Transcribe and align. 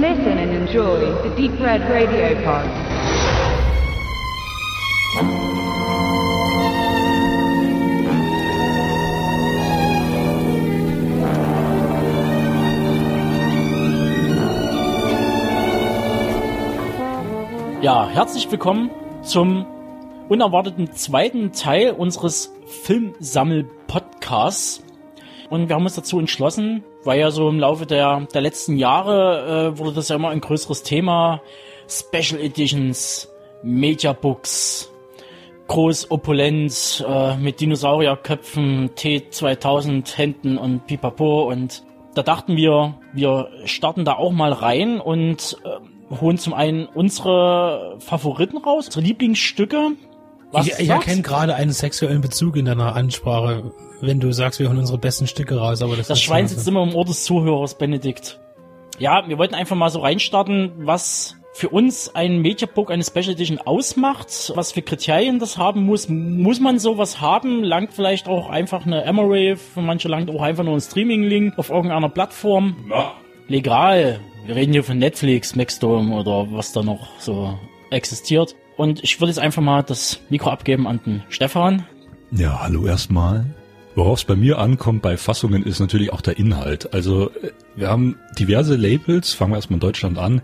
Listen 0.00 0.38
and 0.38 0.50
enjoy 0.50 1.22
the 1.22 1.28
Deep 1.36 1.52
Red 1.60 1.88
Radio 1.88 2.34
Pod. 2.42 2.64
Ja, 17.80 18.08
herzlich 18.08 18.50
willkommen 18.50 18.90
zum 19.22 19.64
unerwarteten 20.28 20.92
zweiten 20.92 21.52
Teil 21.52 21.92
unseres 21.92 22.52
Filmsammel-Podcasts. 22.66 24.82
Und 25.50 25.68
wir 25.68 25.76
haben 25.76 25.84
uns 25.84 25.94
dazu 25.94 26.18
entschlossen, 26.18 26.84
weil 27.04 27.20
ja 27.20 27.30
so 27.30 27.48
im 27.48 27.60
Laufe 27.60 27.86
der, 27.86 28.26
der 28.32 28.40
letzten 28.40 28.76
Jahre 28.76 29.72
äh, 29.74 29.78
wurde 29.78 29.92
das 29.92 30.08
ja 30.08 30.16
immer 30.16 30.30
ein 30.30 30.40
größeres 30.40 30.82
Thema. 30.82 31.40
Special 31.88 32.40
Editions, 32.40 33.30
Mediabooks, 33.62 34.90
groß 35.68 36.10
opulent, 36.10 37.04
äh, 37.06 37.36
mit 37.36 37.60
Dinosaurierköpfen, 37.60 38.90
T2000 38.90 40.16
Händen 40.16 40.58
und 40.58 40.86
Pipapo 40.86 41.50
und 41.50 41.82
da 42.14 42.22
dachten 42.22 42.56
wir, 42.56 42.94
wir 43.12 43.48
starten 43.64 44.04
da 44.04 44.14
auch 44.14 44.30
mal 44.30 44.52
rein 44.52 45.00
und 45.00 45.58
äh, 45.64 46.20
holen 46.20 46.38
zum 46.38 46.54
einen 46.54 46.86
unsere 46.86 47.96
Favoriten 47.98 48.58
raus, 48.58 48.86
unsere 48.86 49.04
Lieblingsstücke. 49.04 49.92
Was 50.54 50.66
ich 50.66 50.78
ich 50.78 50.88
erkenne 50.88 51.22
gerade 51.22 51.54
einen 51.54 51.72
sexuellen 51.72 52.20
Bezug 52.20 52.56
in 52.56 52.64
deiner 52.64 52.94
Ansprache, 52.94 53.72
wenn 54.00 54.20
du 54.20 54.32
sagst, 54.32 54.60
wir 54.60 54.68
holen 54.68 54.78
unsere 54.78 54.98
besten 54.98 55.26
Stücke 55.26 55.56
raus. 55.56 55.82
Aber 55.82 55.96
das, 55.96 56.08
das 56.08 56.20
Schwein 56.20 56.46
sitzt 56.46 56.66
immer 56.68 56.82
im 56.82 56.94
Ohr 56.94 57.04
des 57.04 57.24
Zuhörers, 57.24 57.76
Benedikt. 57.76 58.40
Ja, 58.98 59.24
wir 59.26 59.38
wollten 59.38 59.54
einfach 59.54 59.76
mal 59.76 59.90
so 59.90 60.00
reinstarten, 60.00 60.72
was 60.76 61.36
für 61.52 61.68
uns 61.68 62.14
ein 62.14 62.40
Mediabook, 62.40 62.90
eine 62.90 63.04
Special 63.04 63.30
Edition 63.30 63.58
ausmacht, 63.58 64.52
was 64.54 64.72
für 64.72 64.82
Kriterien 64.82 65.38
das 65.38 65.56
haben 65.56 65.84
muss. 65.84 66.08
Muss 66.08 66.60
man 66.60 66.78
sowas 66.78 67.20
haben? 67.20 67.62
Langt 67.62 67.92
vielleicht 67.92 68.28
auch 68.28 68.50
einfach 68.50 68.86
eine 68.86 69.04
Emerave, 69.04 69.56
für 69.56 69.80
manche 69.80 70.08
langt 70.08 70.30
auch 70.30 70.42
einfach 70.42 70.64
nur 70.64 70.74
ein 70.74 70.80
Streaming-Link 70.80 71.58
auf 71.58 71.70
irgendeiner 71.70 72.08
Plattform. 72.08 72.76
Ja. 72.90 73.12
Legal. 73.48 74.20
Wir 74.46 74.56
reden 74.56 74.72
hier 74.72 74.84
von 74.84 74.98
Netflix, 74.98 75.54
Maxdome 75.54 76.14
oder 76.14 76.46
was 76.50 76.72
da 76.72 76.82
noch 76.82 77.08
so 77.18 77.58
existiert. 77.90 78.56
Und 78.76 79.02
ich 79.04 79.20
würde 79.20 79.30
jetzt 79.30 79.38
einfach 79.38 79.62
mal 79.62 79.82
das 79.82 80.20
Mikro 80.30 80.50
abgeben 80.50 80.86
an 80.86 81.00
den 81.04 81.22
Stefan. 81.28 81.86
Ja, 82.30 82.60
hallo 82.60 82.86
erstmal. 82.86 83.46
Worauf 83.94 84.18
es 84.18 84.24
bei 84.24 84.34
mir 84.34 84.58
ankommt 84.58 85.02
bei 85.02 85.16
Fassungen 85.16 85.62
ist 85.62 85.78
natürlich 85.78 86.12
auch 86.12 86.20
der 86.20 86.36
Inhalt. 86.36 86.92
Also 86.92 87.30
äh, 87.30 87.52
wir 87.76 87.88
haben 87.88 88.16
diverse 88.38 88.74
Labels, 88.74 89.32
fangen 89.32 89.52
wir 89.52 89.56
erstmal 89.56 89.76
in 89.76 89.80
Deutschland 89.80 90.18
an, 90.18 90.42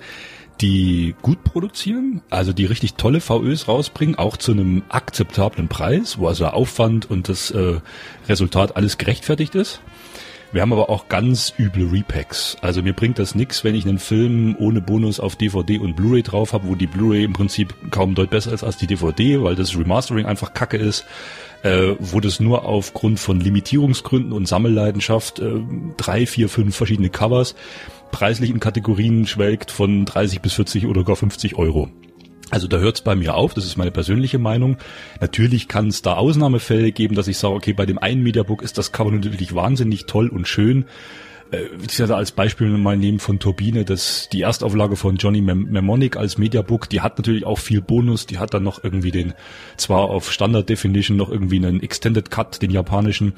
die 0.60 1.14
gut 1.22 1.42
produzieren, 1.42 2.22
also 2.30 2.52
die 2.52 2.66
richtig 2.66 2.94
tolle 2.94 3.20
VÖs 3.20 3.66
rausbringen, 3.66 4.16
auch 4.16 4.36
zu 4.36 4.52
einem 4.52 4.82
akzeptablen 4.88 5.68
Preis, 5.68 6.18
wo 6.18 6.28
also 6.28 6.46
Aufwand 6.46 7.10
und 7.10 7.28
das 7.28 7.50
äh, 7.50 7.80
Resultat 8.28 8.76
alles 8.76 8.98
gerechtfertigt 8.98 9.54
ist. 9.54 9.80
Wir 10.52 10.62
haben 10.62 10.72
aber 10.72 10.90
auch 10.90 11.08
ganz 11.08 11.54
üble 11.58 11.92
Repacks. 11.92 12.56
Also 12.60 12.82
mir 12.82 12.92
bringt 12.92 13.20
das 13.20 13.36
nix, 13.36 13.62
wenn 13.62 13.76
ich 13.76 13.86
einen 13.86 14.00
Film 14.00 14.56
ohne 14.58 14.80
Bonus 14.80 15.20
auf 15.20 15.36
DVD 15.36 15.78
und 15.78 15.94
Blu-ray 15.94 16.22
drauf 16.22 16.52
habe, 16.52 16.66
wo 16.66 16.74
die 16.74 16.88
Blu-ray 16.88 17.22
im 17.22 17.32
Prinzip 17.32 17.72
kaum 17.92 18.16
deut 18.16 18.30
besser 18.30 18.52
ist 18.52 18.64
als 18.64 18.76
die 18.76 18.88
DVD, 18.88 19.42
weil 19.42 19.54
das 19.54 19.78
Remastering 19.78 20.26
einfach 20.26 20.52
kacke 20.52 20.76
ist, 20.76 21.06
äh, 21.62 21.94
wo 22.00 22.18
das 22.18 22.40
nur 22.40 22.64
aufgrund 22.64 23.20
von 23.20 23.38
Limitierungsgründen 23.38 24.32
und 24.32 24.48
Sammelleidenschaft 24.48 25.38
äh, 25.38 25.60
drei, 25.96 26.26
vier, 26.26 26.48
fünf 26.48 26.74
verschiedene 26.74 27.10
Covers 27.10 27.54
preislich 28.10 28.50
in 28.50 28.58
Kategorien 28.58 29.26
schwelgt 29.26 29.70
von 29.70 30.04
30 30.04 30.40
bis 30.40 30.54
40 30.54 30.86
oder 30.86 31.04
gar 31.04 31.16
50 31.16 31.56
Euro. 31.56 31.88
Also 32.50 32.66
da 32.66 32.78
hört 32.78 32.96
es 32.96 33.02
bei 33.02 33.14
mir 33.14 33.34
auf, 33.34 33.54
das 33.54 33.64
ist 33.64 33.76
meine 33.76 33.92
persönliche 33.92 34.38
Meinung. 34.38 34.76
Natürlich 35.20 35.68
kann 35.68 35.88
es 35.88 36.02
da 36.02 36.14
Ausnahmefälle 36.14 36.92
geben, 36.92 37.14
dass 37.14 37.28
ich 37.28 37.38
sage, 37.38 37.54
okay, 37.54 37.72
bei 37.72 37.86
dem 37.86 37.98
einen 37.98 38.22
Mediabook 38.22 38.62
ist 38.62 38.76
das 38.76 38.92
Cover 38.92 39.12
natürlich 39.12 39.54
wahnsinnig 39.54 40.06
toll 40.06 40.28
und 40.28 40.48
schön. 40.48 40.86
Äh, 41.50 41.66
ich 41.86 41.98
werde 41.98 42.16
als 42.16 42.32
Beispiel 42.32 42.68
mal 42.68 42.96
nehmen 42.96 43.18
von 43.18 43.38
Turbine, 43.38 43.84
das 43.84 44.28
die 44.32 44.42
Erstauflage 44.42 44.96
von 44.96 45.16
Johnny 45.16 45.40
Mnemonic 45.40 46.16
als 46.16 46.38
Mediabook, 46.38 46.88
die 46.88 47.00
hat 47.00 47.18
natürlich 47.18 47.46
auch 47.46 47.58
viel 47.58 47.80
Bonus, 47.80 48.26
die 48.26 48.38
hat 48.38 48.54
dann 48.54 48.62
noch 48.62 48.82
irgendwie 48.82 49.10
den, 49.10 49.34
zwar 49.76 50.10
auf 50.10 50.32
Standard 50.32 50.68
Definition 50.68 51.16
noch 51.16 51.30
irgendwie 51.30 51.56
einen 51.56 51.82
Extended 51.82 52.30
Cut, 52.30 52.62
den 52.62 52.70
japanischen, 52.70 53.34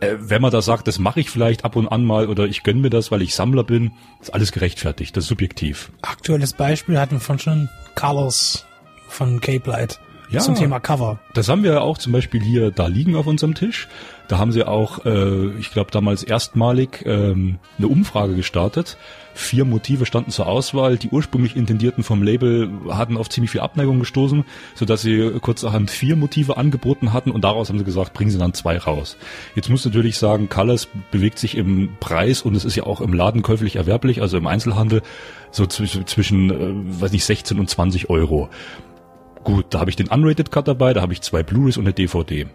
äh, 0.00 0.16
wenn 0.18 0.42
man 0.42 0.50
da 0.50 0.62
sagt, 0.62 0.88
das 0.88 0.98
mache 0.98 1.20
ich 1.20 1.30
vielleicht 1.30 1.64
ab 1.64 1.76
und 1.76 1.88
an 1.88 2.04
mal 2.04 2.28
oder 2.28 2.46
ich 2.46 2.62
gönn 2.62 2.80
mir 2.80 2.90
das, 2.90 3.10
weil 3.10 3.22
ich 3.22 3.34
Sammler 3.34 3.64
bin, 3.64 3.92
ist 4.20 4.32
alles 4.32 4.52
gerechtfertigt, 4.52 5.16
das 5.16 5.24
ist 5.24 5.28
subjektiv. 5.28 5.90
Aktuelles 6.02 6.52
Beispiel 6.52 6.98
hatten 6.98 7.16
wir 7.16 7.20
von 7.20 7.38
schon 7.38 7.68
Colors 7.94 8.66
von 9.08 9.40
Cape 9.40 9.68
Light. 9.70 10.00
Ja, 10.30 10.40
zum 10.40 10.54
Thema 10.54 10.78
Cover. 10.78 11.18
Das 11.34 11.48
haben 11.48 11.64
wir 11.64 11.72
ja 11.72 11.80
auch 11.80 11.98
zum 11.98 12.12
Beispiel 12.12 12.40
hier 12.40 12.70
da 12.70 12.86
liegen 12.86 13.16
auf 13.16 13.26
unserem 13.26 13.54
Tisch. 13.54 13.88
Da 14.28 14.38
haben 14.38 14.52
sie 14.52 14.62
auch, 14.64 15.04
äh, 15.04 15.48
ich 15.58 15.72
glaube 15.72 15.90
damals 15.90 16.22
erstmalig 16.22 17.02
ähm, 17.04 17.58
eine 17.78 17.88
Umfrage 17.88 18.36
gestartet. 18.36 18.96
Vier 19.34 19.64
Motive 19.64 20.06
standen 20.06 20.30
zur 20.30 20.46
Auswahl. 20.46 20.98
Die 20.98 21.08
ursprünglich 21.08 21.56
intendierten 21.56 22.04
vom 22.04 22.22
Label 22.22 22.70
hatten 22.90 23.16
auf 23.16 23.28
ziemlich 23.28 23.50
viel 23.50 23.60
Abneigung 23.60 23.98
gestoßen, 23.98 24.44
sodass 24.76 25.02
sie 25.02 25.32
kurzerhand 25.40 25.90
vier 25.90 26.14
Motive 26.14 26.56
angeboten 26.56 27.12
hatten 27.12 27.32
und 27.32 27.42
daraus 27.42 27.68
haben 27.68 27.78
sie 27.78 27.84
gesagt, 27.84 28.12
bringen 28.12 28.30
sie 28.30 28.38
dann 28.38 28.54
zwei 28.54 28.78
raus. 28.78 29.16
Jetzt 29.56 29.68
muss 29.68 29.84
natürlich 29.84 30.16
sagen, 30.16 30.48
Colors 30.48 30.86
bewegt 31.10 31.40
sich 31.40 31.56
im 31.56 31.96
Preis 31.98 32.42
und 32.42 32.54
es 32.54 32.64
ist 32.64 32.76
ja 32.76 32.84
auch 32.84 33.00
im 33.00 33.12
Laden 33.12 33.42
käuflich 33.42 33.76
erwerblich, 33.76 34.22
also 34.22 34.36
im 34.36 34.46
Einzelhandel, 34.46 35.02
so 35.50 35.66
zwischen, 35.66 36.06
zwischen 36.06 36.50
äh, 36.50 37.00
weiß 37.02 37.10
nicht, 37.10 37.24
16 37.24 37.58
und 37.58 37.68
20 37.68 38.10
Euro. 38.10 38.48
Gut, 39.44 39.66
da 39.70 39.80
habe 39.80 39.90
ich 39.90 39.96
den 39.96 40.08
Unrated 40.08 40.50
Cut 40.50 40.68
dabei, 40.68 40.92
da 40.92 41.00
habe 41.00 41.12
ich 41.12 41.22
zwei 41.22 41.42
Blu-rays 41.42 41.76
und 41.76 41.84
eine 41.84 41.94
DVD. 41.94 42.46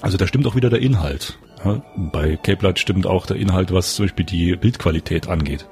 Also 0.00 0.16
da 0.16 0.26
stimmt 0.26 0.46
auch 0.46 0.54
wieder 0.54 0.70
der 0.70 0.80
Inhalt. 0.80 1.38
Ja, 1.64 1.82
bei 1.96 2.36
Cape 2.36 2.64
Light 2.64 2.78
stimmt 2.78 3.06
auch 3.06 3.26
der 3.26 3.36
Inhalt, 3.36 3.72
was 3.72 3.94
zum 3.94 4.06
Beispiel 4.06 4.24
die 4.24 4.56
Bildqualität 4.56 5.28
angeht. 5.28 5.66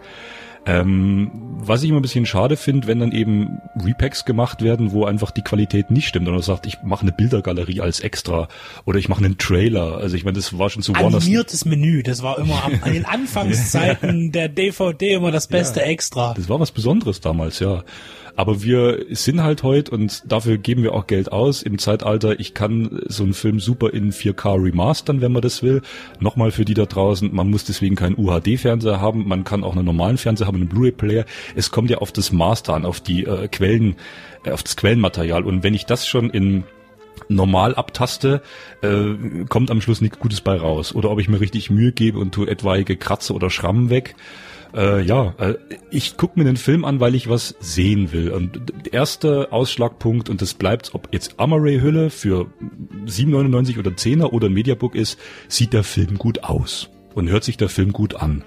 Ähm, 0.67 1.31
was 1.61 1.83
ich 1.83 1.89
immer 1.89 1.99
ein 1.99 2.03
bisschen 2.03 2.27
schade 2.27 2.59
finde, 2.59 2.87
wenn 2.89 3.01
dann 3.01 3.13
eben 3.13 3.59
Repacks 3.83 4.27
gemacht 4.27 4.61
werden, 4.61 4.93
wo 4.93 5.07
einfach 5.07 5.31
die 5.31 5.41
Qualität 5.41 5.91
nicht 5.91 6.09
stimmt 6.09 6.27
und 6.29 6.35
man 6.35 6.43
sagt, 6.43 6.67
ich 6.67 6.83
mache 6.83 7.03
eine 7.03 7.13
Bildergalerie 7.13 7.81
als 7.81 8.01
extra 8.01 8.49
oder 8.85 8.99
ich 8.99 9.09
mache 9.09 9.25
einen 9.25 9.39
Trailer. 9.39 9.97
Also 9.97 10.17
ich 10.17 10.25
meine, 10.25 10.37
das 10.37 10.59
war 10.59 10.69
schon 10.69 10.83
zu 10.83 10.95
Warner's. 10.95 11.25
Animiertes 11.25 11.65
Menü, 11.65 12.03
das 12.03 12.23
war 12.23 12.39
immer 12.39 12.65
am, 12.65 12.75
an 12.83 12.93
den 12.93 13.07
Anfangszeiten 13.07 14.31
der 14.33 14.51
DVD 14.51 15.15
immer 15.15 15.31
das 15.31 15.47
beste 15.47 15.81
Ja, 15.81 15.87
Extra. 15.87 16.35
Das 16.35 16.51
war 16.51 16.61
was 16.61 16.71
Besonderes 16.71 17.21
damals, 17.21 17.61
ja. 17.61 17.83
Aber 18.39 18.63
wir 18.63 19.05
sind 19.11 19.43
halt 19.43 19.65
heute 19.65 19.91
und 19.91 20.23
dafür 20.31 20.59
geben 20.59 20.85
wir 20.85 20.95
auch 20.95 21.09
Geld 21.09 21.33
aus 21.33 21.61
im 21.61 21.77
Zeitalter. 21.77 22.39
Ich 22.39 22.55
kann 22.55 23.03
so 23.07 23.25
einen 23.25 23.35
Film 23.35 23.59
super 23.59 23.93
in 23.93 24.13
4K 24.13 24.63
remastern, 24.63 25.21
wenn 25.21 25.33
man 25.33 25.43
das 25.43 25.65
will. 25.65 25.83
Nochmal 26.21 26.53
für 26.53 26.65
die 26.65 26.75
da 26.75 26.87
draußen, 26.87 27.35
man 27.35 27.51
muss 27.51 27.65
deswegen 27.65 27.97
keinen 27.97 28.17
UHD-Fernseher 28.17 29.01
haben, 29.01 29.27
man 29.27 29.43
kann 29.43 29.65
auch 29.65 29.75
einen 29.75 29.85
normalen 29.85 30.19
Fernseher 30.19 30.47
haben, 30.47 30.59
einen 30.59 30.69
Blu-ray-Player. 30.69 31.25
Es 31.57 31.73
kommt 31.73 31.91
ja 31.91 31.99
auf 31.99 32.13
das 32.13 32.31
Master 32.31 32.75
an, 32.75 32.85
auf 32.85 33.01
die 33.01 33.25
äh, 33.25 33.49
Quellen, 33.49 33.97
äh, 34.45 34.53
auf 34.53 34.63
das 34.63 34.77
Quellenmaterial. 34.77 35.43
Und 35.43 35.65
wenn 35.65 35.75
ich 35.75 35.85
das 35.85 36.07
schon 36.07 36.31
in 36.31 36.63
normal 37.29 37.75
abtaste, 37.75 38.41
äh, 38.83 39.47
kommt 39.49 39.73
am 39.73 39.81
Schluss 39.81 40.01
nichts 40.01 40.21
Gutes 40.21 40.43
bei 40.43 40.57
raus. 40.57 40.95
Oder 40.95 41.11
ob 41.11 41.19
ich 41.19 41.29
mir 41.29 41.41
richtig 41.41 41.71
Mühe 41.71 41.91
gebe 41.91 42.21
und 42.21 42.37
tue 42.37 42.49
etwaige 42.49 42.97
Kratzer 42.97 43.35
oder 43.35 43.51
Schrammen 43.51 43.91
weg. 43.91 44.15
Äh, 44.75 45.03
ja, 45.03 45.35
äh, 45.39 45.55
ich 45.91 46.17
gucke 46.17 46.39
mir 46.39 46.45
den 46.45 46.57
Film 46.57 46.85
an, 46.85 47.01
weil 47.01 47.15
ich 47.15 47.29
was 47.29 47.55
sehen 47.61 48.13
will. 48.13 48.31
Und 48.31 48.61
der 48.85 48.93
erste 48.93 49.53
Ausschlagpunkt, 49.53 50.29
und 50.29 50.43
das 50.43 50.55
bleibt, 50.55 50.95
ob 50.95 51.09
jetzt 51.13 51.39
Amaray-Hülle 51.39 52.11
für 52.11 52.47
7,99 53.07 53.79
oder 53.79 53.91
10er 53.93 54.27
oder 54.27 54.49
ein 54.49 54.53
Mediabook 54.53 54.95
ist, 54.95 55.19
sieht 55.49 55.73
der 55.73 55.85
Film 55.85 56.19
gut 56.19 56.45
aus 56.45 56.91
und 57.15 57.29
hört 57.29 57.45
sich 57.45 57.57
der 57.57 57.69
Film 57.69 57.93
gut 57.93 58.15
an. 58.15 58.45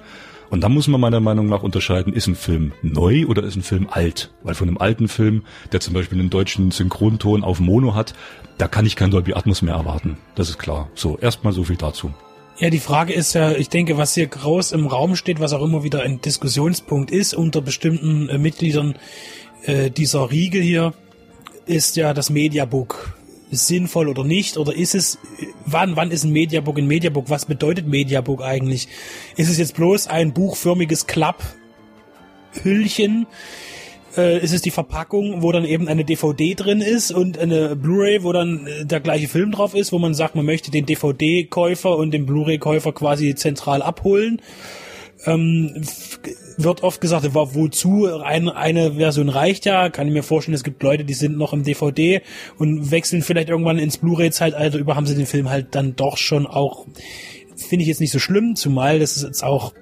Und 0.52 0.62
da 0.62 0.70
muss 0.70 0.90
man 0.90 1.00
meiner 1.00 1.22
Meinung 1.22 1.48
nach 1.48 1.64
unterscheiden, 1.64 2.12
ist 2.12 2.28
ein 2.28 2.36
Film 2.36 2.74
neu 2.82 3.26
oder 3.26 3.42
ist 3.42 3.56
ein 3.56 3.64
Film 3.64 3.88
alt? 3.90 4.34
Weil 4.44 4.54
von 4.54 4.68
einem 4.68 4.78
alten 4.78 5.08
Film, 5.08 5.44
der 5.72 5.80
zum 5.80 5.94
Beispiel 5.94 6.20
einen 6.20 6.30
deutschen 6.30 6.72
Synchronton 6.72 7.46
auf 7.46 7.62
Mono 7.62 7.96
hat, 7.96 8.14
da 8.58 8.68
kann 8.68 8.86
ich 8.86 8.98
kein 8.98 9.12
Dolby 9.12 9.34
Atmos 9.34 9.62
mehr 9.62 9.76
erwarten. 9.76 10.18
Das 10.36 10.50
ist 10.50 10.60
klar. 10.60 10.90
So, 10.94 11.18
erstmal 11.18 11.54
so 11.54 11.64
viel 11.64 11.78
dazu. 11.78 12.14
Ja, 12.62 12.70
die 12.70 12.80
Frage 12.80 13.12
ist 13.12 13.34
ja, 13.34 13.52
ich 13.54 13.70
denke, 13.70 13.98
was 13.98 14.14
hier 14.14 14.28
groß 14.28 14.74
im 14.74 14.86
Raum 14.86 15.16
steht, 15.16 15.40
was 15.40 15.52
auch 15.52 15.64
immer 15.64 15.84
wieder 15.84 16.04
ein 16.04 16.22
Diskussionspunkt 16.22 17.10
ist 17.10 17.34
unter 17.34 17.60
bestimmten 17.60 18.30
äh, 18.30 18.38
Mitgliedern 18.38 19.00
äh, 19.64 19.90
dieser 19.90 20.30
Riege 20.30 20.60
hier, 20.60 20.94
ist 21.66 21.96
ja 21.96 22.14
das 22.14 22.30
Mediabook. 22.30 23.18
Sinnvoll 23.50 24.10
oder 24.10 24.24
nicht? 24.24 24.58
Oder 24.58 24.76
ist 24.76 24.94
es, 24.94 25.18
wann, 25.66 25.96
wann 25.96 26.12
ist 26.12 26.24
ein 26.24 26.34
Mediabook 26.34 26.78
ein 26.78 26.86
Mediabook? 26.86 27.32
Was 27.32 27.48
bedeutet 27.48 27.88
Mediabook 27.88 28.44
eigentlich? 28.44 28.90
Ist 29.38 29.50
es 29.50 29.58
jetzt 29.58 29.76
bloß 29.76 30.06
ein 30.06 30.32
buchförmiges 30.32 31.08
Klapp-Hüllchen? 31.08 33.26
Äh, 34.18 34.40
ist 34.44 34.54
es 34.54 34.62
die 34.62 34.72
Verpackung, 34.72 35.42
wo 35.42 35.52
dann 35.52 35.64
eben 35.66 35.88
eine 35.88 36.04
DVD 36.04 36.54
drin 36.56 36.82
ist 36.82 37.12
und 37.12 37.38
eine 37.38 37.76
Blu-ray, 37.76 38.24
wo 38.24 38.34
dann 38.34 38.68
äh, 38.68 38.86
der 38.86 39.00
gleiche 39.00 39.28
Film 39.28 39.52
drauf 39.52 39.74
ist, 39.74 39.92
wo 39.92 40.00
man 40.00 40.14
sagt, 40.14 40.36
man 40.36 40.46
möchte 40.46 40.70
den 40.72 40.86
DVD-Käufer 40.86 41.96
und 41.96 42.12
den 42.12 42.26
Blu-ray-Käufer 42.26 42.92
quasi 42.92 43.36
zentral 43.36 43.82
abholen? 43.82 44.42
ähm, 45.26 45.84
wird 46.58 46.84
oft 46.84 47.00
gesagt, 47.02 47.28
wo- 47.34 47.54
wozu 47.54 48.08
ein, 48.24 48.50
eine 48.50 48.94
Version 48.94 49.30
reicht 49.30 49.66
ja. 49.66 49.90
Kann 49.90 50.08
ich 50.08 50.14
mir 50.14 50.24
vorstellen, 50.24 50.56
es 50.56 50.64
gibt 50.64 50.82
Leute, 50.84 51.06
die 51.06 51.14
sind 51.14 51.38
noch 51.38 51.54
im 51.54 51.64
DVD 51.64 52.22
und 52.58 52.92
wechseln 52.92 53.22
vielleicht 53.22 53.50
irgendwann 53.50 53.78
ins 53.78 53.98
Blu-ray-Zeitalter 53.98 54.78
über, 54.80 54.96
haben 54.96 55.06
sie 55.06 55.16
den 55.16 55.26
Film 55.26 55.50
halt 55.50 55.76
dann 55.76 55.96
doch 55.96 56.18
schon 56.18 56.48
auch, 56.48 56.88
finde 57.56 57.84
ich 57.84 57.88
jetzt 57.88 58.02
nicht 58.02 58.12
so 58.12 58.20
schlimm, 58.20 58.56
zumal 58.56 59.00
das 59.00 59.16
ist 59.18 59.24
jetzt 59.24 59.44
auch 59.44 59.74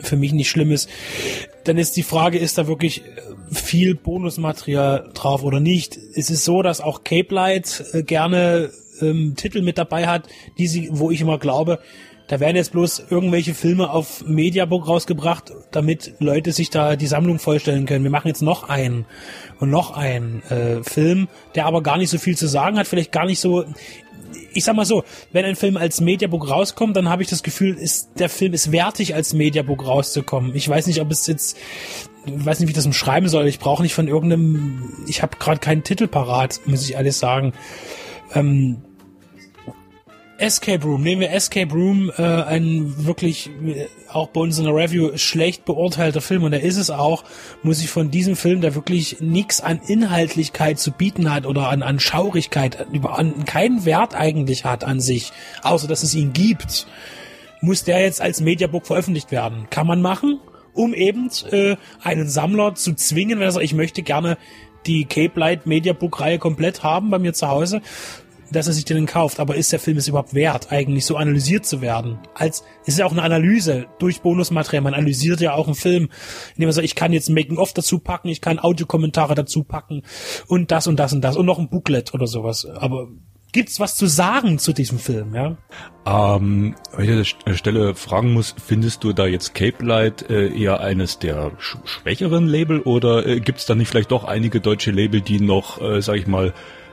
für 0.00 0.16
mich 0.16 0.32
nicht 0.32 0.48
schlimm 0.48 0.72
ist. 0.72 0.88
Dann 1.64 1.78
ist 1.78 1.96
die 1.96 2.02
Frage, 2.02 2.38
ist 2.38 2.58
da 2.58 2.66
wirklich 2.66 3.02
äh, 3.04 3.04
viel 3.50 3.94
Bonusmaterial 3.94 5.10
drauf 5.14 5.42
oder 5.42 5.60
nicht? 5.60 5.98
Es 6.14 6.30
ist 6.30 6.44
so, 6.44 6.62
dass 6.62 6.80
auch 6.80 7.04
Cape 7.04 7.34
Light 7.34 7.84
äh, 7.92 8.02
gerne 8.02 8.70
ähm, 9.00 9.34
Titel 9.36 9.62
mit 9.62 9.78
dabei 9.78 10.06
hat, 10.06 10.28
die 10.58 10.66
sie, 10.66 10.88
wo 10.92 11.10
ich 11.10 11.20
immer 11.20 11.38
glaube, 11.38 11.80
da 12.28 12.40
werden 12.40 12.56
jetzt 12.56 12.72
bloß 12.72 13.04
irgendwelche 13.08 13.54
Filme 13.54 13.90
auf 13.90 14.24
Mediabook 14.26 14.88
rausgebracht, 14.88 15.52
damit 15.70 16.14
Leute 16.18 16.50
sich 16.50 16.70
da 16.70 16.96
die 16.96 17.06
Sammlung 17.06 17.38
vollstellen 17.38 17.86
können. 17.86 18.02
Wir 18.02 18.10
machen 18.10 18.26
jetzt 18.26 18.42
noch 18.42 18.68
einen 18.68 19.06
und 19.60 19.70
noch 19.70 19.96
einen 19.96 20.42
äh, 20.50 20.82
Film, 20.82 21.28
der 21.54 21.66
aber 21.66 21.82
gar 21.82 21.98
nicht 21.98 22.10
so 22.10 22.18
viel 22.18 22.36
zu 22.36 22.48
sagen 22.48 22.78
hat, 22.78 22.88
vielleicht 22.88 23.12
gar 23.12 23.26
nicht 23.26 23.40
so 23.40 23.64
ich 24.52 24.64
sag 24.64 24.74
mal 24.74 24.86
so, 24.86 25.04
wenn 25.32 25.44
ein 25.44 25.54
Film 25.54 25.76
als 25.76 26.00
Mediabook 26.00 26.48
rauskommt, 26.48 26.96
dann 26.96 27.08
habe 27.08 27.22
ich 27.22 27.28
das 27.28 27.42
Gefühl, 27.42 27.76
ist 27.76 28.18
der 28.18 28.28
Film 28.28 28.54
ist 28.54 28.72
wertig 28.72 29.14
als 29.14 29.34
Mediabook 29.34 29.86
rauszukommen. 29.86 30.54
Ich 30.54 30.68
weiß 30.68 30.86
nicht, 30.86 31.00
ob 31.00 31.10
es 31.10 31.26
jetzt 31.26 31.58
weiß 32.26 32.60
nicht, 32.60 32.68
wie 32.68 32.72
ich 32.72 32.76
das 32.76 32.86
umschreiben 32.86 33.28
soll. 33.28 33.46
Ich 33.46 33.58
brauche 33.58 33.82
nicht 33.82 33.94
von 33.94 34.08
irgendeinem 34.08 34.92
ich 35.06 35.22
habe 35.22 35.36
gerade 35.38 35.60
keinen 35.60 35.82
Titel 35.82 36.06
parat, 36.08 36.60
muss 36.66 36.88
ich 36.88 36.96
alles 36.96 37.18
sagen. 37.18 37.52
Ähm, 38.34 38.78
Escape 40.38 40.84
Room, 40.84 41.02
nehmen 41.02 41.22
wir 41.22 41.32
Escape 41.32 41.72
Room, 41.72 42.12
äh, 42.18 42.22
ein 42.22 43.06
wirklich 43.06 43.48
äh, 43.64 43.86
auch 44.10 44.28
bei 44.28 44.40
uns 44.40 44.58
in 44.58 44.64
der 44.64 44.74
Review 44.74 45.16
schlecht 45.16 45.64
beurteilter 45.64 46.20
Film 46.20 46.42
und 46.42 46.52
er 46.52 46.60
ist 46.60 46.76
es 46.76 46.90
auch, 46.90 47.24
muss 47.62 47.80
ich 47.80 47.88
von 47.88 48.10
diesem 48.10 48.36
Film, 48.36 48.60
der 48.60 48.74
wirklich 48.74 49.18
nichts 49.20 49.62
an 49.62 49.80
Inhaltlichkeit 49.86 50.78
zu 50.78 50.92
bieten 50.92 51.32
hat 51.32 51.46
oder 51.46 51.70
an, 51.70 51.82
an 51.82 52.00
Schaurigkeit, 52.00 52.86
über, 52.92 53.18
an 53.18 53.46
keinen 53.46 53.86
Wert 53.86 54.14
eigentlich 54.14 54.66
hat 54.66 54.84
an 54.84 55.00
sich, 55.00 55.32
außer 55.62 55.88
dass 55.88 56.02
es 56.02 56.14
ihn 56.14 56.34
gibt, 56.34 56.86
muss 57.62 57.84
der 57.84 58.00
jetzt 58.00 58.20
als 58.20 58.42
Mediabook 58.42 58.86
veröffentlicht 58.86 59.30
werden. 59.30 59.68
Kann 59.70 59.86
man 59.86 60.02
machen, 60.02 60.38
um 60.76 60.94
eben 60.94 61.30
äh, 61.50 61.76
einen 62.02 62.28
Sammler 62.28 62.74
zu 62.74 62.94
zwingen, 62.94 63.38
wenn 63.38 63.46
er 63.46 63.52
sagt, 63.52 63.64
ich 63.64 63.74
möchte 63.74 64.02
gerne 64.02 64.38
die 64.86 65.04
Cape 65.04 65.38
Light 65.38 65.66
Mediabook 65.66 66.20
Reihe 66.20 66.38
komplett 66.38 66.82
haben 66.82 67.10
bei 67.10 67.18
mir 67.18 67.34
zu 67.34 67.48
Hause, 67.48 67.82
dass 68.52 68.68
er 68.68 68.72
sich 68.72 68.84
den 68.84 69.06
kauft. 69.06 69.40
Aber 69.40 69.56
ist 69.56 69.72
der 69.72 69.80
Film 69.80 69.96
es 69.96 70.08
überhaupt 70.08 70.34
wert, 70.34 70.70
eigentlich 70.70 71.04
so 71.04 71.16
analysiert 71.16 71.66
zu 71.66 71.80
werden? 71.80 72.18
Als 72.34 72.62
es 72.82 72.88
ist 72.88 72.98
ja 72.98 73.06
auch 73.06 73.12
eine 73.12 73.22
Analyse 73.22 73.86
durch 73.98 74.20
Bonusmaterial. 74.20 74.82
Man 74.82 74.94
analysiert 74.94 75.40
ja 75.40 75.54
auch 75.54 75.66
einen 75.66 75.74
Film, 75.74 76.08
indem 76.54 76.68
man 76.68 76.72
sagt, 76.72 76.84
ich 76.84 76.94
kann 76.94 77.12
jetzt 77.12 77.28
ein 77.28 77.34
Making-of 77.34 77.72
dazu 77.72 77.98
packen, 77.98 78.28
ich 78.28 78.40
kann 78.40 78.58
Audiokommentare 78.58 79.34
dazu 79.34 79.64
packen 79.64 80.02
und 80.46 80.70
das 80.70 80.86
und 80.86 80.96
das 80.96 81.12
und 81.12 81.22
das 81.22 81.36
und 81.36 81.46
noch 81.46 81.58
ein 81.58 81.68
Booklet 81.68 82.14
oder 82.14 82.26
sowas. 82.26 82.66
Aber 82.66 83.08
gibt's 83.56 83.80
was 83.80 83.96
zu 83.96 84.06
sagen 84.06 84.58
zu 84.58 84.74
diesem 84.74 84.98
Film, 84.98 85.34
ja? 85.34 85.56
Ähm, 86.04 86.74
wenn 86.94 87.20
ich 87.20 87.36
an 87.36 87.52
der 87.52 87.56
Stelle 87.56 87.94
fragen 87.94 88.34
muss, 88.34 88.54
findest 88.62 89.02
du 89.02 89.14
da 89.14 89.26
jetzt 89.26 89.54
Cape 89.54 89.82
Light 89.82 90.28
äh, 90.28 90.48
eher 90.54 90.80
eines 90.80 91.18
der 91.18 91.52
sch 91.58 91.78
schwächeren 91.84 92.46
Label 92.46 92.80
oder 92.80 93.26
äh, 93.26 93.40
gibt 93.40 93.60
es 93.60 93.64
da 93.66 93.74
nicht 93.74 93.88
vielleicht 93.88 94.10
doch 94.10 94.24
einige 94.24 94.60
deutsche 94.60 94.90
Label, 94.90 95.22
die 95.22 95.40
noch, 95.40 95.80
äh, 95.80 96.02
sag 96.02 96.16
ich 96.16 96.26
mal, 96.26 96.52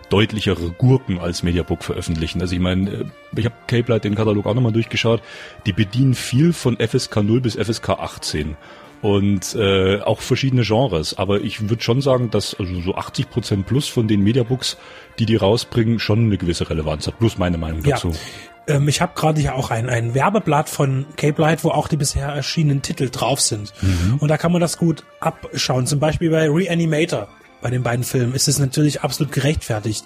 deutlichere 0.10 0.72
Gurken 0.72 1.20
als 1.20 1.44
Mediabook 1.44 1.84
veröffentlichen. 1.84 2.40
Also 2.40 2.56
ich 2.56 2.62
meine, 2.62 2.90
äh, 2.90 3.06
ich 3.36 3.44
habe 3.44 3.56
Cape 3.68 3.92
Light 3.92 4.06
den 4.06 4.16
Katalog 4.16 4.46
auch 4.46 4.54
nochmal 4.54 4.72
durchgeschaut. 4.72 5.22
Die 5.66 5.74
bedienen 5.74 6.14
viel 6.14 6.54
von 6.54 6.78
FSK 6.78 7.24
0 7.24 7.42
bis 7.42 7.56
FSK 7.56 7.90
18 7.90 8.56
und 9.04 9.54
äh, 9.56 10.00
auch 10.00 10.22
verschiedene 10.22 10.64
Genres. 10.64 11.18
Aber 11.18 11.42
ich 11.42 11.70
würde 11.70 11.84
schon 11.84 12.02
sagen, 12.02 12.32
dass 12.32 12.56
also 12.58 12.80
so 12.80 12.96
80 12.96 13.30
Prozent 13.30 13.68
plus 13.68 13.90
von 13.90 14.08
den 14.08 14.22
Mediabooks, 14.22 14.78
die 15.20 15.26
die 15.26 15.36
rausbringen, 15.36 16.00
schon 16.00 16.20
eine 16.28 16.38
gewisse 16.38 16.70
Relevanz 16.70 17.06
hat. 17.06 17.20
Plus 17.20 17.38
meine 17.38 17.58
Meinung 17.58 17.84
dazu. 17.84 18.12
Ja. 18.12 18.76
Ähm, 18.76 18.88
ich 18.88 19.02
habe 19.02 19.12
gerade 19.14 19.42
ja 19.42 19.56
auch 19.56 19.72
ein, 19.72 19.90
ein 19.90 20.14
Werbeblatt 20.14 20.70
von 20.70 21.06
Cape 21.18 21.42
Light, 21.42 21.66
wo 21.66 21.72
auch 21.72 21.90
die 21.90 21.98
bisher 21.98 22.30
erschienenen 22.30 22.82
Titel 22.82 23.10
drauf 23.10 23.42
sind. 23.42 23.74
Und 24.20 24.30
da 24.30 24.38
kann 24.38 24.54
man 24.54 24.62
das 24.62 24.78
gut 24.78 25.04
abschauen. 25.20 25.86
Zum 25.86 26.00
Beispiel 26.00 26.30
bei 26.30 26.50
Reanimator. 26.50 27.28
Bei 27.62 27.70
den 27.70 27.84
beiden 27.84 28.06
Filmen 28.06 28.34
ist 28.34 28.48
es 28.48 28.58
natürlich 28.58 29.02
absolut 29.02 29.34
gerechtfertigt. 29.34 30.06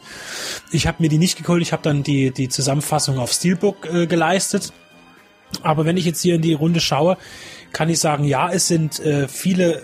Ich 0.71 0.87
habe 0.87 1.03
mir 1.03 1.09
die 1.09 1.19
nicht 1.19 1.37
geholt, 1.37 1.61
ich 1.61 1.71
habe 1.71 1.83
dann 1.83 2.01
die, 2.01 2.31
die 2.31 2.49
Zusammenfassung 2.49 3.19
auf 3.19 3.31
Steelbook 3.31 3.87
äh, 3.93 4.07
geleistet. 4.07 4.73
Aber 5.61 5.85
wenn 5.85 5.97
ich 5.97 6.05
jetzt 6.05 6.21
hier 6.21 6.35
in 6.35 6.41
die 6.41 6.53
Runde 6.53 6.79
schaue, 6.79 7.17
kann 7.73 7.89
ich 7.89 7.99
sagen, 7.99 8.23
ja, 8.23 8.51
es 8.51 8.67
sind 8.67 8.99
äh, 8.99 9.27
viele 9.27 9.83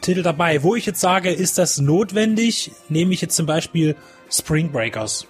Titel 0.00 0.22
dabei. 0.22 0.62
Wo 0.62 0.74
ich 0.74 0.86
jetzt 0.86 1.00
sage, 1.00 1.30
ist 1.30 1.58
das 1.58 1.78
notwendig, 1.78 2.72
nehme 2.88 3.14
ich 3.14 3.20
jetzt 3.20 3.36
zum 3.36 3.46
Beispiel 3.46 3.96
Spring 4.30 4.70
Breakers. 4.70 5.26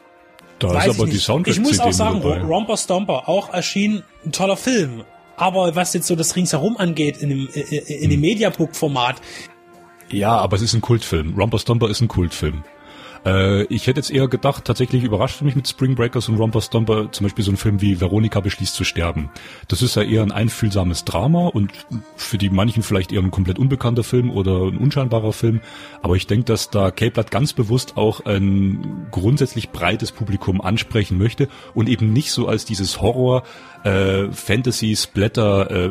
Da 0.58 0.74
Weiß 0.74 0.88
ist 0.88 0.98
aber 0.98 1.08
die. 1.08 1.18
Soundtrack 1.18 1.54
Ich 1.54 1.60
muss 1.60 1.78
auch 1.78 1.92
sagen, 1.92 2.20
dabei. 2.20 2.40
Romper 2.42 2.76
Stomper 2.76 3.28
auch 3.28 3.52
erschien 3.52 4.02
ein 4.24 4.32
toller 4.32 4.56
Film. 4.56 5.04
Aber 5.36 5.76
was 5.76 5.94
jetzt 5.94 6.08
so 6.08 6.16
das 6.16 6.34
ringsherum 6.34 6.76
angeht 6.76 7.18
in 7.18 7.28
dem, 7.28 7.48
äh, 7.54 7.60
äh, 7.60 7.94
in 7.94 8.04
Hm. 8.04 8.10
dem 8.10 8.20
Mediabook-Format, 8.20 9.16
Ja, 10.10 10.36
aber 10.36 10.56
es 10.56 10.62
ist 10.62 10.74
ein 10.74 10.80
Kultfilm. 10.80 11.34
Romper 11.38 11.58
Stomper 11.58 11.88
ist 11.88 12.00
ein 12.00 12.08
Kultfilm. 12.08 12.64
Äh, 13.24 13.64
ich 13.64 13.86
hätte 13.86 14.00
jetzt 14.00 14.10
eher 14.10 14.28
gedacht, 14.28 14.64
tatsächlich 14.64 15.04
überrascht 15.04 15.42
mich 15.42 15.56
mit 15.56 15.68
Spring 15.68 15.94
Breakers 15.94 16.28
und 16.28 16.36
Romper 16.36 16.60
Stomper 16.60 17.10
zum 17.12 17.24
Beispiel 17.24 17.44
so 17.44 17.52
ein 17.52 17.56
Film 17.56 17.80
wie 17.80 18.00
Veronika 18.00 18.40
beschließt 18.40 18.74
zu 18.74 18.84
sterben. 18.84 19.30
Das 19.68 19.82
ist 19.82 19.96
ja 19.96 20.02
eher 20.02 20.22
ein 20.22 20.32
einfühlsames 20.32 21.04
Drama 21.04 21.48
und 21.48 21.72
für 22.16 22.38
die 22.38 22.50
manchen 22.50 22.82
vielleicht 22.82 23.12
eher 23.12 23.22
ein 23.22 23.30
komplett 23.30 23.58
unbekannter 23.58 24.04
Film 24.04 24.30
oder 24.30 24.66
ein 24.66 24.78
unscheinbarer 24.78 25.32
Film. 25.32 25.60
Aber 26.02 26.16
ich 26.16 26.26
denke, 26.26 26.44
dass 26.44 26.70
da 26.70 26.90
Cape 26.90 27.12
Blood 27.12 27.30
ganz 27.30 27.52
bewusst 27.52 27.96
auch 27.96 28.24
ein 28.24 29.06
grundsätzlich 29.10 29.70
breites 29.70 30.12
Publikum 30.12 30.60
ansprechen 30.60 31.18
möchte 31.18 31.48
und 31.74 31.88
eben 31.88 32.12
nicht 32.12 32.32
so 32.32 32.46
als 32.48 32.64
dieses 32.64 33.00
Horror 33.00 33.42
äh, 33.84 34.30
Fantasy 34.32 34.96
Splatter 34.96 35.70
äh, 35.70 35.90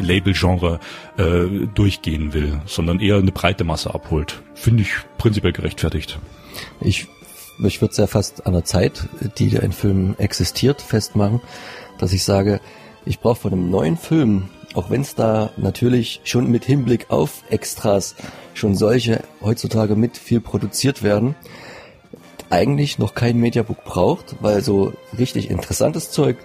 Label 0.00 0.32
Genre 0.32 0.80
äh, 1.16 1.66
durchgehen 1.74 2.32
will, 2.32 2.60
sondern 2.66 3.00
eher 3.00 3.16
eine 3.16 3.32
breite 3.32 3.64
Masse 3.64 3.92
abholt. 3.94 4.42
Finde 4.54 4.82
ich 4.82 4.92
prinzipiell 5.18 5.52
gerechtfertigt. 5.52 6.18
Ich, 6.80 7.06
ich 7.58 7.80
würde 7.80 7.92
es 7.92 7.98
ja 7.98 8.06
fast 8.06 8.46
an 8.46 8.52
der 8.52 8.64
Zeit, 8.64 9.08
die 9.38 9.58
ein 9.58 9.72
Film 9.72 10.14
existiert, 10.18 10.82
festmachen, 10.82 11.40
dass 11.98 12.12
ich 12.12 12.24
sage, 12.24 12.60
ich 13.04 13.20
brauche 13.20 13.40
von 13.40 13.52
einem 13.52 13.70
neuen 13.70 13.96
Film, 13.96 14.48
auch 14.74 14.90
wenn 14.90 15.00
es 15.00 15.14
da 15.14 15.50
natürlich 15.56 16.20
schon 16.24 16.50
mit 16.50 16.64
Hinblick 16.64 17.06
auf 17.10 17.42
Extras 17.48 18.14
schon 18.54 18.74
solche 18.74 19.22
heutzutage 19.40 19.96
mit 19.96 20.16
viel 20.16 20.40
produziert 20.40 21.02
werden, 21.02 21.34
eigentlich 22.50 22.98
noch 22.98 23.14
kein 23.14 23.38
Mediabook 23.38 23.84
braucht, 23.84 24.36
weil 24.40 24.62
so 24.62 24.92
richtig 25.16 25.50
interessantes 25.50 26.10
Zeug 26.10 26.36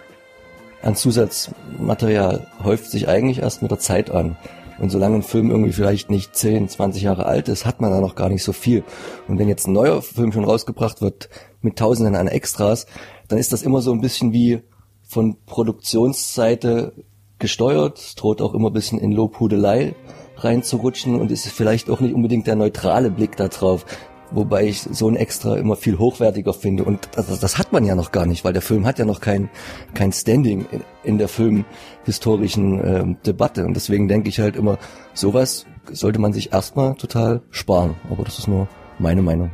an 0.81 0.95
Zusatzmaterial 0.95 2.47
häuft 2.63 2.89
sich 2.89 3.07
eigentlich 3.07 3.39
erst 3.39 3.61
mit 3.61 3.71
der 3.71 3.79
Zeit 3.79 4.09
an. 4.09 4.35
Und 4.81 4.89
solange 4.89 5.17
ein 5.17 5.21
Film 5.21 5.51
irgendwie 5.51 5.73
vielleicht 5.73 6.09
nicht 6.09 6.35
10, 6.35 6.67
20 6.67 7.03
Jahre 7.03 7.27
alt 7.27 7.47
ist, 7.49 7.67
hat 7.67 7.81
man 7.81 7.91
da 7.91 8.01
noch 8.01 8.15
gar 8.15 8.29
nicht 8.29 8.43
so 8.43 8.51
viel. 8.51 8.83
Und 9.27 9.37
wenn 9.37 9.47
jetzt 9.47 9.67
ein 9.67 9.73
neuer 9.73 10.01
Film 10.01 10.31
schon 10.31 10.43
rausgebracht 10.43 11.01
wird 11.01 11.29
mit 11.61 11.77
Tausenden 11.77 12.15
an 12.15 12.27
Extras, 12.27 12.87
dann 13.27 13.37
ist 13.37 13.53
das 13.53 13.61
immer 13.61 13.83
so 13.83 13.91
ein 13.91 14.01
bisschen 14.01 14.33
wie 14.33 14.61
von 15.03 15.37
Produktionsseite 15.45 16.93
gesteuert. 17.37 17.99
Es 17.99 18.15
droht 18.15 18.41
auch 18.41 18.55
immer 18.55 18.71
ein 18.71 18.73
bisschen 18.73 18.97
in 18.97 19.11
Lobhudelei 19.11 19.93
reinzurutschen 20.37 21.21
und 21.21 21.29
ist 21.29 21.47
vielleicht 21.47 21.87
auch 21.91 21.99
nicht 21.99 22.15
unbedingt 22.15 22.47
der 22.47 22.55
neutrale 22.55 23.11
Blick 23.11 23.37
da 23.37 23.49
drauf. 23.49 23.85
Wobei 24.31 24.65
ich 24.65 24.81
so 24.81 25.09
ein 25.09 25.15
Extra 25.15 25.57
immer 25.57 25.75
viel 25.75 25.97
hochwertiger 25.97 26.53
finde. 26.53 26.83
Und 26.83 27.09
das, 27.15 27.39
das 27.39 27.57
hat 27.57 27.73
man 27.73 27.85
ja 27.85 27.95
noch 27.95 28.11
gar 28.11 28.25
nicht, 28.25 28.43
weil 28.43 28.53
der 28.53 28.61
Film 28.61 28.85
hat 28.85 28.97
ja 28.97 29.05
noch 29.05 29.19
kein, 29.19 29.49
kein 29.93 30.11
Standing 30.13 30.65
in, 30.71 30.81
in 31.03 31.17
der 31.17 31.27
filmhistorischen 31.27 32.79
ähm, 32.83 33.17
Debatte. 33.25 33.65
Und 33.65 33.75
deswegen 33.75 34.07
denke 34.07 34.29
ich 34.29 34.39
halt 34.39 34.55
immer, 34.55 34.77
sowas 35.13 35.65
sollte 35.91 36.19
man 36.19 36.33
sich 36.33 36.53
erstmal 36.53 36.95
total 36.95 37.41
sparen. 37.49 37.95
Aber 38.09 38.23
das 38.23 38.39
ist 38.39 38.47
nur 38.47 38.67
meine 38.99 39.21
Meinung. 39.21 39.51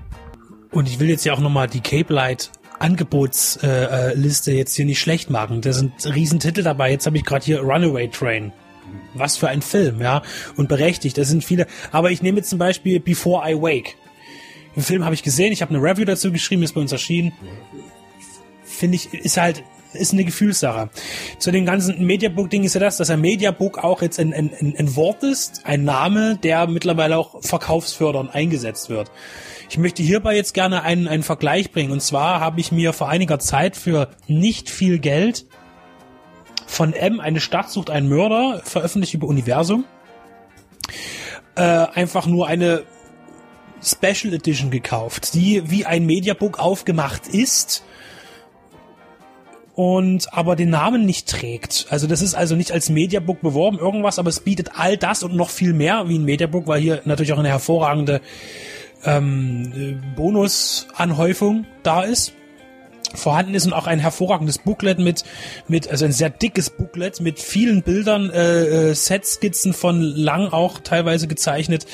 und 0.71 0.87
ich 0.87 0.99
will 0.99 1.09
jetzt 1.09 1.25
ja 1.25 1.33
auch 1.33 1.39
nochmal 1.39 1.67
die 1.67 1.81
Cape 1.81 2.13
Light 2.13 2.51
Angebotsliste 2.79 4.51
äh, 4.51 4.55
jetzt 4.55 4.75
hier 4.75 4.85
nicht 4.85 4.99
schlecht 4.99 5.29
machen. 5.29 5.61
Da 5.61 5.73
sind 5.73 5.93
Riesentitel 6.05 6.61
dabei. 6.61 6.91
Jetzt 6.91 7.07
habe 7.07 7.17
ich 7.17 7.25
gerade 7.25 7.43
hier 7.43 7.61
Runaway 7.61 8.07
Train. 8.09 8.53
Was 9.15 9.35
für 9.35 9.47
ein 9.47 9.61
Film, 9.61 9.99
ja. 9.99 10.21
Und 10.55 10.69
berechtigt, 10.69 11.17
da 11.17 11.23
sind 11.23 11.43
viele. 11.43 11.65
Aber 11.91 12.11
ich 12.11 12.21
nehme 12.21 12.37
jetzt 12.37 12.49
zum 12.49 12.59
Beispiel 12.59 12.99
Before 12.99 13.49
I 13.49 13.55
Wake. 13.55 13.95
Den 14.77 14.83
Film 14.83 15.03
habe 15.03 15.15
ich 15.15 15.23
gesehen, 15.23 15.51
ich 15.51 15.63
habe 15.63 15.73
eine 15.73 15.83
Review 15.83 16.05
dazu 16.05 16.31
geschrieben, 16.31 16.61
ist 16.61 16.73
bei 16.73 16.81
uns 16.81 16.91
erschienen. 16.91 17.33
Finde 18.63 18.95
ich, 18.95 19.11
ist 19.11 19.35
halt, 19.37 19.63
ist 19.93 20.13
eine 20.13 20.23
Gefühlssache. 20.23 20.91
Zu 21.39 21.49
dem 21.49 21.65
ganzen 21.65 22.05
Mediabook-Ding 22.05 22.63
ist 22.63 22.75
ja 22.75 22.79
das, 22.79 22.97
dass 22.97 23.09
ein 23.09 23.19
Mediabook 23.19 23.83
auch 23.83 24.03
jetzt 24.03 24.19
ein, 24.19 24.35
ein, 24.35 24.51
ein 24.77 24.95
Wort 24.95 25.23
ist, 25.23 25.61
ein 25.65 25.83
Name, 25.83 26.37
der 26.43 26.67
mittlerweile 26.67 27.17
auch 27.17 27.43
verkaufsfördernd 27.43 28.35
eingesetzt 28.35 28.91
wird. 28.91 29.09
Ich 29.67 29.79
möchte 29.79 30.03
hierbei 30.03 30.35
jetzt 30.35 30.53
gerne 30.53 30.83
einen, 30.83 31.07
einen 31.07 31.23
Vergleich 31.23 31.71
bringen. 31.71 31.91
Und 31.91 32.03
zwar 32.03 32.39
habe 32.39 32.59
ich 32.59 32.71
mir 32.71 32.93
vor 32.93 33.09
einiger 33.09 33.39
Zeit 33.39 33.75
für 33.77 34.11
nicht 34.27 34.69
viel 34.69 34.99
Geld 34.99 35.47
von 36.67 36.93
M, 36.93 37.19
eine 37.19 37.39
Stadt 37.39 37.71
sucht 37.71 37.89
einen 37.89 38.09
Mörder, 38.09 38.61
veröffentlicht 38.63 39.15
über 39.15 39.25
Universum. 39.25 39.85
Äh, 41.55 41.61
einfach 41.61 42.27
nur 42.27 42.45
eine 42.45 42.83
Special 43.83 44.33
Edition 44.33 44.71
gekauft, 44.71 45.33
die 45.33 45.69
wie 45.69 45.85
ein 45.85 46.05
Mediabook 46.05 46.59
aufgemacht 46.59 47.27
ist 47.27 47.83
und 49.75 50.33
aber 50.33 50.55
den 50.55 50.71
Namen 50.71 51.05
nicht 51.05 51.29
trägt. 51.29 51.85
Also 51.89 52.07
das 52.07 52.21
ist 52.21 52.33
also 52.33 52.55
nicht 52.55 52.71
als 52.71 52.89
Mediabook 52.89 53.41
beworben 53.41 53.77
irgendwas, 53.77 54.17
aber 54.17 54.29
es 54.29 54.39
bietet 54.39 54.71
all 54.75 54.97
das 54.97 55.21
und 55.23 55.35
noch 55.35 55.51
viel 55.51 55.73
mehr 55.73 56.09
wie 56.09 56.17
ein 56.17 56.25
Mediabook, 56.25 56.65
weil 56.65 56.81
hier 56.81 57.01
natürlich 57.05 57.33
auch 57.33 57.39
eine 57.39 57.49
hervorragende 57.49 58.21
ähm, 59.05 60.01
Bonusanhäufung 60.15 61.65
da 61.83 62.01
ist 62.01 62.33
vorhanden 63.17 63.55
ist 63.55 63.65
und 63.65 63.73
auch 63.73 63.87
ein 63.87 63.99
hervorragendes 63.99 64.59
Booklet 64.59 64.99
mit 64.99 65.23
mit 65.67 65.89
also 65.89 66.05
ein 66.05 66.11
sehr 66.11 66.29
dickes 66.29 66.69
Booklet 66.69 67.19
mit 67.19 67.39
vielen 67.39 67.83
Bildern, 67.83 68.29
äh, 68.29 68.89
äh, 68.89 68.93
Setskizzen 68.93 69.73
von 69.73 70.01
lang 70.01 70.49
auch 70.49 70.79
teilweise 70.79 71.27
gezeichnet 71.27 71.85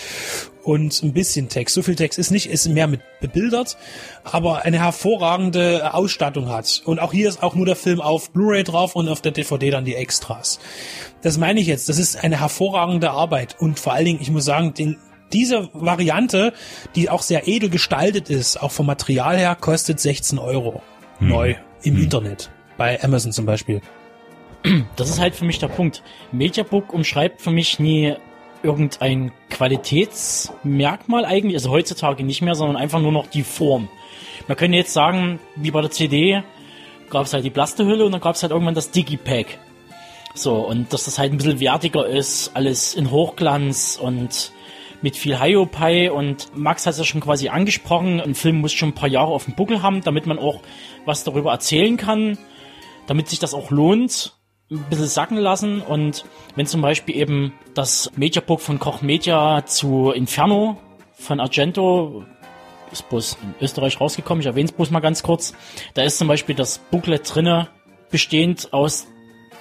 und 0.63 1.03
ein 1.03 1.13
bisschen 1.13 1.49
Text. 1.49 1.75
So 1.75 1.81
viel 1.81 1.95
Text 1.95 2.17
ist 2.17 2.31
nicht, 2.31 2.49
ist 2.49 2.67
mehr 2.67 2.87
mit 2.87 3.01
bebildert, 3.19 3.77
aber 4.23 4.63
eine 4.63 4.79
hervorragende 4.79 5.93
Ausstattung 5.93 6.49
hat. 6.49 6.81
Und 6.85 6.99
auch 6.99 7.11
hier 7.11 7.29
ist 7.29 7.43
auch 7.43 7.55
nur 7.55 7.65
der 7.65 7.75
Film 7.75 8.01
auf 8.01 8.31
Blu-ray 8.31 8.63
drauf 8.63 8.95
und 8.95 9.09
auf 9.09 9.21
der 9.21 9.31
DVD 9.31 9.71
dann 9.71 9.85
die 9.85 9.95
Extras. 9.95 10.59
Das 11.21 11.37
meine 11.37 11.59
ich 11.59 11.67
jetzt. 11.67 11.89
Das 11.89 11.99
ist 11.99 12.23
eine 12.23 12.39
hervorragende 12.39 13.11
Arbeit 13.11 13.55
und 13.59 13.79
vor 13.79 13.93
allen 13.93 14.05
Dingen, 14.05 14.21
ich 14.21 14.31
muss 14.31 14.45
sagen, 14.45 14.73
den 14.73 14.97
diese 15.31 15.69
Variante, 15.73 16.53
die 16.95 17.09
auch 17.09 17.23
sehr 17.23 17.47
edel 17.47 17.69
gestaltet 17.69 18.29
ist, 18.29 18.61
auch 18.61 18.71
vom 18.71 18.85
Material 18.85 19.35
her, 19.35 19.57
kostet 19.59 19.99
16 19.99 20.37
Euro 20.37 20.83
Hm. 21.19 21.27
neu 21.27 21.55
im 21.83 21.97
Internet. 21.97 22.49
Bei 22.77 23.01
Amazon 23.03 23.31
zum 23.31 23.45
Beispiel. 23.45 23.81
Das 24.95 25.09
ist 25.09 25.19
halt 25.19 25.35
für 25.35 25.45
mich 25.45 25.59
der 25.59 25.67
Punkt. 25.67 26.03
Mediabook 26.31 26.93
umschreibt 26.93 27.41
für 27.41 27.51
mich 27.51 27.79
nie 27.79 28.15
irgendein 28.63 29.31
Qualitätsmerkmal 29.49 31.25
eigentlich, 31.25 31.55
also 31.55 31.69
heutzutage 31.69 32.23
nicht 32.23 32.41
mehr, 32.41 32.55
sondern 32.55 32.77
einfach 32.77 33.01
nur 33.01 33.11
noch 33.11 33.27
die 33.27 33.43
Form. 33.43 33.89
Man 34.47 34.57
könnte 34.57 34.77
jetzt 34.77 34.93
sagen, 34.93 35.39
wie 35.57 35.71
bei 35.71 35.81
der 35.81 35.91
CD 35.91 36.43
gab 37.09 37.25
es 37.25 37.33
halt 37.33 37.43
die 37.43 37.49
Plastehülle 37.49 38.05
und 38.05 38.13
dann 38.13 38.21
gab 38.21 38.35
es 38.35 38.41
halt 38.41 38.51
irgendwann 38.51 38.73
das 38.73 38.91
Digipack. 38.91 39.59
So, 40.33 40.55
und 40.55 40.91
dass 40.93 41.05
das 41.05 41.19
halt 41.19 41.31
ein 41.31 41.37
bisschen 41.37 41.59
wertiger 41.59 42.07
ist, 42.07 42.51
alles 42.55 42.95
in 42.95 43.11
Hochglanz 43.11 43.99
und 44.01 44.51
mit 45.03 45.17
viel 45.17 45.39
Hiopai 45.39 46.11
und 46.11 46.57
Max 46.57 46.85
hat 46.85 46.93
es 46.93 46.97
ja 46.97 47.03
schon 47.03 47.21
quasi 47.21 47.49
angesprochen, 47.49 48.21
ein 48.21 48.35
Film 48.35 48.61
muss 48.61 48.71
schon 48.71 48.89
ein 48.89 48.95
paar 48.95 49.09
Jahre 49.09 49.31
auf 49.31 49.45
dem 49.45 49.53
Buckel 49.53 49.83
haben, 49.83 50.01
damit 50.01 50.25
man 50.25 50.39
auch 50.39 50.61
was 51.05 51.25
darüber 51.25 51.51
erzählen 51.51 51.97
kann, 51.97 52.37
damit 53.05 53.27
sich 53.27 53.37
das 53.37 53.53
auch 53.53 53.69
lohnt, 53.69 54.33
ein 54.71 54.83
bisschen 54.89 55.07
sacken 55.07 55.37
lassen. 55.37 55.81
Und 55.81 56.25
wenn 56.55 56.65
zum 56.65 56.81
Beispiel 56.81 57.17
eben 57.17 57.53
das 57.73 58.11
Mediabook 58.15 58.61
von 58.61 58.79
Koch 58.79 59.01
Media 59.01 59.65
zu 59.65 60.11
Inferno 60.11 60.77
von 61.13 61.39
Argento 61.39 62.23
ist 62.91 63.09
bloß 63.09 63.37
in 63.41 63.55
Österreich 63.59 63.99
rausgekommen, 63.99 64.41
ich 64.41 64.47
erwähne 64.47 64.65
es 64.65 64.71
bloß 64.71 64.91
mal 64.91 64.99
ganz 64.99 65.23
kurz, 65.23 65.53
da 65.95 66.03
ist 66.03 66.17
zum 66.17 66.27
Beispiel 66.27 66.55
das 66.55 66.77
Booklet 66.77 67.33
drinne, 67.33 67.67
bestehend 68.09 68.71
aus 68.71 69.07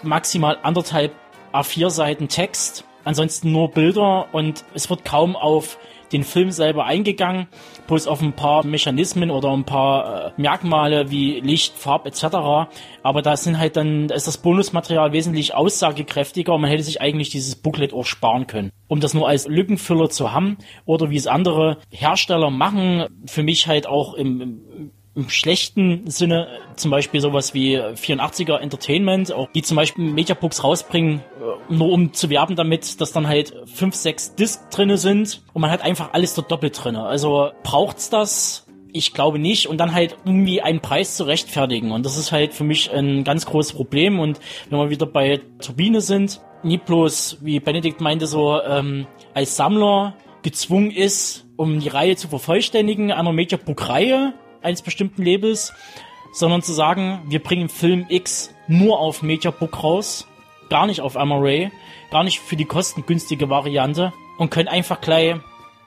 maximal 0.02 0.58
anderthalb 0.62 1.12
A4 1.52 1.90
Seiten 1.90 2.28
Text, 2.28 2.84
ansonsten 3.04 3.52
nur 3.52 3.70
Bilder 3.70 4.26
und 4.32 4.64
es 4.74 4.88
wird 4.90 5.04
kaum 5.04 5.36
auf 5.36 5.78
den 6.12 6.24
Film 6.24 6.50
selber 6.50 6.84
eingegangen, 6.84 7.48
bloß 7.86 8.06
auf 8.06 8.20
ein 8.20 8.34
paar 8.34 8.64
Mechanismen 8.64 9.30
oder 9.30 9.50
ein 9.50 9.64
paar 9.64 10.26
äh, 10.26 10.32
Merkmale 10.36 11.10
wie 11.10 11.40
Licht, 11.40 11.74
Farb 11.76 12.06
etc. 12.06 12.68
Aber 13.02 13.22
da 13.22 13.36
sind 13.36 13.58
halt 13.58 13.76
dann, 13.76 14.08
da 14.08 14.14
ist 14.14 14.26
das 14.26 14.38
Bonusmaterial 14.38 15.12
wesentlich 15.12 15.54
aussagekräftiger 15.54 16.54
und 16.54 16.60
man 16.60 16.70
hätte 16.70 16.82
sich 16.82 17.00
eigentlich 17.00 17.30
dieses 17.30 17.56
Booklet 17.56 17.92
auch 17.92 18.04
sparen 18.04 18.46
können. 18.46 18.70
Um 18.88 19.00
das 19.00 19.14
nur 19.14 19.26
als 19.26 19.48
Lückenfüller 19.48 20.10
zu 20.10 20.32
haben 20.32 20.58
oder 20.84 21.10
wie 21.10 21.16
es 21.16 21.26
andere 21.26 21.78
Hersteller 21.90 22.50
machen, 22.50 23.06
für 23.26 23.42
mich 23.42 23.66
halt 23.66 23.86
auch 23.86 24.14
im, 24.14 24.40
im 24.40 24.90
im 25.14 25.28
schlechten 25.28 26.08
Sinne 26.10 26.48
zum 26.76 26.90
Beispiel 26.90 27.20
sowas 27.20 27.52
wie 27.52 27.78
84er 27.78 28.58
Entertainment, 28.58 29.32
auch 29.32 29.48
die 29.52 29.62
zum 29.62 29.76
Beispiel 29.76 30.04
Mediabooks 30.04 30.64
rausbringen, 30.64 31.18
äh, 31.18 31.72
nur 31.72 31.90
um 31.90 32.12
zu 32.14 32.30
werben 32.30 32.56
damit, 32.56 33.00
dass 33.00 33.12
dann 33.12 33.28
halt 33.28 33.54
fünf, 33.66 33.94
sechs 33.94 34.34
Discs 34.34 34.68
drinne 34.70 34.96
sind 34.96 35.42
und 35.52 35.60
man 35.60 35.70
hat 35.70 35.82
einfach 35.82 36.12
alles 36.12 36.34
dort 36.34 36.50
doppelt 36.50 36.82
drinne. 36.82 37.04
Also 37.04 37.50
braucht's 37.62 38.08
das? 38.08 38.66
Ich 38.94 39.14
glaube 39.14 39.38
nicht. 39.38 39.68
Und 39.68 39.78
dann 39.78 39.94
halt 39.94 40.16
irgendwie 40.24 40.60
einen 40.60 40.80
Preis 40.80 41.16
zu 41.16 41.24
rechtfertigen. 41.24 41.92
Und 41.92 42.04
das 42.04 42.18
ist 42.18 42.30
halt 42.30 42.52
für 42.52 42.64
mich 42.64 42.92
ein 42.92 43.24
ganz 43.24 43.46
großes 43.46 43.72
Problem. 43.72 44.20
Und 44.20 44.38
wenn 44.68 44.78
wir 44.78 44.90
wieder 44.90 45.06
bei 45.06 45.40
Turbine 45.60 46.02
sind, 46.02 46.42
nicht 46.62 46.84
bloß, 46.84 47.38
wie 47.40 47.58
Benedikt 47.58 48.02
meinte, 48.02 48.26
so 48.26 48.60
ähm, 48.60 49.06
als 49.32 49.56
Sammler 49.56 50.14
gezwungen 50.42 50.90
ist, 50.90 51.46
um 51.56 51.80
die 51.80 51.88
Reihe 51.88 52.16
zu 52.16 52.28
vervollständigen, 52.28 53.12
einer 53.12 53.32
Mediabook-Reihe, 53.32 54.34
eines 54.62 54.82
bestimmten 54.82 55.22
Labels, 55.22 55.72
sondern 56.32 56.62
zu 56.62 56.72
sagen, 56.72 57.22
wir 57.26 57.42
bringen 57.42 57.68
Film 57.68 58.06
X 58.08 58.54
nur 58.68 58.98
auf 58.98 59.22
Mediabook 59.22 59.82
raus, 59.82 60.26
gar 60.70 60.86
nicht 60.86 61.00
auf 61.00 61.16
Amaray, 61.16 61.70
gar 62.10 62.24
nicht 62.24 62.40
für 62.40 62.56
die 62.56 62.64
kostengünstige 62.64 63.50
Variante 63.50 64.12
und 64.38 64.50
können 64.50 64.68
einfach 64.68 65.00
gleich, 65.00 65.36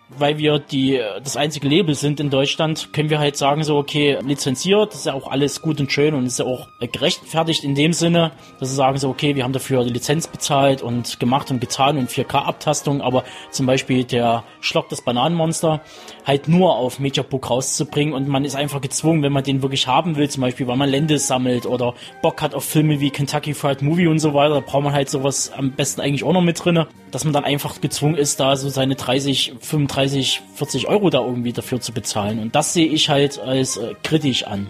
weil 0.10 0.38
wir 0.38 0.60
die 0.60 1.02
das 1.24 1.36
einzige 1.36 1.68
Label 1.68 1.96
sind 1.96 2.20
in 2.20 2.30
Deutschland, 2.30 2.94
können 2.94 3.10
wir 3.10 3.20
halt 3.20 3.38
sagen 3.38 3.64
so, 3.64 3.78
okay, 3.78 4.20
lizenziert, 4.26 4.94
ist 4.94 5.06
ja 5.06 5.14
auch 5.14 5.30
alles 5.30 5.62
gut 5.62 5.80
und 5.80 5.92
schön 5.92 6.14
und 6.14 6.26
ist 6.26 6.40
ja 6.40 6.46
auch 6.46 6.68
gerechtfertigt 6.80 7.64
in 7.64 7.76
dem 7.76 7.92
Sinne, 7.94 8.32
dass 8.60 8.70
sie 8.70 8.76
sagen 8.76 8.98
so, 8.98 9.10
okay, 9.10 9.36
wir 9.36 9.44
haben 9.44 9.54
dafür 9.54 9.84
die 9.84 9.90
Lizenz 9.90 10.28
bezahlt 10.28 10.82
und 10.82 11.20
gemacht 11.20 11.50
und 11.50 11.60
getan 11.60 11.98
und 11.98 12.10
4K-Abtastung, 12.10 13.02
aber 13.02 13.24
zum 13.52 13.66
Beispiel 13.66 14.04
der 14.04 14.44
Schlock 14.62 14.90
des 14.90 15.02
Bananenmonster 15.02 15.82
halt 16.26 16.48
nur 16.48 16.76
auf 16.76 17.00
Mediabook 17.00 17.50
rauszubringen 17.50 18.14
und 18.14 18.28
man 18.28 18.46
ist 18.46 18.56
einfach 18.56 18.82
gezwungen, 18.82 19.24
wenn 19.24 19.34
man 19.34 19.44
den 19.44 19.62
wirklich 19.62 19.88
haben 19.88 20.16
will, 20.16 20.30
zum 20.30 20.42
Beispiel, 20.42 20.68
weil 20.68 20.78
man 20.78 20.90
Lände 20.90 21.18
sammelt 21.18 21.66
oder 21.66 21.96
Bock 22.22 22.42
hat 22.42 22.54
auf 22.54 22.64
Filme 22.64 23.00
wie 23.00 23.10
Kentucky 23.10 23.54
Fried 23.54 23.82
Movie 23.82 24.08
und 24.08 24.20
so 24.20 24.34
weiter, 24.34 24.56
da 24.56 24.60
braucht 24.60 24.84
man 24.84 24.94
halt 24.94 25.10
sowas 25.10 25.52
am 25.56 25.72
besten 25.72 26.02
eigentlich 26.02 26.24
auch 26.24 26.34
noch 26.34 26.42
mit 26.42 26.64
drinne, 26.64 26.88
dass 27.12 27.24
man 27.24 27.34
dann 27.34 27.44
einfach 27.44 27.82
gezwungen 27.82 28.16
ist, 28.16 28.40
da 28.40 28.56
so 28.56 28.70
seine 28.70 28.96
30, 28.96 29.54
35, 29.60 29.95
40 29.96 30.88
Euro 30.88 31.10
da 31.10 31.22
irgendwie 31.22 31.54
dafür 31.54 31.82
zu 31.82 31.94
bezahlen 31.94 32.40
und 32.40 32.56
das 32.56 32.74
sehe 32.74 32.88
ich 32.88 33.10
halt 33.10 33.40
als 33.40 33.78
äh, 33.78 33.94
kritisch 34.04 34.44
an. 34.44 34.68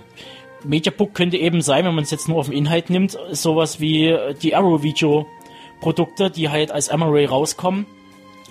Mediabook 0.64 1.14
könnte 1.14 1.38
eben 1.38 1.62
sein, 1.62 1.86
wenn 1.86 1.94
man 1.94 2.04
es 2.04 2.12
jetzt 2.12 2.28
nur 2.28 2.40
auf 2.40 2.48
den 2.48 2.58
Inhalt 2.58 2.90
nimmt, 2.90 3.18
sowas 3.32 3.80
wie 3.80 4.08
äh, 4.08 4.34
die 4.34 4.56
Arrow 4.56 4.82
Video 4.84 5.28
Produkte, 5.80 6.32
die 6.32 6.50
halt 6.50 6.72
als 6.72 6.90
Amaray 6.90 7.26
rauskommen, 7.26 7.86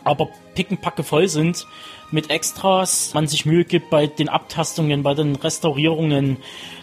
aber 0.04 0.28
pickenpacke 0.54 1.02
voll 1.02 1.28
sind 1.28 1.66
mit 2.11 2.31
Extras, 2.31 3.12
man 3.14 3.26
sich 3.26 3.45
Mühe 3.45 3.64
gibt 3.64 3.90
bei 3.90 4.07
den 4.07 4.28
Abtastungen, 4.28 5.02
bei 5.02 5.14
den 5.14 5.35
Restaurierungen, 5.35 6.37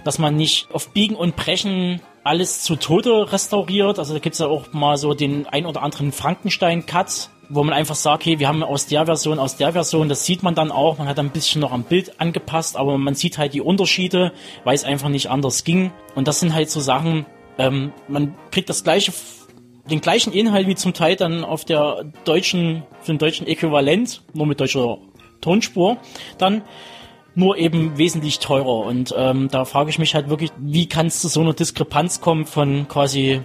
dass 0.04 0.20
man 0.20 0.36
nicht 0.36 0.68
auf 0.74 0.90
Biegen 0.90 1.16
und 1.16 1.36
Brechen 1.36 2.02
alles 2.24 2.64
zu 2.64 2.76
Tode 2.76 3.32
restauriert. 3.32 3.98
Also 3.98 4.14
da 4.14 4.20
gibt's 4.20 4.40
ja 4.40 4.48
auch 4.48 4.74
mal 4.74 4.98
so 4.98 5.14
den 5.14 5.48
ein 5.48 5.66
oder 5.66 5.84
anderen 5.84 6.12
Frankenstein-Cut, 6.12 7.30
wo 7.52 7.64
man 7.64 7.74
einfach 7.74 7.96
sagt, 7.96 8.24
okay, 8.24 8.40
wir 8.40 8.48
haben 8.48 8.64
aus 8.64 8.88
der 8.88 9.06
Version, 9.06 9.38
aus 9.40 9.58
der 9.58 9.74
Version, 9.74 10.10
das 10.10 10.26
sieht 10.26 10.42
man 10.42 10.56
dann 10.56 10.72
auch, 10.72 10.98
man 10.98 11.08
hat 11.08 11.20
ein 11.20 11.32
bisschen 11.32 11.62
noch 11.62 11.72
am 11.72 11.84
Bild 11.84 12.20
angepasst, 12.20 12.78
aber 12.78 12.98
man 12.98 13.14
sieht 13.14 13.38
halt 13.38 13.54
die 13.54 13.62
Unterschiede, 13.62 14.32
weil 14.64 14.76
es 14.76 14.84
einfach 14.84 15.10
nicht 15.10 15.30
anders 15.30 15.64
ging. 15.64 15.92
Und 16.16 16.28
das 16.28 16.40
sind 16.40 16.54
halt 16.54 16.70
so 16.70 16.80
Sachen, 16.80 17.26
ähm, 17.58 17.92
man 18.08 18.36
kriegt 18.52 18.70
das 18.70 18.84
gleiche 18.84 19.12
den 19.90 20.00
gleichen 20.00 20.32
Inhalt 20.32 20.68
wie 20.68 20.76
zum 20.76 20.94
Teil 20.94 21.16
dann 21.16 21.44
auf 21.44 21.66
der 21.66 22.06
deutschen, 22.24 22.84
für 23.02 23.14
den 23.14 23.18
deutschen 23.18 23.48
Äquivalent, 23.48 24.22
nur 24.34 24.46
mit 24.46 24.60
deutscher 24.60 25.00
Tonspur, 25.42 25.98
dann 26.38 26.62
nur 27.34 27.58
eben 27.58 27.98
wesentlich 27.98 28.40
teurer. 28.40 28.86
Und 28.86 29.14
ähm, 29.18 29.48
da 29.50 29.66
frage 29.66 29.90
ich 29.90 30.00
mich 30.00 30.14
halt 30.16 30.30
wirklich, 30.30 30.52
wie 30.60 30.88
kann 30.88 31.08
es 31.08 31.20
zu 31.20 31.28
so 31.28 31.42
einer 31.42 31.54
Diskrepanz 31.54 32.22
kommen 32.22 32.46
von 32.46 32.88
quasi 32.88 33.42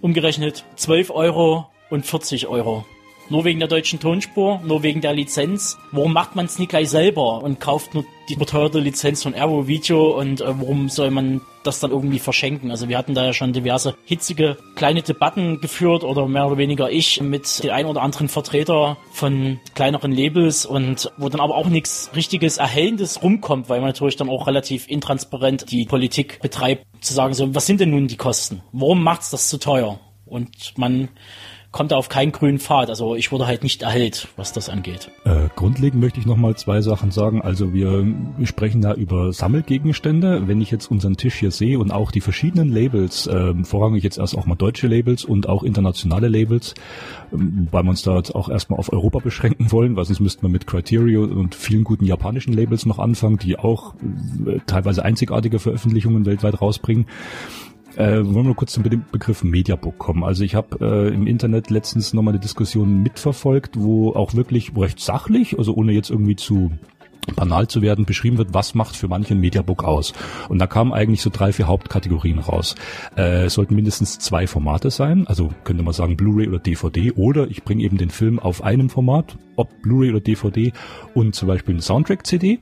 umgerechnet 0.00 0.64
12 0.76 1.10
Euro 1.10 1.66
und 1.90 2.06
40 2.06 2.46
Euro. 2.46 2.84
Nur 3.30 3.44
wegen 3.44 3.58
der 3.58 3.68
deutschen 3.68 4.00
Tonspur, 4.00 4.60
nur 4.64 4.82
wegen 4.82 5.00
der 5.00 5.14
Lizenz. 5.14 5.78
Warum 5.92 6.12
macht 6.12 6.36
man 6.36 6.44
es 6.46 6.58
nicht 6.58 6.68
gleich 6.68 6.90
selber 6.90 7.42
und 7.42 7.58
kauft 7.58 7.94
nur 7.94 8.04
die 8.28 8.34
überteuerte 8.34 8.80
Lizenz 8.80 9.22
von 9.22 9.34
Arrow 9.34 9.66
Video 9.66 10.18
und 10.18 10.40
äh, 10.40 10.46
warum 10.46 10.88
soll 10.88 11.10
man 11.10 11.40
das 11.62 11.80
dann 11.80 11.90
irgendwie 11.90 12.18
verschenken? 12.18 12.70
Also 12.70 12.88
wir 12.88 12.98
hatten 12.98 13.14
da 13.14 13.24
ja 13.24 13.32
schon 13.32 13.52
diverse 13.52 13.94
hitzige 14.04 14.56
kleine 14.76 15.02
Debatten 15.02 15.60
geführt 15.60 16.04
oder 16.04 16.26
mehr 16.26 16.46
oder 16.46 16.58
weniger 16.58 16.90
ich 16.90 17.20
mit 17.20 17.62
den 17.62 17.70
ein 17.70 17.86
oder 17.86 18.02
anderen 18.02 18.28
Vertreter 18.28 18.96
von 19.12 19.60
kleineren 19.74 20.12
Labels 20.12 20.66
und 20.66 21.10
wo 21.16 21.28
dann 21.28 21.40
aber 21.40 21.54
auch 21.54 21.68
nichts 21.68 22.10
richtiges 22.14 22.58
Erhellendes 22.58 23.22
rumkommt, 23.22 23.68
weil 23.68 23.80
man 23.80 23.88
natürlich 23.88 24.16
dann 24.16 24.28
auch 24.28 24.46
relativ 24.46 24.88
intransparent 24.88 25.70
die 25.70 25.84
Politik 25.86 26.40
betreibt, 26.40 26.86
zu 27.00 27.14
sagen 27.14 27.34
so, 27.34 27.54
was 27.54 27.66
sind 27.66 27.80
denn 27.80 27.90
nun 27.90 28.08
die 28.08 28.16
Kosten? 28.16 28.62
Warum 28.72 29.02
macht's 29.02 29.30
das 29.30 29.48
zu 29.48 29.58
teuer? 29.58 29.98
Und 30.26 30.76
man 30.76 31.08
kommt 31.74 31.90
er 31.90 31.98
auf 31.98 32.08
keinen 32.08 32.30
grünen 32.30 32.60
Pfad. 32.60 32.88
Also 32.88 33.16
ich 33.16 33.32
wurde 33.32 33.48
halt 33.48 33.64
nicht 33.64 33.82
erhellt, 33.82 34.28
was 34.36 34.52
das 34.52 34.68
angeht. 34.68 35.10
Äh, 35.24 35.48
grundlegend 35.56 36.00
möchte 36.00 36.20
ich 36.20 36.24
nochmal 36.24 36.54
zwei 36.54 36.80
Sachen 36.80 37.10
sagen. 37.10 37.42
Also 37.42 37.74
wir, 37.74 38.06
sprechen 38.44 38.80
da 38.80 38.94
über 38.94 39.32
Sammelgegenstände. 39.32 40.46
Wenn 40.46 40.60
ich 40.60 40.70
jetzt 40.70 40.88
unseren 40.88 41.16
Tisch 41.16 41.34
hier 41.34 41.50
sehe 41.50 41.80
und 41.80 41.90
auch 41.90 42.12
die 42.12 42.20
verschiedenen 42.20 42.72
Labels, 42.72 43.26
äh, 43.26 43.52
vorrangig 43.64 44.04
jetzt 44.04 44.18
erst 44.18 44.38
auch 44.38 44.46
mal 44.46 44.54
deutsche 44.54 44.86
Labels 44.86 45.24
und 45.24 45.48
auch 45.48 45.64
internationale 45.64 46.28
Labels, 46.28 46.74
äh, 47.32 47.36
weil 47.72 47.82
wir 47.82 47.90
uns 47.90 48.02
da 48.02 48.18
jetzt 48.18 48.36
auch 48.36 48.48
erstmal 48.48 48.78
auf 48.78 48.92
Europa 48.92 49.18
beschränken 49.18 49.72
wollen, 49.72 49.96
weil 49.96 50.04
sonst 50.04 50.20
müssten 50.20 50.42
wir 50.42 50.50
mit 50.50 50.68
Criterio 50.68 51.24
und 51.24 51.56
vielen 51.56 51.82
guten 51.82 52.04
japanischen 52.04 52.52
Labels 52.52 52.86
noch 52.86 53.00
anfangen, 53.00 53.38
die 53.38 53.58
auch 53.58 53.94
äh, 54.46 54.60
teilweise 54.66 55.04
einzigartige 55.04 55.58
Veröffentlichungen 55.58 56.24
weltweit 56.24 56.60
rausbringen. 56.60 57.06
Äh, 57.96 58.24
wollen 58.24 58.46
wir 58.46 58.54
kurz 58.54 58.72
zum 58.72 58.82
Begriff 58.82 59.44
Mediabook 59.44 59.98
kommen. 59.98 60.24
Also 60.24 60.44
ich 60.44 60.54
habe 60.54 60.78
äh, 60.80 61.14
im 61.14 61.26
Internet 61.26 61.70
letztens 61.70 62.12
nochmal 62.12 62.34
eine 62.34 62.40
Diskussion 62.40 63.02
mitverfolgt, 63.02 63.76
wo 63.78 64.12
auch 64.12 64.34
wirklich 64.34 64.76
recht 64.76 65.00
sachlich, 65.00 65.58
also 65.58 65.74
ohne 65.74 65.92
jetzt 65.92 66.10
irgendwie 66.10 66.36
zu 66.36 66.72
banal 67.36 67.68
zu 67.68 67.82
werden, 67.82 68.04
beschrieben 68.04 68.38
wird, 68.38 68.52
was 68.52 68.74
macht 68.74 68.96
für 68.96 69.08
manche 69.08 69.34
ein 69.34 69.40
Mediabook 69.40 69.84
aus. 69.84 70.12
Und 70.48 70.58
da 70.58 70.66
kamen 70.66 70.92
eigentlich 70.92 71.22
so 71.22 71.30
drei, 71.32 71.52
vier 71.52 71.66
Hauptkategorien 71.66 72.38
raus. 72.38 72.74
Äh, 73.16 73.44
es 73.44 73.54
sollten 73.54 73.74
mindestens 73.74 74.18
zwei 74.18 74.46
Formate 74.46 74.90
sein, 74.90 75.26
also 75.26 75.50
könnte 75.64 75.82
man 75.82 75.94
sagen 75.94 76.16
Blu-ray 76.16 76.48
oder 76.48 76.58
DVD, 76.58 77.12
oder 77.12 77.48
ich 77.48 77.64
bringe 77.64 77.82
eben 77.82 77.98
den 77.98 78.10
Film 78.10 78.38
auf 78.38 78.62
einem 78.62 78.90
Format, 78.90 79.36
ob 79.56 79.82
Blu-ray 79.82 80.10
oder 80.10 80.20
DVD 80.20 80.72
und 81.14 81.34
zum 81.34 81.48
Beispiel 81.48 81.74
eine 81.74 81.82
Soundtrack-CD 81.82 82.58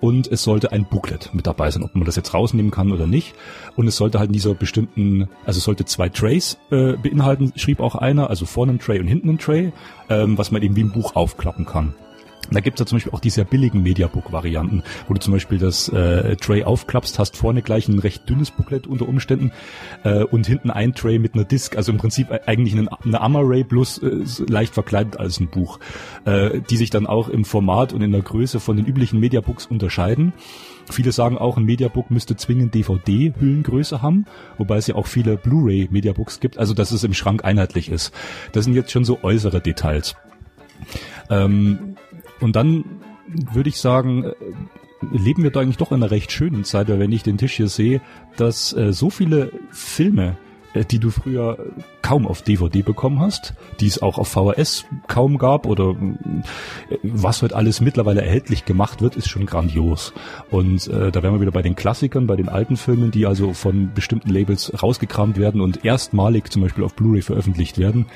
und 0.00 0.26
es 0.30 0.42
sollte 0.42 0.72
ein 0.72 0.84
Booklet 0.84 1.30
mit 1.32 1.46
dabei 1.46 1.70
sein, 1.70 1.82
ob 1.82 1.94
man 1.94 2.04
das 2.04 2.16
jetzt 2.16 2.34
rausnehmen 2.34 2.70
kann 2.70 2.92
oder 2.92 3.06
nicht. 3.06 3.34
Und 3.76 3.86
es 3.88 3.96
sollte 3.96 4.18
halt 4.18 4.28
in 4.28 4.34
dieser 4.34 4.54
bestimmten, 4.54 5.28
also 5.44 5.58
es 5.58 5.64
sollte 5.64 5.84
zwei 5.84 6.08
Trays 6.08 6.58
äh, 6.70 6.94
beinhalten, 6.94 7.52
schrieb 7.56 7.80
auch 7.80 7.94
einer, 7.94 8.30
also 8.30 8.46
vorne 8.46 8.72
ein 8.72 8.78
Tray 8.78 9.00
und 9.00 9.08
hinten 9.08 9.30
ein 9.30 9.38
Tray, 9.38 9.72
ähm, 10.08 10.38
was 10.38 10.50
man 10.50 10.62
eben 10.62 10.76
wie 10.76 10.84
ein 10.84 10.92
Buch 10.92 11.16
aufklappen 11.16 11.66
kann. 11.66 11.94
Da 12.50 12.60
gibt's 12.60 12.80
ja 12.80 12.86
zum 12.86 12.96
Beispiel 12.96 13.12
auch 13.12 13.20
die 13.20 13.30
sehr 13.30 13.44
billigen 13.44 13.82
Mediabook-Varianten, 13.82 14.82
wo 15.06 15.14
du 15.14 15.20
zum 15.20 15.32
Beispiel 15.32 15.58
das 15.58 15.88
äh, 15.88 16.36
Tray 16.36 16.64
aufklappst, 16.64 17.18
hast 17.18 17.36
vorne 17.36 17.62
gleich 17.62 17.88
ein 17.88 17.98
recht 17.98 18.28
dünnes 18.28 18.50
Booklet 18.50 18.86
unter 18.86 19.08
Umständen 19.08 19.52
äh, 20.04 20.24
und 20.24 20.46
hinten 20.46 20.70
ein 20.70 20.94
Tray 20.94 21.18
mit 21.18 21.34
einer 21.34 21.44
Disk, 21.44 21.76
also 21.76 21.92
im 21.92 21.98
Prinzip 21.98 22.28
eigentlich 22.46 22.74
eine, 22.74 22.88
eine 23.02 23.20
Array 23.20 23.64
plus 23.64 23.98
äh, 23.98 24.24
leicht 24.48 24.74
verkleidet 24.74 25.18
als 25.18 25.40
ein 25.40 25.48
Buch, 25.48 25.78
äh, 26.24 26.60
die 26.70 26.76
sich 26.76 26.90
dann 26.90 27.06
auch 27.06 27.28
im 27.28 27.44
Format 27.44 27.92
und 27.92 28.02
in 28.02 28.12
der 28.12 28.22
Größe 28.22 28.60
von 28.60 28.76
den 28.76 28.86
üblichen 28.86 29.20
Mediabooks 29.20 29.66
unterscheiden. 29.66 30.32
Viele 30.90 31.12
sagen 31.12 31.36
auch, 31.36 31.58
ein 31.58 31.64
Mediabook 31.64 32.10
müsste 32.10 32.36
zwingend 32.36 32.74
DVD-Hüllengröße 32.74 34.00
haben, 34.00 34.24
wobei 34.56 34.78
es 34.78 34.86
ja 34.86 34.94
auch 34.94 35.06
viele 35.06 35.36
Blu-ray-Mediabooks 35.36 36.40
gibt, 36.40 36.56
also 36.56 36.72
dass 36.72 36.92
es 36.92 37.04
im 37.04 37.12
Schrank 37.12 37.44
einheitlich 37.44 37.90
ist. 37.90 38.14
Das 38.52 38.64
sind 38.64 38.74
jetzt 38.74 38.90
schon 38.90 39.04
so 39.04 39.18
äußere 39.22 39.60
Details. 39.60 40.16
Ähm, 41.28 41.96
und 42.40 42.56
dann 42.56 42.84
würde 43.26 43.68
ich 43.68 43.78
sagen, 43.78 44.24
äh, 44.24 44.34
leben 45.12 45.42
wir 45.42 45.50
da 45.50 45.60
eigentlich 45.60 45.76
doch 45.76 45.92
in 45.92 46.02
einer 46.02 46.10
recht 46.10 46.32
schönen 46.32 46.64
Zeit, 46.64 46.88
weil 46.88 46.98
wenn 46.98 47.12
ich 47.12 47.22
den 47.22 47.38
Tisch 47.38 47.54
hier 47.54 47.68
sehe, 47.68 48.00
dass 48.36 48.72
äh, 48.72 48.92
so 48.92 49.10
viele 49.10 49.52
Filme, 49.70 50.36
äh, 50.74 50.84
die 50.84 50.98
du 50.98 51.10
früher 51.10 51.58
kaum 52.02 52.26
auf 52.26 52.42
DVD 52.42 52.82
bekommen 52.82 53.20
hast, 53.20 53.54
die 53.80 53.86
es 53.86 54.00
auch 54.02 54.18
auf 54.18 54.28
VHS 54.28 54.86
kaum 55.06 55.38
gab 55.38 55.66
oder 55.66 55.90
äh, 56.90 56.96
was 57.02 57.42
heute 57.42 57.54
alles 57.54 57.80
mittlerweile 57.80 58.22
erhältlich 58.22 58.64
gemacht 58.64 59.02
wird, 59.02 59.16
ist 59.16 59.28
schon 59.28 59.46
grandios. 59.46 60.12
Und 60.50 60.88
äh, 60.88 61.12
da 61.12 61.22
wären 61.22 61.34
wir 61.34 61.40
wieder 61.40 61.52
bei 61.52 61.62
den 61.62 61.76
Klassikern, 61.76 62.26
bei 62.26 62.36
den 62.36 62.48
alten 62.48 62.76
Filmen, 62.76 63.10
die 63.10 63.26
also 63.26 63.52
von 63.52 63.92
bestimmten 63.94 64.30
Labels 64.30 64.72
rausgekramt 64.82 65.38
werden 65.38 65.60
und 65.60 65.84
erstmalig 65.84 66.50
zum 66.50 66.62
Beispiel 66.62 66.84
auf 66.84 66.94
Blu-ray 66.94 67.22
veröffentlicht 67.22 67.78
werden. 67.78 68.06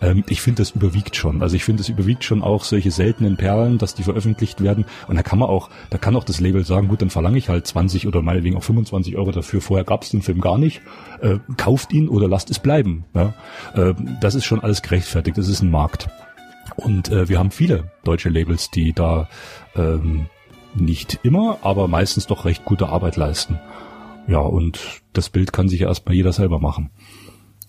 Ähm, 0.00 0.24
ich 0.28 0.40
finde, 0.40 0.62
das 0.62 0.70
überwiegt 0.70 1.16
schon. 1.16 1.42
Also 1.42 1.56
ich 1.56 1.64
finde, 1.64 1.82
es 1.82 1.88
überwiegt 1.88 2.24
schon 2.24 2.42
auch 2.42 2.64
solche 2.64 2.90
seltenen 2.90 3.36
Perlen, 3.36 3.78
dass 3.78 3.94
die 3.94 4.02
veröffentlicht 4.02 4.62
werden. 4.62 4.84
Und 5.08 5.16
da 5.16 5.22
kann 5.22 5.38
man 5.38 5.48
auch, 5.48 5.70
da 5.90 5.98
kann 5.98 6.16
auch 6.16 6.24
das 6.24 6.40
Label 6.40 6.64
sagen, 6.64 6.88
gut, 6.88 7.02
dann 7.02 7.10
verlange 7.10 7.38
ich 7.38 7.48
halt 7.48 7.66
20 7.66 8.06
oder 8.06 8.22
meinetwegen 8.22 8.56
auch 8.56 8.62
25 8.62 9.16
Euro 9.16 9.32
dafür. 9.32 9.60
Vorher 9.60 9.84
gab 9.84 10.02
es 10.02 10.10
den 10.10 10.22
Film 10.22 10.40
gar 10.40 10.58
nicht. 10.58 10.82
Äh, 11.20 11.38
kauft 11.56 11.92
ihn 11.92 12.08
oder 12.08 12.28
lasst 12.28 12.50
es 12.50 12.58
bleiben. 12.58 13.04
Ja? 13.14 13.34
Äh, 13.74 13.94
das 14.20 14.34
ist 14.34 14.44
schon 14.44 14.60
alles 14.60 14.82
gerechtfertigt, 14.82 15.38
das 15.38 15.48
ist 15.48 15.62
ein 15.62 15.70
Markt. 15.70 16.08
Und 16.76 17.10
äh, 17.10 17.28
wir 17.28 17.38
haben 17.38 17.50
viele 17.50 17.90
deutsche 18.04 18.28
Labels, 18.28 18.70
die 18.70 18.92
da 18.92 19.28
ähm, 19.74 20.26
nicht 20.74 21.20
immer, 21.22 21.58
aber 21.62 21.88
meistens 21.88 22.26
doch 22.26 22.44
recht 22.44 22.64
gute 22.64 22.88
Arbeit 22.88 23.16
leisten. 23.16 23.58
Ja, 24.28 24.40
und 24.40 24.80
das 25.12 25.30
Bild 25.30 25.52
kann 25.52 25.68
sich 25.68 25.80
ja 25.80 25.88
erstmal 25.88 26.14
jeder 26.14 26.32
selber 26.32 26.58
machen. 26.58 26.90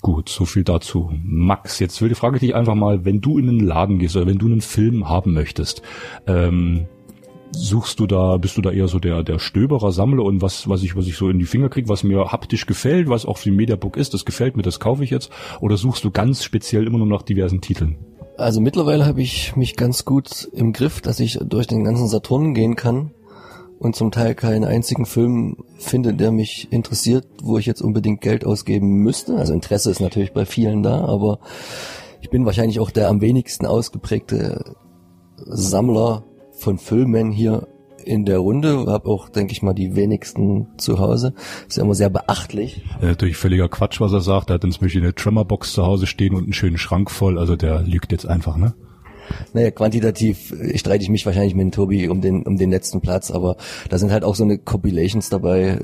Gut, 0.08 0.30
so 0.30 0.46
viel 0.46 0.64
dazu. 0.64 1.12
Max, 1.22 1.80
jetzt 1.80 2.02
will 2.02 2.08
die 2.08 2.16
Frage 2.16 2.40
dich 2.40 2.56
einfach 2.56 2.76
mal, 2.76 3.04
wenn 3.04 3.20
du 3.20 3.38
in 3.38 3.50
einen 3.50 3.60
Laden 3.60 4.00
gehst 4.00 4.16
oder 4.16 4.26
wenn 4.26 4.38
du 4.38 4.46
einen 4.46 4.62
Film 4.62 5.10
haben 5.10 5.34
möchtest, 5.34 5.82
ähm, 6.28 6.88
suchst 7.52 8.00
du 8.00 8.08
da, 8.08 8.38
bist 8.38 8.56
du 8.56 8.62
da 8.62 8.72
eher 8.72 8.88
so 8.88 9.00
der, 9.00 9.24
der 9.24 9.38
Stöberer, 9.38 9.92
Sammler 9.92 10.24
und 10.24 10.42
was, 10.42 10.70
was 10.70 10.82
ich, 10.82 10.96
was 10.96 11.08
ich 11.08 11.18
so 11.18 11.28
in 11.30 11.40
die 11.40 11.46
Finger 11.46 11.68
kriege, 11.68 11.90
was 11.90 12.06
mir 12.06 12.32
haptisch 12.32 12.68
gefällt, 12.68 13.10
was 13.10 13.26
auch 13.26 13.38
für 13.38 13.52
Mediabook 13.52 13.98
ist, 13.98 14.14
das 14.14 14.24
gefällt 14.24 14.56
mir, 14.56 14.64
das 14.64 14.80
kaufe 14.80 15.04
ich 15.04 15.10
jetzt, 15.10 15.30
oder 15.60 15.76
suchst 15.76 16.06
du 16.06 16.12
ganz 16.12 16.42
speziell 16.42 16.88
immer 16.88 17.00
nur 17.00 17.08
nach 17.08 17.24
diversen 17.24 17.60
Titeln? 17.60 17.98
Also 18.38 18.62
mittlerweile 18.62 19.06
habe 19.06 19.22
ich 19.22 19.58
mich 19.58 19.76
ganz 19.76 20.06
gut 20.06 20.48
im 20.54 20.72
Griff, 20.72 21.02
dass 21.02 21.20
ich 21.20 21.38
durch 21.44 21.68
den 21.68 21.84
ganzen 21.84 22.08
Saturn 22.08 22.54
gehen 22.54 22.78
kann 22.78 23.12
und 23.80 23.96
zum 23.96 24.12
Teil 24.12 24.36
keinen 24.36 24.66
einzigen 24.66 25.06
Film 25.06 25.58
finde, 25.78 26.14
der 26.14 26.32
mich 26.32 26.68
interessiert, 26.72 27.28
wo 27.44 27.58
ich 27.58 27.66
jetzt 27.66 27.82
unbedingt 27.82 28.22
Geld 28.22 28.46
ausgeben 28.46 29.04
müsste. 29.04 29.36
Also 29.36 29.54
Interesse 29.54 29.92
ist 29.92 30.00
natürlich 30.00 30.34
bei 30.34 30.46
vielen 30.46 30.84
da, 30.84 31.06
aber 31.06 31.40
ich 32.22 32.30
bin 32.30 32.46
wahrscheinlich 32.46 32.80
auch 32.80 32.92
der 32.92 33.10
am 33.10 33.22
wenigsten 33.22 33.66
ausgeprägte 33.66 34.76
Sammler 35.46 36.24
von 36.58 36.78
Filmen 36.78 37.32
hier 37.32 37.68
in 38.04 38.26
der 38.26 38.40
Runde, 38.40 38.86
habe 38.88 39.10
auch, 39.10 39.28
denke 39.30 39.52
ich 39.52 39.62
mal, 39.62 39.74
die 39.74 39.96
wenigsten 39.96 40.68
zu 40.78 40.98
Hause. 40.98 41.34
Ist 41.68 41.78
ja 41.78 41.84
immer 41.84 41.94
sehr 41.94 42.10
beachtlich. 42.10 42.82
Ja, 43.02 43.10
natürlich 43.10 43.36
völliger 43.36 43.68
Quatsch, 43.68 44.00
was 44.00 44.14
er 44.14 44.22
sagt. 44.22 44.50
Er 44.50 44.56
hat 44.56 44.62
Beispiel 44.62 45.02
eine 45.02 45.14
Tremorbox 45.14 45.74
zu 45.74 45.86
Hause 45.86 46.08
stehen 46.08 46.34
und 46.34 46.44
einen 46.44 46.54
schönen 46.54 46.78
Schrank 46.78 47.12
voll. 47.12 47.38
Also 47.38 47.58
der 47.58 47.82
lügt 47.82 48.14
jetzt 48.14 48.26
einfach, 48.26 48.56
ne? 48.56 48.74
Naja, 49.54 49.72
quantitativ 49.72 50.54
streite 50.76 51.04
ich 51.04 51.10
mich 51.10 51.26
wahrscheinlich 51.26 51.56
mit 51.56 51.74
Tobi 51.74 52.10
um 52.10 52.22
den, 52.22 52.44
um 52.44 52.58
den 52.58 52.70
letzten 52.70 53.02
Platz, 53.02 53.32
aber 53.32 53.58
da 53.90 53.98
sind 53.98 54.12
halt 54.12 54.24
auch 54.24 54.36
so 54.36 54.44
eine 54.44 54.58
Compilations 54.58 55.30
dabei, 55.30 55.80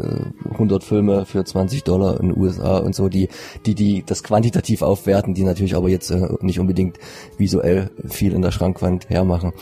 100 0.52 0.82
äh, 0.82 0.86
Filme 0.86 1.26
für 1.26 1.44
20 1.44 1.84
Dollar 1.84 2.20
in 2.20 2.30
den 2.30 2.38
USA 2.38 2.78
und 2.78 2.96
so, 2.96 3.10
die, 3.10 3.30
die, 3.66 3.76
die 3.76 4.04
das 4.06 4.24
quantitativ 4.24 4.82
aufwerten, 4.82 5.34
die 5.34 5.44
natürlich 5.44 5.76
aber 5.76 5.90
jetzt 5.90 6.12
äh, 6.12 6.30
nicht 6.42 6.60
unbedingt 6.60 6.98
visuell 7.38 7.90
viel 8.08 8.34
in 8.34 8.42
der 8.42 8.52
Schrankwand 8.52 9.10
hermachen. 9.10 9.54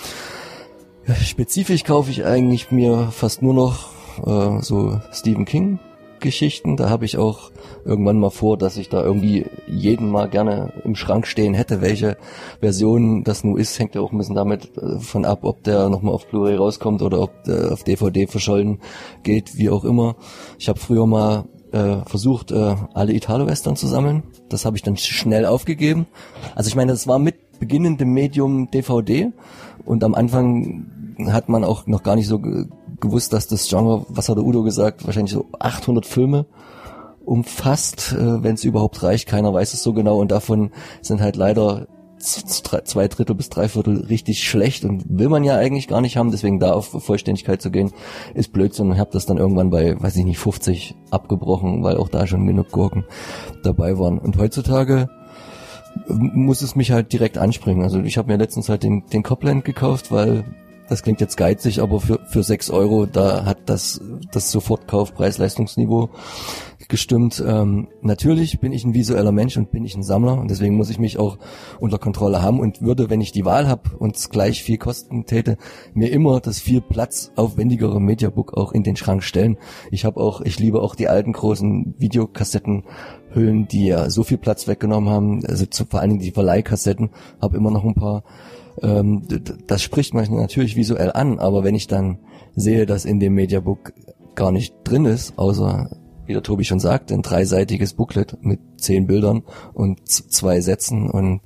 Spezifisch 1.24 1.84
kaufe 1.84 2.12
ich 2.12 2.26
eigentlich 2.26 2.72
mir 2.72 3.10
fast 3.12 3.41
nur 3.41 3.54
noch 3.54 3.89
äh, 4.26 4.62
so 4.62 5.00
Stephen 5.12 5.46
King 5.46 5.80
Geschichten. 6.21 6.77
Da 6.77 6.89
habe 6.89 7.05
ich 7.05 7.17
auch 7.17 7.51
irgendwann 7.84 8.19
mal 8.19 8.29
vor, 8.29 8.57
dass 8.57 8.77
ich 8.77 8.89
da 8.89 9.03
irgendwie 9.03 9.45
jeden 9.67 10.10
mal 10.10 10.29
gerne 10.29 10.73
im 10.84 10.95
Schrank 10.95 11.27
stehen 11.27 11.53
hätte. 11.53 11.81
Welche 11.81 12.17
Version 12.60 13.23
das 13.23 13.43
nun 13.43 13.57
ist, 13.57 13.77
hängt 13.79 13.95
ja 13.95 14.01
auch 14.01 14.12
ein 14.12 14.17
bisschen 14.17 14.36
damit 14.36 14.77
äh, 14.77 14.99
von 14.99 15.25
ab, 15.25 15.39
ob 15.43 15.63
der 15.63 15.89
nochmal 15.89 16.13
auf 16.13 16.27
Blu-ray 16.27 16.55
rauskommt 16.55 17.01
oder 17.01 17.19
ob 17.21 17.43
der 17.43 17.73
auf 17.73 17.84
DVD 17.84 18.27
verschollen 18.27 18.79
geht, 19.23 19.57
wie 19.57 19.69
auch 19.69 19.84
immer. 19.84 20.15
Ich 20.60 20.69
habe 20.69 20.79
früher 20.79 21.05
mal 21.05 21.45
äh, 21.71 21.97
versucht, 22.05 22.51
äh, 22.51 22.75
alle 22.93 23.13
Italo-Western 23.13 23.75
zu 23.75 23.88
sammeln. 23.88 24.23
Das 24.49 24.65
habe 24.65 24.77
ich 24.77 24.84
dann 24.84 24.97
schnell 24.97 25.45
aufgegeben. 25.45 26.07
Also 26.55 26.67
ich 26.67 26.75
meine, 26.75 26.91
das 26.91 27.07
war 27.07 27.19
mit 27.19 27.60
beginnendem 27.60 28.13
Medium 28.13 28.69
DVD 28.71 29.31
und 29.86 30.03
am 30.03 30.15
Anfang 30.15 30.88
hat 31.27 31.49
man 31.49 31.63
auch 31.63 31.88
noch 31.88 32.03
gar 32.03 32.15
nicht 32.15 32.27
so 32.27 32.41
gewusst, 33.02 33.34
dass 33.34 33.48
das 33.48 33.68
Genre, 33.68 34.06
was 34.10 34.30
hat 34.30 34.38
der 34.38 34.46
Udo 34.46 34.64
gesagt, 34.64 35.06
wahrscheinlich 35.06 35.34
so 35.34 35.48
800 35.60 36.06
Filme 36.06 36.46
umfasst, 37.26 38.14
äh, 38.14 38.44
wenn 38.44 38.56
es 38.56 38.64
überhaupt 38.64 39.04
reicht. 39.04 39.28
Keiner 39.28 39.54
weiß 39.54 39.74
es 39.74 39.84
so 39.84 39.94
genau 39.94 40.20
und 40.20 40.32
davon 40.32 40.72
sind 41.02 41.22
halt 41.22 41.36
leider 41.36 41.88
zwei 42.22 43.08
Drittel 43.08 43.36
bis 43.36 43.50
drei 43.50 43.68
Viertel 43.68 44.06
richtig 44.06 44.44
schlecht 44.44 44.86
und 44.86 45.04
will 45.08 45.30
man 45.30 45.44
ja 45.44 45.56
eigentlich 45.56 45.88
gar 45.88 46.02
nicht 46.02 46.18
haben, 46.18 46.32
deswegen 46.32 46.60
da 46.60 46.74
auf 46.74 46.90
Vollständigkeit 47.04 47.62
zu 47.62 47.72
gehen, 47.72 47.92
ist 48.36 48.54
Blödsinn 48.54 48.92
und 48.92 49.00
habe 49.00 49.10
das 49.12 49.26
dann 49.26 49.38
irgendwann 49.38 49.72
bei, 49.72 50.00
weiß 50.00 50.16
ich 50.18 50.26
nicht, 50.26 50.38
50 50.38 50.96
abgebrochen, 51.10 51.84
weil 51.84 51.98
auch 51.98 52.10
da 52.10 52.28
schon 52.28 52.46
genug 52.46 52.70
Gurken 52.70 53.06
dabei 53.64 53.98
waren. 53.98 54.20
Und 54.20 54.38
heutzutage 54.38 55.10
muss 56.08 56.62
es 56.62 56.76
mich 56.76 56.92
halt 56.92 57.12
direkt 57.12 57.38
anspringen. 57.38 57.84
Also 57.84 58.00
ich 58.02 58.18
habe 58.18 58.32
mir 58.32 58.38
letztens 58.38 58.70
halt 58.70 58.84
den, 58.84 59.04
den 59.08 59.24
Copland 59.24 59.66
gekauft, 59.66 60.12
weil 60.12 60.46
das 60.91 61.04
klingt 61.04 61.21
jetzt 61.21 61.38
geizig, 61.38 61.82
aber 61.82 62.01
für, 62.01 62.19
für 62.25 62.43
sechs 62.43 62.69
Euro, 62.69 63.06
da 63.06 63.45
hat 63.45 63.69
das, 63.69 64.01
das 64.34 64.51
Sofortkauf 64.51 65.13
Preis-Leistungsniveau 65.13 66.10
gestimmt. 66.89 67.41
Ähm, 67.47 67.88
natürlich 68.01 68.60
bin 68.60 68.73
ich 68.73 68.84
ein 68.84 68.93
visueller 68.93 69.32
Mensch 69.32 69.56
und 69.56 69.71
bin 69.71 69.86
ich 69.86 69.95
ein 69.95 70.04
Sammler 70.04 70.38
und 70.38 70.51
deswegen 70.51 70.75
muss 70.75 70.89
ich 70.89 70.99
mich 70.99 71.17
auch 71.17 71.38
unter 71.80 71.97
Kontrolle 71.97 72.41
haben 72.41 72.60
und 72.60 72.82
würde, 72.82 73.10
wenn 73.10 73.21
ich 73.21 73.32
die 73.32 73.45
Wahl 73.45 73.69
habe 73.69 73.91
und 73.99 74.17
es 74.17 74.30
gleich 74.30 74.63
viel 74.63 74.77
kosten 74.77 75.25
täte, 75.25 75.58
mir 75.93 76.12
immer 76.12 76.41
das 76.41 76.60
viel 76.60 76.82
Platz 76.82 77.32
aufwendigere 77.38 78.01
Mediabook 78.01 78.58
auch 78.58 78.73
in 78.73 78.84
den 78.84 78.97
Schrank 78.97 79.23
stellen. 79.23 79.58
Ich 79.91 80.04
habe 80.04 80.19
auch, 80.19 80.41
ich 80.41 80.60
liebe 80.60 80.82
auch 80.82 80.95
die 80.95 81.08
alten 81.08 81.32
großen 81.32 81.95
Videokassettenhüllen, 81.99 83.69
die 83.69 83.86
ja 83.86 84.10
so 84.10 84.23
viel 84.23 84.38
Platz 84.38 84.67
weggenommen 84.67 85.10
haben, 85.10 85.45
also 85.45 85.65
zu, 85.67 85.86
vor 85.86 86.01
allen 86.01 86.10
Dingen 86.10 86.21
die 86.21 86.32
Verleihkassetten, 86.32 87.12
habe 87.41 87.56
immer 87.56 87.71
noch 87.71 87.86
ein 87.86 87.95
paar. 87.95 88.23
Ähm, 88.81 89.23
das 89.67 89.81
spricht 89.81 90.13
man 90.13 90.34
natürlich 90.34 90.75
visuell 90.75 91.12
an, 91.12 91.39
aber 91.39 91.63
wenn 91.63 91.75
ich 91.75 91.88
dann 91.88 92.19
sehe, 92.55 92.86
dass 92.86 93.05
in 93.05 93.19
dem 93.19 93.34
Mediabook 93.34 93.93
gar 94.36 94.51
nicht 94.51 94.75
drin 94.84 95.05
ist, 95.05 95.38
außer 95.38 95.89
wie 96.25 96.34
der 96.34 96.43
Tobi 96.43 96.63
schon 96.63 96.79
sagt, 96.79 97.12
ein 97.12 97.21
dreiseitiges 97.21 97.93
Booklet 97.93 98.38
mit 98.41 98.60
zehn 98.77 99.07
Bildern 99.07 99.43
und 99.73 100.07
zwei 100.07 100.62
Sätzen 100.62 101.10
und 101.10 101.41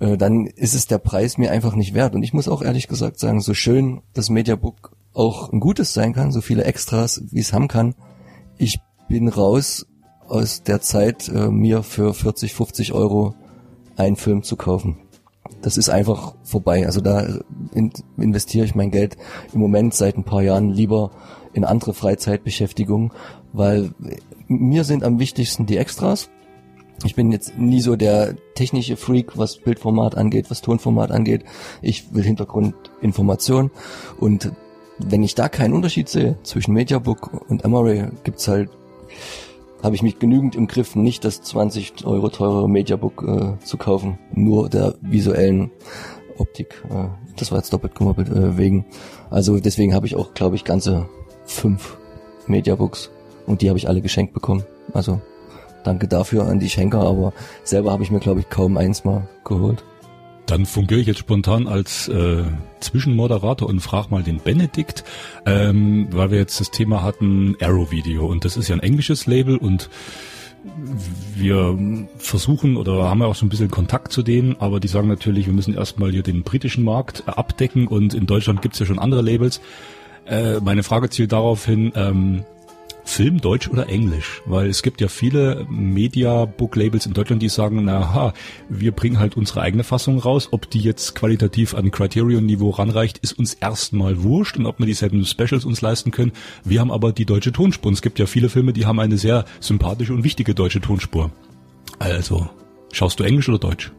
äh, 0.00 0.16
dann 0.16 0.46
ist 0.46 0.74
es 0.74 0.86
der 0.86 0.98
Preis 0.98 1.38
mir 1.38 1.50
einfach 1.50 1.74
nicht 1.74 1.94
wert. 1.94 2.14
Und 2.14 2.22
ich 2.22 2.32
muss 2.32 2.48
auch 2.48 2.62
ehrlich 2.62 2.88
gesagt 2.88 3.18
sagen, 3.18 3.40
so 3.40 3.54
schön 3.54 4.02
das 4.14 4.30
Mediabook 4.30 4.96
auch 5.14 5.52
ein 5.52 5.60
gutes 5.60 5.94
sein 5.94 6.12
kann, 6.12 6.32
so 6.32 6.40
viele 6.40 6.64
Extras, 6.64 7.22
wie 7.30 7.40
es 7.40 7.52
haben 7.52 7.68
kann, 7.68 7.94
ich 8.58 8.80
bin 9.08 9.28
raus 9.28 9.86
aus 10.26 10.62
der 10.62 10.80
Zeit, 10.80 11.28
äh, 11.28 11.48
mir 11.48 11.82
für 11.82 12.12
40, 12.12 12.54
50 12.54 12.92
Euro 12.92 13.34
einen 13.96 14.16
Film 14.16 14.42
zu 14.42 14.56
kaufen. 14.56 14.98
Das 15.62 15.76
ist 15.76 15.88
einfach 15.88 16.34
vorbei. 16.44 16.86
Also 16.86 17.00
da 17.00 17.26
in, 17.74 17.92
investiere 18.16 18.64
ich 18.64 18.74
mein 18.74 18.90
Geld 18.90 19.16
im 19.52 19.60
Moment 19.60 19.94
seit 19.94 20.16
ein 20.16 20.24
paar 20.24 20.42
Jahren 20.42 20.70
lieber 20.70 21.10
in 21.52 21.64
andere 21.64 21.94
Freizeitbeschäftigungen, 21.94 23.10
weil 23.52 23.90
mir 24.46 24.84
sind 24.84 25.04
am 25.04 25.18
wichtigsten 25.18 25.66
die 25.66 25.76
Extras. 25.76 26.30
Ich 27.04 27.14
bin 27.14 27.30
jetzt 27.30 27.56
nie 27.58 27.80
so 27.80 27.96
der 27.96 28.34
technische 28.54 28.96
Freak, 28.96 29.38
was 29.38 29.58
Bildformat 29.58 30.16
angeht, 30.16 30.50
was 30.50 30.62
Tonformat 30.62 31.10
angeht. 31.10 31.44
Ich 31.80 32.12
will 32.12 32.24
Hintergrundinformation 32.24 33.70
und 34.18 34.52
wenn 34.98 35.22
ich 35.22 35.34
da 35.34 35.48
keinen 35.48 35.74
Unterschied 35.74 36.08
sehe 36.08 36.38
zwischen 36.42 36.74
Mediabook 36.74 37.48
und 37.48 37.64
Emory, 37.64 38.06
gibt's 38.24 38.48
halt, 38.48 38.70
habe 39.82 39.94
ich 39.94 40.02
mich 40.02 40.18
genügend 40.18 40.56
im 40.56 40.66
Griff, 40.66 40.96
nicht 40.96 41.24
das 41.24 41.42
20 41.42 42.04
Euro 42.04 42.28
teure 42.28 42.68
Mediabook 42.68 43.24
äh, 43.26 43.64
zu 43.64 43.76
kaufen, 43.76 44.18
nur 44.32 44.68
der 44.68 44.94
visuellen 45.00 45.70
Optik. 46.36 46.82
Äh, 46.90 47.08
das 47.36 47.50
war 47.50 47.58
jetzt 47.58 47.72
doppelt 47.72 47.94
gemoppelt 47.94 48.28
äh, 48.28 48.56
wegen. 48.56 48.86
Also 49.30 49.58
deswegen 49.60 49.94
habe 49.94 50.06
ich 50.06 50.16
auch, 50.16 50.34
glaube 50.34 50.56
ich, 50.56 50.64
ganze 50.64 51.08
fünf 51.44 51.96
Mediabooks 52.46 53.10
und 53.46 53.62
die 53.62 53.68
habe 53.68 53.78
ich 53.78 53.88
alle 53.88 54.00
geschenkt 54.00 54.34
bekommen. 54.34 54.64
Also 54.92 55.20
danke 55.84 56.08
dafür 56.08 56.46
an 56.46 56.58
die 56.58 56.70
Schenker, 56.70 57.00
aber 57.00 57.32
selber 57.64 57.92
habe 57.92 58.02
ich 58.02 58.10
mir, 58.10 58.20
glaube 58.20 58.40
ich, 58.40 58.48
kaum 58.48 58.76
eins 58.76 59.04
mal 59.04 59.28
geholt. 59.44 59.84
Dann 60.48 60.64
fungiere 60.64 61.00
ich 61.00 61.06
jetzt 61.06 61.18
spontan 61.18 61.66
als 61.66 62.08
äh, 62.08 62.42
Zwischenmoderator 62.80 63.68
und 63.68 63.80
frage 63.80 64.08
mal 64.10 64.22
den 64.22 64.38
Benedikt, 64.38 65.04
ähm, 65.44 66.08
weil 66.10 66.30
wir 66.30 66.38
jetzt 66.38 66.58
das 66.58 66.70
Thema 66.70 67.02
hatten 67.02 67.54
Arrow 67.60 67.90
Video 67.90 68.26
und 68.26 68.46
das 68.46 68.56
ist 68.56 68.68
ja 68.68 68.74
ein 68.74 68.82
englisches 68.82 69.26
Label 69.26 69.58
und 69.58 69.90
wir 71.36 71.78
versuchen 72.16 72.78
oder 72.78 73.08
haben 73.10 73.20
ja 73.20 73.26
auch 73.26 73.34
so 73.34 73.44
ein 73.44 73.50
bisschen 73.50 73.70
Kontakt 73.70 74.10
zu 74.10 74.22
denen, 74.22 74.56
aber 74.58 74.80
die 74.80 74.88
sagen 74.88 75.08
natürlich, 75.08 75.46
wir 75.46 75.52
müssen 75.52 75.74
erstmal 75.74 76.10
hier 76.10 76.22
den 76.22 76.42
britischen 76.42 76.82
Markt 76.82 77.24
abdecken 77.26 77.86
und 77.86 78.14
in 78.14 78.26
Deutschland 78.26 78.62
gibt's 78.62 78.78
ja 78.78 78.86
schon 78.86 78.98
andere 78.98 79.20
Labels. 79.20 79.60
Äh, 80.24 80.60
meine 80.60 80.82
Frage 80.82 81.10
zielt 81.10 81.32
darauf 81.32 81.66
hin, 81.66 81.92
ähm, 81.94 82.44
Film 83.08 83.40
Deutsch 83.40 83.68
oder 83.68 83.88
Englisch? 83.88 84.42
Weil 84.44 84.68
es 84.68 84.82
gibt 84.82 85.00
ja 85.00 85.08
viele 85.08 85.66
Media-Book-Labels 85.70 87.06
in 87.06 87.14
Deutschland, 87.14 87.42
die 87.42 87.48
sagen, 87.48 87.84
na 87.84 88.34
wir 88.68 88.92
bringen 88.92 89.18
halt 89.18 89.36
unsere 89.36 89.62
eigene 89.62 89.82
Fassung 89.82 90.18
raus. 90.18 90.48
Ob 90.52 90.70
die 90.70 90.80
jetzt 90.80 91.14
qualitativ 91.14 91.74
an 91.74 91.90
Criterion-Niveau 91.90 92.70
ranreicht, 92.70 93.18
ist 93.18 93.38
uns 93.38 93.54
erstmal 93.54 94.22
wurscht 94.22 94.56
und 94.58 94.66
ob 94.66 94.78
wir 94.78 94.86
dieselben 94.86 95.24
Specials 95.24 95.64
uns 95.64 95.80
leisten 95.80 96.10
können. 96.10 96.32
Wir 96.64 96.80
haben 96.80 96.92
aber 96.92 97.12
die 97.12 97.24
deutsche 97.24 97.50
Tonspur. 97.50 97.88
Und 97.88 97.94
es 97.94 98.02
gibt 98.02 98.18
ja 98.18 98.26
viele 98.26 98.50
Filme, 98.50 98.72
die 98.72 98.86
haben 98.86 99.00
eine 99.00 99.16
sehr 99.16 99.46
sympathische 99.58 100.12
und 100.12 100.22
wichtige 100.22 100.54
deutsche 100.54 100.80
Tonspur. 100.80 101.32
Also, 101.98 102.48
schaust 102.92 103.18
du 103.18 103.24
Englisch 103.24 103.48
oder 103.48 103.58
Deutsch? 103.58 103.90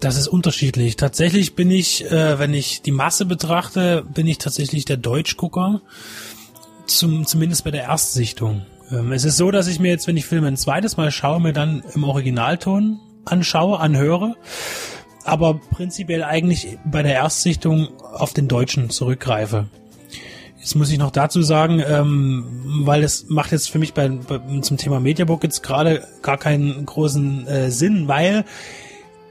Das 0.00 0.18
ist 0.18 0.28
unterschiedlich. 0.28 0.96
Tatsächlich 0.96 1.54
bin 1.54 1.70
ich, 1.70 2.04
äh, 2.10 2.38
wenn 2.38 2.52
ich 2.52 2.82
die 2.82 2.90
Masse 2.90 3.24
betrachte, 3.24 4.04
bin 4.12 4.26
ich 4.26 4.38
tatsächlich 4.38 4.84
der 4.84 4.96
Deutschgucker. 4.96 5.80
Zum, 6.86 7.26
zumindest 7.26 7.64
bei 7.64 7.70
der 7.70 7.84
Erstsichtung. 7.84 8.66
Ähm, 8.90 9.12
es 9.12 9.24
ist 9.24 9.36
so, 9.36 9.50
dass 9.50 9.66
ich 9.66 9.80
mir 9.80 9.90
jetzt, 9.90 10.06
wenn 10.06 10.16
ich 10.16 10.26
Filme 10.26 10.48
ein 10.48 10.56
zweites 10.56 10.96
Mal 10.96 11.10
schaue, 11.10 11.40
mir 11.40 11.52
dann 11.52 11.82
im 11.94 12.04
Originalton 12.04 13.00
anschaue, 13.24 13.80
anhöre. 13.80 14.36
Aber 15.24 15.54
prinzipiell 15.54 16.22
eigentlich 16.22 16.78
bei 16.84 17.02
der 17.02 17.14
Erstsichtung 17.14 17.88
auf 18.00 18.34
den 18.34 18.48
Deutschen 18.48 18.90
zurückgreife. 18.90 19.66
Jetzt 20.58 20.76
muss 20.76 20.90
ich 20.90 20.98
noch 20.98 21.10
dazu 21.10 21.42
sagen, 21.42 21.82
ähm, 21.86 22.82
weil 22.84 23.02
es 23.02 23.28
macht 23.28 23.52
jetzt 23.52 23.70
für 23.70 23.78
mich 23.78 23.92
bei, 23.92 24.08
bei 24.08 24.40
zum 24.60 24.76
Thema 24.76 25.00
Mediabook 25.00 25.42
jetzt 25.42 25.62
gerade 25.62 26.06
gar 26.22 26.38
keinen 26.38 26.86
großen 26.86 27.46
äh, 27.46 27.70
Sinn, 27.70 28.08
weil 28.08 28.44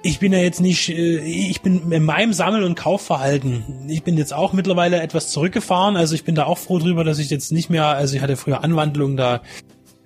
ich 0.04 0.20
bin 0.20 0.34
ja 0.34 0.39
jetzt 0.39 0.60
nicht, 0.60 0.89
äh, 0.89 1.20
ich 1.20 1.62
bin 1.62 1.92
in 1.92 2.04
meinem 2.04 2.34
Sammel- 2.34 2.63
und 2.63 2.76
Kaufverhalten. 2.76 3.88
Ich 3.88 4.04
bin 4.04 4.18
jetzt 4.18 4.34
auch 4.34 4.54
mittlerweile 4.54 5.02
etwas 5.02 5.30
zurückgefahren. 5.30 5.96
Also 5.96 6.13
ich 6.13 6.26
bin 6.26 6.36
da 6.36 6.46
auch 6.46 6.58
froh 6.58 6.78
drüber, 6.78 7.04
dass 7.04 7.20
ich 7.20 7.30
jetzt 7.30 7.52
nicht 7.52 7.70
mehr, 7.70 7.88
also 7.88 8.16
ich 8.16 8.22
hatte 8.22 8.36
früher 8.36 8.63
Anwandlungen 8.63 9.18
da. 9.18 9.42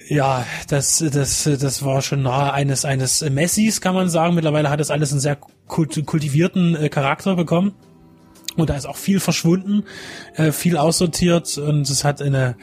Ja, 0.08 0.46
das, 0.70 1.04
das, 1.12 1.44
das 1.44 1.84
war 1.84 2.02
schon 2.02 2.22
nahe 2.22 2.54
eines, 2.54 2.86
eines 2.86 3.28
Messis, 3.30 3.82
kann 3.82 3.96
man 3.96 4.08
sagen. 4.10 4.36
Mittlerweile 4.36 4.70
hat 4.70 4.80
das 4.80 4.92
alles 4.92 5.12
einen 5.12 5.20
sehr 5.20 5.38
kultivierten 5.68 6.76
äh, 6.76 6.90
Charakter 6.90 7.36
bekommen. 7.36 7.74
Und 8.56 8.70
da 8.70 8.76
ist 8.76 8.88
auch 8.88 8.96
viel 8.96 9.20
verschwunden, 9.20 9.84
äh, 10.36 10.52
viel 10.52 10.78
aussortiert 10.78 11.58
und 11.60 11.88
es 11.88 12.04
hat 12.04 12.24
eine, 12.24 12.56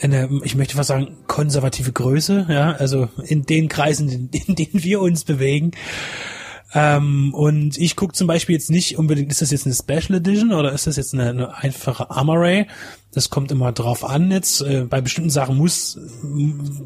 eine, 0.00 0.28
ich 0.44 0.56
möchte 0.56 0.76
fast 0.76 0.88
sagen, 0.88 1.16
konservative 1.26 1.92
Größe, 1.92 2.46
ja, 2.50 2.72
also 2.72 3.08
in 3.24 3.44
den 3.46 3.68
Kreisen, 3.68 4.10
in, 4.10 4.28
in 4.28 4.54
denen 4.56 4.82
wir 4.84 5.00
uns 5.00 5.24
bewegen. 5.24 5.70
Ähm, 6.78 7.32
und 7.32 7.78
ich 7.78 7.96
gucke 7.96 8.12
zum 8.12 8.26
Beispiel 8.26 8.54
jetzt 8.54 8.70
nicht 8.70 8.98
unbedingt, 8.98 9.30
ist 9.30 9.40
das 9.40 9.50
jetzt 9.50 9.64
eine 9.64 9.74
Special 9.74 10.18
Edition 10.18 10.52
oder 10.52 10.72
ist 10.72 10.86
das 10.86 10.96
jetzt 10.96 11.14
eine, 11.14 11.30
eine 11.30 11.56
einfache 11.56 12.10
Armoray? 12.10 12.66
Das 13.14 13.30
kommt 13.30 13.50
immer 13.50 13.72
drauf 13.72 14.04
an 14.04 14.30
jetzt. 14.30 14.60
Äh, 14.60 14.82
bei 14.82 15.00
bestimmten 15.00 15.30
Sachen 15.30 15.56
muss, 15.56 15.98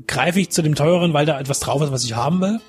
greife 0.07 0.38
ich 0.38 0.50
zu 0.50 0.62
dem 0.62 0.76
teuren, 0.76 1.12
weil 1.12 1.26
da 1.26 1.40
etwas 1.40 1.59
drauf 1.59 1.83
ist, 1.83 1.90
was 1.90 2.05
ich 2.05 2.14
haben 2.14 2.40
will. 2.40 2.61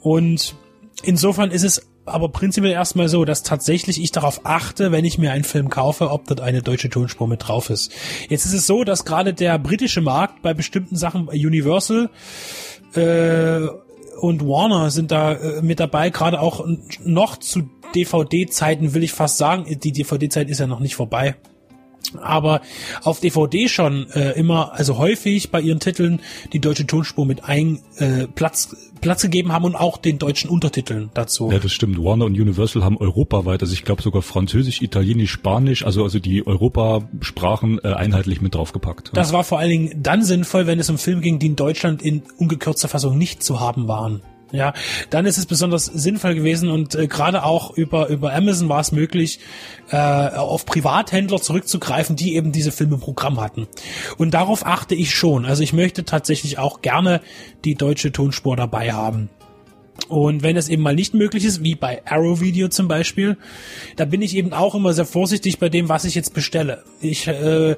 Und 0.00 0.54
insofern 1.02 1.50
ist 1.50 1.64
es 1.64 1.82
aber 2.04 2.28
prinzipiell 2.28 2.72
erstmal 2.72 3.08
so, 3.08 3.24
dass 3.24 3.42
tatsächlich 3.42 4.00
ich 4.00 4.12
darauf 4.12 4.46
achte, 4.46 4.92
wenn 4.92 5.04
ich 5.04 5.18
mir 5.18 5.32
einen 5.32 5.42
Film 5.42 5.70
kaufe, 5.70 6.08
ob 6.08 6.28
dort 6.28 6.40
eine 6.40 6.62
deutsche 6.62 6.88
Tonspur 6.88 7.26
mit 7.26 7.48
drauf 7.48 7.68
ist. 7.68 7.90
Jetzt 8.28 8.46
ist 8.46 8.54
es 8.54 8.64
so, 8.64 8.84
dass 8.84 9.04
gerade 9.04 9.34
der 9.34 9.58
britische 9.58 10.02
Markt 10.02 10.40
bei 10.42 10.54
bestimmten 10.54 10.94
Sachen 10.94 11.26
Universal 11.26 12.10
äh, 12.94 13.66
und 14.20 14.46
Warner 14.46 14.90
sind 14.90 15.10
da 15.10 15.32
äh, 15.32 15.62
mit 15.62 15.80
dabei, 15.80 16.10
gerade 16.10 16.40
auch 16.40 16.66
noch 17.04 17.36
zu 17.36 17.70
DVD-Zeiten 17.94 18.94
will 18.94 19.02
ich 19.02 19.12
fast 19.12 19.38
sagen, 19.38 19.64
die 19.82 19.92
DVD-Zeit 19.92 20.50
ist 20.50 20.60
ja 20.60 20.66
noch 20.66 20.80
nicht 20.80 20.94
vorbei. 20.94 21.36
Aber 22.20 22.62
auf 23.02 23.20
DVD 23.20 23.68
schon 23.68 24.10
äh, 24.10 24.32
immer, 24.32 24.72
also 24.72 24.98
häufig 24.98 25.50
bei 25.50 25.60
ihren 25.60 25.80
Titeln 25.80 26.20
die 26.52 26.60
deutsche 26.60 26.86
Tonspur 26.86 27.26
mit 27.26 27.44
ein 27.44 27.80
äh, 27.96 28.26
Platz 28.26 28.74
Platz 29.00 29.22
gegeben 29.22 29.52
haben 29.52 29.64
und 29.64 29.76
auch 29.76 29.96
den 29.96 30.18
deutschen 30.18 30.50
Untertiteln 30.50 31.10
dazu. 31.14 31.50
Ja, 31.52 31.58
das 31.58 31.72
stimmt. 31.72 32.02
Warner 32.02 32.24
und 32.24 32.32
Universal 32.32 32.82
haben 32.84 32.96
europaweit, 32.96 33.62
also 33.62 33.72
ich 33.72 33.84
glaube 33.84 34.02
sogar 34.02 34.22
Französisch, 34.22 34.82
Italienisch, 34.82 35.30
Spanisch, 35.30 35.84
also 35.84 36.02
also 36.02 36.18
die 36.18 36.46
Europasprachen 36.46 37.78
äh, 37.82 37.92
einheitlich 37.92 38.40
mit 38.40 38.54
draufgepackt. 38.54 39.12
Das 39.14 39.32
war 39.32 39.44
vor 39.44 39.58
allen 39.58 39.70
Dingen 39.70 40.02
dann 40.02 40.24
sinnvoll, 40.24 40.66
wenn 40.66 40.80
es 40.80 40.90
um 40.90 40.98
Filme 40.98 41.20
ging, 41.20 41.38
die 41.38 41.46
in 41.46 41.56
Deutschland 41.56 42.02
in 42.02 42.22
ungekürzter 42.38 42.88
Fassung 42.88 43.16
nicht 43.16 43.42
zu 43.42 43.60
haben 43.60 43.88
waren. 43.88 44.22
Ja, 44.50 44.72
dann 45.10 45.26
ist 45.26 45.36
es 45.36 45.44
besonders 45.44 45.84
sinnvoll 45.84 46.34
gewesen 46.34 46.70
und 46.70 46.94
äh, 46.94 47.06
gerade 47.06 47.44
auch 47.44 47.76
über 47.76 48.08
über 48.08 48.32
Amazon 48.32 48.68
war 48.70 48.80
es 48.80 48.92
möglich, 48.92 49.40
äh, 49.90 49.96
auf 49.96 50.64
Privathändler 50.64 51.40
zurückzugreifen, 51.40 52.16
die 52.16 52.34
eben 52.34 52.50
diese 52.50 52.72
Filme 52.72 52.94
im 52.94 53.00
Programm 53.00 53.40
hatten. 53.40 53.66
Und 54.16 54.32
darauf 54.32 54.64
achte 54.64 54.94
ich 54.94 55.14
schon. 55.14 55.44
Also 55.44 55.62
ich 55.62 55.74
möchte 55.74 56.04
tatsächlich 56.04 56.58
auch 56.58 56.80
gerne 56.80 57.20
die 57.64 57.74
deutsche 57.74 58.10
Tonspur 58.10 58.56
dabei 58.56 58.92
haben. 58.92 59.28
Und 60.06 60.42
wenn 60.42 60.56
es 60.56 60.68
eben 60.68 60.82
mal 60.82 60.94
nicht 60.94 61.12
möglich 61.12 61.44
ist, 61.44 61.62
wie 61.62 61.74
bei 61.74 62.02
Arrow 62.06 62.40
Video 62.40 62.68
zum 62.68 62.88
Beispiel, 62.88 63.36
da 63.96 64.04
bin 64.04 64.22
ich 64.22 64.36
eben 64.36 64.52
auch 64.52 64.74
immer 64.74 64.94
sehr 64.94 65.04
vorsichtig 65.04 65.58
bei 65.58 65.68
dem, 65.68 65.88
was 65.88 66.04
ich 66.04 66.14
jetzt 66.14 66.32
bestelle. 66.32 66.82
Ich 67.00 67.26
äh, 67.26 67.76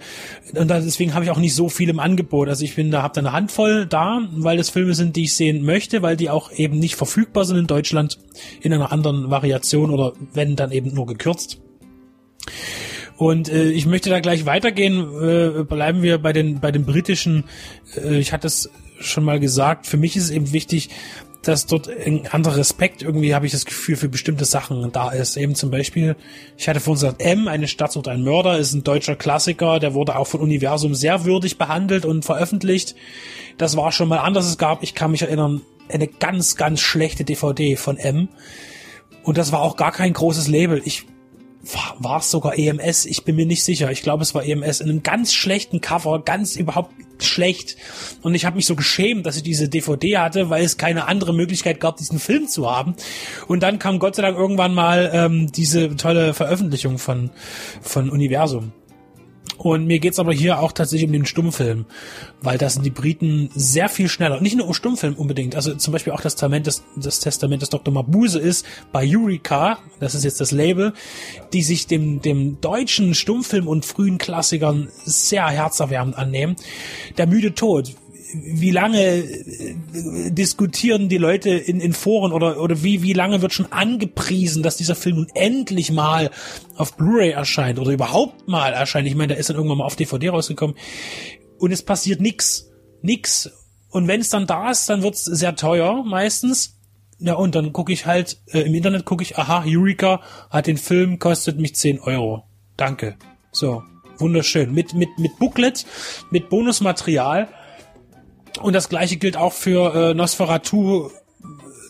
und 0.55 0.71
deswegen 0.71 1.15
habe 1.15 1.25
ich 1.25 1.31
auch 1.31 1.39
nicht 1.39 1.55
so 1.55 1.69
viel 1.69 1.89
im 1.89 1.99
Angebot. 1.99 2.49
Also 2.49 2.65
ich 2.65 2.77
bin 2.77 2.91
da 2.91 3.03
habe 3.03 3.15
da 3.15 3.21
eine 3.21 3.33
Handvoll 3.33 3.87
da, 3.87 4.29
weil 4.33 4.59
das 4.59 4.71
Filme 4.71 4.95
sind, 4.95 5.17
die 5.17 5.25
ich 5.25 5.35
sehen 5.35 5.65
möchte, 5.65 6.03
weil 6.03 6.17
die 6.17 6.31
auch 6.31 6.53
eben 6.53 6.79
nicht 6.79 6.95
verfügbar 6.95 7.45
sind 7.45 7.57
in 7.57 7.67
Deutschland 7.67 8.19
in 8.61 8.73
einer 8.73 8.93
anderen 8.93 9.31
Variation 9.31 9.91
oder 9.91 10.13
wenn 10.33 10.55
dann 10.55 10.71
eben 10.71 10.95
nur 10.95 11.07
gekürzt. 11.07 11.61
Und 13.17 13.51
äh, 13.51 13.71
ich 13.71 13.87
möchte 13.87 14.09
da 14.09 14.21
gleich 14.21 14.47
weitergehen. 14.47 15.01
Äh, 15.21 15.65
bleiben 15.65 16.03
wir 16.03 16.19
bei 16.19 16.33
den 16.33 16.61
bei 16.61 16.71
den 16.71 16.87
britischen. 16.87 17.45
Äh, 17.97 18.19
ich 18.19 18.33
hatte 18.33 18.47
es 18.47 18.71
schon 19.01 19.25
mal 19.25 19.41
gesagt. 19.41 19.87
Für 19.87 19.97
mich 19.97 20.17
ist 20.17 20.25
es 20.25 20.31
eben 20.31 20.53
wichtig, 20.53 20.91
dass 21.43 21.67
dort 21.67 21.89
ein 21.89 22.27
anderer 22.29 22.57
Respekt 22.57 23.03
irgendwie, 23.03 23.35
habe 23.35 23.47
ich 23.47 23.53
das 23.53 23.65
Gefühl, 23.65 23.97
für 23.97 24.09
bestimmte 24.09 24.45
Sachen 24.45 24.93
da 24.93 25.11
ist. 25.11 25.37
Eben 25.37 25.55
zum 25.55 25.71
Beispiel, 25.71 26.17
ich 26.57 26.69
hatte 26.69 26.81
vorhin 26.81 27.01
gesagt, 27.01 27.23
M, 27.23 27.49
eine 27.49 27.67
Stadt 27.67 27.93
sucht 27.93 28.09
einen 28.09 28.25
Mörder, 28.25 28.59
ist 28.59 28.75
ein 28.75 28.85
deutscher 28.85 29.17
Klassiker, 29.17 29.79
der 29.79 29.95
wurde 29.95 30.17
auch 30.17 30.27
von 30.27 30.41
Universum 30.41 30.95
sehr 30.95 31.25
würdig 31.25 31.57
behandelt 31.57 32.05
und 32.05 32.25
veröffentlicht. 32.25 32.95
Das 33.57 33.77
war 33.77 33.91
schon 33.93 34.09
mal 34.09 34.19
anders. 34.19 34.47
Es 34.47 34.59
gab, 34.59 34.83
ich 34.83 34.95
kann 34.95 35.13
mich 35.13 35.23
erinnern, 35.23 35.63
eine 35.89 36.07
ganz, 36.07 36.57
ganz 36.57 36.81
schlechte 36.81 37.25
DVD 37.25 37.77
von 37.77 37.97
M. 37.97 38.29
Und 39.23 39.39
das 39.39 39.53
war 39.53 39.61
auch 39.61 39.77
gar 39.77 39.93
kein 39.93 40.13
großes 40.13 40.49
Label. 40.49 40.83
Ich 40.85 41.07
war 41.99 42.19
es 42.19 42.31
sogar 42.31 42.59
EMS, 42.59 43.05
ich 43.05 43.25
bin 43.25 43.37
mir 43.37 43.47
nicht 43.47 43.65
sicher. 43.65 43.91
Ich 43.91 44.03
glaube, 44.03 44.23
es 44.23 44.35
war 44.35 44.45
EMS 44.45 44.81
in 44.81 44.89
einem 44.89 45.03
ganz 45.03 45.33
schlechten 45.33 45.81
Cover, 45.81 46.21
ganz 46.21 46.57
überhaupt 46.57 46.93
schlecht. 47.19 47.77
Und 48.23 48.35
ich 48.35 48.47
habe 48.47 48.57
mich 48.57 48.67
so 48.67 48.77
geschämt, 48.77 49.27
dass 49.27 49.37
ich 49.37 49.43
diese 49.43 49.69
DVD 49.69 50.19
hatte, 50.19 50.49
weil 50.49 50.65
es 50.65 50.79
keine 50.79 51.07
andere 51.07 51.35
Möglichkeit 51.35 51.81
gab, 51.81 51.97
diesen 51.97 52.19
Film 52.19 52.49
zu 52.49 52.71
haben. 52.71 52.95
Und 53.47 53.63
dann 53.63 53.79
kam 53.79 53.99
Gott 53.99 54.17
sei 54.17 54.23
Dank 54.23 54.39
irgendwann 54.39 54.75
mal 54.75 55.11
ähm, 55.13 55.53
diese 55.53 55.97
tolle 55.97 56.33
Veröffentlichung 56.35 56.99
von 56.99 57.31
von 57.83 58.11
Universum. 58.11 58.73
Und 59.63 59.85
mir 59.85 59.99
geht's 59.99 60.19
aber 60.19 60.33
hier 60.33 60.61
auch 60.61 60.73
tatsächlich 60.73 61.07
um 61.07 61.13
den 61.13 61.27
Stummfilm, 61.27 61.85
weil 62.41 62.57
das 62.57 62.75
sind 62.75 62.87
die 62.87 62.91
Briten 62.91 63.51
sehr 63.55 63.91
viel 63.91 64.09
schneller. 64.09 64.41
Nicht 64.41 64.57
nur 64.57 64.67
um 64.67 64.73
Stummfilm 64.73 65.17
unbedingt, 65.17 65.55
also 65.55 65.75
zum 65.75 65.93
Beispiel 65.93 66.15
auch 66.15 66.23
das 66.23 66.33
Testament 66.33 66.67
des, 66.67 66.83
das 66.97 67.21
Testament 67.21 67.61
des 67.61 67.69
Dr. 67.69 67.93
Mabuse 67.93 68.39
ist 68.39 68.65
bei 68.91 69.07
Eureka, 69.07 69.79
das 69.99 70.15
ist 70.15 70.25
jetzt 70.25 70.41
das 70.41 70.51
Label, 70.51 70.95
die 71.53 71.63
sich 71.63 71.87
dem, 71.87 72.23
dem 72.23 72.59
deutschen 72.63 73.13
Stummfilm 73.13 73.69
und 73.69 73.85
frühen 73.85 74.17
Klassikern 74.17 74.89
sehr 75.05 75.47
herzerwärmend 75.47 76.17
annehmen. 76.17 76.57
Der 77.19 77.27
müde 77.27 77.55
Tod, 77.55 77.95
wie 78.35 78.71
lange 78.71 79.01
äh, 79.01 79.75
diskutieren 80.31 81.09
die 81.09 81.19
Leute 81.19 81.51
in, 81.51 81.81
in 81.81 81.93
Foren 81.93 82.33
oder, 82.33 82.61
oder 82.61 82.83
wie, 82.83 83.03
wie 83.03 83.13
lange 83.13 83.43
wird 83.43 83.53
schon 83.53 83.71
angepriesen, 83.73 84.63
dass 84.63 84.77
dieser 84.77 84.95
Film 84.95 85.17
nun 85.17 85.29
endlich 85.35 85.91
mal 85.91 86.31
auf 86.77 86.97
Blu-ray 86.97 87.31
erscheint 87.31 87.79
oder 87.79 87.93
überhaupt 87.93 88.49
mal 88.49 88.73
erscheint. 88.73 89.07
Ich 89.07 89.15
meine, 89.15 89.29
der 89.29 89.39
ist 89.39 89.51
dann 89.51 89.57
irgendwann 89.57 89.79
mal 89.79 89.85
auf 89.85 89.97
DVD 89.97 90.31
rausgekommen 90.31 90.77
und 91.59 91.73
es 91.73 91.83
passiert 91.83 92.21
nix. 92.21 92.71
Nix. 93.03 93.51
Und 93.91 94.09
wenn 94.09 94.21
es 94.21 94.29
dann 94.29 94.47
da 94.47 94.71
ist, 94.71 94.89
dann 94.89 95.03
wird's 95.03 95.25
sehr 95.25 95.57
teuer 95.57 96.05
meistens. 96.05 96.77
Ja, 97.19 97.35
und 97.35 97.55
dann 97.55 97.73
gucke 97.73 97.93
ich 97.93 98.07
halt, 98.07 98.39
äh, 98.47 98.61
im 98.61 98.75
Internet 98.75 99.05
gucke 99.05 99.23
ich, 99.23 99.37
aha, 99.37 99.65
Eureka 99.67 100.23
hat 100.49 100.67
den 100.67 100.79
Film, 100.79 101.19
kostet 101.19 101.59
mich 101.59 101.75
10 101.75 102.01
Euro. 102.01 102.45
Danke. 102.79 103.17
So, 103.53 103.83
wunderschön. 104.19 104.73
Mit, 104.73 104.95
mit, 104.95 105.11
mit 105.19 105.39
Booklet, 105.39 105.85
mit 106.31 106.49
Bonusmaterial 106.49 107.49
und 108.63 108.73
das 108.75 108.89
gleiche 108.89 109.17
gilt 109.17 109.37
auch 109.37 109.53
für 109.53 110.11
äh, 110.11 110.15
Nosferatu, 110.15 111.11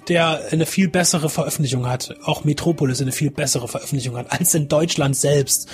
der 0.08 0.40
eine 0.50 0.66
viel 0.66 0.88
bessere 0.88 1.28
Veröffentlichung 1.28 1.86
hat. 1.88 2.16
Auch 2.24 2.42
Metropolis 2.44 3.00
eine 3.00 3.12
viel 3.12 3.30
bessere 3.30 3.68
Veröffentlichung 3.68 4.16
hat 4.16 4.32
als 4.32 4.54
in 4.54 4.66
Deutschland 4.66 5.14
selbst. 5.14 5.68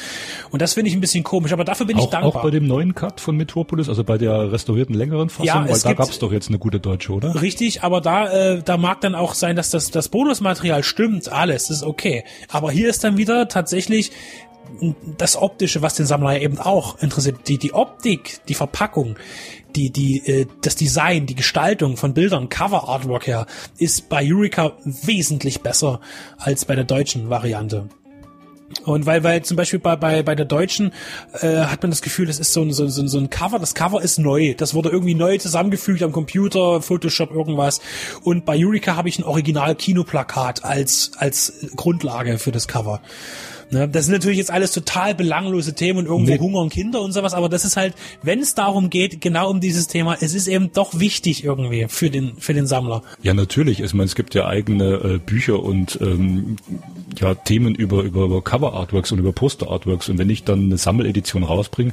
Und 0.51 0.61
das 0.61 0.75
finde 0.75 0.91
ich 0.91 0.97
ein 0.97 1.01
bisschen 1.01 1.25
komisch, 1.25 1.53
aber 1.53 1.65
dafür 1.65 1.87
bin 1.87 1.97
auch, 1.97 2.05
ich 2.05 2.11
dankbar. 2.11 2.37
Auch 2.37 2.43
bei 2.43 2.51
dem 2.51 2.67
neuen 2.67 2.95
Cut 2.95 3.21
von 3.21 3.37
Metropolis, 3.37 3.89
also 3.89 4.05
bei 4.05 4.19
der 4.19 4.53
restaurierten 4.53 4.95
längeren 4.95 5.31
Fassung, 5.31 5.47
Ja, 5.47 5.65
weil 5.65 5.71
es 5.71 5.83
da 5.83 5.91
gibt- 5.91 6.01
gab's 6.01 6.19
doch 6.19 6.33
jetzt 6.33 6.49
eine 6.49 6.59
gute 6.59 6.81
deutsche, 6.81 7.13
oder? 7.13 7.41
Richtig, 7.41 7.83
aber 7.83 8.01
da, 8.01 8.31
äh, 8.57 8.63
da 8.63 8.77
mag 8.77 9.01
dann 9.01 9.15
auch 9.15 9.33
sein, 9.35 9.57
dass 9.57 9.71
das, 9.71 9.91
das 9.91 10.09
Bonusmaterial 10.09 10.83
stimmt, 10.83 11.31
alles 11.31 11.71
ist 11.71 11.83
okay. 11.85 12.25
Aber 12.51 12.71
hier 12.71 12.91
ist 12.91 13.05
dann 13.05 13.17
wieder 13.17 13.49
tatsächlich 13.49 14.11
das 15.19 15.37
Optische, 15.37 15.83
was 15.83 15.95
den 15.95 16.07
Sammler 16.07 16.41
eben 16.41 16.59
auch 16.59 17.01
interessiert. 17.01 17.49
Die, 17.49 17.59
die 17.59 17.73
Optik, 17.73 18.41
die 18.49 18.55
Verpackung, 18.55 19.17
die, 19.75 19.91
die, 19.91 20.27
äh, 20.27 20.47
das 20.63 20.77
Design, 20.77 21.27
die 21.27 21.35
Gestaltung 21.35 21.97
von 21.97 22.15
Bildern, 22.15 22.49
Cover 22.49 22.89
Artwork 22.89 23.27
her, 23.27 23.47
ist 23.79 24.09
bei 24.09 24.23
Eureka 24.25 24.73
wesentlich 24.85 25.61
besser 25.61 26.01
als 26.39 26.65
bei 26.65 26.75
der 26.75 26.85
deutschen 26.85 27.31
Variante. 27.31 27.89
Und 28.85 29.07
weil, 29.07 29.23
weil 29.23 29.43
zum 29.43 29.57
Beispiel 29.57 29.79
bei, 29.79 29.97
bei, 29.97 30.23
bei 30.23 30.35
der 30.35 30.45
deutschen 30.45 30.93
äh, 31.41 31.59
hat 31.59 31.83
man 31.83 31.91
das 31.91 32.03
Gefühl, 32.03 32.27
das 32.27 32.41
ist 32.41 32.53
so 32.53 32.63
ein, 32.63 32.73
so, 32.73 32.89
so, 32.89 33.07
so 33.07 33.19
ein 33.19 33.31
Cover, 33.31 33.59
das 33.59 33.75
Cover 33.75 34.03
ist 34.03 34.19
neu. 34.19 34.55
Das 34.55 34.75
wurde 34.75 34.89
irgendwie 34.89 35.15
neu 35.15 35.39
zusammengefügt 35.39 36.03
am 36.03 36.13
Computer, 36.13 36.83
Photoshop, 36.83 37.31
irgendwas. 37.31 37.81
Und 38.23 38.45
bei 38.45 38.57
Eureka 38.59 38.97
habe 38.97 39.09
ich 39.09 39.19
ein 39.19 39.25
Original-Kinoplakat 39.25 40.65
als, 40.65 41.13
als 41.17 41.53
Grundlage 41.77 42.39
für 42.39 42.51
das 42.51 42.67
Cover. 42.67 43.01
Ne, 43.71 43.89
das 43.89 44.05
sind 44.07 44.13
natürlich 44.15 44.39
jetzt 44.39 44.53
alles 44.53 44.71
total 44.71 45.15
belanglose 45.17 45.75
Themen 45.75 45.99
und 46.01 46.07
irgendwo 46.07 46.33
Nee. 46.33 46.39
hungern 46.39 46.69
Kinder 46.69 47.01
und 47.01 47.11
sowas, 47.13 47.35
aber 47.35 47.49
das 47.49 47.65
ist 47.65 47.77
halt, 47.77 47.95
wenn 48.23 48.39
es 48.39 48.55
darum 48.55 48.91
geht, 48.91 49.21
genau 49.21 49.51
um 49.51 49.61
dieses 49.61 49.89
Thema, 49.89 50.17
es 50.21 50.35
ist 50.35 50.47
eben 50.47 50.71
doch 50.73 51.01
wichtig 51.01 51.43
irgendwie 51.43 51.87
für 51.89 52.09
den, 52.09 52.37
für 52.39 52.55
den 52.55 52.69
Sammler. 52.69 53.03
Ja, 53.23 53.35
natürlich. 53.35 53.81
Ich 53.81 53.93
meine, 53.93 54.05
es 54.07 54.15
gibt 54.15 54.35
ja 54.37 54.47
eigene 54.47 54.95
äh, 54.95 55.19
Bücher 55.19 55.61
und 55.63 55.99
ähm, 56.01 56.57
ja, 57.19 57.35
Themen 57.35 57.75
über, 57.75 58.03
über, 58.03 58.25
über 58.27 58.41
Cover-Artworks 58.43 59.11
und 59.11 59.19
über 59.19 59.33
Poster-Artworks. 59.33 60.09
Und 60.11 60.19
wenn 60.19 60.31
ich 60.31 60.45
dann 60.45 60.67
eine 60.67 60.79
Sammeledition 60.79 61.43
rausbringe, 61.43 61.93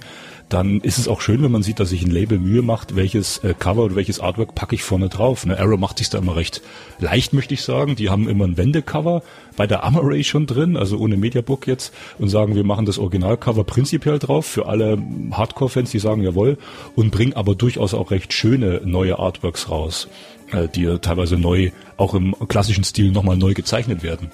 dann 0.50 0.82
ist 0.82 0.98
es 0.98 1.08
auch 1.08 1.22
schön, 1.22 1.42
wenn 1.44 1.52
man 1.52 1.64
sieht, 1.64 1.80
dass 1.80 1.90
sich 1.90 2.04
ein 2.04 2.12
Label 2.12 2.38
Mühe 2.38 2.62
macht, 2.62 2.96
welches 2.96 3.40
äh, 3.40 3.54
Cover 3.58 3.84
oder 3.84 3.96
welches 3.96 4.20
Artwork 4.20 4.56
packe 4.56 4.76
ich 4.76 4.84
vorne 4.84 5.10
drauf. 5.10 5.46
Ne? 5.46 5.60
Arrow 5.60 5.80
macht 5.80 5.98
sich 5.98 6.10
da 6.10 6.20
immer 6.20 6.36
recht 6.36 6.62
leicht, 7.00 7.34
möchte 7.34 7.54
ich 7.54 7.62
sagen. 7.62 7.96
Die 7.96 8.10
haben 8.10 8.28
immer 8.28 8.46
ein 8.46 8.58
Wendecover 8.58 9.24
bei 9.56 9.68
der 9.68 9.84
Amaray 9.84 10.24
schon 10.24 10.46
drin, 10.46 10.78
also 10.78 10.98
ohne 10.98 11.18
Mediabook 11.18 11.68
jetzt, 11.68 11.94
und 12.20 12.30
sagen, 12.30 12.56
wir 12.56 12.64
machen 12.64 12.86
das 12.86 13.00
Originalcover 13.00 13.64
prinzipiell 13.64 14.20
drauf 14.20 14.46
für 14.46 14.68
alle 14.68 14.98
Hardcore-Fans, 15.32 15.92
die 15.92 16.00
sagen, 16.00 16.24
jawohl, 16.24 16.58
und 16.96 17.12
bringen 17.12 17.34
aber 17.34 17.56
durchaus 17.56 17.94
auch 17.94 18.12
recht 18.12 18.34
schöne 18.34 18.82
neue 18.86 19.20
Artworks 19.20 19.70
raus, 19.70 20.08
äh, 20.52 20.68
die 20.68 20.86
teilweise 21.00 21.38
neu, 21.38 21.72
auch 21.98 22.14
im 22.14 22.36
klassischen 22.48 22.84
Stil 22.84 23.12
nochmal 23.12 23.38
neu 23.38 23.54
gezeichnet 23.54 24.04
werden. 24.04 24.32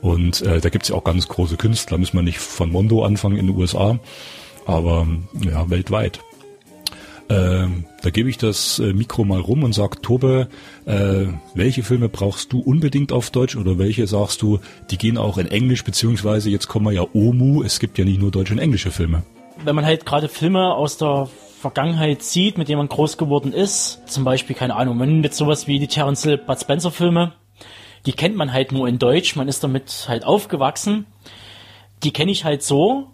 Und 0.00 0.42
äh, 0.42 0.60
da 0.60 0.68
gibt's 0.68 0.88
ja 0.88 0.94
auch 0.94 1.04
ganz 1.04 1.26
große 1.26 1.56
Künstler, 1.56 1.98
müssen 1.98 2.16
wir 2.16 2.22
nicht 2.22 2.38
von 2.38 2.70
Mondo 2.70 3.04
anfangen 3.04 3.36
in 3.38 3.46
den 3.46 3.56
USA, 3.56 3.98
aber 4.66 5.06
ja, 5.40 5.68
weltweit. 5.70 6.20
Ähm, 7.28 7.84
da 8.02 8.10
gebe 8.10 8.30
ich 8.30 8.38
das 8.38 8.78
äh, 8.78 8.92
Mikro 8.92 9.24
mal 9.24 9.40
rum 9.40 9.64
und 9.64 9.72
sag, 9.72 10.00
Tobe, 10.00 10.48
äh, 10.84 11.26
welche 11.54 11.82
Filme 11.82 12.08
brauchst 12.08 12.52
du 12.52 12.60
unbedingt 12.60 13.10
auf 13.10 13.30
Deutsch 13.30 13.56
oder 13.56 13.78
welche 13.78 14.06
sagst 14.06 14.42
du, 14.42 14.60
die 14.90 14.98
gehen 14.98 15.18
auch 15.18 15.36
in 15.36 15.50
Englisch, 15.50 15.82
beziehungsweise 15.82 16.50
jetzt 16.50 16.68
kommen 16.68 16.86
wir 16.86 16.92
ja 16.92 17.04
OMU, 17.14 17.64
es 17.64 17.80
gibt 17.80 17.98
ja 17.98 18.04
nicht 18.04 18.20
nur 18.20 18.30
deutsche 18.30 18.52
und 18.52 18.60
englische 18.60 18.92
Filme. 18.92 19.24
wenn 19.64 19.74
man 19.74 19.84
halt 19.84 20.06
gerade 20.06 20.28
Filme 20.28 20.74
aus 20.74 20.98
der 20.98 21.28
Vergangenheit 21.60 22.22
sieht, 22.22 22.58
mit 22.58 22.68
denen 22.68 22.78
man 22.78 22.88
groß 22.88 23.16
geworden 23.16 23.52
ist, 23.52 24.02
zum 24.06 24.22
Beispiel, 24.22 24.54
keine 24.54 24.76
Ahnung, 24.76 24.96
man 24.96 25.08
nimmt 25.08 25.24
jetzt 25.24 25.38
sowas 25.38 25.66
wie 25.66 25.80
die 25.80 25.88
Terence 25.88 26.22
Hill 26.22 26.38
Bud 26.38 26.60
Spencer 26.60 26.92
Filme, 26.92 27.32
die 28.04 28.12
kennt 28.12 28.36
man 28.36 28.52
halt 28.52 28.70
nur 28.70 28.86
in 28.86 29.00
Deutsch, 29.00 29.34
man 29.34 29.48
ist 29.48 29.64
damit 29.64 30.04
halt 30.06 30.24
aufgewachsen, 30.24 31.06
die 32.04 32.12
kenne 32.12 32.30
ich 32.30 32.44
halt 32.44 32.62
so 32.62 33.08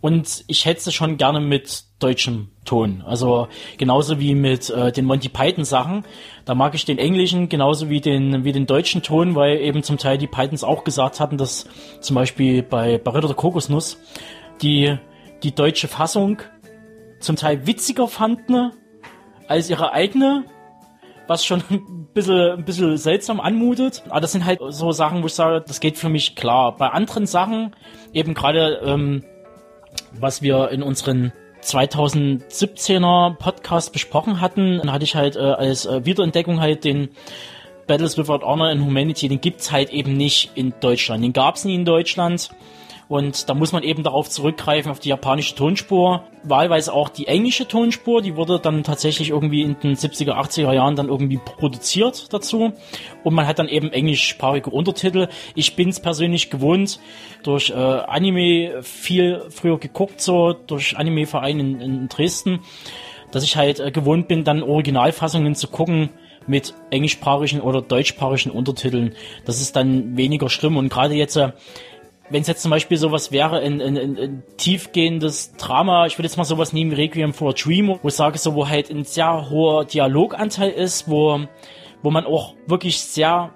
und 0.00 0.44
ich 0.46 0.64
hätte 0.64 0.82
sie 0.82 0.92
schon 0.92 1.16
gerne 1.16 1.40
mit 1.40 1.84
deutschem 1.98 2.50
Ton. 2.64 3.02
Also 3.06 3.48
genauso 3.78 4.20
wie 4.20 4.34
mit 4.34 4.68
äh, 4.70 4.92
den 4.92 5.06
Monty 5.06 5.28
Python 5.28 5.64
Sachen. 5.64 6.04
Da 6.44 6.54
mag 6.54 6.74
ich 6.74 6.84
den 6.84 6.98
englischen 6.98 7.48
genauso 7.48 7.88
wie 7.88 8.00
den 8.00 8.44
wie 8.44 8.52
den 8.52 8.66
deutschen 8.66 9.02
Ton, 9.02 9.34
weil 9.34 9.58
eben 9.60 9.82
zum 9.82 9.96
Teil 9.96 10.18
die 10.18 10.26
Pythons 10.26 10.64
auch 10.64 10.84
gesagt 10.84 11.20
hatten, 11.20 11.38
dass 11.38 11.66
zum 12.00 12.14
Beispiel 12.14 12.62
bei, 12.62 12.96
Ritter 12.96 13.28
der 13.28 13.34
Kokosnuss 13.34 13.98
die 14.62 14.96
die 15.42 15.54
deutsche 15.54 15.88
Fassung 15.88 16.38
zum 17.20 17.36
Teil 17.36 17.66
witziger 17.66 18.08
fanden 18.08 18.72
als 19.48 19.70
ihre 19.70 19.92
eigene, 19.92 20.44
was 21.26 21.44
schon 21.44 21.62
ein 21.70 22.08
bisschen, 22.14 22.58
ein 22.58 22.64
bisschen 22.64 22.96
seltsam 22.96 23.40
anmutet. 23.40 24.02
Aber 24.08 24.20
das 24.20 24.32
sind 24.32 24.44
halt 24.44 24.60
so 24.68 24.92
Sachen, 24.92 25.22
wo 25.22 25.26
ich 25.26 25.34
sage, 25.34 25.64
das 25.66 25.80
geht 25.80 25.98
für 25.98 26.08
mich 26.08 26.36
klar. 26.36 26.76
Bei 26.76 26.88
anderen 26.88 27.26
Sachen, 27.26 27.74
eben 28.12 28.34
gerade 28.34 28.80
ähm, 28.84 29.24
was 30.20 30.42
wir 30.42 30.70
in 30.70 30.82
unseren 30.82 31.32
2017er 31.62 33.34
Podcast 33.36 33.92
besprochen 33.92 34.40
hatten, 34.40 34.78
dann 34.78 34.92
hatte 34.92 35.04
ich 35.04 35.16
halt 35.16 35.36
äh, 35.36 35.40
als 35.40 35.86
äh, 35.86 36.04
Wiederentdeckung 36.04 36.60
halt 36.60 36.84
den 36.84 37.08
Battles 37.86 38.18
Without 38.18 38.44
Honor 38.44 38.70
in 38.70 38.84
Humanity, 38.84 39.28
den 39.28 39.40
gibt's 39.40 39.70
halt 39.70 39.90
eben 39.90 40.16
nicht 40.16 40.50
in 40.54 40.74
Deutschland. 40.80 41.22
Den 41.22 41.32
gab's 41.32 41.64
nie 41.64 41.74
in 41.74 41.84
Deutschland. 41.84 42.50
Und 43.08 43.48
da 43.48 43.54
muss 43.54 43.72
man 43.72 43.84
eben 43.84 44.02
darauf 44.02 44.28
zurückgreifen, 44.28 44.90
auf 44.90 44.98
die 44.98 45.10
japanische 45.10 45.54
Tonspur. 45.54 46.24
Wahlweise 46.42 46.92
auch 46.92 47.08
die 47.08 47.28
englische 47.28 47.68
Tonspur, 47.68 48.20
die 48.20 48.34
wurde 48.34 48.58
dann 48.58 48.82
tatsächlich 48.82 49.30
irgendwie 49.30 49.62
in 49.62 49.78
den 49.78 49.94
70er, 49.94 50.32
80er 50.32 50.72
Jahren 50.72 50.96
dann 50.96 51.08
irgendwie 51.08 51.38
produziert 51.38 52.32
dazu. 52.32 52.72
Und 53.22 53.34
man 53.34 53.46
hat 53.46 53.60
dann 53.60 53.68
eben 53.68 53.92
englischsprachige 53.92 54.70
Untertitel. 54.70 55.28
Ich 55.54 55.76
bin's 55.76 56.00
persönlich 56.00 56.50
gewohnt, 56.50 56.98
durch 57.44 57.70
äh, 57.70 57.74
Anime 57.74 58.82
viel 58.82 59.42
früher 59.50 59.78
geguckt, 59.78 60.20
so 60.20 60.52
durch 60.52 60.96
Anime-Verein 60.96 61.60
in, 61.60 61.80
in 61.80 62.08
Dresden, 62.08 62.60
dass 63.30 63.44
ich 63.44 63.56
halt 63.56 63.78
äh, 63.78 63.92
gewohnt 63.92 64.26
bin, 64.26 64.42
dann 64.42 64.64
Originalfassungen 64.64 65.54
zu 65.54 65.68
gucken, 65.68 66.10
mit 66.48 66.74
englischsprachigen 66.90 67.60
oder 67.60 67.82
deutschsprachigen 67.82 68.50
Untertiteln. 68.50 69.14
Das 69.44 69.60
ist 69.60 69.76
dann 69.76 70.16
weniger 70.16 70.48
schlimm. 70.48 70.76
Und 70.76 70.88
gerade 70.88 71.14
jetzt, 71.14 71.36
äh, 71.36 71.52
wenn 72.30 72.42
es 72.42 72.48
jetzt 72.48 72.62
zum 72.62 72.70
Beispiel 72.70 72.96
sowas 72.96 73.32
wäre, 73.32 73.60
ein, 73.60 73.80
ein, 73.80 73.96
ein, 73.96 74.18
ein 74.18 74.42
tiefgehendes 74.56 75.52
Drama, 75.52 76.06
ich 76.06 76.18
würde 76.18 76.26
jetzt 76.26 76.36
mal 76.36 76.44
sowas 76.44 76.72
nehmen 76.72 76.90
wie 76.92 76.96
Requiem 76.96 77.32
for 77.32 77.50
a 77.50 77.52
Dream, 77.52 77.98
wo 78.02 78.08
ich 78.08 78.14
sage 78.14 78.38
so, 78.38 78.54
wo 78.54 78.68
halt 78.68 78.90
ein 78.90 79.04
sehr 79.04 79.50
hoher 79.50 79.84
Dialoganteil 79.84 80.70
ist, 80.70 81.08
wo, 81.08 81.40
wo 82.02 82.10
man 82.10 82.24
auch 82.24 82.54
wirklich 82.66 83.00
sehr 83.00 83.54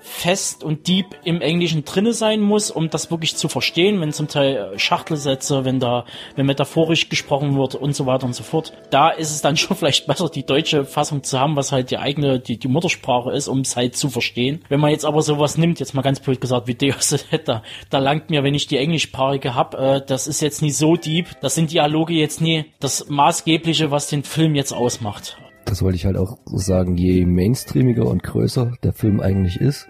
fest 0.00 0.64
und 0.64 0.88
deep 0.88 1.06
im 1.24 1.40
Englischen 1.40 1.84
drinne 1.84 2.12
sein 2.12 2.40
muss, 2.40 2.70
um 2.70 2.90
das 2.90 3.10
wirklich 3.10 3.36
zu 3.36 3.48
verstehen, 3.48 4.00
wenn 4.00 4.12
zum 4.12 4.28
Teil 4.28 4.72
Schachtelsätze, 4.76 5.64
wenn 5.64 5.80
da, 5.80 6.04
wenn 6.36 6.46
metaphorisch 6.46 7.08
gesprochen 7.08 7.56
wird 7.56 7.74
und 7.74 7.94
so 7.94 8.06
weiter 8.06 8.26
und 8.26 8.34
so 8.34 8.42
fort. 8.42 8.72
Da 8.90 9.10
ist 9.10 9.30
es 9.30 9.42
dann 9.42 9.56
schon 9.56 9.76
vielleicht 9.76 10.06
besser, 10.06 10.28
die 10.28 10.44
deutsche 10.44 10.84
Fassung 10.84 11.22
zu 11.22 11.38
haben, 11.38 11.56
was 11.56 11.72
halt 11.72 11.90
die 11.90 11.98
eigene, 11.98 12.40
die, 12.40 12.58
die 12.58 12.68
Muttersprache 12.68 13.32
ist, 13.32 13.48
um 13.48 13.60
es 13.60 13.76
halt 13.76 13.96
zu 13.96 14.08
verstehen. 14.08 14.64
Wenn 14.68 14.80
man 14.80 14.90
jetzt 14.90 15.04
aber 15.04 15.22
sowas 15.22 15.58
nimmt, 15.58 15.80
jetzt 15.80 15.94
mal 15.94 16.02
ganz 16.02 16.20
blöd 16.20 16.40
gesagt, 16.40 16.66
wie 16.66 16.74
Deus 16.80 17.14
da, 17.44 17.62
da 17.90 17.98
langt 17.98 18.30
mir, 18.30 18.42
wenn 18.42 18.54
ich 18.54 18.66
die 18.66 18.78
englischsprachige 18.78 19.54
hab, 19.54 19.74
äh, 19.74 20.00
das 20.06 20.26
ist 20.26 20.40
jetzt 20.40 20.62
nie 20.62 20.70
so 20.70 20.96
deep, 20.96 21.28
das 21.40 21.54
sind 21.54 21.72
Dialoge 21.72 22.14
jetzt 22.14 22.40
nie 22.40 22.64
das 22.80 23.08
Maßgebliche, 23.08 23.90
was 23.90 24.08
den 24.08 24.22
Film 24.22 24.54
jetzt 24.54 24.72
ausmacht 24.72 25.36
das 25.64 25.82
wollte 25.82 25.96
ich 25.96 26.06
halt 26.06 26.16
auch 26.16 26.38
sagen, 26.46 26.96
je 26.96 27.24
mainstreamiger 27.26 28.06
und 28.06 28.22
größer 28.22 28.72
der 28.82 28.92
Film 28.92 29.20
eigentlich 29.20 29.60
ist, 29.60 29.88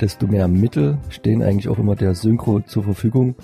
desto 0.00 0.26
mehr 0.26 0.48
Mittel 0.48 0.98
stehen 1.10 1.42
eigentlich 1.42 1.68
auch 1.68 1.78
immer 1.78 1.96
der 1.96 2.14
Synchro 2.14 2.60
zur 2.60 2.84
Verfügung. 2.84 3.34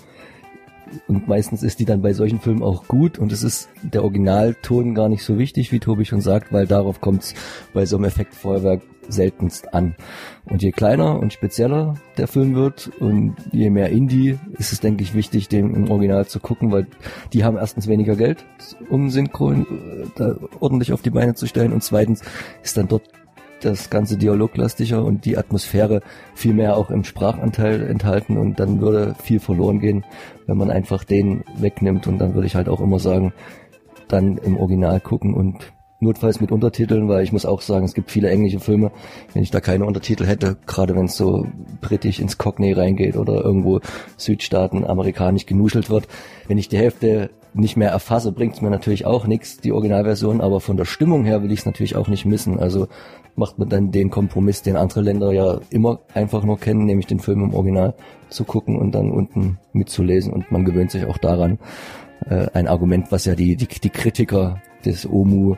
Und 1.09 1.29
meistens 1.29 1.63
ist 1.63 1.81
die 1.81 1.85
dann 1.85 2.03
bei 2.03 2.13
solchen 2.13 2.41
Filmen 2.41 2.63
auch 2.63 2.87
gut 2.87 3.19
und 3.19 3.33
es 3.33 3.43
ist 3.43 3.69
der 3.83 4.03
Originalton 4.03 4.95
gar 4.95 5.09
nicht 5.09 5.25
so 5.25 5.39
wichtig, 5.39 5.73
wie 5.73 5.81
Tobi 5.81 6.05
schon 6.05 6.21
sagt, 6.21 6.53
weil 6.53 6.67
darauf 6.67 7.01
kommt 7.01 7.23
es 7.23 7.35
bei 7.73 7.87
so 7.87 7.97
einem 7.97 8.05
Effektfeuerwerk 8.05 8.83
seltenst 9.09 9.75
an. 9.75 9.97
Und 10.47 10.63
je 10.63 10.73
kleiner 10.73 11.19
und 11.19 11.33
spezieller 11.33 11.95
der 12.17 12.29
Film 12.29 12.55
wird 12.55 12.91
und 13.01 13.37
je 13.53 13.71
mehr 13.71 13.91
Indie, 13.91 14.39
ist 14.59 14.73
es, 14.73 14.81
denke 14.81 15.03
ich, 15.03 15.15
wichtig, 15.15 15.49
den 15.49 15.75
im 15.75 15.91
Original 15.91 16.27
zu 16.27 16.41
gucken, 16.41 16.73
weil 16.73 16.87
die 17.33 17.45
haben 17.45 17.57
erstens 17.57 17.87
weniger 17.87 18.17
Geld, 18.17 18.45
um 18.89 19.11
Synchron 19.11 19.63
äh, 19.63 20.07
da 20.17 20.37
ordentlich 20.61 20.93
auf 20.93 21.03
die 21.03 21.11
Beine 21.11 21.35
zu 21.35 21.47
stellen 21.47 21.73
und 21.73 21.83
zweitens 21.83 22.23
ist 22.63 22.77
dann 22.77 22.89
dort 22.89 23.11
das 23.65 23.91
ganze 23.91 24.17
dialoglastiger 24.17 25.05
und 25.05 25.25
die 25.25 25.37
Atmosphäre 25.37 26.03
viel 26.35 26.55
mehr 26.55 26.77
auch 26.77 26.91
im 26.91 27.05
Sprachanteil 27.05 27.83
enthalten 27.83 28.37
und 28.37 28.61
dann 28.61 28.81
würde 28.81 29.15
viel 29.23 29.41
verloren 29.41 29.81
gehen, 29.81 30.05
wenn 30.47 30.57
man 30.57 30.71
einfach 30.71 31.05
den 31.05 31.45
wegnimmt 31.57 32.07
und 32.07 32.19
dann 32.19 32.35
würde 32.35 32.47
ich 32.47 32.55
halt 32.55 32.69
auch 32.69 32.81
immer 32.81 32.99
sagen, 32.99 33.33
dann 34.09 34.37
im 34.39 34.57
Original 34.57 35.01
gucken 35.01 35.35
und 35.35 35.73
notfalls 36.05 36.41
mit 36.41 36.53
Untertiteln, 36.53 37.09
weil 37.09 37.25
ich 37.25 37.33
muss 37.33 37.47
auch 37.47 37.61
sagen, 37.61 37.85
es 37.85 37.95
gibt 37.95 38.11
viele 38.11 38.31
englische 38.31 38.61
Filme, 38.61 38.93
wenn 39.33 39.43
ich 39.43 39.51
da 39.51 39.61
keine 39.61 39.87
Untertitel 39.87 40.25
hätte, 40.25 40.57
gerade 40.67 40.95
wenn 40.95 41.07
es 41.07 41.17
so 41.17 41.47
britisch 41.81 42.21
ins 42.21 42.39
Cockney 42.39 42.73
reingeht 42.73 43.17
oder 43.17 43.45
irgendwo 43.45 43.81
Südstaaten 44.17 44.85
amerikanisch 44.85 45.47
genuschelt 45.47 45.91
wird, 45.91 46.07
wenn 46.47 46.59
ich 46.59 46.69
die 46.69 46.79
Hälfte 46.79 47.31
nicht 47.55 47.77
mehr 47.77 47.91
erfasse, 47.91 48.33
bringt 48.33 48.55
es 48.55 48.61
mir 48.61 48.71
natürlich 48.71 49.07
auch 49.07 49.27
nichts, 49.27 49.59
die 49.59 49.73
Originalversion, 49.73 50.41
aber 50.41 50.61
von 50.61 50.77
der 50.77 50.85
Stimmung 50.85 51.25
her 51.25 51.43
will 51.43 51.53
ich 51.53 51.61
es 51.61 51.67
natürlich 51.67 51.97
auch 51.97 52.09
nicht 52.09 52.25
missen. 52.25 52.59
Also 52.59 52.89
macht 53.37 53.59
man 53.59 53.69
dann 53.69 53.91
den 53.93 54.11
Kompromiss, 54.11 54.63
den 54.63 54.77
andere 54.77 55.01
Länder 55.01 55.33
ja 55.33 55.61
immer 55.71 56.01
einfach 56.15 56.43
nur 56.45 56.59
kennen, 56.59 56.85
nämlich 56.85 57.07
den 57.07 57.21
Film 57.21 57.43
im 57.43 57.55
Original 57.55 57.95
zu 58.29 58.45
gucken 58.45 58.77
und 58.77 58.93
dann 58.93 59.11
unten 59.11 59.59
mitzulesen 59.73 60.33
und 60.33 60.51
man 60.51 60.65
gewöhnt 60.65 60.91
sich 60.91 61.07
auch 61.07 61.19
daran. 61.19 61.59
Äh, 62.29 62.49
ein 62.55 62.69
Argument, 62.69 63.11
was 63.11 63.25
ja 63.25 63.35
die, 63.35 63.57
die, 63.57 63.67
die 63.67 63.91
Kritiker 63.91 64.61
des 64.85 65.09
OMU 65.09 65.57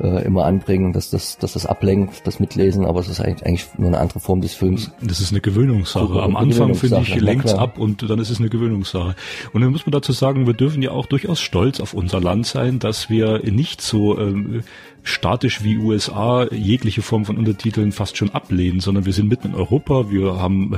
äh, 0.00 0.24
immer 0.24 0.44
anbringen, 0.44 0.92
dass 0.92 1.10
das, 1.10 1.38
dass 1.38 1.54
das 1.54 1.66
ablenkt, 1.66 2.26
das 2.26 2.40
Mitlesen, 2.40 2.84
aber 2.84 3.00
es 3.00 3.08
ist 3.08 3.20
eigentlich, 3.20 3.46
eigentlich 3.46 3.66
nur 3.76 3.88
eine 3.88 3.98
andere 3.98 4.20
Form 4.20 4.40
des 4.40 4.54
Films. 4.54 4.92
Das 5.02 5.20
ist 5.20 5.32
eine 5.32 5.40
Gewöhnungssache. 5.40 6.22
Am 6.22 6.36
Anfang 6.36 6.74
finde 6.74 7.00
ich 7.00 7.14
lenkt 7.16 7.48
ab 7.50 7.78
und 7.78 8.08
dann 8.08 8.18
ist 8.18 8.30
es 8.30 8.38
eine 8.38 8.48
Gewöhnungssache. 8.48 9.14
Und 9.52 9.60
dann 9.60 9.70
muss 9.70 9.86
man 9.86 9.92
dazu 9.92 10.12
sagen, 10.12 10.46
wir 10.46 10.54
dürfen 10.54 10.82
ja 10.82 10.90
auch 10.92 11.06
durchaus 11.06 11.40
stolz 11.40 11.80
auf 11.80 11.94
unser 11.94 12.20
Land 12.20 12.46
sein, 12.46 12.78
dass 12.78 13.10
wir 13.10 13.42
nicht 13.50 13.80
so 13.80 14.18
ähm, 14.18 14.62
statisch 15.02 15.64
wie 15.64 15.78
USA 15.78 16.46
jegliche 16.50 17.02
Form 17.02 17.24
von 17.24 17.38
Untertiteln 17.38 17.92
fast 17.92 18.16
schon 18.16 18.30
ablehnen, 18.30 18.80
sondern 18.80 19.06
wir 19.06 19.12
sind 19.12 19.28
mitten 19.28 19.48
in 19.48 19.54
Europa, 19.54 20.10
wir 20.10 20.36
haben 20.36 20.74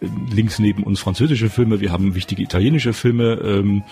äh, 0.00 0.06
links 0.32 0.58
neben 0.58 0.82
uns 0.82 1.00
französische 1.00 1.48
Filme, 1.48 1.80
wir 1.80 1.90
haben 1.90 2.14
wichtige 2.14 2.42
italienische 2.42 2.92
Filme. 2.92 3.40
Ähm, 3.42 3.82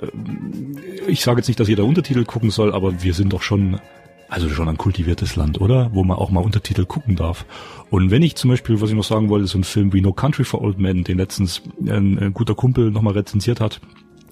äh, 0.00 1.10
ich 1.10 1.22
sage 1.22 1.38
jetzt 1.38 1.48
nicht, 1.48 1.60
dass 1.60 1.68
jeder 1.68 1.84
Untertitel 1.84 2.24
gucken 2.24 2.50
soll, 2.50 2.74
aber 2.74 3.02
wir 3.02 3.14
sind 3.14 3.32
doch 3.32 3.42
schon 3.42 3.78
also 4.28 4.48
schon 4.48 4.68
ein 4.68 4.76
kultiviertes 4.76 5.36
Land, 5.36 5.60
oder? 5.60 5.90
Wo 5.92 6.04
man 6.04 6.16
auch 6.16 6.30
mal 6.30 6.40
Untertitel 6.40 6.84
gucken 6.84 7.16
darf. 7.16 7.46
Und 7.90 8.10
wenn 8.10 8.22
ich 8.22 8.36
zum 8.36 8.50
Beispiel, 8.50 8.80
was 8.80 8.90
ich 8.90 8.96
noch 8.96 9.04
sagen 9.04 9.28
wollte, 9.28 9.46
so 9.46 9.58
ein 9.58 9.64
Film 9.64 9.92
wie 9.92 10.00
No 10.00 10.12
Country 10.12 10.44
for 10.44 10.62
Old 10.62 10.78
Men, 10.78 11.04
den 11.04 11.18
letztens 11.18 11.62
ein, 11.80 12.18
ein 12.18 12.34
guter 12.34 12.54
Kumpel 12.54 12.90
nochmal 12.90 13.14
rezensiert 13.14 13.60
hat, 13.60 13.80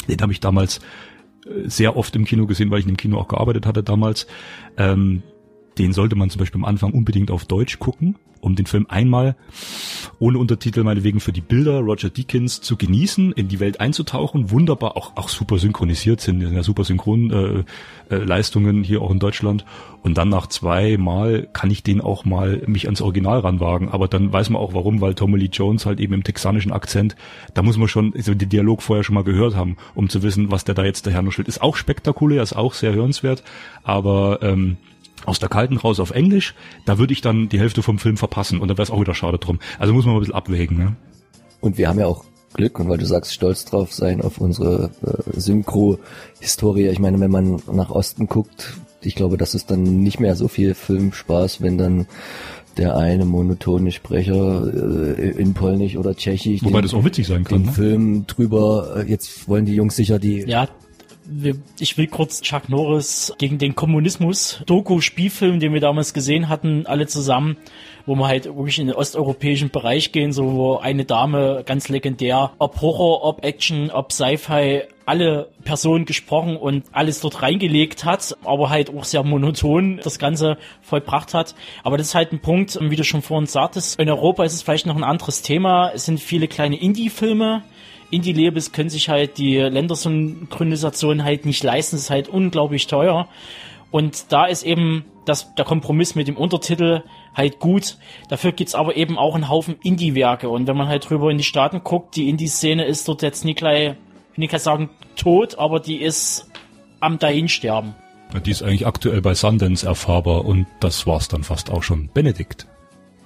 den 0.09 0.21
habe 0.21 0.33
ich 0.33 0.41
damals 0.41 0.81
äh, 1.47 1.69
sehr 1.69 1.97
oft 1.97 2.15
im 2.17 2.25
Kino 2.25 2.47
gesehen, 2.47 2.71
weil 2.71 2.81
ich 2.81 2.87
in 2.87 2.93
dem 2.93 2.97
Kino 2.97 3.19
auch 3.19 3.29
gearbeitet 3.29 3.67
hatte 3.67 3.83
damals. 3.83 4.27
Ähm, 4.77 5.23
den 5.79 5.93
sollte 5.93 6.17
man 6.17 6.31
zum 6.31 6.39
Beispiel 6.41 6.61
am 6.61 6.65
Anfang 6.65 6.93
unbedingt 6.93 7.31
auf 7.31 7.45
Deutsch 7.45 7.79
gucken, 7.79 8.17
um 8.45 8.55
den 8.55 8.67
Film 8.67 8.87
einmal 8.89 9.37
ohne 10.19 10.39
Untertitel 10.39 10.85
meinetwegen 10.85 11.19
für 11.21 11.33
die 11.33 11.41
Bilder 11.41 11.81
Roger 11.81 12.11
Deakins 12.11 12.61
zu 12.61 12.77
genießen, 12.77 13.33
in 13.33 13.49
die 13.49 13.59
Welt 13.59 13.81
einzutauchen, 13.81 14.51
wunderbar, 14.51 14.97
auch, 14.97 15.17
auch 15.17 15.29
super 15.29 15.59
synchronisiert 15.59 16.21
sind, 16.21 16.43
ja 16.43 16.63
super 16.63 16.85
Synchronleistungen 16.85 18.77
äh, 18.77 18.81
äh, 18.81 18.85
hier 18.85 19.03
auch 19.03 19.11
in 19.11 19.19
Deutschland. 19.19 19.65
Und 20.03 20.19
dann 20.19 20.29
nach 20.29 20.47
zweimal 20.47 21.49
kann 21.53 21.71
ich 21.71 21.83
den 21.83 22.03
auch 22.03 22.27
mal 22.27 22.63
mich 22.67 22.85
ans 22.85 23.01
Original 23.01 23.41
ranwagen. 23.41 23.89
Aber 23.89 24.07
dann 24.07 24.33
weiß 24.33 24.51
man 24.51 24.61
auch 24.61 24.75
warum, 24.75 25.01
weil 25.01 25.15
Tommy 25.15 25.39
Lee 25.39 25.49
Jones 25.51 25.87
halt 25.87 25.99
eben 25.99 26.13
im 26.13 26.25
texanischen 26.25 26.73
Akzent, 26.73 27.17
da 27.55 27.63
muss 27.63 27.79
man 27.79 27.89
schon 27.89 28.13
also 28.15 28.35
den 28.35 28.51
Dialog 28.51 28.83
vorher 28.83 29.05
schon 29.05 29.15
mal 29.15 29.25
gehört 29.25 29.57
haben, 29.57 29.79
um 29.95 30.11
zu 30.11 30.23
wissen, 30.23 30.51
was 30.51 30.65
der 30.65 30.75
da 30.75 30.85
jetzt 30.85 31.07
daher 31.07 31.23
noch. 31.23 31.39
Ist 31.39 31.63
auch 31.63 31.77
spektakulär, 31.77 32.43
ist 32.43 32.55
auch 32.55 32.75
sehr 32.75 32.93
hörenswert, 32.93 33.43
aber 33.83 34.41
ähm, 34.43 34.77
aus 35.27 35.39
der 35.39 35.49
Kalten 35.49 35.77
raus 35.77 36.01
auf 36.01 36.11
Englisch, 36.11 36.55
da 36.85 36.99
würde 36.99 37.13
ich 37.13 37.21
dann 37.21 37.49
die 37.49 37.59
Hälfte 37.59 37.83
vom 37.83 37.99
Film 37.99 38.17
verpassen 38.17 38.61
und 38.61 38.69
da 38.69 38.75
wäre 38.75 38.83
es 38.83 38.91
auch 38.91 39.01
wieder 39.01 39.15
schade 39.15 39.39
drum. 39.39 39.59
Also 39.79 39.93
muss 39.93 40.05
man 40.05 40.15
mal 40.15 40.19
ein 40.19 40.23
bisschen 40.23 40.35
abwägen. 40.35 40.77
Ne? 40.77 40.97
Und 41.61 41.79
wir 41.79 41.89
haben 41.89 41.99
ja 41.99 42.07
auch 42.07 42.25
Glück 42.55 42.79
und 42.79 42.89
weil 42.89 42.99
du 42.99 43.07
sagst, 43.07 43.35
stolz 43.35 43.65
drauf 43.65 43.93
sein 43.93 44.23
auf 44.23 44.39
unsere 44.39 44.91
äh, 45.03 45.41
Synchro-Historie. 45.41 46.89
Ich 46.89 47.01
meine, 47.01 47.21
wenn 47.21 47.31
man 47.31 47.61
nach 47.73 47.91
Osten 47.91 48.27
guckt, 48.27 48.75
ich 49.03 49.15
glaube, 49.15 49.37
das 49.37 49.55
ist 49.55 49.71
dann 49.71 49.83
nicht 49.83 50.21
mehr 50.21 50.37
so 50.37 50.49
viel 50.49 50.75
Filmspaß, 50.75 51.61
wenn 51.61 51.79
dann 51.79 52.07
der 52.77 52.97
eine 52.97 53.25
monotone 53.25 53.93
Sprecher 53.93 54.67
äh, 55.19 55.31
in 55.31 55.55
Polnisch 55.55 55.97
oder 55.97 56.15
Tschechisch. 56.15 56.63
Wobei 56.63 56.81
den, 56.81 56.83
das 56.83 56.95
auch 56.95 57.05
witzig 57.05 57.27
sein 57.27 57.45
kann. 57.45 57.59
Den 57.59 57.67
ne? 57.67 57.73
Film 57.73 58.27
drüber, 58.27 58.97
äh, 58.97 59.11
jetzt 59.11 59.49
wollen 59.49 59.65
die 59.65 59.75
Jungs 59.75 59.97
sicher 59.97 60.19
die 60.19 60.41
ja, 60.41 60.69
ich 61.79 61.97
will 61.97 62.07
kurz 62.07 62.43
Chuck 62.43 62.69
Norris 62.69 63.33
gegen 63.39 63.59
den 63.59 63.75
Kommunismus 63.75 64.63
Doku-Spielfilm, 64.67 65.61
den 65.61 65.73
wir 65.73 65.81
damals 65.81 66.15
gesehen 66.15 66.49
hatten, 66.49 66.87
alle 66.87 67.07
zusammen, 67.07 67.57
wo 68.07 68.15
wir 68.15 68.27
halt 68.27 68.45
wirklich 68.45 68.79
in 68.79 68.89
den 68.89 68.97
osteuropäischen 68.97 69.71
Bereich 69.71 70.13
gehen, 70.13 70.33
so 70.33 70.53
wo 70.53 70.77
eine 70.77 71.05
Dame 71.05 71.63
ganz 71.65 71.89
legendär, 71.89 72.53
ob 72.59 72.81
Horror, 72.81 73.25
ob 73.25 73.45
Action, 73.45 73.91
ob 73.91 74.13
Sci-Fi, 74.13 74.83
alle 75.07 75.49
Personen 75.65 76.05
gesprochen 76.05 76.57
und 76.57 76.85
alles 76.93 77.21
dort 77.21 77.43
reingelegt 77.43 78.05
hat, 78.05 78.37
aber 78.45 78.71
halt 78.71 78.95
auch 78.95 79.05
sehr 79.05 79.23
monoton 79.23 80.01
das 80.03 80.19
Ganze 80.19 80.57
vollbracht 80.83 81.35
hat. 81.35 81.55
Aber 81.83 81.99
das 81.99 82.09
ist 82.09 82.15
halt 82.15 82.33
ein 82.33 82.41
Punkt, 82.41 82.79
wie 82.81 82.97
du 82.97 83.05
schon 83.05 83.23
vorhin 83.23 83.47
sagtest, 83.47 83.99
in 83.99 84.09
Europa 84.09 84.45
ist 84.45 84.55
es 84.55 84.63
vielleicht 84.63 84.87
noch 84.87 84.97
ein 84.97 85.05
anderes 85.05 85.43
Thema. 85.43 85.91
Es 85.95 86.07
sind 86.07 86.21
viele 86.21 86.49
kleine 86.49 86.81
Indie-Filme, 86.81 87.63
Indie-Labels 88.15 88.73
können 88.73 88.91
sich 88.91 89.09
halt 89.09 89.39
die 89.39 89.59
Ländersynchronisation 89.59 91.25
halt 91.25 91.47
nicht 91.47 91.63
leisten. 91.63 91.97
Das 91.97 92.05
ist 92.05 92.11
halt 92.11 92.29
unglaublich 92.29 92.87
teuer. 92.87 93.29
Und 93.91 94.33
da 94.33 94.47
ist 94.47 94.65
eben 94.65 95.05
das, 95.25 95.55
der 95.55 95.65
Kompromiss 95.65 96.15
mit 96.15 96.29
dem 96.29 96.37
Untertitel 96.37 97.03
halt 97.35 97.61
gut. 97.61 97.97
Dafür 98.29 98.53
gibt's 98.53 98.75
aber 98.75 98.97
eben 98.97 99.19
auch 99.19 99.35
einen 99.35 99.49
Haufen 99.49 99.77
Indie-Werke. 99.83 100.49
Und 100.49 100.67
wenn 100.67 100.77
man 100.77 100.89
halt 100.89 101.09
drüber 101.09 101.31
in 101.31 101.39
die 101.39 101.45
Staaten 101.45 101.83
guckt, 101.85 102.17
die 102.17 102.29
Indie-Szene 102.29 102.85
ist 102.85 103.07
dort 103.09 103.23
jetzt 103.23 103.45
nicht 103.45 103.59
gleich, 103.59 103.95
ich 104.33 104.39
nicht 104.39 104.59
sagen 104.59 104.91
tot, 105.17 105.59
aber 105.59 105.81
die 105.81 106.03
ist 106.03 106.51
am 107.01 107.19
Dahinsterben. 107.19 107.95
Die 108.45 108.51
ist 108.51 108.63
eigentlich 108.63 108.87
aktuell 108.87 109.21
bei 109.21 109.35
Sundance 109.35 109.87
erfahrbar 109.87 110.45
und 110.45 110.67
das 110.81 111.07
war's 111.07 111.29
dann 111.29 111.45
fast 111.45 111.71
auch 111.71 111.85
schon. 111.85 112.11
Benedikt. 112.13 112.67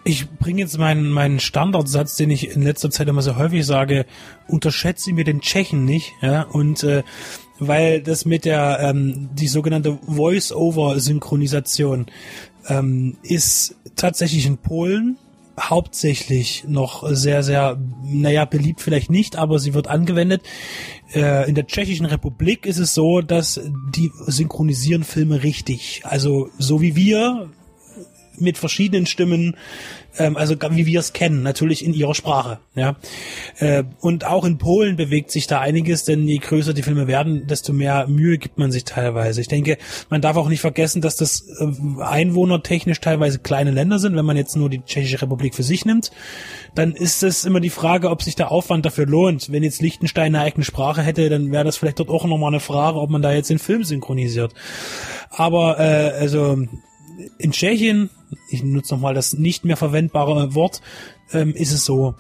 Ich 0.09 0.31
bringe 0.31 0.63
jetzt 0.63 0.79
meinen, 0.79 1.11
meinen 1.11 1.39
Standardsatz, 1.39 2.17
den 2.17 2.31
ich 2.31 2.57
in 2.57 2.63
letzter 2.63 2.91
Zeit 2.91 3.09
immer 3.09 3.21
sehr 3.21 3.37
häufig 3.37 3.67
sage, 3.67 4.07
unterschätze 4.47 5.13
mir 5.13 5.25
den 5.25 5.43
Tschechen 5.43 5.85
nicht, 5.85 6.15
ja, 6.23 6.45
und 6.45 6.83
äh, 6.83 7.03
weil 7.59 8.01
das 8.01 8.25
mit 8.25 8.47
der 8.47 8.79
ähm, 8.81 9.29
die 9.35 9.49
sogenannte 9.49 9.99
Voice-over-Synchronisation 10.07 12.07
ähm, 12.69 13.19
ist 13.23 13.77
tatsächlich 13.97 14.47
in 14.47 14.57
Polen 14.57 15.19
hauptsächlich 15.61 16.65
noch 16.67 17.07
sehr, 17.11 17.43
sehr, 17.43 17.79
naja, 18.03 18.47
beliebt 18.47 18.81
vielleicht 18.81 19.11
nicht, 19.11 19.37
aber 19.37 19.59
sie 19.59 19.75
wird 19.75 19.89
angewendet. 19.89 20.41
Äh, 21.13 21.47
in 21.47 21.55
der 21.55 21.67
Tschechischen 21.67 22.07
Republik 22.07 22.65
ist 22.65 22.79
es 22.79 22.95
so, 22.95 23.21
dass 23.21 23.61
die 23.95 24.11
synchronisieren 24.27 25.05
Filme 25.05 25.43
richtig. 25.43 26.01
Also 26.05 26.49
so 26.57 26.81
wie 26.81 26.97
wir 26.97 27.51
mit 28.41 28.59
verschiedenen 28.59 29.07
Stimmen, 29.07 29.57
ähm, 30.19 30.37
also 30.37 30.55
wie 30.71 30.87
wir 30.87 31.01
es 31.01 31.13
kennen, 31.13 31.43
natürlich 31.43 31.85
in 31.85 31.95
ihrer 31.95 32.15
Sprache. 32.15 32.59
Ja, 32.75 32.97
äh, 33.59 33.85
und 34.01 34.25
auch 34.25 34.45
in 34.45 34.59
Polen 34.59 34.97
bewegt 34.97 35.31
sich 35.31 35.47
da 35.47 35.61
einiges, 35.61 36.05
denn 36.05 36.27
je 36.27 36.39
größer 36.39 36.75
die 36.75 36.83
Filme 36.83 37.07
werden, 37.07 37.47
desto 37.47 37.73
mehr 37.73 38.07
Mühe 38.09 38.39
gibt 38.39 38.59
man 38.59 38.71
sich 38.71 38.85
teilweise. 38.85 39.41
Ich 39.41 39.49
denke, 39.49 39.79
man 40.11 40.21
darf 40.21 40.37
auch 40.37 40.49
nicht 40.49 40.61
vergessen, 40.61 41.01
dass 41.01 41.17
das 41.17 41.47
äh, 41.59 42.03
einwohnertechnisch 42.03 43.01
teilweise 43.01 43.39
kleine 43.39 43.71
Länder 43.71 43.99
sind. 43.99 44.17
Wenn 44.17 44.27
man 44.27 44.37
jetzt 44.37 44.57
nur 44.57 44.71
die 44.71 44.83
Tschechische 44.83 45.23
Republik 45.23 45.55
für 45.55 45.63
sich 45.63 45.85
nimmt, 45.85 46.11
dann 46.75 46.93
ist 46.93 47.23
es 47.23 47.45
immer 47.45 47.61
die 47.61 47.71
Frage, 47.71 48.11
ob 48.11 48.23
sich 48.23 48.37
der 48.37 48.51
Aufwand 48.51 48.85
dafür 48.87 49.07
lohnt. 49.07 49.51
Wenn 49.53 49.63
jetzt 49.63 49.81
Liechtenstein 49.81 50.35
eine 50.35 50.45
eigene 50.45 50.65
Sprache 50.65 51.03
hätte, 51.03 51.29
dann 51.29 51.53
wäre 51.53 51.65
das 51.65 51.77
vielleicht 51.77 51.99
dort 51.99 52.11
auch 52.11 52.25
nochmal 52.25 52.49
eine 52.49 52.61
Frage, 52.61 52.99
ob 52.99 53.11
man 53.11 53.23
da 53.23 53.33
jetzt 53.33 53.51
den 53.51 53.59
Film 53.59 53.85
synchronisiert. 53.85 54.55
Aber 55.31 55.79
äh, 55.79 56.11
also 56.19 56.59
in 57.39 57.53
Tschechien, 57.53 58.11
ich 58.49 58.63
nutze 58.63 58.95
nochmal 58.95 59.15
das 59.15 59.33
nicht 59.35 59.65
mehr 59.65 59.77
verwendbare 59.77 60.55
Wort, 60.55 60.81
ähm, 61.33 61.55
ist 61.55 61.73
es 61.73 61.85
so, 61.85 62.15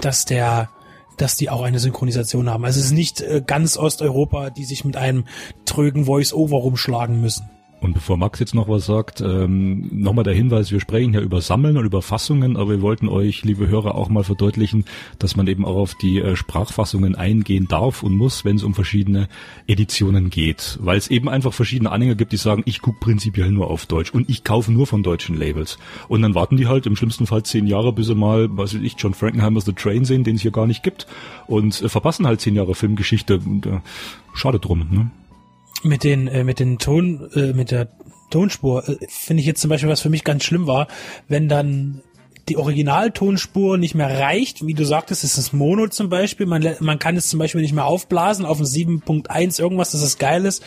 dass 0.00 0.24
der 0.24 0.70
dass 1.16 1.36
die 1.36 1.50
auch 1.50 1.62
eine 1.62 1.80
Synchronisation 1.80 2.48
haben. 2.48 2.64
Also 2.64 2.78
es 2.78 2.86
ist 2.86 2.92
nicht 2.92 3.20
äh, 3.20 3.42
ganz 3.44 3.76
Osteuropa, 3.76 4.50
die 4.50 4.64
sich 4.64 4.84
mit 4.84 4.96
einem 4.96 5.24
trögen 5.64 6.04
Voice-Over 6.04 6.58
rumschlagen 6.58 7.20
müssen. 7.20 7.50
Und 7.80 7.94
bevor 7.94 8.16
Max 8.16 8.40
jetzt 8.40 8.54
noch 8.54 8.68
was 8.68 8.86
sagt, 8.86 9.20
ähm, 9.20 9.88
nochmal 9.92 10.24
der 10.24 10.34
Hinweis, 10.34 10.72
wir 10.72 10.80
sprechen 10.80 11.14
ja 11.14 11.20
über 11.20 11.40
Sammeln 11.40 11.76
und 11.76 11.84
über 11.84 12.02
Fassungen, 12.02 12.56
aber 12.56 12.70
wir 12.70 12.82
wollten 12.82 13.08
euch, 13.08 13.44
liebe 13.44 13.68
Hörer, 13.68 13.94
auch 13.94 14.08
mal 14.08 14.24
verdeutlichen, 14.24 14.84
dass 15.20 15.36
man 15.36 15.46
eben 15.46 15.64
auch 15.64 15.76
auf 15.76 15.94
die 15.94 16.18
äh, 16.18 16.34
Sprachfassungen 16.34 17.14
eingehen 17.14 17.68
darf 17.68 18.02
und 18.02 18.16
muss, 18.16 18.44
wenn 18.44 18.56
es 18.56 18.64
um 18.64 18.74
verschiedene 18.74 19.28
Editionen 19.68 20.28
geht. 20.28 20.78
Weil 20.82 20.98
es 20.98 21.08
eben 21.08 21.28
einfach 21.28 21.52
verschiedene 21.52 21.92
Anhänger 21.92 22.16
gibt, 22.16 22.32
die 22.32 22.36
sagen, 22.36 22.62
ich 22.66 22.80
gucke 22.82 22.98
prinzipiell 23.00 23.52
nur 23.52 23.70
auf 23.70 23.86
Deutsch 23.86 24.10
und 24.12 24.28
ich 24.28 24.42
kaufe 24.42 24.72
nur 24.72 24.88
von 24.88 25.04
deutschen 25.04 25.36
Labels. 25.36 25.78
Und 26.08 26.22
dann 26.22 26.34
warten 26.34 26.56
die 26.56 26.66
halt 26.66 26.86
im 26.86 26.96
schlimmsten 26.96 27.26
Fall 27.26 27.44
zehn 27.44 27.68
Jahre, 27.68 27.92
bis 27.92 28.08
sie 28.08 28.14
mal, 28.16 28.48
weiß 28.50 28.74
ich, 28.74 28.96
John 28.98 29.14
Frankenheimer's 29.14 29.66
The 29.66 29.72
Train 29.72 30.04
sehen, 30.04 30.24
den 30.24 30.34
es 30.34 30.42
hier 30.42 30.50
gar 30.50 30.66
nicht 30.66 30.82
gibt 30.82 31.06
und 31.46 31.80
äh, 31.80 31.88
verpassen 31.88 32.26
halt 32.26 32.40
zehn 32.40 32.56
Jahre 32.56 32.74
Filmgeschichte. 32.74 33.38
Und, 33.38 33.66
äh, 33.66 33.80
schade 34.34 34.58
drum, 34.58 34.86
ne? 34.90 35.10
Mit 35.82 36.04
den 36.04 36.28
äh, 36.28 36.44
mit 36.44 36.60
den 36.60 36.78
Ton 36.78 37.30
äh, 37.34 37.52
mit 37.52 37.70
der 37.70 37.88
Tonspur 38.30 38.88
äh, 38.88 38.96
finde 39.08 39.40
ich 39.40 39.46
jetzt 39.46 39.60
zum 39.60 39.70
Beispiel 39.70 39.88
was 39.88 40.00
für 40.00 40.10
mich 40.10 40.24
ganz 40.24 40.44
schlimm 40.44 40.66
war, 40.66 40.88
wenn 41.28 41.48
dann 41.48 42.02
die 42.48 42.56
Originaltonspur 42.56 43.76
nicht 43.76 43.94
mehr 43.94 44.08
reicht, 44.08 44.66
wie 44.66 44.74
du 44.74 44.84
sagtest, 44.84 45.22
ist 45.22 45.36
es 45.36 45.52
Mono 45.52 45.88
zum 45.88 46.08
Beispiel. 46.08 46.46
Man, 46.46 46.76
man 46.80 46.98
kann 46.98 47.16
es 47.16 47.28
zum 47.28 47.38
Beispiel 47.38 47.60
nicht 47.60 47.74
mehr 47.74 47.84
aufblasen 47.84 48.46
auf 48.46 48.58
ein 48.58 48.64
7.1 48.64 49.60
irgendwas, 49.60 49.92
dass 49.92 50.02
es 50.02 50.18
geil 50.18 50.46
ist 50.46 50.64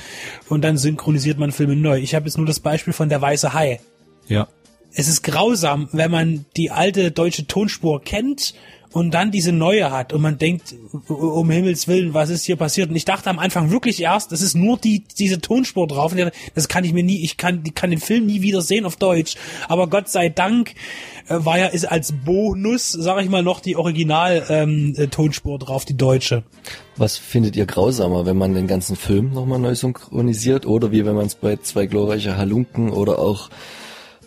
und 0.47 0.63
dann 0.63 0.77
synchronisiert 0.77 1.39
man 1.39 1.51
Filme 1.51 1.75
neu. 1.75 1.99
Ich 1.99 2.13
habe 2.13 2.25
jetzt 2.25 2.37
nur 2.37 2.45
das 2.45 2.59
Beispiel 2.59 2.93
von 2.93 3.09
der 3.09 3.21
Weiße 3.21 3.53
Hai. 3.53 3.79
Ja. 4.27 4.47
Es 4.93 5.07
ist 5.07 5.23
grausam, 5.23 5.89
wenn 5.91 6.11
man 6.11 6.45
die 6.57 6.69
alte 6.69 7.11
deutsche 7.11 7.47
Tonspur 7.47 8.01
kennt 8.01 8.53
und 8.93 9.13
dann 9.13 9.31
diese 9.31 9.51
neue 9.51 9.91
hat 9.91 10.11
und 10.11 10.21
man 10.21 10.37
denkt, 10.37 10.75
um 11.07 11.49
Himmels 11.49 11.87
Willen, 11.87 12.13
was 12.13 12.29
ist 12.29 12.43
hier 12.43 12.57
passiert? 12.57 12.89
Und 12.89 12.95
ich 12.95 13.05
dachte 13.05 13.29
am 13.29 13.39
Anfang 13.39 13.71
wirklich 13.71 14.01
erst, 14.01 14.31
das 14.31 14.41
ist 14.41 14.55
nur 14.55 14.77
die, 14.77 15.03
diese 15.17 15.39
Tonspur 15.39 15.87
drauf. 15.87 16.13
Das 16.55 16.67
kann 16.67 16.83
ich 16.83 16.93
mir 16.93 17.03
nie, 17.03 17.23
ich 17.23 17.37
kann, 17.37 17.61
ich 17.65 17.73
kann 17.73 17.89
den 17.89 17.99
Film 17.99 18.25
nie 18.25 18.41
wieder 18.41 18.61
sehen 18.61 18.85
auf 18.85 18.97
Deutsch. 18.97 19.35
Aber 19.69 19.87
Gott 19.87 20.09
sei 20.09 20.29
Dank 20.29 20.75
äh, 21.29 21.35
war 21.39 21.57
ja, 21.57 21.67
ist 21.67 21.85
als 21.85 22.11
Bonus, 22.11 22.91
sag 22.91 23.23
ich 23.23 23.29
mal, 23.29 23.43
noch 23.43 23.61
die 23.61 23.77
Original-Tonspur 23.77 25.53
ähm, 25.53 25.59
drauf, 25.59 25.85
die 25.85 25.95
deutsche. 25.95 26.43
Was 26.97 27.17
findet 27.17 27.55
ihr 27.55 27.65
grausamer, 27.65 28.25
wenn 28.25 28.37
man 28.37 28.53
den 28.53 28.67
ganzen 28.67 28.97
Film 28.97 29.31
nochmal 29.31 29.59
neu 29.59 29.73
synchronisiert 29.73 30.65
oder 30.65 30.91
wie 30.91 31.05
wenn 31.05 31.15
man 31.15 31.27
es 31.27 31.35
bei 31.35 31.55
zwei 31.57 31.85
glorreiche 31.85 32.35
Halunken 32.35 32.89
oder 32.91 33.19
auch 33.19 33.49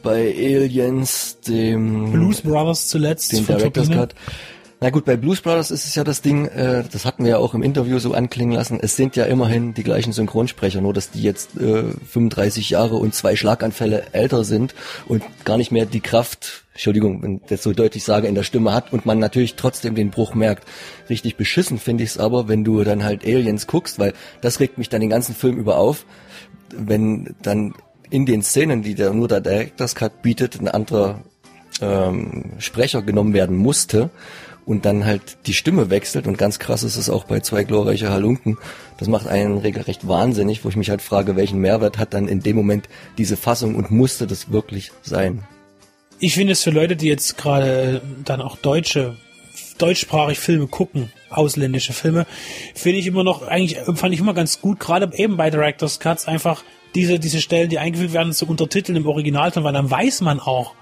bei 0.02 0.34
Aliens, 0.36 1.38
dem 1.48 2.12
Blues 2.12 2.42
Brothers 2.42 2.88
zuletzt, 2.88 3.32
dem 3.32 3.46
Director's 3.46 3.90
Cut, 3.90 4.14
na 4.84 4.90
gut, 4.90 5.06
bei 5.06 5.16
Blues 5.16 5.40
Brothers 5.40 5.70
ist 5.70 5.86
es 5.86 5.94
ja 5.94 6.04
das 6.04 6.20
Ding, 6.20 6.44
äh, 6.44 6.84
das 6.92 7.06
hatten 7.06 7.24
wir 7.24 7.30
ja 7.30 7.38
auch 7.38 7.54
im 7.54 7.62
Interview 7.62 7.98
so 7.98 8.12
anklingen 8.12 8.54
lassen, 8.54 8.78
es 8.82 8.96
sind 8.96 9.16
ja 9.16 9.24
immerhin 9.24 9.72
die 9.72 9.82
gleichen 9.82 10.12
Synchronsprecher, 10.12 10.82
nur 10.82 10.92
dass 10.92 11.10
die 11.10 11.22
jetzt 11.22 11.56
äh, 11.56 11.84
35 11.84 12.68
Jahre 12.68 12.96
und 12.96 13.14
zwei 13.14 13.34
Schlaganfälle 13.34 14.12
älter 14.12 14.44
sind 14.44 14.74
und 15.06 15.22
gar 15.46 15.56
nicht 15.56 15.72
mehr 15.72 15.86
die 15.86 16.02
Kraft, 16.02 16.64
Entschuldigung, 16.74 17.22
wenn 17.22 17.36
ich 17.36 17.42
das 17.48 17.62
so 17.62 17.72
deutlich 17.72 18.04
sage, 18.04 18.28
in 18.28 18.34
der 18.34 18.42
Stimme 18.42 18.74
hat 18.74 18.92
und 18.92 19.06
man 19.06 19.18
natürlich 19.18 19.54
trotzdem 19.54 19.94
den 19.94 20.10
Bruch 20.10 20.34
merkt. 20.34 20.68
Richtig 21.08 21.36
beschissen 21.36 21.78
finde 21.78 22.04
ich 22.04 22.10
es 22.10 22.18
aber, 22.18 22.46
wenn 22.48 22.62
du 22.62 22.84
dann 22.84 23.04
halt 23.04 23.24
Aliens 23.24 23.66
guckst, 23.66 23.98
weil 23.98 24.12
das 24.42 24.60
regt 24.60 24.76
mich 24.76 24.90
dann 24.90 25.00
den 25.00 25.08
ganzen 25.08 25.34
Film 25.34 25.56
über 25.56 25.78
auf, 25.78 26.04
wenn 26.76 27.34
dann 27.40 27.72
in 28.10 28.26
den 28.26 28.42
Szenen, 28.42 28.82
die 28.82 28.94
der 28.94 29.14
nur 29.14 29.28
der 29.28 29.40
Director's 29.40 29.94
Cut 29.94 30.20
bietet, 30.20 30.60
ein 30.60 30.68
anderer 30.68 31.22
ähm, 31.80 32.52
Sprecher 32.58 33.00
genommen 33.00 33.32
werden 33.32 33.56
musste 33.56 34.10
und 34.66 34.84
dann 34.84 35.04
halt 35.04 35.36
die 35.46 35.54
Stimme 35.54 35.90
wechselt 35.90 36.26
und 36.26 36.38
ganz 36.38 36.58
krass 36.58 36.82
ist 36.82 36.96
es 36.96 37.10
auch 37.10 37.24
bei 37.24 37.40
zwei 37.40 37.64
glorreiche 37.64 38.10
Halunken. 38.10 38.58
Das 38.98 39.08
macht 39.08 39.26
einen 39.26 39.58
regelrecht 39.58 40.08
wahnsinnig, 40.08 40.64
wo 40.64 40.68
ich 40.68 40.76
mich 40.76 40.90
halt 40.90 41.02
frage, 41.02 41.36
welchen 41.36 41.58
Mehrwert 41.58 41.98
hat 41.98 42.14
dann 42.14 42.28
in 42.28 42.40
dem 42.40 42.56
Moment 42.56 42.88
diese 43.18 43.36
Fassung 43.36 43.74
und 43.74 43.90
musste 43.90 44.26
das 44.26 44.50
wirklich 44.50 44.92
sein? 45.02 45.44
Ich 46.18 46.34
finde 46.34 46.52
es 46.52 46.62
für 46.62 46.70
Leute, 46.70 46.96
die 46.96 47.08
jetzt 47.08 47.36
gerade 47.36 48.00
dann 48.24 48.40
auch 48.40 48.56
deutsche, 48.56 49.16
deutschsprachig 49.78 50.38
Filme 50.38 50.68
gucken, 50.68 51.12
ausländische 51.28 51.92
Filme, 51.92 52.26
finde 52.74 52.98
ich 52.98 53.06
immer 53.06 53.24
noch, 53.24 53.42
eigentlich 53.46 53.78
fand 53.94 54.14
ich 54.14 54.20
immer 54.20 54.34
ganz 54.34 54.60
gut, 54.60 54.80
gerade 54.80 55.10
eben 55.16 55.36
bei 55.36 55.50
Director's 55.50 56.00
Cuts 56.00 56.26
einfach 56.26 56.62
diese, 56.94 57.18
diese 57.18 57.40
Stellen, 57.40 57.68
die 57.68 57.78
eingefügt 57.78 58.12
werden, 58.12 58.32
zu 58.32 58.46
untertiteln 58.46 58.96
im 58.96 59.06
Originalton, 59.06 59.64
weil 59.64 59.72
dann 59.72 59.90
weiß 59.90 60.20
man 60.20 60.38
auch, 60.38 60.74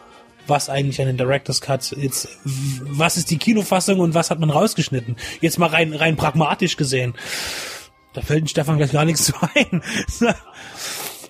was 0.47 0.68
eigentlich 0.68 1.01
einen 1.01 1.16
Director's 1.16 1.61
Cut 1.61 1.95
jetzt, 1.97 2.28
was 2.45 3.16
ist 3.16 3.30
die 3.30 3.38
Kinofassung 3.38 4.01
und 4.01 4.14
was 4.14 4.30
hat 4.30 4.40
man 4.40 4.51
rausgeschnitten? 4.51 5.16
Jetzt 5.40 5.59
mal 5.59 5.66
rein, 5.66 5.95
rein 5.95 6.16
pragmatisch 6.16 6.76
gesehen. 6.76 7.14
Da 8.12 8.20
fällt 8.20 8.51
Stefan 8.51 8.76
gleich 8.76 8.93
gar 8.93 9.05
nichts 9.05 9.24
zu 9.24 9.34
ein. 9.55 9.82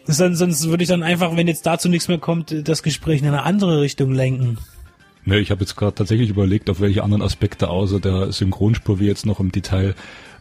sonst, 0.07 0.39
sonst 0.39 0.69
würde 0.69 0.83
ich 0.83 0.89
dann 0.89 1.03
einfach, 1.03 1.37
wenn 1.37 1.49
jetzt 1.49 1.67
dazu 1.67 1.89
nichts 1.89 2.09
mehr 2.09 2.19
kommt, 2.19 2.69
das 2.69 2.83
Gespräch 2.83 3.21
in 3.21 3.29
eine 3.29 3.43
andere 3.43 3.81
Richtung 3.81 4.13
lenken. 4.13 4.59
Ne, 5.25 5.39
ich 5.39 5.53
habe 5.53 5.61
jetzt 5.61 5.77
gerade 5.77 5.95
tatsächlich 5.95 6.31
überlegt, 6.31 6.69
auf 6.69 6.81
welche 6.81 7.05
anderen 7.05 7.23
Aspekte 7.23 7.69
außer 7.69 8.01
der 8.01 8.33
Synchronspur 8.33 8.99
wir 8.99 9.07
jetzt 9.07 9.25
noch 9.25 9.39
im 9.39 9.53
Detail 9.53 9.95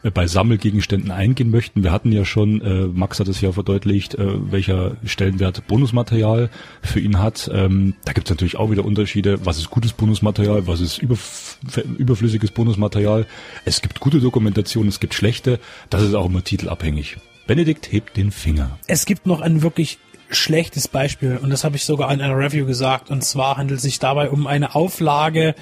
bei 0.09 0.25
Sammelgegenständen 0.25 1.11
eingehen 1.11 1.51
möchten. 1.51 1.83
Wir 1.83 1.91
hatten 1.91 2.11
ja 2.11 2.25
schon, 2.25 2.61
äh, 2.61 2.87
Max 2.87 3.19
hat 3.19 3.27
es 3.27 3.41
ja 3.41 3.51
verdeutlicht, 3.51 4.15
äh, 4.15 4.51
welcher 4.51 4.97
Stellenwert 5.05 5.67
Bonusmaterial 5.67 6.49
für 6.81 6.99
ihn 6.99 7.19
hat. 7.19 7.49
Ähm, 7.53 7.95
da 8.05 8.13
gibt 8.13 8.27
es 8.27 8.31
natürlich 8.31 8.57
auch 8.57 8.71
wieder 8.71 8.83
Unterschiede. 8.83 9.45
Was 9.45 9.57
ist 9.57 9.69
gutes 9.69 9.93
Bonusmaterial, 9.93 10.65
was 10.67 10.81
ist 10.81 10.97
überf 10.97 11.59
überflüssiges 11.97 12.51
Bonusmaterial? 12.51 13.27
Es 13.65 13.81
gibt 13.81 13.99
gute 13.99 14.19
Dokumentation, 14.19 14.87
es 14.87 14.99
gibt 14.99 15.13
schlechte. 15.13 15.59
Das 15.89 16.01
ist 16.01 16.15
auch 16.15 16.25
immer 16.25 16.43
titelabhängig. 16.43 17.17
Benedikt 17.45 17.91
hebt 17.91 18.17
den 18.17 18.31
Finger. 18.31 18.79
Es 18.87 19.05
gibt 19.05 19.27
noch 19.27 19.41
ein 19.41 19.61
wirklich 19.61 19.99
schlechtes 20.29 20.87
Beispiel 20.87 21.37
und 21.37 21.49
das 21.49 21.63
habe 21.63 21.75
ich 21.75 21.83
sogar 21.83 22.11
in 22.13 22.21
einer 22.21 22.37
Review 22.37 22.65
gesagt 22.65 23.11
und 23.11 23.23
zwar 23.23 23.57
handelt 23.57 23.79
es 23.79 23.83
sich 23.83 23.99
dabei 23.99 24.29
um 24.29 24.47
eine 24.47 24.75
Auflage 24.75 25.55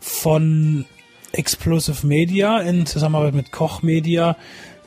von 0.00 0.86
Explosive 1.32 2.06
Media 2.06 2.60
in 2.60 2.86
Zusammenarbeit 2.86 3.34
mit 3.34 3.52
Koch 3.52 3.82
Media. 3.82 4.36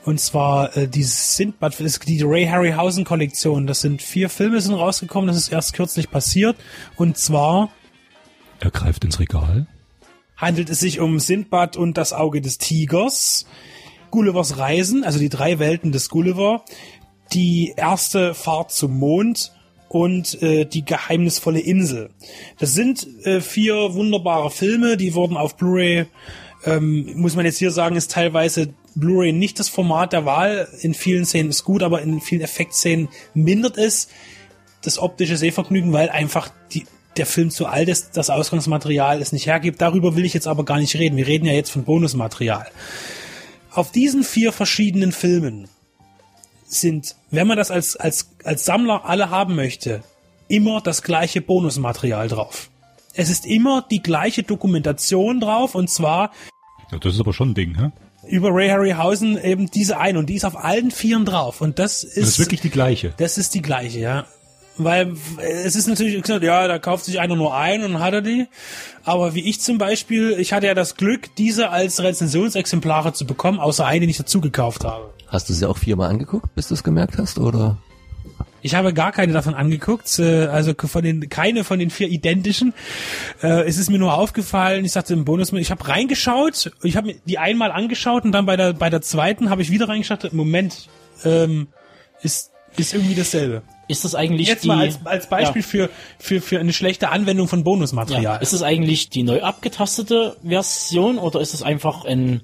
Und 0.06 0.20
zwar 0.20 0.76
äh, 0.78 0.88
die 0.88 1.04
Sindbad, 1.04 1.76
die 2.08 2.22
Ray 2.24 2.48
Harryhausen 2.48 3.04
Kollektion. 3.04 3.68
Das 3.68 3.82
sind 3.82 4.02
vier 4.02 4.30
Filme 4.30 4.60
sind 4.62 4.74
rausgekommen, 4.74 5.28
das 5.28 5.38
ist 5.38 5.52
erst 5.52 5.74
kürzlich 5.74 6.10
passiert. 6.10 6.56
Und 6.96 7.18
zwar 7.18 7.70
er 8.60 8.72
greift 8.72 9.06
ins 9.06 9.20
Regal. 9.20 9.68
Handelt 10.36 10.70
es 10.70 10.80
sich 10.80 11.00
um 11.00 11.20
Sindbad 11.20 11.78
und 11.78 11.98
das 11.98 12.14
Auge 12.14 12.42
des 12.42 12.58
Tigers, 12.58 13.46
Gullivers 14.12 14.58
Reisen, 14.58 15.04
also 15.04 15.20
die 15.20 15.30
drei 15.30 15.60
Welten 15.60 15.92
des 15.92 16.10
Gulliver, 16.10 16.64
die 17.34 17.74
erste 17.76 18.34
Fahrt 18.34 18.72
zum 18.72 18.98
Mond 18.98 19.54
und 19.90 20.42
äh, 20.42 20.66
die 20.66 20.86
geheimnisvolle 20.86 21.60
Insel. 21.60 22.12
Das 22.60 22.74
sind 22.74 23.06
äh, 23.26 23.42
vier 23.42 23.94
wunderbare 23.94 24.52
Filme, 24.52 24.98
die 24.98 25.14
wurden 25.14 25.36
auf 25.36 25.58
Blu-ray, 25.58 26.06
ähm, 26.66 27.12
muss 27.16 27.36
man 27.36 27.46
jetzt 27.46 27.58
hier 27.58 27.72
sagen, 27.72 27.96
ist 27.96 28.12
teilweise 28.12 28.74
Blu-ray 28.96 29.34
nicht 29.34 29.60
das 29.60 29.70
Format 29.70 30.14
der 30.14 30.26
Wahl. 30.26 30.68
In 30.82 30.94
vielen 30.94 31.26
Szenen 31.26 31.50
ist 31.50 31.64
gut, 31.64 31.84
aber 31.84 32.02
in 32.02 32.22
vielen 32.22 32.42
Effektszenen 32.42 33.10
mindert 33.34 33.78
es 33.78 34.10
das 34.82 35.00
optische 35.00 35.38
Sehvergnügen, 35.38 35.92
weil 35.92 36.10
einfach 36.10 36.50
die, 36.72 36.86
der 37.18 37.26
Film 37.26 37.50
zu 37.50 37.66
alt 37.66 37.90
ist, 37.90 38.16
das 38.18 38.30
Ausgangsmaterial 38.30 39.22
es 39.22 39.32
nicht 39.32 39.48
hergibt. 39.48 39.82
Darüber 39.82 40.16
will 40.16 40.26
ich 40.26 40.34
jetzt 40.34 40.48
aber 40.48 40.66
gar 40.66 40.80
nicht 40.80 40.96
reden. 40.96 41.18
Wir 41.18 41.28
reden 41.28 41.46
ja 41.46 41.54
jetzt 41.54 41.72
von 41.72 41.84
Bonusmaterial. 41.84 42.68
Auf 43.72 43.92
diesen 43.92 44.24
vier 44.24 44.52
verschiedenen 44.52 45.12
Filmen 45.12 45.68
sind, 46.70 47.16
wenn 47.32 47.48
man 47.48 47.58
das 47.58 47.72
als, 47.72 47.96
als, 47.96 48.32
als 48.44 48.66
Sammler 48.66 49.06
alle 49.06 49.30
haben 49.30 49.56
möchte, 49.56 50.04
immer 50.48 50.82
das 50.82 51.02
gleiche 51.02 51.42
Bonusmaterial 51.42 52.28
drauf. 52.28 52.70
Es 53.14 53.30
ist 53.30 53.46
immer 53.46 53.86
die 53.90 54.02
gleiche 54.02 54.44
Dokumentation 54.44 55.40
drauf 55.40 55.76
und 55.76 55.90
zwar. 55.90 56.32
Ja, 56.92 57.00
das 57.00 57.16
ist 57.16 57.20
aber 57.20 57.34
schon 57.34 57.52
ein 57.52 57.56
Ding, 57.56 57.78
hä? 57.78 57.92
Über 58.28 58.50
Ray 58.52 58.70
Harryhausen 58.70 59.42
eben 59.42 59.72
diese 59.72 59.98
eine 59.98 60.20
und 60.20 60.28
die 60.28 60.36
ist 60.36 60.46
auf 60.46 60.58
allen 60.58 60.92
Vieren 60.92 61.26
drauf 61.26 61.62
und 61.62 61.80
das 61.80 62.04
ist. 62.04 62.18
Das 62.18 62.30
ist 62.30 62.40
wirklich 62.40 62.62
die 62.62 62.70
gleiche. 62.70 63.14
Das 63.18 63.38
ist 63.38 63.56
die 63.56 63.62
gleiche, 63.62 64.00
ja. 64.00 64.26
Weil 64.84 65.14
es 65.40 65.76
ist 65.76 65.88
natürlich 65.88 66.26
ja, 66.28 66.68
da 66.68 66.80
kauft 66.80 67.06
sich 67.06 67.20
einer 67.20 67.36
nur 67.36 67.56
ein 67.56 67.84
und 67.84 68.00
hat 68.00 68.14
er 68.14 68.22
die. 68.22 68.48
Aber 69.04 69.36
wie 69.36 69.48
ich 69.48 69.62
zum 69.62 69.78
Beispiel, 69.78 70.36
ich 70.40 70.54
hatte 70.54 70.68
ja 70.68 70.74
das 70.74 70.96
Glück, 70.96 71.36
diese 71.36 71.70
als 71.70 72.02
Rezensionsexemplare 72.02 73.14
zu 73.14 73.26
bekommen, 73.26 73.60
außer 73.60 73.86
eine, 73.86 74.06
die 74.06 74.12
ich 74.12 74.18
dazu 74.18 74.42
gekauft 74.42 74.84
habe. 74.86 75.14
Hast 75.28 75.50
du 75.50 75.54
sie 75.54 75.66
auch 75.66 75.78
viermal 75.78 76.10
angeguckt, 76.10 76.54
bis 76.56 76.68
du 76.68 76.74
es 76.74 76.84
gemerkt 76.84 77.18
hast, 77.18 77.38
oder? 77.38 77.78
Ich 78.62 78.76
habe 78.76 78.94
gar 78.94 79.12
keine 79.12 79.32
davon 79.34 79.54
angeguckt, 79.54 80.20
äh, 80.20 80.48
also 80.48 80.74
von 80.76 81.04
den 81.04 81.30
keine 81.30 81.64
von 81.64 81.80
den 81.80 81.90
vier 81.90 82.10
identischen. 82.10 82.74
Äh, 83.42 83.68
Es 83.68 83.78
ist 83.78 83.90
mir 83.90 84.00
nur 84.00 84.14
aufgefallen, 84.14 84.84
ich 84.84 84.92
sagte 84.92 85.14
im 85.14 85.26
Bonus, 85.26 85.54
ich 85.54 85.72
habe 85.72 85.88
reingeschaut, 85.88 86.72
ich 86.84 86.98
habe 86.98 87.08
mir 87.08 87.16
die 87.26 87.38
einmal 87.38 87.72
angeschaut 87.72 88.26
und 88.26 88.32
dann 88.32 88.46
bei 88.46 88.58
der 88.58 88.74
bei 88.74 88.90
der 88.90 89.02
zweiten 89.02 89.50
habe 89.50 89.62
ich 89.62 89.72
wieder 89.72 89.88
reingeschaut. 89.88 90.34
Moment, 90.34 90.90
ähm, 91.24 91.68
ist 92.22 92.52
ist 92.76 92.94
irgendwie 92.94 93.16
dasselbe. 93.16 93.62
Ist 93.90 94.06
das 94.06 94.14
eigentlich 94.14 94.48
Jetzt 94.48 94.64
die, 94.64 94.68
mal 94.68 94.82
als, 94.82 95.00
als 95.04 95.28
Beispiel 95.28 95.64
ja. 95.64 95.68
für, 95.68 95.90
für, 96.20 96.42
für 96.42 96.60
eine 96.60 96.74
schlechte 96.74 97.10
Anwendung 97.10 97.48
von 97.48 97.64
Bonusmaterial. 97.64 98.24
Ja. 98.24 98.36
Ist 98.36 98.54
es 98.54 98.62
eigentlich 98.62 99.10
die 99.10 99.24
neu 99.24 99.42
abgetastete 99.42 100.38
Version 100.48 101.18
oder 101.18 101.42
ist 101.42 101.56
es 101.56 101.64
einfach 101.64 102.06
ein 102.06 102.42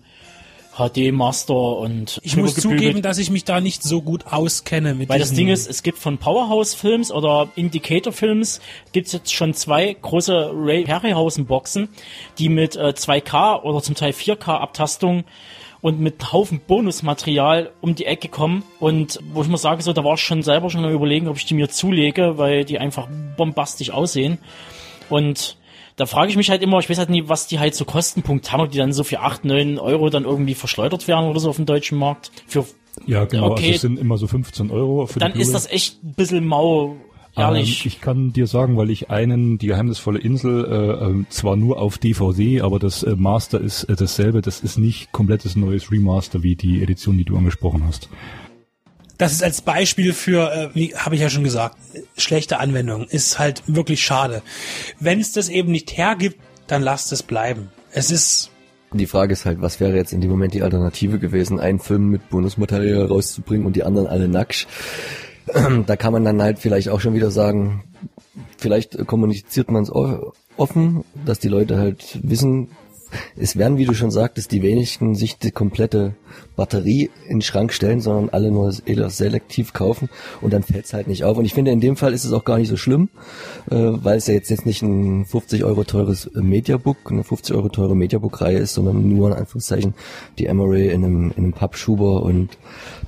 HD 0.75 1.13
Master 1.13 1.77
und 1.77 2.19
ich 2.23 2.35
muss 2.35 2.53
übergebügelt? 2.53 2.81
zugeben, 2.81 3.01
dass 3.01 3.17
ich 3.17 3.29
mich 3.29 3.45
da 3.45 3.61
nicht 3.61 3.83
so 3.83 4.01
gut 4.01 4.25
auskenne 4.27 4.95
mit 4.95 5.07
Weil 5.07 5.19
das 5.19 5.33
Ding 5.33 5.47
ist, 5.47 5.69
es 5.69 5.83
gibt 5.83 5.99
von 5.99 6.17
Powerhouse 6.17 6.73
Films 6.73 7.11
oder 7.11 7.47
Indicator 7.55 8.11
Films 8.11 8.59
gibt's 8.91 9.13
jetzt 9.13 9.33
schon 9.33 9.53
zwei 9.53 9.95
große 10.01 10.51
Ray 10.53 10.83
Harryhausen 10.85 11.45
Boxen, 11.45 11.89
die 12.39 12.49
mit 12.49 12.75
äh, 12.75 12.93
2K 12.97 13.61
oder 13.61 13.81
zum 13.81 13.95
Teil 13.95 14.11
4K 14.11 14.57
Abtastung 14.57 15.23
und 15.85 15.99
mit 15.99 16.33
Haufen 16.33 16.61
Bonusmaterial 16.65 17.69
um 17.79 17.93
die 17.93 18.07
Ecke 18.07 18.27
kommen 18.27 18.63
und 18.79 19.19
wo 19.33 19.43
ich 19.43 19.47
mir 19.47 19.59
sage, 19.59 19.83
so, 19.83 19.93
da 19.93 20.03
war 20.03 20.15
ich 20.15 20.21
schon 20.21 20.41
selber 20.41 20.71
schon 20.71 20.83
am 20.83 20.91
überlegen, 20.91 21.27
ob 21.27 21.37
ich 21.37 21.45
die 21.45 21.53
mir 21.53 21.69
zulege, 21.69 22.39
weil 22.39 22.65
die 22.65 22.79
einfach 22.79 23.07
bombastisch 23.37 23.91
aussehen. 23.91 24.39
Und 25.11 25.57
da 25.95 26.07
frage 26.07 26.31
ich 26.31 26.37
mich 26.37 26.49
halt 26.49 26.63
immer, 26.63 26.79
ich 26.79 26.89
weiß 26.89 26.97
halt 26.97 27.11
nie, 27.11 27.29
was 27.29 27.45
die 27.45 27.59
halt 27.59 27.75
so 27.75 27.85
Kostenpunkt 27.85 28.51
haben, 28.51 28.61
ob 28.61 28.71
die 28.71 28.79
dann 28.79 28.93
so 28.93 29.03
für 29.03 29.19
8, 29.19 29.45
9 29.45 29.77
Euro 29.77 30.09
dann 30.09 30.23
irgendwie 30.23 30.55
verschleudert 30.55 31.07
werden 31.07 31.29
oder 31.29 31.39
so 31.39 31.51
auf 31.51 31.57
dem 31.57 31.67
deutschen 31.67 31.99
Markt. 31.99 32.31
Für, 32.47 32.65
Ja, 33.05 33.25
genau. 33.25 33.51
Okay. 33.51 33.65
Also 33.65 33.75
es 33.75 33.81
sind 33.81 33.99
immer 33.99 34.17
so 34.17 34.25
15 34.25 34.71
Euro 34.71 35.05
für 35.05 35.19
dann 35.19 35.33
ist 35.33 35.53
das 35.53 35.69
echt 35.69 36.03
ein 36.03 36.15
bisschen 36.15 36.47
mau, 36.47 36.95
ehrlich. 37.37 37.85
Ähm, 37.85 37.87
ich 37.87 38.01
kann 38.01 38.33
dir 38.33 38.47
sagen, 38.47 38.77
weil 38.77 38.89
ich 38.89 39.09
einen, 39.09 39.57
die 39.57 39.67
geheimnisvolle 39.67 40.19
Insel, 40.19 40.65
äh, 40.65 41.05
ähm, 41.05 41.25
zwar 41.29 41.55
nur 41.55 41.79
auf 41.79 41.97
DVD, 41.97 42.61
aber 42.61 42.79
das 42.79 43.03
äh, 43.03 43.15
Master 43.15 43.59
ist 43.59 43.83
äh, 43.85 43.95
dasselbe. 43.95 44.41
Das 44.41 44.59
ist 44.59 44.77
nicht 44.77 45.11
komplettes 45.11 45.55
neues 45.55 45.91
Remaster 45.91 46.43
wie 46.43 46.55
die 46.55 46.81
Edition, 46.81 47.17
die 47.17 47.25
du 47.25 47.37
angesprochen 47.37 47.83
hast. 47.85 48.09
das 49.17 49.31
ist 49.31 49.43
als 49.43 49.61
Beispiel 49.61 50.13
für, 50.13 50.51
äh, 50.51 50.69
wie 50.73 50.95
habe 50.95 51.15
ich 51.15 51.21
ja 51.21 51.29
schon 51.29 51.43
gesagt, 51.43 51.77
schlechte 52.17 52.59
Anwendung. 52.59 53.05
Ist 53.07 53.39
halt 53.39 53.63
wirklich 53.67 54.03
schade. 54.03 54.41
Wenn 54.99 55.19
es 55.19 55.31
das 55.31 55.49
eben 55.49 55.71
nicht 55.71 55.97
hergibt, 55.97 56.37
dann 56.67 56.81
lasst 56.81 57.11
es 57.11 57.23
bleiben. 57.23 57.69
Es 57.91 58.11
ist, 58.11 58.51
Die 58.93 59.07
Frage 59.07 59.33
ist 59.33 59.45
halt, 59.45 59.61
was 59.61 59.79
wäre 59.79 59.95
jetzt 59.95 60.13
in 60.13 60.21
dem 60.21 60.31
Moment 60.31 60.53
die 60.53 60.63
Alternative 60.63 61.19
gewesen, 61.19 61.59
einen 61.59 61.79
Film 61.79 62.09
mit 62.09 62.29
Bonusmaterial 62.29 63.05
rauszubringen 63.05 63.65
und 63.65 63.75
die 63.75 63.83
anderen 63.83 64.07
alle 64.07 64.27
nackt. 64.27 64.67
Da 65.85 65.95
kann 65.95 66.13
man 66.13 66.23
dann 66.23 66.41
halt 66.41 66.59
vielleicht 66.59 66.89
auch 66.89 66.99
schon 66.99 67.13
wieder 67.13 67.31
sagen, 67.31 67.83
vielleicht 68.57 69.05
kommuniziert 69.07 69.69
man 69.69 69.83
es 69.83 69.91
offen, 70.57 71.03
dass 71.25 71.39
die 71.39 71.47
Leute 71.49 71.77
halt 71.77 72.19
wissen, 72.23 72.69
es 73.35 73.57
werden, 73.57 73.77
wie 73.77 73.85
du 73.85 73.93
schon 73.93 74.11
sagtest, 74.11 74.51
die 74.51 74.61
wenigsten 74.61 75.15
sich 75.15 75.37
die 75.37 75.51
komplette 75.51 76.15
Batterie 76.55 77.09
in 77.25 77.37
den 77.37 77.41
Schrank 77.41 77.73
stellen, 77.73 78.01
sondern 78.01 78.29
alle 78.29 78.51
nur 78.51 78.71
selektiv 78.71 79.73
kaufen 79.73 80.09
und 80.41 80.53
dann 80.53 80.63
fällt 80.63 80.85
es 80.85 80.93
halt 80.93 81.07
nicht 81.07 81.23
auf. 81.23 81.37
Und 81.37 81.45
ich 81.45 81.53
finde, 81.53 81.71
in 81.71 81.79
dem 81.79 81.97
Fall 81.97 82.13
ist 82.13 82.23
es 82.23 82.33
auch 82.33 82.45
gar 82.45 82.57
nicht 82.57 82.69
so 82.69 82.77
schlimm, 82.77 83.09
äh, 83.69 83.75
weil 83.75 84.17
es 84.17 84.27
ja 84.27 84.33
jetzt, 84.33 84.49
jetzt 84.49 84.65
nicht 84.65 84.81
ein 84.81 85.25
50 85.25 85.63
Euro 85.63 85.83
teures 85.83 86.29
Mediabook, 86.33 87.11
eine 87.11 87.23
50 87.23 87.55
Euro 87.55 87.69
teure 87.69 87.95
Mediabook-Reihe 87.95 88.57
ist, 88.57 88.73
sondern 88.73 89.07
nur 89.07 89.29
in 89.29 89.33
Anführungszeichen 89.33 89.93
die 90.37 90.45
Emery 90.45 90.89
in 90.89 91.03
einem, 91.03 91.31
in 91.31 91.43
einem 91.43 91.53
Pappschuber 91.53 92.23
und 92.23 92.57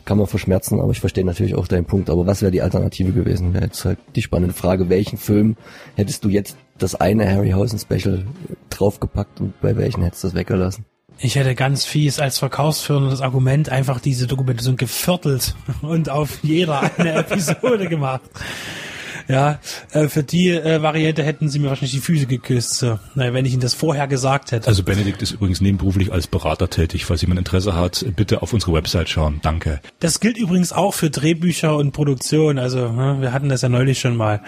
kann 0.05 0.17
man 0.17 0.27
verschmerzen, 0.27 0.79
aber 0.79 0.91
ich 0.91 0.99
verstehe 0.99 1.25
natürlich 1.25 1.55
auch 1.55 1.67
deinen 1.67 1.85
Punkt. 1.85 2.09
Aber 2.09 2.25
was 2.25 2.41
wäre 2.41 2.51
die 2.51 2.61
Alternative 2.61 3.11
gewesen? 3.11 3.53
Wäre 3.53 3.65
jetzt 3.65 3.83
halt 3.83 3.99
die 4.15 4.21
spannende 4.21 4.53
Frage, 4.53 4.89
welchen 4.89 5.17
Film 5.17 5.57
hättest 5.95 6.23
du 6.23 6.29
jetzt 6.29 6.57
das 6.77 6.95
eine 6.95 7.29
Harryhausen 7.31 7.79
Special 7.79 8.25
draufgepackt 8.69 9.39
und 9.41 9.59
bei 9.61 9.75
welchen 9.75 10.03
hättest 10.03 10.23
du 10.23 10.27
das 10.27 10.35
weggelassen? 10.35 10.85
ich 11.19 11.35
hätte 11.35 11.55
ganz 11.55 11.85
fies 11.85 12.19
als 12.19 12.37
verkaufsführendes 12.37 13.21
Argument 13.21 13.69
einfach 13.69 13.99
diese 13.99 14.27
Dokumentation 14.27 14.77
geviertelt 14.77 15.55
und 15.81 16.09
auf 16.09 16.43
jeder 16.43 16.91
eine 16.97 17.13
Episode 17.13 17.87
gemacht. 17.87 18.21
Ja, 19.27 19.59
äh, 19.91 20.07
für 20.07 20.23
die 20.23 20.49
äh, 20.49 20.81
Variante 20.81 21.23
hätten 21.23 21.49
sie 21.49 21.59
mir 21.59 21.69
wahrscheinlich 21.69 21.91
die 21.91 21.99
Füße 21.99 22.27
geküsst, 22.27 22.85
naja, 23.15 23.33
wenn 23.33 23.45
ich 23.45 23.53
ihnen 23.53 23.61
das 23.61 23.73
vorher 23.73 24.07
gesagt 24.07 24.51
hätte. 24.51 24.67
Also 24.67 24.83
Benedikt 24.83 25.21
ist 25.21 25.31
übrigens 25.31 25.61
nebenberuflich 25.61 26.11
als 26.11 26.27
Berater 26.27 26.69
tätig. 26.69 27.05
Falls 27.05 27.21
jemand 27.21 27.39
Interesse 27.39 27.75
hat, 27.75 28.05
bitte 28.15 28.41
auf 28.41 28.53
unsere 28.53 28.73
Website 28.73 29.09
schauen. 29.09 29.39
Danke. 29.41 29.81
Das 29.99 30.19
gilt 30.19 30.37
übrigens 30.37 30.71
auch 30.71 30.93
für 30.93 31.09
Drehbücher 31.09 31.75
und 31.75 31.91
Produktion. 31.91 32.59
Also 32.59 32.91
ne, 32.91 33.17
wir 33.19 33.33
hatten 33.33 33.49
das 33.49 33.61
ja 33.61 33.69
neulich 33.69 33.99
schon 33.99 34.15
mal. 34.15 34.41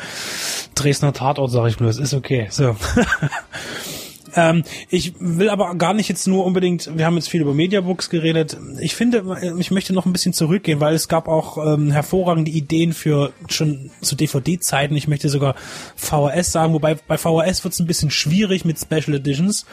Dresdner 0.76 1.14
Tatort, 1.14 1.52
sag 1.52 1.68
ich 1.68 1.78
bloß, 1.78 1.98
ist 1.98 2.14
okay. 2.14 2.48
So. 2.50 2.76
ähm, 4.36 4.64
ich 4.90 5.14
will 5.20 5.50
aber 5.50 5.76
gar 5.76 5.94
nicht 5.94 6.10
jetzt 6.10 6.28
nur 6.28 6.46
unbedingt, 6.46 6.98
wir 6.98 7.06
haben 7.06 7.16
jetzt 7.16 7.30
viel 7.30 7.42
über 7.42 7.54
Mediabooks 7.54 8.10
geredet. 8.10 8.58
Ich 8.80 8.96
finde, 8.96 9.56
ich 9.58 9.72
möchte 9.72 9.94
noch 9.94 10.06
ein 10.06 10.14
bisschen 10.14 10.34
zurückgehen, 10.34 10.80
weil 10.80 10.96
es 10.96 11.08
gab 11.08 11.28
auch 11.28 11.58
ähm, 11.58 11.92
hervorragende 11.92 12.52
Ideen 12.52 12.94
für 12.94 13.32
schon 13.48 13.92
zu 14.02 14.16
DVD-Zeiten. 14.16 14.96
Ich 14.96 15.08
möchte 15.08 15.30
sogar 15.30 15.56
VHS 15.96 16.52
sagen, 16.52 16.74
wobei 16.74 16.96
bei 16.96 17.18
VHS 17.18 17.64
wird 17.64 17.74
es 17.74 17.80
ein 17.80 17.88
bisschen 17.88 18.12
schwierig 18.12 18.66
mit 18.66 18.80
Special 18.80 19.16
Editions. 19.16 19.66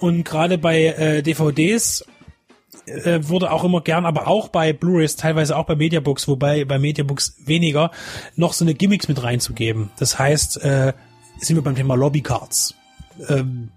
Und 0.00 0.24
gerade 0.24 0.58
bei 0.58 0.84
äh, 0.84 1.22
DVDs 1.22 2.04
äh, 2.86 3.20
wurde 3.22 3.50
auch 3.50 3.64
immer 3.64 3.80
gern, 3.80 4.06
aber 4.06 4.28
auch 4.28 4.48
bei 4.48 4.72
Blu-rays, 4.72 5.16
teilweise 5.16 5.56
auch 5.56 5.66
bei 5.66 5.76
Mediabooks, 5.76 6.28
wobei 6.28 6.64
bei 6.64 6.78
Mediabooks 6.78 7.36
weniger, 7.44 7.90
noch 8.36 8.52
so 8.52 8.64
eine 8.64 8.74
Gimmicks 8.74 9.08
mit 9.08 9.22
reinzugeben. 9.22 9.90
Das 9.98 10.18
heißt, 10.18 10.62
äh, 10.62 10.92
sind 11.38 11.56
wir 11.56 11.62
beim 11.62 11.76
Thema 11.76 11.94
Lobbycards. 11.94 12.74
Ähm, 13.28 13.70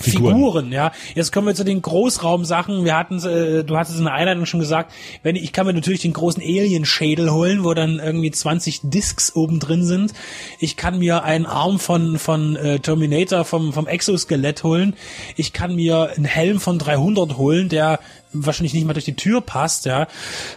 Figuren. 0.00 0.36
Figuren. 0.36 0.72
ja. 0.72 0.92
Jetzt 1.14 1.32
kommen 1.32 1.48
wir 1.48 1.54
zu 1.54 1.64
den 1.64 1.82
Großraumsachen. 1.82 2.84
Wir 2.84 2.96
hatten, 2.96 3.18
äh, 3.24 3.64
du 3.64 3.76
hattest 3.76 3.98
in 3.98 4.04
der 4.04 4.14
Einleitung 4.14 4.46
schon 4.46 4.60
gesagt, 4.60 4.92
wenn 5.22 5.34
ich, 5.34 5.42
ich 5.42 5.52
kann 5.52 5.66
mir 5.66 5.72
natürlich 5.74 6.02
den 6.02 6.12
großen 6.12 6.42
Alien-Schädel 6.42 7.32
holen, 7.32 7.64
wo 7.64 7.74
dann 7.74 7.98
irgendwie 7.98 8.30
20 8.30 8.80
Discs 8.84 9.34
oben 9.34 9.58
drin 9.58 9.84
sind. 9.84 10.12
Ich 10.60 10.76
kann 10.76 10.98
mir 10.98 11.24
einen 11.24 11.46
Arm 11.46 11.80
von 11.80 12.18
von 12.18 12.54
äh, 12.56 12.78
Terminator 12.78 13.44
vom 13.44 13.72
vom 13.72 13.86
Exoskelett 13.88 14.62
holen. 14.62 14.94
Ich 15.36 15.52
kann 15.52 15.74
mir 15.74 16.12
einen 16.16 16.26
Helm 16.26 16.60
von 16.60 16.78
300 16.78 17.36
holen, 17.36 17.68
der 17.68 17.98
wahrscheinlich 18.32 18.74
nicht 18.74 18.86
mal 18.86 18.92
durch 18.92 19.04
die 19.04 19.16
Tür 19.16 19.40
passt, 19.40 19.84
ja. 19.84 20.06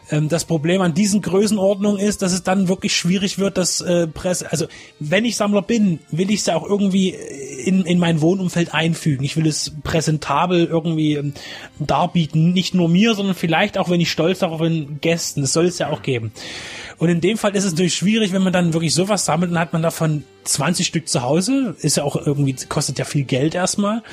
Ähm, 0.10 0.30
das 0.30 0.46
Problem 0.46 0.82
an 0.82 0.94
diesen 0.94 1.22
Größenordnungen 1.22 2.00
ist, 2.00 2.22
dass 2.22 2.34
es 2.34 2.44
dann 2.44 2.68
wirklich 2.68 2.96
schwierig 2.96 3.40
wird, 3.40 3.58
das 3.58 3.82
äh, 3.82 4.08
Presse, 4.08 4.52
also 4.52 4.66
wenn 5.00 5.26
ich 5.26 5.36
Sammler 5.36 5.62
bin, 5.62 6.00
will 6.12 6.32
ich 6.32 6.42
es 6.42 6.46
ja 6.46 6.56
auch 6.56 6.68
irgendwie 6.68 7.10
in, 7.10 7.86
in 7.86 8.00
mein 8.00 8.22
Wohnumfeld 8.22 8.74
einfügen. 8.74 9.24
Ich 9.24 9.38
will 9.38 9.48
es 9.48 9.74
präsentabel 9.84 10.66
irgendwie 10.66 11.16
ähm, 11.16 11.34
darbieten, 11.80 12.54
nicht 12.54 12.74
nur 12.74 12.90
mir, 12.90 13.16
sondern 13.16 13.36
vielleicht 13.36 13.78
auch, 13.78 13.90
wenn 13.90 14.02
ich 14.02 14.12
stolz 14.12 14.40
darauf 14.40 14.60
bin, 14.60 15.00
Gästen. 15.02 15.42
Das 15.42 15.54
soll 15.54 15.66
es 15.66 15.80
ja 15.80 15.90
auch 15.90 16.02
geben. 16.02 16.32
Und 16.98 17.10
in 17.10 17.22
dem 17.22 17.38
Fall 17.38 17.56
ist 17.56 17.64
es 17.64 17.72
natürlich 17.72 17.96
schwierig, 17.96 18.32
wenn 18.32 18.44
man 18.44 18.54
dann 18.54 18.74
wirklich 18.74 18.94
sowas 18.94 19.26
sammelt, 19.26 19.52
dann 19.52 19.60
hat 19.60 19.74
man 19.74 19.82
davon 19.82 20.24
20 20.44 20.86
Stück 20.86 21.08
zu 21.08 21.22
Hause, 21.22 21.76
ist 21.80 21.98
ja 21.98 22.04
auch 22.04 22.16
irgendwie, 22.16 22.56
kostet 22.68 23.00
ja 23.00 23.06
viel 23.06 23.24
Geld 23.24 23.56
erstmal. 23.56 24.04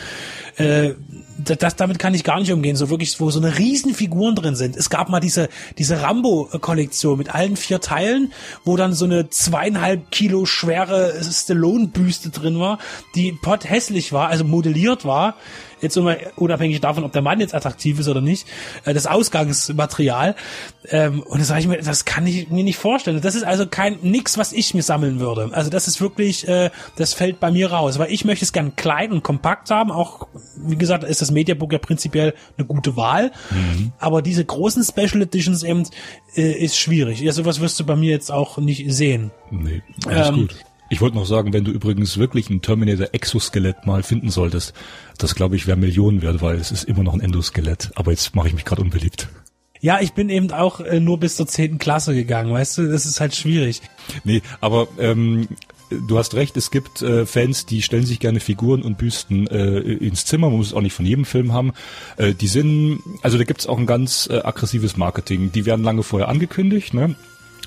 Äh, 0.57 0.95
das, 1.39 1.77
damit 1.77 1.99
kann 1.99 2.15
ich 2.15 2.25
gar 2.25 2.41
nicht 2.41 2.53
umgehen, 2.53 2.75
so 2.75 2.91
wirklich, 2.91 3.19
wo 3.21 3.31
so 3.31 3.41
eine 3.41 3.59
riesen 3.59 3.95
Figuren 3.95 4.35
drin 4.35 4.57
sind. 4.57 4.77
Es 4.77 4.91
gab 4.91 5.09
mal 5.09 5.21
diese, 5.21 5.49
diese 5.79 6.03
Rambo-Kollektion 6.03 7.17
mit 7.17 7.35
allen 7.35 7.57
vier 7.57 7.81
Teilen, 7.81 8.33
wo 8.65 8.77
dann 8.77 8.93
so 8.93 9.05
eine 9.05 9.31
zweieinhalb 9.31 10.11
Kilo 10.11 10.47
schwere 10.47 11.15
Stallone-Büste 11.23 12.31
drin 12.31 12.59
war, 12.59 12.79
die 13.15 13.33
pot 13.33 13.69
hässlich 13.69 14.13
war, 14.13 14.29
also 14.29 14.45
modelliert 14.45 15.05
war. 15.05 15.37
Jetzt 15.81 15.97
unabhängig 15.97 16.81
davon, 16.81 17.05
ob 17.05 17.13
der 17.13 17.23
Mann 17.23 17.39
jetzt 17.39 17.55
attraktiv 17.55 18.01
ist 18.01 18.09
oder 18.09 18.21
nicht, 18.21 18.47
äh, 18.85 18.93
das 18.93 19.07
Ausgangsmaterial. 19.07 20.35
Ähm, 20.89 21.23
und 21.23 21.41
das 21.41 21.49
sage 21.49 21.61
ich 21.61 21.69
mir, 21.69 21.79
das 21.81 22.05
kann 22.05 22.27
ich 22.27 22.51
mir 22.51 22.65
nicht 22.65 22.79
vorstellen. 22.79 23.21
Das 23.21 23.37
ist 23.37 23.45
also 23.45 23.67
kein 23.67 23.99
nix, 24.03 24.39
was 24.39 24.53
ich 24.53 24.75
mir 24.75 24.83
sammeln 24.83 25.21
würde. 25.21 25.51
Also 25.53 25.71
das 25.71 25.87
ist 25.87 26.01
wirklich, 26.01 26.18
äh, 26.49 26.71
das 26.97 27.15
fällt 27.15 27.41
bei 27.41 27.51
mir 27.51 27.71
raus, 27.71 27.99
weil 27.99 28.11
ich 28.13 28.25
möchte 28.25 28.45
es 28.45 28.53
gern 28.53 28.77
klein 28.77 29.13
und 29.13 29.23
kompakt 29.23 29.71
haben. 29.71 29.91
Auch 29.91 30.27
wie 30.57 30.77
gesagt, 30.77 31.05
ist 31.05 31.23
das 31.23 31.31
Mediabook 31.31 31.73
ja 31.73 31.79
prinzipiell 31.79 32.35
eine 32.57 32.67
gute 32.67 32.97
Wahl. 32.97 33.33
Aber 33.99 34.23
diese 34.23 34.45
großen 34.45 34.83
Special 34.85 35.23
Editions 35.23 35.63
eben 35.63 35.85
äh, 36.37 36.53
ist 36.53 36.77
schwierig. 36.79 37.21
Ja, 37.21 37.33
sowas 37.33 37.61
wirst 37.61 37.79
du 37.81 37.85
bei 37.87 37.97
mir 37.97 38.11
jetzt 38.11 38.31
auch 38.31 38.59
nicht 38.59 38.93
sehen. 38.93 39.31
Nee, 39.51 39.83
alles 40.07 40.29
Ähm, 40.29 40.35
gut. 40.37 40.57
Ich 40.91 41.03
wollte 41.03 41.17
noch 41.19 41.27
sagen, 41.27 41.53
wenn 41.53 41.65
du 41.65 41.71
übrigens 41.71 42.17
wirklich 42.17 42.49
ein 42.49 42.63
Terminator 42.63 43.09
Exoskelett 43.13 43.85
mal 43.87 44.03
finden 44.03 44.31
solltest, 44.31 44.73
das 45.19 45.35
glaube 45.35 45.55
ich 45.55 45.67
wäre 45.67 45.77
Millionen 45.77 46.23
wert, 46.23 46.41
weil 46.41 46.57
es 46.57 46.73
ist 46.73 46.85
immer 46.85 47.03
noch 47.03 47.13
ein 47.13 47.21
Endoskelett. 47.21 47.91
Aber 47.95 48.11
jetzt 48.11 48.35
mache 48.35 48.49
ich 48.49 48.55
mich 48.55 48.65
gerade 48.65 48.81
unbeliebt. 48.81 49.29
Ja, 49.81 50.01
ich 50.01 50.13
bin 50.15 50.29
eben 50.31 50.51
auch 50.51 50.81
äh, 50.81 50.99
nur 50.99 51.21
bis 51.21 51.37
zur 51.37 51.47
zehnten 51.47 51.79
Klasse 51.79 52.15
gegangen, 52.15 52.53
weißt 52.53 52.79
du, 52.79 52.91
das 52.91 53.07
ist 53.07 53.21
halt 53.21 53.37
schwierig. 53.37 53.83
Nee, 54.25 54.43
aber 54.61 54.89
ähm, 54.99 55.47
du 55.91 56.19
hast 56.19 56.35
recht, 56.35 56.57
es 56.57 56.71
gibt 56.71 57.03
äh, 57.03 57.27
Fans, 57.27 57.67
die 57.67 57.83
stellen 57.83 58.07
sich 58.07 58.21
gerne 58.21 58.41
Figuren 58.41 58.83
und 58.83 58.99
Büsten 58.99 59.47
äh, 59.47 59.79
ins 59.79 60.25
Zimmer, 60.25 60.49
man 60.49 60.59
muss 60.59 60.69
es 60.69 60.75
auch 60.75 60.81
nicht 60.81 60.95
von 60.95 61.07
jedem 61.07 61.25
Film 61.25 61.53
haben. 61.53 61.73
Äh, 62.17 62.35
die 62.35 62.49
sind, 62.49 63.01
also 63.23 63.39
da 63.39 63.45
gibt's 63.45 63.67
auch 63.67 63.79
ein 63.79 63.87
ganz 63.87 64.29
äh, 64.31 64.41
aggressives 64.43 64.97
Marketing. 64.97 65.53
Die 65.53 65.67
werden 65.67 65.85
lange 65.85 66.03
vorher 66.03 66.29
angekündigt, 66.29 66.95
ne? 66.95 67.15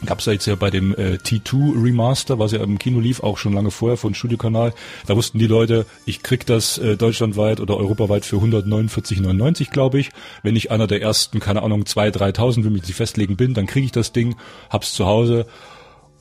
Gab's 0.03 0.25
ja 0.25 0.33
jetzt 0.33 0.47
ja 0.47 0.55
bei 0.55 0.71
dem 0.71 0.95
äh, 0.95 1.19
T2 1.23 1.83
Remaster, 1.83 2.39
was 2.39 2.53
ja 2.53 2.63
im 2.63 2.79
Kino 2.79 2.99
lief, 2.99 3.21
auch 3.21 3.37
schon 3.37 3.53
lange 3.53 3.69
vorher 3.69 3.97
von 3.97 4.15
Studiokanal. 4.15 4.73
Da 5.05 5.15
wussten 5.15 5.37
die 5.37 5.45
Leute, 5.45 5.85
ich 6.07 6.23
krieg 6.23 6.43
das 6.47 6.79
äh, 6.79 6.97
deutschlandweit 6.97 7.59
oder 7.59 7.77
europaweit 7.77 8.25
für 8.25 8.37
149,99, 8.37 9.69
glaube 9.69 9.99
ich. 9.99 10.09
Wenn 10.41 10.55
ich 10.55 10.71
einer 10.71 10.87
der 10.87 11.03
ersten, 11.03 11.39
keine 11.39 11.61
Ahnung, 11.61 11.83
2.000, 11.83 12.17
3.000, 12.17 12.63
will 12.63 12.71
mich 12.71 12.81
nicht 12.81 12.95
festlegen 12.95 13.37
bin, 13.37 13.53
dann 13.53 13.67
kriege 13.67 13.85
ich 13.85 13.91
das 13.91 14.11
Ding, 14.11 14.35
hab's 14.71 14.93
zu 14.93 15.05
Hause 15.05 15.45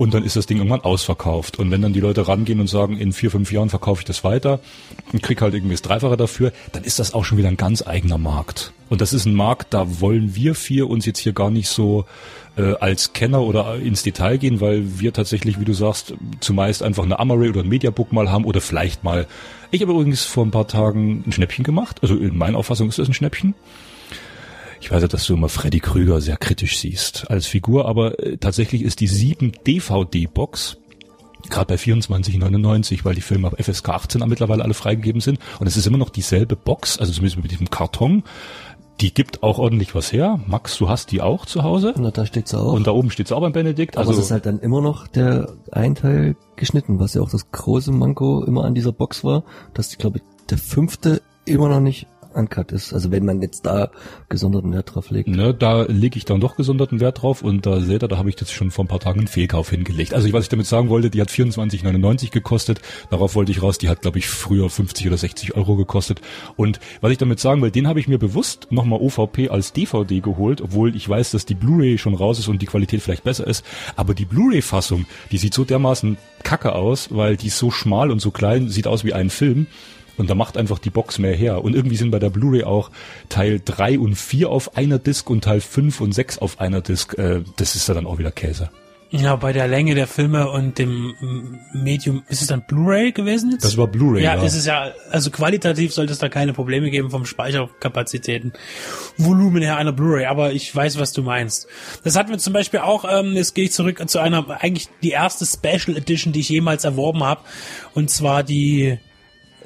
und 0.00 0.14
dann 0.14 0.24
ist 0.24 0.34
das 0.34 0.46
Ding 0.46 0.56
irgendwann 0.56 0.80
ausverkauft. 0.80 1.58
Und 1.58 1.70
wenn 1.70 1.82
dann 1.82 1.92
die 1.92 2.00
Leute 2.00 2.26
rangehen 2.26 2.58
und 2.58 2.68
sagen, 2.68 2.96
in 2.96 3.12
vier, 3.12 3.30
fünf 3.30 3.52
Jahren 3.52 3.68
verkaufe 3.68 4.00
ich 4.00 4.06
das 4.06 4.24
weiter 4.24 4.58
und 5.12 5.22
krieg 5.22 5.42
halt 5.42 5.52
irgendwie 5.52 5.74
das 5.74 5.82
Dreifache 5.82 6.16
dafür, 6.16 6.52
dann 6.72 6.84
ist 6.84 6.98
das 6.98 7.12
auch 7.12 7.26
schon 7.26 7.36
wieder 7.36 7.48
ein 7.48 7.58
ganz 7.58 7.86
eigener 7.86 8.16
Markt. 8.16 8.72
Und 8.88 9.02
das 9.02 9.12
ist 9.12 9.26
ein 9.26 9.34
Markt, 9.34 9.74
da 9.74 10.00
wollen 10.00 10.34
wir 10.34 10.54
vier 10.54 10.88
uns 10.88 11.04
jetzt 11.04 11.18
hier 11.18 11.34
gar 11.34 11.50
nicht 11.50 11.68
so 11.68 12.06
äh, 12.56 12.72
als 12.80 13.12
Kenner 13.12 13.42
oder 13.42 13.76
ins 13.76 14.02
Detail 14.02 14.38
gehen, 14.38 14.62
weil 14.62 14.98
wir 14.98 15.12
tatsächlich, 15.12 15.60
wie 15.60 15.66
du 15.66 15.74
sagst, 15.74 16.14
zumeist 16.40 16.82
einfach 16.82 17.04
eine 17.04 17.18
Amaray 17.18 17.50
oder 17.50 17.60
ein 17.60 17.68
Mediabook 17.68 18.10
mal 18.10 18.30
haben 18.30 18.46
oder 18.46 18.62
vielleicht 18.62 19.04
mal. 19.04 19.26
Ich 19.70 19.82
habe 19.82 19.92
übrigens 19.92 20.24
vor 20.24 20.46
ein 20.46 20.50
paar 20.50 20.66
Tagen 20.66 21.24
ein 21.26 21.32
Schnäppchen 21.32 21.62
gemacht. 21.62 21.98
Also 22.00 22.16
in 22.16 22.38
meiner 22.38 22.56
Auffassung 22.56 22.88
ist 22.88 22.98
das 22.98 23.08
ein 23.08 23.12
Schnäppchen. 23.12 23.54
Ich 24.80 24.90
weiß 24.90 25.02
ja, 25.02 25.08
dass 25.08 25.26
du 25.26 25.34
immer 25.34 25.48
Freddy 25.48 25.80
Krüger 25.80 26.20
sehr 26.20 26.36
kritisch 26.36 26.78
siehst 26.78 27.30
als 27.30 27.46
Figur, 27.46 27.86
aber 27.86 28.18
äh, 28.18 28.38
tatsächlich 28.38 28.82
ist 28.82 29.00
die 29.00 29.08
7 29.08 29.52
DVD-Box 29.66 30.78
gerade 31.48 31.66
bei 31.66 31.74
24,99, 31.74 33.04
weil 33.04 33.14
die 33.14 33.20
Filme 33.20 33.48
ab 33.48 33.56
FSK 33.58 33.88
18 33.90 34.28
mittlerweile 34.28 34.62
alle 34.62 34.74
freigegeben 34.74 35.20
sind. 35.20 35.38
Und 35.58 35.66
es 35.66 35.76
ist 35.76 35.86
immer 35.86 35.98
noch 35.98 36.10
dieselbe 36.10 36.56
Box, 36.56 36.98
also 36.98 37.12
zumindest 37.12 37.42
mit 37.42 37.50
diesem 37.50 37.70
Karton. 37.70 38.24
Die 39.00 39.14
gibt 39.14 39.42
auch 39.42 39.58
ordentlich 39.58 39.94
was 39.94 40.12
her. 40.12 40.40
Max, 40.46 40.76
du 40.76 40.90
hast 40.90 41.10
die 41.10 41.22
auch 41.22 41.46
zu 41.46 41.62
Hause. 41.62 41.94
Na, 41.96 42.10
da 42.10 42.26
steht 42.26 42.48
sie 42.48 42.58
auch. 42.58 42.74
Und 42.74 42.86
da 42.86 42.90
oben 42.90 43.10
steht 43.10 43.28
sie 43.28 43.34
auch 43.34 43.40
beim 43.40 43.52
Benedikt. 43.52 43.96
Aber 43.96 44.08
Also 44.08 44.18
es 44.18 44.26
ist 44.26 44.30
halt 44.30 44.44
dann 44.44 44.60
immer 44.60 44.82
noch 44.82 45.06
der 45.06 45.54
ein 45.72 45.94
Teil 45.94 46.36
geschnitten, 46.56 47.00
was 47.00 47.14
ja 47.14 47.22
auch 47.22 47.30
das 47.30 47.50
große 47.50 47.92
Manko 47.92 48.44
immer 48.44 48.64
an 48.64 48.74
dieser 48.74 48.92
Box 48.92 49.24
war, 49.24 49.44
dass 49.72 49.92
ich 49.92 49.98
glaube 49.98 50.20
der 50.50 50.58
fünfte 50.58 51.22
immer 51.46 51.70
noch 51.70 51.80
nicht 51.80 52.06
uncut 52.34 52.72
ist. 52.72 52.92
Also 52.92 53.10
wenn 53.10 53.24
man 53.24 53.42
jetzt 53.42 53.66
da 53.66 53.90
gesonderten 54.28 54.72
Wert 54.72 54.94
drauf 54.94 55.10
legt. 55.10 55.28
Ne, 55.28 55.54
da 55.54 55.82
lege 55.82 56.16
ich 56.16 56.24
dann 56.24 56.40
doch 56.40 56.56
gesonderten 56.56 57.00
Wert 57.00 57.22
drauf 57.22 57.42
und 57.42 57.66
da 57.66 57.80
seht 57.80 58.02
ihr, 58.02 58.08
da 58.08 58.18
habe 58.18 58.28
ich 58.28 58.40
jetzt 58.40 58.52
schon 58.52 58.70
vor 58.70 58.84
ein 58.84 58.88
paar 58.88 59.00
Tagen 59.00 59.20
einen 59.20 59.28
Fehlkauf 59.28 59.70
hingelegt. 59.70 60.14
Also 60.14 60.32
was 60.32 60.44
ich 60.44 60.48
damit 60.48 60.66
sagen 60.66 60.88
wollte, 60.88 61.10
die 61.10 61.20
hat 61.20 61.30
24,99 61.30 62.30
gekostet. 62.30 62.80
Darauf 63.10 63.34
wollte 63.34 63.52
ich 63.52 63.62
raus. 63.62 63.78
Die 63.78 63.88
hat, 63.88 64.02
glaube 64.02 64.18
ich, 64.18 64.28
früher 64.28 64.68
50 64.70 65.06
oder 65.06 65.16
60 65.16 65.56
Euro 65.56 65.76
gekostet. 65.76 66.20
Und 66.56 66.80
was 67.00 67.12
ich 67.12 67.18
damit 67.18 67.40
sagen 67.40 67.62
will, 67.62 67.70
den 67.70 67.88
habe 67.88 68.00
ich 68.00 68.08
mir 68.08 68.18
bewusst 68.18 68.68
nochmal 68.70 69.00
OVP 69.00 69.48
als 69.48 69.72
DVD 69.72 70.20
geholt, 70.20 70.60
obwohl 70.60 70.94
ich 70.94 71.08
weiß, 71.08 71.30
dass 71.32 71.46
die 71.46 71.54
Blu-ray 71.54 71.98
schon 71.98 72.14
raus 72.14 72.38
ist 72.38 72.48
und 72.48 72.62
die 72.62 72.66
Qualität 72.66 73.02
vielleicht 73.02 73.24
besser 73.24 73.46
ist. 73.46 73.64
Aber 73.96 74.14
die 74.14 74.24
Blu-ray-Fassung, 74.24 75.06
die 75.30 75.38
sieht 75.38 75.54
so 75.54 75.64
dermaßen 75.64 76.16
kacke 76.42 76.74
aus, 76.74 77.08
weil 77.10 77.36
die 77.36 77.48
ist 77.48 77.58
so 77.58 77.70
schmal 77.70 78.10
und 78.10 78.20
so 78.20 78.30
klein, 78.30 78.68
sieht 78.68 78.86
aus 78.86 79.04
wie 79.04 79.12
ein 79.12 79.30
Film. 79.30 79.66
Und 80.20 80.28
da 80.28 80.34
macht 80.34 80.58
einfach 80.58 80.78
die 80.78 80.90
Box 80.90 81.18
mehr 81.18 81.34
her. 81.34 81.64
Und 81.64 81.74
irgendwie 81.74 81.96
sind 81.96 82.10
bei 82.10 82.18
der 82.18 82.28
Blu-ray 82.28 82.64
auch 82.64 82.90
Teil 83.30 83.60
3 83.64 83.98
und 83.98 84.16
4 84.16 84.50
auf 84.50 84.76
einer 84.76 84.98
Disc 84.98 85.28
und 85.30 85.44
Teil 85.44 85.62
5 85.62 86.00
und 86.02 86.12
6 86.12 86.38
auf 86.38 86.60
einer 86.60 86.82
Disc. 86.82 87.16
Äh, 87.18 87.42
das 87.56 87.74
ist 87.74 87.88
ja 87.88 87.94
dann 87.94 88.06
auch 88.06 88.18
wieder 88.18 88.30
Käse. 88.30 88.68
Ja, 89.12 89.34
bei 89.34 89.52
der 89.52 89.66
Länge 89.66 89.96
der 89.96 90.06
Filme 90.06 90.50
und 90.50 90.78
dem 90.78 91.14
Medium, 91.72 92.22
ist 92.28 92.42
es 92.42 92.48
dann 92.48 92.64
Blu-ray 92.66 93.10
gewesen 93.10 93.50
jetzt? 93.50 93.64
Das 93.64 93.76
war 93.76 93.88
Blu-ray, 93.88 94.22
ja, 94.22 94.36
ja. 94.36 94.42
ist 94.42 94.54
es 94.54 94.66
ja, 94.66 94.92
also 95.10 95.32
qualitativ 95.32 95.92
sollte 95.92 96.12
es 96.12 96.20
da 96.20 96.28
keine 96.28 96.52
Probleme 96.52 96.90
geben 96.90 97.10
vom 97.10 97.24
Speicherkapazitäten, 97.24 98.52
Volumen 99.16 99.62
her 99.62 99.78
einer 99.78 99.92
Blu-ray, 99.92 100.26
aber 100.26 100.52
ich 100.52 100.72
weiß, 100.72 101.00
was 101.00 101.12
du 101.12 101.22
meinst. 101.22 101.66
Das 102.04 102.14
hatten 102.14 102.30
wir 102.30 102.38
zum 102.38 102.52
Beispiel 102.52 102.80
auch, 102.80 103.04
ähm, 103.10 103.32
jetzt 103.32 103.56
gehe 103.56 103.64
ich 103.64 103.72
zurück 103.72 104.00
zu 104.08 104.20
einer, 104.20 104.48
eigentlich 104.48 104.88
die 105.02 105.10
erste 105.10 105.44
Special 105.44 105.96
Edition, 105.96 106.32
die 106.32 106.40
ich 106.40 106.48
jemals 106.48 106.84
erworben 106.84 107.24
habe, 107.24 107.40
und 107.94 108.10
zwar 108.10 108.44
die 108.44 109.00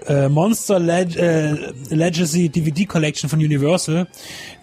äh, 0.06 0.28
Monster 0.28 0.78
Leg 0.78 1.16
äh, 1.16 1.72
Legacy 1.90 2.48
DVD 2.48 2.86
Collection 2.86 3.28
von 3.30 3.38
Universal, 3.38 4.06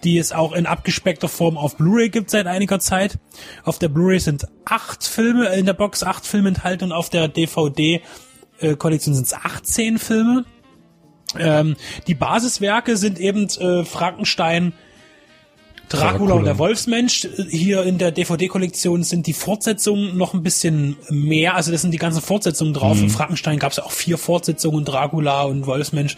die 0.04 0.18
es 0.18 0.32
auch 0.32 0.52
in 0.52 0.66
abgespeckter 0.66 1.28
Form 1.28 1.56
auf 1.56 1.76
Blu-ray 1.76 2.08
gibt 2.08 2.30
seit 2.30 2.46
einiger 2.46 2.80
Zeit. 2.80 3.18
Auf 3.64 3.78
der 3.78 3.88
Blu-ray 3.88 4.20
sind 4.20 4.46
acht 4.64 5.04
Filme, 5.04 5.48
äh, 5.48 5.58
in 5.58 5.66
der 5.66 5.74
Box 5.74 6.02
acht 6.02 6.26
Filme 6.26 6.48
enthalten 6.48 6.84
und 6.84 6.92
auf 6.92 7.10
der 7.10 7.28
DVD 7.28 8.00
äh, 8.60 8.76
Kollektion 8.76 9.14
sind 9.14 9.26
es 9.26 9.34
18 9.34 9.98
Filme. 9.98 10.44
Ähm, 11.38 11.76
die 12.06 12.14
Basiswerke 12.14 12.96
sind 12.96 13.18
eben 13.18 13.48
äh, 13.58 13.84
Frankenstein, 13.84 14.72
Dracula, 15.88 16.12
Dracula. 16.12 16.34
und 16.34 16.44
der 16.44 16.58
Wolfsmensch. 16.58 17.28
Hier 17.50 17.82
in 17.82 17.98
der 17.98 18.12
DVD-Kollektion 18.12 19.02
sind 19.02 19.26
die 19.26 19.32
Fortsetzungen 19.32 20.16
noch 20.16 20.32
ein 20.32 20.42
bisschen 20.42 20.96
mehr. 21.10 21.54
Also 21.54 21.70
das 21.70 21.82
sind 21.82 21.90
die 21.90 21.98
ganzen 21.98 22.22
Fortsetzungen 22.22 22.72
drauf. 22.72 22.98
In 22.98 23.10
Frankenstein 23.10 23.58
gab 23.58 23.72
es 23.72 23.78
auch 23.78 23.90
vier 23.92 24.16
Fortsetzungen, 24.16 24.84
Dracula 24.84 25.42
und 25.42 25.66
Wolfsmensch. 25.66 26.16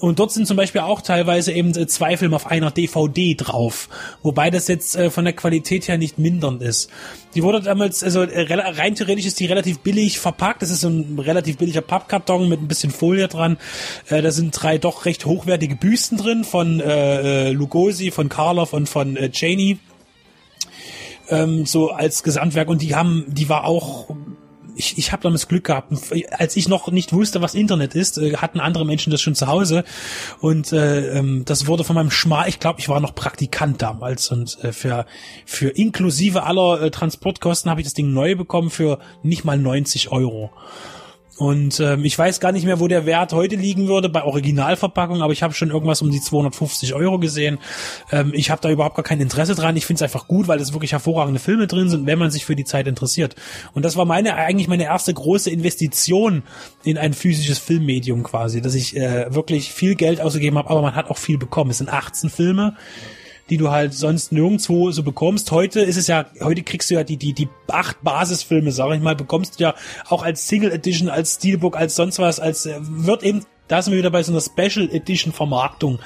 Und 0.00 0.20
dort 0.20 0.30
sind 0.30 0.46
zum 0.46 0.56
Beispiel 0.56 0.80
auch 0.80 1.02
teilweise 1.02 1.52
eben 1.52 1.76
äh, 1.76 1.86
zwei 1.88 2.16
Filme 2.16 2.36
auf 2.36 2.46
einer 2.46 2.70
DVD 2.70 3.34
drauf. 3.34 3.88
Wobei 4.22 4.48
das 4.50 4.68
jetzt 4.68 4.96
äh, 4.96 5.10
von 5.10 5.24
der 5.24 5.34
Qualität 5.34 5.88
her 5.88 5.98
nicht 5.98 6.18
mindernd 6.18 6.62
ist. 6.62 6.88
Die 7.34 7.42
wurde 7.42 7.60
damals, 7.60 8.04
also 8.04 8.22
äh, 8.22 8.46
rein 8.52 8.94
theoretisch 8.94 9.26
ist 9.26 9.40
die 9.40 9.46
relativ 9.46 9.80
billig 9.80 10.20
verpackt. 10.20 10.62
Das 10.62 10.70
ist 10.70 10.82
so 10.82 10.88
ein 10.88 11.18
relativ 11.18 11.58
billiger 11.58 11.80
Pappkarton 11.80 12.48
mit 12.48 12.62
ein 12.62 12.68
bisschen 12.68 12.92
Folie 12.92 13.26
dran. 13.26 13.58
Äh, 14.08 14.22
da 14.22 14.30
sind 14.30 14.52
drei 14.52 14.78
doch 14.78 15.04
recht 15.04 15.26
hochwertige 15.26 15.74
Büsten 15.74 16.16
drin 16.16 16.44
von 16.44 16.78
äh, 16.78 17.48
äh, 17.48 17.52
Lugosi, 17.52 18.12
von 18.12 18.28
Karloff 18.28 18.72
und 18.72 18.88
von 18.88 19.16
Cheney. 19.32 19.78
Ähm, 21.28 21.66
so 21.66 21.90
als 21.90 22.22
Gesamtwerk. 22.22 22.68
Und 22.68 22.82
die 22.82 22.94
haben, 22.94 23.24
die 23.26 23.48
war 23.48 23.64
auch 23.64 24.08
ich, 24.78 24.96
ich 24.96 25.12
habe 25.12 25.22
damals 25.22 25.48
Glück 25.48 25.64
gehabt. 25.64 25.92
Als 26.30 26.56
ich 26.56 26.68
noch 26.68 26.90
nicht 26.90 27.12
wusste, 27.12 27.42
was 27.42 27.54
Internet 27.54 27.94
ist, 27.94 28.16
äh, 28.18 28.36
hatten 28.36 28.60
andere 28.60 28.86
Menschen 28.86 29.10
das 29.10 29.20
schon 29.20 29.34
zu 29.34 29.48
Hause. 29.48 29.84
Und 30.40 30.72
äh, 30.72 31.18
ähm, 31.18 31.44
das 31.44 31.66
wurde 31.66 31.84
von 31.84 31.96
meinem 31.96 32.10
Schmal, 32.10 32.48
ich 32.48 32.60
glaube, 32.60 32.80
ich 32.80 32.88
war 32.88 33.00
noch 33.00 33.14
Praktikant 33.14 33.82
damals. 33.82 34.30
Und 34.30 34.62
äh, 34.62 34.72
für, 34.72 35.04
für 35.44 35.70
inklusive 35.70 36.44
aller 36.44 36.80
äh, 36.80 36.90
Transportkosten 36.90 37.70
habe 37.70 37.80
ich 37.80 37.86
das 37.86 37.94
Ding 37.94 38.12
neu 38.12 38.36
bekommen 38.36 38.70
für 38.70 38.98
nicht 39.22 39.44
mal 39.44 39.58
90 39.58 40.10
Euro. 40.12 40.50
Und 41.38 41.78
ähm, 41.78 42.04
ich 42.04 42.18
weiß 42.18 42.40
gar 42.40 42.50
nicht 42.50 42.64
mehr, 42.64 42.80
wo 42.80 42.88
der 42.88 43.06
Wert 43.06 43.32
heute 43.32 43.54
liegen 43.54 43.86
würde 43.86 44.08
bei 44.08 44.24
Originalverpackung, 44.24 45.22
aber 45.22 45.32
ich 45.32 45.44
habe 45.44 45.54
schon 45.54 45.70
irgendwas 45.70 46.02
um 46.02 46.10
die 46.10 46.20
250 46.20 46.94
Euro 46.94 47.20
gesehen. 47.20 47.58
Ähm, 48.10 48.32
ich 48.34 48.50
habe 48.50 48.60
da 48.60 48.68
überhaupt 48.70 48.96
gar 48.96 49.04
kein 49.04 49.20
Interesse 49.20 49.54
dran. 49.54 49.76
Ich 49.76 49.86
finde 49.86 49.98
es 49.98 50.02
einfach 50.02 50.26
gut, 50.26 50.48
weil 50.48 50.60
es 50.60 50.72
wirklich 50.72 50.92
hervorragende 50.92 51.38
Filme 51.38 51.68
drin 51.68 51.88
sind, 51.88 52.06
wenn 52.06 52.18
man 52.18 52.32
sich 52.32 52.44
für 52.44 52.56
die 52.56 52.64
Zeit 52.64 52.88
interessiert. 52.88 53.36
Und 53.72 53.84
das 53.84 53.96
war 53.96 54.04
meine 54.04 54.34
eigentlich 54.34 54.66
meine 54.66 54.84
erste 54.84 55.14
große 55.14 55.48
Investition 55.48 56.42
in 56.82 56.98
ein 56.98 57.14
physisches 57.14 57.58
Filmmedium 57.58 58.24
quasi, 58.24 58.60
dass 58.60 58.74
ich 58.74 58.96
äh, 58.96 59.32
wirklich 59.32 59.72
viel 59.72 59.94
Geld 59.94 60.20
ausgegeben 60.20 60.58
habe, 60.58 60.70
aber 60.70 60.82
man 60.82 60.96
hat 60.96 61.08
auch 61.08 61.18
viel 61.18 61.38
bekommen. 61.38 61.70
Es 61.70 61.78
sind 61.78 61.92
18 61.92 62.30
Filme 62.30 62.76
die 63.50 63.56
du 63.56 63.70
halt 63.70 63.94
sonst 63.94 64.32
nirgendwo 64.32 64.90
so 64.90 65.02
bekommst. 65.02 65.50
Heute 65.50 65.80
ist 65.80 65.96
es 65.96 66.06
ja, 66.06 66.26
heute 66.40 66.62
kriegst 66.62 66.90
du 66.90 66.94
ja 66.94 67.04
die, 67.04 67.16
die, 67.16 67.32
die 67.32 67.48
acht 67.68 68.02
Basisfilme, 68.02 68.72
sag 68.72 68.94
ich 68.94 69.00
mal, 69.00 69.16
bekommst 69.16 69.58
du 69.58 69.64
ja 69.64 69.74
auch 70.08 70.22
als 70.22 70.48
Single 70.48 70.72
Edition, 70.72 71.08
als 71.08 71.36
Steelbook, 71.36 71.76
als 71.76 71.96
sonst 71.96 72.18
was, 72.18 72.40
als, 72.40 72.66
äh, 72.66 72.78
wird 72.80 73.22
eben, 73.22 73.44
da 73.68 73.82
sind 73.82 73.92
wir 73.92 73.98
wieder 73.98 74.10
bei 74.10 74.22
so 74.22 74.32
einer 74.32 74.40
Special 74.40 74.88
Edition 74.90 75.32
Vermarktung. 75.32 75.98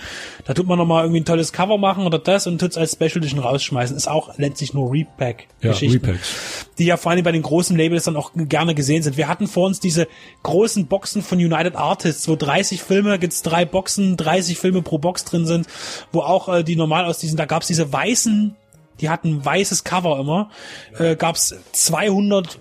Da 0.44 0.54
tut 0.54 0.66
man 0.66 0.78
nochmal 0.78 1.04
irgendwie 1.04 1.20
ein 1.20 1.24
tolles 1.24 1.52
Cover 1.52 1.78
machen 1.78 2.04
oder 2.04 2.18
das 2.18 2.46
und 2.46 2.58
tut's 2.58 2.76
als 2.76 2.92
Special 2.92 3.18
Edition 3.18 3.40
rausschmeißen. 3.40 3.96
Ist 3.96 4.08
auch 4.08 4.36
letztlich 4.36 4.74
nur 4.74 4.92
Repack. 4.92 5.46
Ja, 5.60 5.70
Geschichten, 5.70 6.04
Repacks. 6.04 6.66
Die 6.78 6.84
ja 6.84 6.96
vor 6.96 7.12
allem 7.12 7.22
bei 7.22 7.32
den 7.32 7.42
großen 7.42 7.76
Labels 7.76 8.04
dann 8.04 8.16
auch 8.16 8.32
gerne 8.34 8.74
gesehen 8.74 9.02
sind. 9.02 9.16
Wir 9.16 9.28
hatten 9.28 9.46
vor 9.46 9.66
uns 9.66 9.80
diese 9.80 10.08
großen 10.42 10.86
Boxen 10.86 11.22
von 11.22 11.38
United 11.38 11.76
Artists, 11.76 12.28
wo 12.28 12.36
30 12.36 12.82
Filme, 12.82 13.18
gibt's 13.18 13.42
drei 13.42 13.64
Boxen, 13.64 14.16
30 14.16 14.58
Filme 14.58 14.82
pro 14.82 14.98
Box 14.98 15.24
drin 15.24 15.46
sind, 15.46 15.66
wo 16.10 16.20
auch 16.20 16.48
äh, 16.48 16.62
die 16.64 16.76
normal 16.76 17.04
aus 17.04 17.18
diesen, 17.18 17.36
da 17.36 17.46
gab's 17.46 17.68
diese 17.68 17.92
weißen, 17.92 18.56
die 19.00 19.08
hatten 19.08 19.36
ein 19.36 19.44
weißes 19.44 19.84
Cover 19.84 20.18
immer, 20.18 20.50
äh, 20.98 21.16
gab's 21.16 21.54
200 21.72 22.58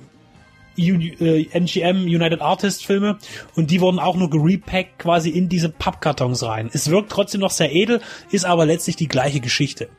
Uni- 0.77 1.15
äh, 1.19 1.47
MGM 1.51 2.03
United 2.03 2.41
Artists 2.41 2.83
Filme 2.83 3.17
und 3.55 3.71
die 3.71 3.81
wurden 3.81 3.99
auch 3.99 4.15
nur 4.15 4.29
gerepackt 4.29 4.99
quasi 4.99 5.29
in 5.29 5.49
diese 5.49 5.69
Pappkartons 5.69 6.43
rein. 6.43 6.69
Es 6.73 6.89
wirkt 6.89 7.11
trotzdem 7.11 7.41
noch 7.41 7.51
sehr 7.51 7.73
edel, 7.73 8.01
ist 8.31 8.45
aber 8.45 8.65
letztlich 8.65 8.95
die 8.95 9.07
gleiche 9.07 9.39
Geschichte. 9.39 9.89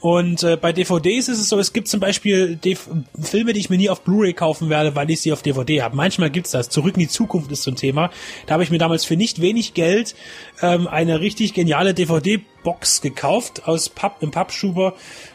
Und 0.00 0.42
äh, 0.44 0.56
bei 0.56 0.72
DVDs 0.72 1.28
ist 1.28 1.38
es 1.40 1.50
so, 1.50 1.58
es 1.58 1.74
gibt 1.74 1.86
zum 1.86 2.00
Beispiel 2.00 2.56
DV 2.56 2.90
Filme, 3.20 3.52
die 3.52 3.60
ich 3.60 3.68
mir 3.68 3.76
nie 3.76 3.90
auf 3.90 4.00
Blu-ray 4.02 4.32
kaufen 4.32 4.70
werde, 4.70 4.96
weil 4.96 5.10
ich 5.10 5.20
sie 5.20 5.30
auf 5.32 5.42
DVD 5.42 5.82
habe. 5.82 5.94
Manchmal 5.94 6.30
gibt's 6.30 6.52
das. 6.52 6.70
Zurück 6.70 6.94
in 6.94 7.00
die 7.00 7.08
Zukunft 7.08 7.52
ist 7.52 7.62
so 7.64 7.70
ein 7.70 7.76
Thema. 7.76 8.10
Da 8.46 8.54
habe 8.54 8.62
ich 8.62 8.70
mir 8.70 8.78
damals 8.78 9.04
für 9.04 9.16
nicht 9.16 9.42
wenig 9.42 9.74
Geld 9.74 10.14
ähm, 10.62 10.86
eine 10.88 11.20
richtig 11.20 11.52
geniale 11.52 11.92
DVD-Box 11.92 13.02
gekauft 13.02 13.68
aus 13.68 13.90
Papp, 13.90 14.22
im 14.22 14.30
Pappschuber 14.30 14.94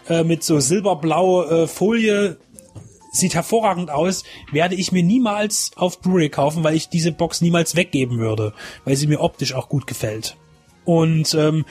äh, 0.10 0.24
mit 0.24 0.44
so 0.44 0.60
silberblau 0.60 1.44
äh, 1.44 1.68
Folie 1.68 2.38
sieht 3.16 3.36
hervorragend 3.36 3.90
aus, 3.90 4.24
werde 4.52 4.76
ich 4.76 4.92
mir 4.92 5.04
niemals 5.04 5.72
auf 5.76 6.02
Blu-ray 6.02 6.30
kaufen, 6.30 6.64
weil 6.64 6.76
ich 6.76 6.90
diese 6.90 7.12
Box 7.12 7.42
niemals 7.42 7.76
weggeben 7.76 8.20
würde, 8.20 8.54
weil 8.84 8.96
sie 8.96 9.08
mir 9.08 9.22
optisch 9.22 9.54
auch 9.54 9.70
gut 9.70 9.88
gefällt. 9.88 10.38
Und 10.84 11.34
ähm, 11.34 11.66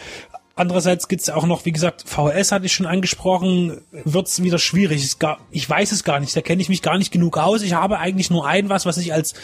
andererseits 0.56 1.08
gibt's 1.08 1.30
auch 1.30 1.46
noch, 1.46 1.64
wie 1.64 1.72
gesagt, 1.72 2.04
VHS 2.06 2.52
hatte 2.52 2.66
ich 2.66 2.72
schon 2.72 2.86
angesprochen, 2.86 3.80
wird's 3.92 4.42
wieder 4.42 4.58
schwierig. 4.58 5.18
Gar, 5.18 5.38
ich 5.50 5.68
weiß 5.68 5.92
es 5.92 6.04
gar 6.04 6.20
nicht, 6.20 6.34
da 6.36 6.40
kenne 6.40 6.62
ich 6.62 6.68
mich 6.68 6.82
gar 6.82 6.98
nicht 6.98 7.12
genug 7.12 7.38
aus. 7.38 7.62
Ich 7.62 7.74
habe 7.74 7.98
eigentlich 7.98 8.30
nur 8.30 8.46
ein 8.46 8.68
was, 8.68 8.86
was 8.86 8.96
ich 8.98 9.12
als 9.12 9.34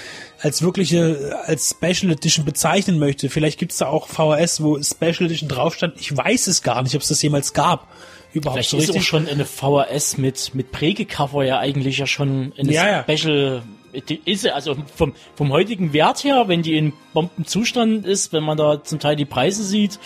als 0.40 0.62
wirkliche 0.62 1.38
als 1.44 1.70
Special 1.70 2.12
Edition 2.12 2.44
bezeichnen 2.44 2.98
möchte. 2.98 3.28
Vielleicht 3.28 3.58
gibt's 3.58 3.78
da 3.78 3.86
auch 3.86 4.08
VHS, 4.08 4.62
wo 4.62 4.80
Special 4.82 5.26
Edition 5.26 5.48
drauf 5.48 5.74
stand. 5.74 5.94
Ich 5.98 6.16
weiß 6.16 6.46
es 6.46 6.62
gar 6.62 6.82
nicht, 6.82 6.94
ob 6.94 7.02
es 7.02 7.08
das 7.08 7.22
jemals 7.22 7.52
gab 7.52 7.88
überhaupt 8.32 8.56
Vielleicht 8.56 8.70
so 8.70 8.76
ist 8.78 8.88
richtig. 8.88 9.02
auch 9.02 9.04
schon 9.04 9.28
eine 9.28 9.44
VHS 9.44 10.18
mit, 10.18 10.54
mit 10.54 10.72
Prägecover 10.72 11.44
ja 11.44 11.58
eigentlich 11.58 11.98
ja 11.98 12.06
schon 12.06 12.52
eine 12.58 12.72
Ja, 12.72 12.88
ja. 12.88 13.02
Special 13.02 13.62
die 14.08 14.20
ist 14.24 14.46
also 14.46 14.76
vom, 14.94 15.14
vom 15.34 15.52
heutigen 15.52 15.92
Wert 15.92 16.22
her, 16.24 16.44
wenn 16.46 16.62
die 16.62 16.76
in 16.76 16.92
Bombenzustand 17.12 18.06
ist, 18.06 18.32
wenn 18.32 18.44
man 18.44 18.56
da 18.56 18.82
zum 18.82 19.00
Teil 19.00 19.16
die 19.16 19.24
Preise 19.24 19.64
sieht. 19.64 19.98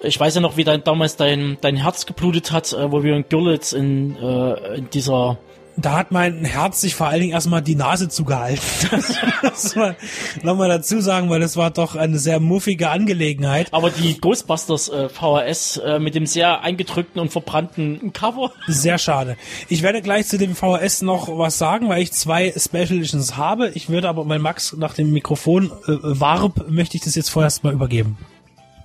Ich 0.00 0.18
weiß 0.18 0.34
ja 0.34 0.40
noch, 0.40 0.56
wie 0.56 0.64
dein, 0.64 0.84
damals 0.84 1.16
dein, 1.16 1.58
dein 1.60 1.76
Herz 1.76 2.06
geblutet 2.06 2.52
hat, 2.52 2.72
äh, 2.72 2.90
wo 2.90 3.02
wir 3.02 3.14
in 3.14 3.24
Görlitz 3.28 3.72
in, 3.72 4.16
äh, 4.16 4.76
in 4.76 4.90
dieser 4.90 5.38
da 5.76 5.98
hat 5.98 6.10
mein 6.10 6.44
Herz 6.44 6.80
sich 6.80 6.94
vor 6.94 7.08
allen 7.08 7.20
Dingen 7.20 7.32
erstmal 7.32 7.62
die 7.62 7.74
Nase 7.74 8.08
zugehalten. 8.08 8.62
Das 9.42 9.64
muss 9.64 9.76
man 9.76 9.96
nochmal 10.42 10.68
dazu 10.68 11.00
sagen, 11.00 11.28
weil 11.28 11.40
das 11.40 11.56
war 11.56 11.70
doch 11.70 11.96
eine 11.96 12.18
sehr 12.18 12.38
muffige 12.40 12.90
Angelegenheit. 12.90 13.68
aber 13.72 13.90
die 13.90 14.20
Ghostbusters 14.20 14.88
äh, 14.88 15.08
VHS 15.08 15.78
äh, 15.78 15.98
mit 15.98 16.14
dem 16.14 16.26
sehr 16.26 16.60
eingedrückten 16.60 17.20
und 17.20 17.30
verbrannten 17.30 18.12
Cover. 18.12 18.52
Sehr 18.68 18.98
schade. 18.98 19.36
Ich 19.68 19.82
werde 19.82 20.00
gleich 20.00 20.26
zu 20.26 20.38
dem 20.38 20.54
VHS 20.54 21.02
noch 21.02 21.28
was 21.38 21.58
sagen, 21.58 21.88
weil 21.88 22.02
ich 22.02 22.12
zwei 22.12 22.52
Special 22.56 22.98
Editions 22.98 23.36
habe. 23.36 23.70
Ich 23.74 23.88
würde 23.88 24.08
aber, 24.08 24.28
weil 24.28 24.38
Max 24.38 24.74
nach 24.76 24.94
dem 24.94 25.12
Mikrofon 25.12 25.72
äh, 25.86 25.96
warb, 26.02 26.68
möchte 26.68 26.96
ich 26.96 27.02
das 27.02 27.14
jetzt 27.14 27.30
vorerst 27.30 27.64
mal 27.64 27.72
übergeben. 27.72 28.16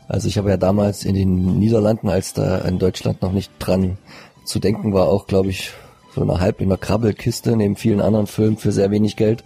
Also 0.08 0.28
ich 0.28 0.38
habe 0.38 0.50
ja 0.50 0.58
damals 0.58 1.04
in 1.04 1.16
den 1.16 1.60
Niederlanden, 1.60 2.10
als 2.10 2.34
da 2.34 2.60
in 2.60 2.80
Deutschland 2.80 3.22
noch 3.22 3.32
nicht 3.32 3.52
dran 3.60 3.98
zu 4.46 4.60
denken 4.60 4.94
war, 4.94 5.08
auch 5.10 5.28
glaube 5.28 5.50
ich 5.50 5.72
so 6.18 6.24
eine 6.24 6.40
halb 6.40 6.62
in 6.62 6.70
der 6.70 6.80
Krabbelkiste 6.80 7.56
neben 7.56 7.76
vielen 7.76 8.02
anderen 8.02 8.26
Filmen 8.26 8.58
für 8.58 8.72
sehr 8.72 8.90
wenig 8.90 9.16
Geld 9.16 9.44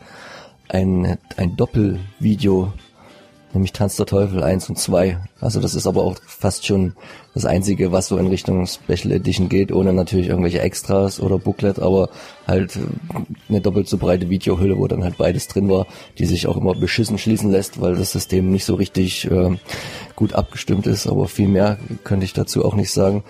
ein, 0.70 1.18
ein 1.36 1.58
Doppelvideo, 1.58 2.72
nämlich 3.54 3.74
Tanz 3.74 3.98
der 3.98 4.06
Teufel 4.06 4.42
1 4.42 4.70
und 4.70 4.80
2. 4.80 5.18
Also 5.42 5.60
das 5.60 5.76
ist 5.76 5.86
aber 5.86 6.04
auch 6.04 6.16
fast 6.26 6.66
schon 6.66 6.94
das 7.34 7.46
einzige, 7.46 7.92
was 7.92 8.08
so 8.08 8.18
in 8.18 8.28
Richtung 8.28 8.66
Special 8.68 9.12
Edition 9.12 9.50
geht, 9.50 9.74
ohne 9.74 9.92
natürlich 9.92 10.30
irgendwelche 10.30 10.62
Extras 10.62 11.20
oder 11.20 11.38
Booklet, 11.38 11.80
aber 11.80 12.10
halt 12.48 12.80
eine 13.50 13.60
doppelt 13.60 13.90
so 13.90 13.98
breite 13.98 14.30
Videohülle, 14.30 14.78
wo 14.78 14.88
dann 14.88 15.04
halt 15.04 15.18
beides 15.18 15.50
drin 15.50 15.70
war, 15.70 15.88
die 16.20 16.26
sich 16.26 16.48
auch 16.48 16.56
immer 16.56 16.74
beschissen 16.74 17.18
schließen 17.18 17.52
lässt, 17.52 17.82
weil 17.82 17.96
das 17.96 18.14
System 18.14 18.50
nicht 18.50 18.64
so 18.64 18.76
richtig 18.76 19.30
äh, 19.30 19.58
gut 20.16 20.32
abgestimmt 20.32 20.88
ist, 20.88 21.06
aber 21.08 21.28
viel 21.28 21.50
mehr 21.50 21.78
könnte 22.06 22.24
ich 22.24 22.32
dazu 22.32 22.64
auch 22.64 22.76
nicht 22.76 22.92
sagen. 22.92 23.26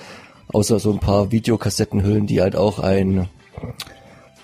Außer 0.53 0.79
so 0.79 0.91
ein 0.91 0.99
paar 0.99 1.31
Videokassettenhüllen, 1.31 2.27
die 2.27 2.41
halt 2.41 2.55
auch 2.55 2.79
ein, 2.79 3.29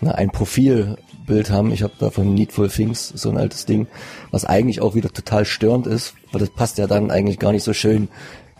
na, 0.01 0.11
ein 0.11 0.29
Profilbild 0.29 1.49
haben. 1.49 1.71
Ich 1.71 1.83
habe 1.83 1.93
da 1.99 2.09
von 2.09 2.33
Needful 2.33 2.69
Things 2.69 3.09
so 3.09 3.29
ein 3.29 3.37
altes 3.37 3.65
Ding, 3.65 3.87
was 4.31 4.45
eigentlich 4.45 4.81
auch 4.81 4.95
wieder 4.95 5.09
total 5.09 5.45
störend 5.45 5.87
ist, 5.87 6.13
weil 6.31 6.39
das 6.39 6.49
passt 6.49 6.77
ja 6.77 6.87
dann 6.87 7.11
eigentlich 7.11 7.39
gar 7.39 7.51
nicht 7.51 7.63
so 7.63 7.73
schön 7.73 8.07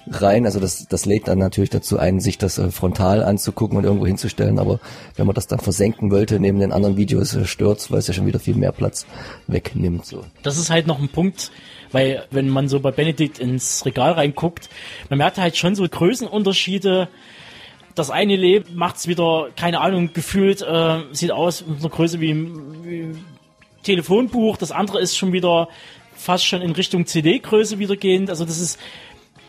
rein. 0.10 0.46
Also 0.46 0.60
das, 0.60 0.88
das 0.88 1.06
lädt 1.06 1.28
dann 1.28 1.40
natürlich 1.40 1.70
dazu 1.70 1.98
ein, 2.00 2.20
sich 2.20 2.38
das 2.38 2.58
äh, 2.58 2.72
frontal 2.72 3.24
anzugucken 3.24 3.78
und 3.78 3.84
irgendwo 3.84 4.06
hinzustellen. 4.06 4.60
Aber 4.60 4.80
wenn 5.16 5.26
man 5.26 5.36
das 5.36 5.48
dann 5.48 5.60
versenken 5.60 6.12
wollte 6.12 6.40
neben 6.40 6.60
den 6.60 6.72
anderen 6.72 6.98
Videos, 6.98 7.36
äh, 7.36 7.46
stört's, 7.46 7.92
weil 7.92 8.00
es 8.00 8.08
ja 8.08 8.14
schon 8.14 8.26
wieder 8.26 8.40
viel 8.40 8.56
mehr 8.56 8.72
Platz 8.72 9.06
wegnimmt. 9.48 10.06
So. 10.06 10.24
Das 10.44 10.58
ist 10.58 10.70
halt 10.70 10.88
noch 10.88 11.00
ein 11.00 11.10
Punkt, 11.10 11.52
weil 11.92 12.24
wenn 12.32 12.50
man 12.50 12.68
so 12.68 12.80
bei 12.80 12.92
Benedikt 12.92 13.40
ins 13.40 13.86
Regal 13.86 14.14
reinguckt, 14.14 14.70
man 15.10 15.18
merkt 15.18 15.38
halt 15.38 15.58
schon 15.58 15.76
so 15.76 15.88
Größenunterschiede. 15.88 17.10
Das 17.98 18.12
eine 18.12 18.36
Leben 18.36 18.76
macht's 18.76 19.08
wieder, 19.08 19.50
keine 19.56 19.82
Ahnung, 19.82 20.14
gefühlt, 20.14 20.62
äh, 20.62 21.00
sieht 21.14 21.32
aus 21.32 21.66
mit 21.66 21.80
einer 21.80 21.90
Größe 21.90 22.22
wie, 22.22 22.36
wie 22.84 23.16
Telefonbuch. 23.82 24.58
Das 24.58 24.72
andere 24.72 25.02
ist 25.02 25.18
schon 25.18 25.34
wieder 25.34 25.68
fast 26.16 26.46
schon 26.46 26.62
in 26.62 26.72
Richtung 26.72 27.08
CD-Größe 27.08 27.80
wieder 27.80 27.96
gehend. 27.96 28.30
Also 28.30 28.46
das 28.46 28.60
ist 28.60 28.80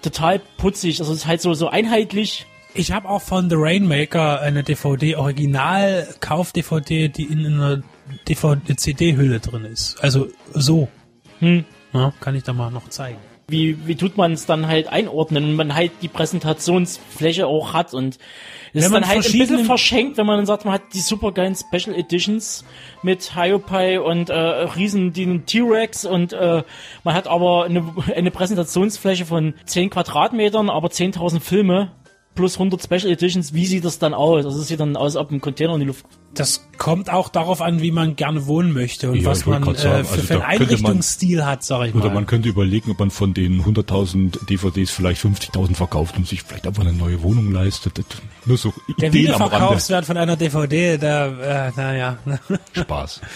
total 0.01 0.41
putzig. 0.57 0.99
Also 1.01 1.13
es 1.13 1.19
ist 1.19 1.27
halt 1.27 1.43
so, 1.43 1.53
so 1.53 1.69
einheitlich. 1.69 2.47
Ich 2.73 2.91
habe 2.91 3.11
auch 3.11 3.21
von 3.21 3.51
The 3.51 3.57
Rainmaker 3.59 4.41
eine 4.41 4.63
DVD, 4.63 5.17
Original 5.17 6.09
Kauf-DVD, 6.21 7.09
die 7.09 7.25
in 7.25 7.45
einer 7.45 7.83
DVD-CD-Hülle 8.29 9.41
drin 9.41 9.67
ist. 9.67 10.03
Also 10.03 10.29
so. 10.55 10.89
Hm. 11.41 11.67
Ja, 11.93 12.15
kann 12.21 12.35
ich 12.35 12.45
da 12.45 12.55
mal 12.55 12.71
noch 12.71 12.89
zeigen. 12.89 13.19
Wie, 13.49 13.87
wie 13.87 13.97
tut 13.97 14.19
man 14.19 14.33
es 14.33 14.45
dann 14.45 14.67
halt 14.69 14.89
einordnen 14.89 15.45
und 15.45 15.57
man 15.57 15.75
halt 15.75 15.91
die 16.03 16.09
Präsentationsfläche 16.09 17.47
auch 17.47 17.73
hat 17.73 17.95
und 17.95 18.19
es 18.75 18.85
ist 18.85 18.85
Wenn 18.85 18.93
man 18.93 19.03
dann 19.03 19.11
halt 19.11 19.27
ein 19.27 19.39
bisschen 19.39 19.65
verschenkt, 19.65 20.19
wenn 20.19 20.27
man 20.27 20.37
dann 20.37 20.47
sagt, 20.47 20.67
man 20.67 20.75
hat 20.75 20.83
die 20.93 21.01
supergeilen 21.01 21.57
Special 21.57 21.97
Editions 21.97 22.67
mit 23.03 23.35
Hyopai 23.35 24.01
und 24.01 24.29
äh, 24.29 24.35
riesen 24.35 25.15
T-Rex 25.47 26.05
und 26.05 26.35
äh, 26.35 26.63
man 27.05 27.15
hat 27.15 27.27
aber 27.27 27.65
eine, 27.65 27.95
eine 28.15 28.31
Präsentationsfläche 28.31 29.25
von 29.25 29.55
10 29.65 29.89
Quadratmetern, 29.91 30.69
aber 30.69 30.89
10.000 30.89 31.41
Filme 31.41 31.93
plus 32.39 32.55
100 32.55 32.80
Special 32.82 33.11
Editions. 33.12 33.53
Wie 33.53 33.66
sieht 33.66 33.84
das 33.84 33.99
dann 33.99 34.14
aus? 34.14 34.45
Also 34.47 34.61
es 34.61 34.68
sieht 34.68 34.78
dann 34.78 34.97
aus, 34.97 35.16
ob 35.16 35.32
ein 35.32 35.41
Container 35.41 35.74
in 35.74 35.80
die 35.80 35.86
Luft 35.86 36.07
Das 36.34 36.68
kommt 36.78 37.11
auch 37.12 37.28
darauf 37.30 37.61
an, 37.61 37.82
wie 37.82 37.91
man 37.91 38.14
gerne 38.14 38.47
wohnen 38.47 38.72
möchte 38.72 39.11
und 39.11 39.16
Ja, 39.20 39.24
was 39.30 39.45
man 39.45 39.62
sagen, 39.64 39.74
äh, 39.74 40.05
für, 40.05 40.12
also 40.12 40.22
für 40.22 40.45
einen 40.45 40.59
könnte 40.59 40.74
man- 40.74 40.84
Einrichtungsstil 40.93 41.45
hat, 41.45 41.64
sag 41.64 41.89
ich 41.89 41.95
Oder 41.97 42.07
mal. 42.09 42.14
man 42.14 42.26
könnte 42.26 42.49
überlegen, 42.49 42.93
ob 42.93 43.01
man 43.01 43.11
von 43.11 43.34
den 43.34 43.64
100.000 43.64 44.47
DVDs 44.49 44.91
vielleicht 44.93 45.20
50.000 45.20 45.74
verkauft 45.74 46.16
und 46.16 46.28
sich 46.28 46.43
vielleicht 46.45 46.66
einfach 46.68 46.82
eine 46.84 46.93
neue 46.93 47.22
Wohnung 47.22 47.51
leistet. 47.51 48.01
Nur 48.47 48.57
so 48.57 48.72
Der 49.01 49.09
Ideen 49.09 49.32
am 49.32 49.43
Rande. 49.43 49.57
Wiederverkaufswert 49.57 50.05
von 50.07 50.16
einer 50.16 50.36
DVD, 50.36 50.97
der, 50.97 51.72
äh, 51.76 51.80
naja. 51.80 52.18
Spaß. 52.72 53.20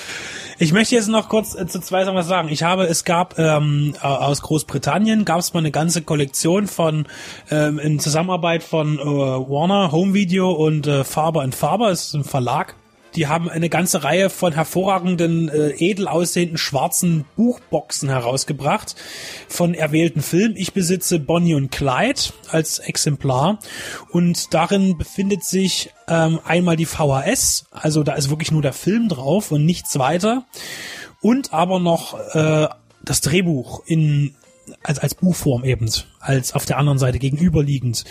Ich 0.58 0.72
möchte 0.72 0.94
jetzt 0.94 1.08
noch 1.08 1.28
kurz 1.28 1.54
äh, 1.54 1.66
zu 1.66 1.80
zwei 1.80 2.04
Sachen 2.04 2.16
was 2.16 2.28
sagen. 2.28 2.48
Ich 2.48 2.62
habe, 2.62 2.84
es 2.84 3.04
gab 3.04 3.38
ähm, 3.38 3.94
äh, 4.02 4.06
aus 4.06 4.42
Großbritannien 4.42 5.24
gab 5.24 5.38
es 5.38 5.52
mal 5.54 5.60
eine 5.60 5.70
ganze 5.70 6.02
Kollektion 6.02 6.66
von 6.66 7.06
ähm, 7.50 7.78
in 7.78 7.98
Zusammenarbeit 7.98 8.62
von 8.62 8.98
äh, 8.98 9.02
Warner 9.02 9.92
Home 9.92 10.14
Video 10.14 10.50
und 10.50 10.86
äh, 10.86 11.04
Faber 11.04 11.42
Faber, 11.52 11.90
ist 11.90 12.14
ein 12.14 12.24
Verlag. 12.24 12.76
Die 13.14 13.26
haben 13.26 13.48
eine 13.48 13.68
ganze 13.68 14.04
Reihe 14.04 14.30
von 14.30 14.52
hervorragenden, 14.52 15.48
äh, 15.48 15.70
edel 15.78 16.08
aussehenden 16.08 16.58
schwarzen 16.58 17.24
Buchboxen 17.36 18.08
herausgebracht 18.08 18.94
von 19.48 19.74
erwählten 19.74 20.22
Filmen. 20.22 20.56
Ich 20.56 20.72
besitze 20.72 21.18
Bonnie 21.18 21.54
und 21.54 21.70
Clyde 21.70 22.20
als 22.48 22.78
Exemplar 22.78 23.58
und 24.10 24.54
darin 24.54 24.96
befindet 24.98 25.44
sich 25.44 25.90
ähm, 26.08 26.40
einmal 26.44 26.76
die 26.76 26.86
VHS, 26.86 27.66
also 27.70 28.02
da 28.02 28.14
ist 28.14 28.30
wirklich 28.30 28.50
nur 28.50 28.62
der 28.62 28.72
Film 28.72 29.08
drauf 29.08 29.52
und 29.52 29.64
nichts 29.64 29.98
weiter 29.98 30.44
und 31.20 31.52
aber 31.52 31.80
noch 31.80 32.18
äh, 32.34 32.68
das 33.04 33.20
Drehbuch 33.20 33.82
in 33.86 34.34
als, 34.82 34.98
als 34.98 35.14
Buchform 35.14 35.64
eben, 35.64 35.90
als 36.20 36.54
auf 36.54 36.64
der 36.64 36.78
anderen 36.78 36.98
Seite 36.98 37.18
gegenüberliegend. 37.18 38.04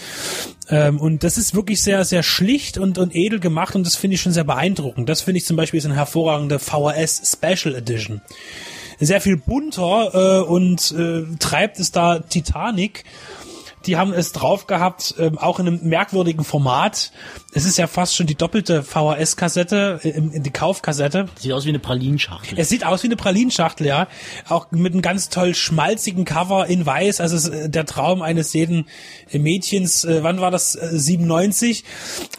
Ähm, 0.69 0.99
und 0.99 1.23
das 1.23 1.37
ist 1.37 1.55
wirklich 1.55 1.81
sehr, 1.81 2.05
sehr 2.05 2.23
schlicht 2.23 2.77
und, 2.77 2.97
und 2.97 3.15
edel 3.15 3.39
gemacht 3.39 3.75
und 3.75 3.85
das 3.85 3.95
finde 3.95 4.15
ich 4.15 4.21
schon 4.21 4.33
sehr 4.33 4.43
beeindruckend. 4.43 5.09
Das 5.09 5.21
finde 5.21 5.39
ich 5.39 5.45
zum 5.45 5.57
Beispiel 5.57 5.77
ist 5.77 5.85
eine 5.85 5.95
hervorragende 5.95 6.59
VHS 6.59 7.37
Special 7.37 7.75
Edition. 7.75 8.21
Sehr 8.99 9.21
viel 9.21 9.37
bunter 9.37 10.11
äh, 10.13 10.43
und 10.43 10.91
äh, 10.91 11.23
treibt 11.39 11.79
es 11.79 11.91
da 11.91 12.19
Titanic. 12.19 13.03
Die 13.87 13.97
haben 13.97 14.13
es 14.13 14.31
drauf 14.31 14.67
gehabt, 14.67 15.15
ähm, 15.17 15.39
auch 15.39 15.59
in 15.59 15.67
einem 15.67 15.79
merkwürdigen 15.83 16.43
Format. 16.43 17.11
Es 17.53 17.65
ist 17.65 17.77
ja 17.77 17.87
fast 17.87 18.15
schon 18.15 18.27
die 18.27 18.35
doppelte 18.35 18.81
VHS-Kassette, 18.81 19.99
äh, 20.03 20.39
die 20.39 20.51
Kaufkassette. 20.51 21.25
sieht 21.37 21.51
aus 21.51 21.65
wie 21.65 21.69
eine 21.69 21.79
Pralinschachtel. 21.79 22.57
Es 22.57 22.69
sieht 22.69 22.85
aus 22.85 23.03
wie 23.03 23.07
eine 23.07 23.17
Pralinschachtel, 23.17 23.85
ja. 23.85 24.07
Auch 24.47 24.71
mit 24.71 24.93
einem 24.93 25.01
ganz 25.01 25.27
toll 25.29 25.53
schmalzigen 25.53 26.23
Cover 26.23 26.67
in 26.67 26.85
weiß. 26.85 27.19
Also 27.19 27.35
es 27.35 27.45
ist 27.45 27.53
äh, 27.53 27.69
der 27.69 27.85
Traum 27.85 28.21
eines 28.21 28.53
jeden 28.53 28.87
äh, 29.31 29.39
Mädchens. 29.39 30.07
Wann 30.07 30.39
war 30.39 30.51
das? 30.51 30.75
Äh, 30.75 30.97
97. 30.97 31.83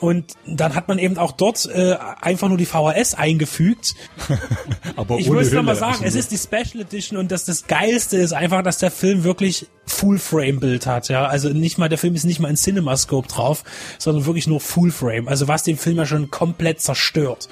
Und 0.00 0.32
dann 0.46 0.74
hat 0.74 0.88
man 0.88 0.98
eben 0.98 1.18
auch 1.18 1.32
dort 1.32 1.68
einfach 1.72 2.48
nur 2.48 2.58
die 2.58 2.66
VHS 2.66 3.14
eingefügt. 3.14 3.94
Aber 4.96 5.18
Ich 5.18 5.28
muss 5.28 5.52
noch 5.52 5.62
mal 5.62 5.72
Hülle. 5.72 5.80
sagen, 5.80 6.04
Also 6.04 6.18
es 6.18 6.26
ist 6.26 6.32
die 6.32 6.38
Special 6.38 6.82
Edition 6.82 7.18
und 7.18 7.30
das, 7.30 7.44
das 7.44 7.66
Geilste 7.66 8.16
ist 8.16 8.32
einfach, 8.32 8.62
dass 8.62 8.78
der 8.78 8.90
Film 8.90 9.24
wirklich 9.24 9.66
Full-Frame-Bild 9.86 10.86
hat, 10.86 11.08
ja. 11.08 11.26
Also 11.26 11.50
nicht 11.50 11.78
mal, 11.78 11.88
der 11.88 11.98
Film 11.98 12.14
ist 12.14 12.24
nicht 12.24 12.40
mal 12.40 12.48
in 12.48 12.56
CinemaScope 12.56 13.28
drauf, 13.28 13.64
sondern 13.98 14.26
wirklich 14.26 14.46
nur 14.46 14.60
Full-Frame. 14.60 15.01
Also 15.28 15.48
was 15.48 15.62
den 15.62 15.76
Film 15.76 15.96
ja 15.96 16.06
schon 16.06 16.30
komplett 16.30 16.80
zerstört. 16.80 17.48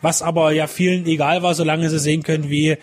Was 0.00 0.22
aber 0.22 0.52
ja 0.52 0.66
vielen 0.66 1.06
egal 1.06 1.42
war, 1.42 1.54
solange 1.54 1.88
sie 1.90 1.98
sehen 1.98 2.22
können, 2.22 2.50
wie, 2.50 2.76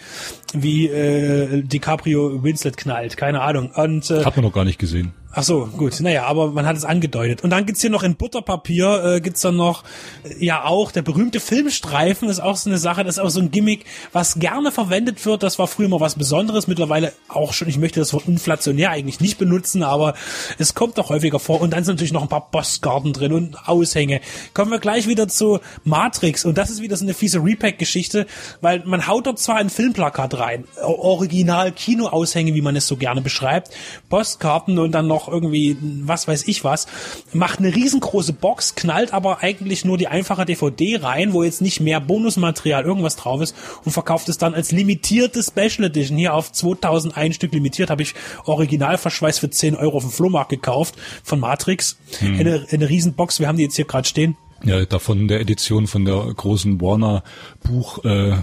wie 0.54 0.88
äh, 0.88 1.62
DiCaprio 1.62 2.44
Winslet 2.44 2.78
knallt. 2.78 3.18
Keine 3.18 3.42
Ahnung. 3.42 3.72
Und, 3.72 4.10
äh, 4.12 4.24
Hat 4.24 4.36
man 4.36 4.46
noch 4.46 4.54
gar 4.54 4.66
nicht 4.66 4.80
gesehen. 4.80 5.14
Ach 5.34 5.44
so, 5.44 5.68
gut. 5.68 6.00
Naja, 6.00 6.26
aber 6.26 6.52
man 6.52 6.66
hat 6.66 6.78
es 6.78 6.86
angedeutet. 6.86 7.44
Und 7.44 7.50
dann 7.50 7.66
gibt's 7.66 7.82
hier 7.82 7.90
noch 7.90 8.04
in 8.04 8.16
Butterpapier, 8.16 9.04
äh, 9.04 9.22
gibt's 9.22 9.42
dann 9.42 9.56
noch, 9.58 9.84
äh, 10.24 10.44
ja 10.44 10.64
auch, 10.64 10.92
der 10.92 11.02
berühmte 11.02 11.40
Filmstreifen 11.40 12.30
ist 12.30 12.40
auch 12.40 12.56
so 12.56 12.70
eine 12.70 12.80
Sache, 12.80 13.04
das 13.04 13.18
ist 13.18 13.24
auch 13.24 13.30
so 13.30 13.42
ein 13.42 13.52
Gimmick, 13.52 13.86
was 14.14 14.40
gerne 14.40 14.72
verwendet 14.72 15.26
wird. 15.26 15.44
Das 15.44 15.60
war 15.60 15.68
früher 15.68 15.90
mal 15.90 16.00
was 16.00 16.16
Besonderes, 16.16 16.68
mittlerweile 16.68 17.14
auch 17.28 17.54
schon, 17.54 17.68
ich 17.68 17.78
möchte 17.78 18.00
das 18.00 18.14
Wort 18.14 18.28
inflationär 18.28 18.92
eigentlich 18.92 19.20
nicht 19.20 19.38
benutzen, 19.38 19.84
aber 19.84 20.16
es 20.58 20.74
kommt 20.74 20.98
doch 20.98 21.10
häufiger 21.10 21.40
vor. 21.40 21.62
Und 21.62 21.72
dann 21.72 21.84
sind 21.84 21.96
natürlich 21.96 22.14
noch 22.14 22.24
ein 22.24 22.30
paar 22.30 22.50
Postkarten 22.50 23.12
drin 23.14 23.34
und 23.34 23.68
Aushänge. 23.68 24.22
Kommen 24.54 24.72
wir 24.72 24.80
gleich 24.80 25.08
wieder 25.08 25.28
zu 25.28 25.60
Matrix. 25.84 26.46
Und 26.46 26.58
das 26.58 26.70
ist 26.70 26.82
wieder 26.82 26.96
so 26.96 27.04
eine 27.04 27.14
fiese 27.14 27.44
Repack-Geschichte, 27.44 28.28
weil 28.62 28.82
man 28.86 29.08
haut 29.08 29.28
dort 29.28 29.40
zwar 29.40 29.58
ein 29.58 29.70
Filmplakat 29.70 30.40
rein, 30.40 30.64
original 30.82 31.74
Kinoaushänge, 31.74 32.54
wie 32.56 32.62
man 32.62 32.76
es 32.76 32.88
so 32.88 32.96
gerne 32.96 33.22
beschreibt, 33.22 33.70
Postkarten 34.10 34.80
und 34.80 34.94
dann 34.94 35.08
noch 35.08 35.17
irgendwie 35.28 35.78
was 35.82 36.28
weiß 36.28 36.48
ich 36.48 36.64
was, 36.64 36.88
macht 37.34 37.60
eine 37.60 37.76
riesengroße 37.76 38.34
Box, 38.34 38.76
knallt 38.76 39.14
aber 39.14 39.42
eigentlich 39.42 39.86
nur 39.86 39.98
die 39.98 40.08
einfache 40.08 40.46
DVD 40.46 40.98
rein, 41.02 41.34
wo 41.34 41.44
jetzt 41.44 41.62
nicht 41.62 41.80
mehr 41.80 42.00
Bonusmaterial 42.00 42.84
irgendwas 42.84 43.16
drauf 43.16 43.42
ist 43.42 43.56
und 43.84 43.92
verkauft 43.92 44.30
es 44.30 44.38
dann 44.38 44.54
als 44.54 44.72
limitierte 44.72 45.42
Special 45.42 45.86
Edition. 45.86 46.18
Hier 46.18 46.34
auf 46.34 46.52
2001 46.52 47.36
Stück 47.36 47.54
limitiert 47.54 47.90
habe 47.90 48.04
ich 48.04 48.14
Originalverschweiß 48.46 49.40
für 49.40 49.50
10 49.50 49.76
Euro 49.76 49.98
auf 49.98 50.04
dem 50.04 50.12
Flohmarkt 50.12 50.50
gekauft 50.50 50.96
von 51.24 51.40
Matrix. 51.40 51.98
Hm. 52.20 52.40
Eine, 52.40 52.68
eine 52.72 52.90
Riesenbox, 52.90 53.40
wir 53.40 53.48
haben 53.48 53.58
die 53.58 53.64
jetzt 53.64 53.76
hier 53.76 53.86
gerade 53.86 54.08
stehen. 54.08 54.38
Ja, 54.64 54.84
davon 54.86 55.28
der 55.28 55.40
Edition 55.40 55.88
von 55.88 56.06
der 56.06 56.34
großen 56.36 56.82
Warner 56.82 57.24
Buch 57.64 58.04
äh, 58.04 58.38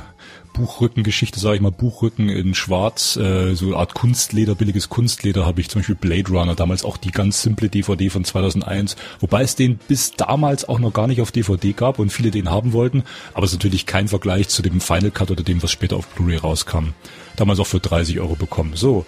Buchrückengeschichte, 0.55 1.38
sage 1.38 1.57
ich 1.57 1.61
mal, 1.61 1.70
Buchrücken 1.70 2.30
in 2.30 2.55
Schwarz, 2.55 3.16
äh, 3.16 3.55
so 3.55 3.66
eine 3.66 3.76
Art 3.76 3.92
Kunstleder, 3.92 4.55
billiges 4.55 4.88
Kunstleder, 4.88 5.44
habe 5.44 5.61
ich 5.61 5.68
zum 5.68 5.80
Beispiel 5.80 5.96
Blade 5.96 6.30
Runner, 6.30 6.55
damals 6.55 6.84
auch 6.84 6.96
die 6.96 7.11
ganz 7.11 7.42
simple 7.42 7.68
DVD 7.68 8.09
von 8.09 8.24
2001, 8.24 8.96
wobei 9.20 9.42
es 9.42 9.57
den 9.57 9.78
bis 9.88 10.12
damals 10.12 10.66
auch 10.66 10.78
noch 10.78 10.92
gar 10.92 11.09
nicht 11.09 11.20
auf 11.20 11.32
DVD 11.32 11.72
gab 11.72 11.98
und 11.98 12.11
viele 12.11 12.30
den 12.30 12.50
haben 12.50 12.72
wollten, 12.72 13.02
aber 13.34 13.44
es 13.44 13.52
ist 13.52 13.59
natürlich 13.59 13.84
kein 13.84 14.09
Vergleich 14.09 14.48
zu 14.48 14.62
dem 14.62 14.80
Final 14.80 15.11
Cut 15.11 15.30
oder 15.30 15.42
dem, 15.42 15.62
was 15.62 15.70
später 15.70 15.96
auf 15.96 16.07
Blu-ray 16.09 16.38
rauskam. 16.38 16.94
Damals 17.37 17.61
auch 17.61 17.66
für 17.66 17.80
30 17.80 18.20
Euro 18.20 18.37
bekommen. 18.37 18.72
So, 18.74 19.07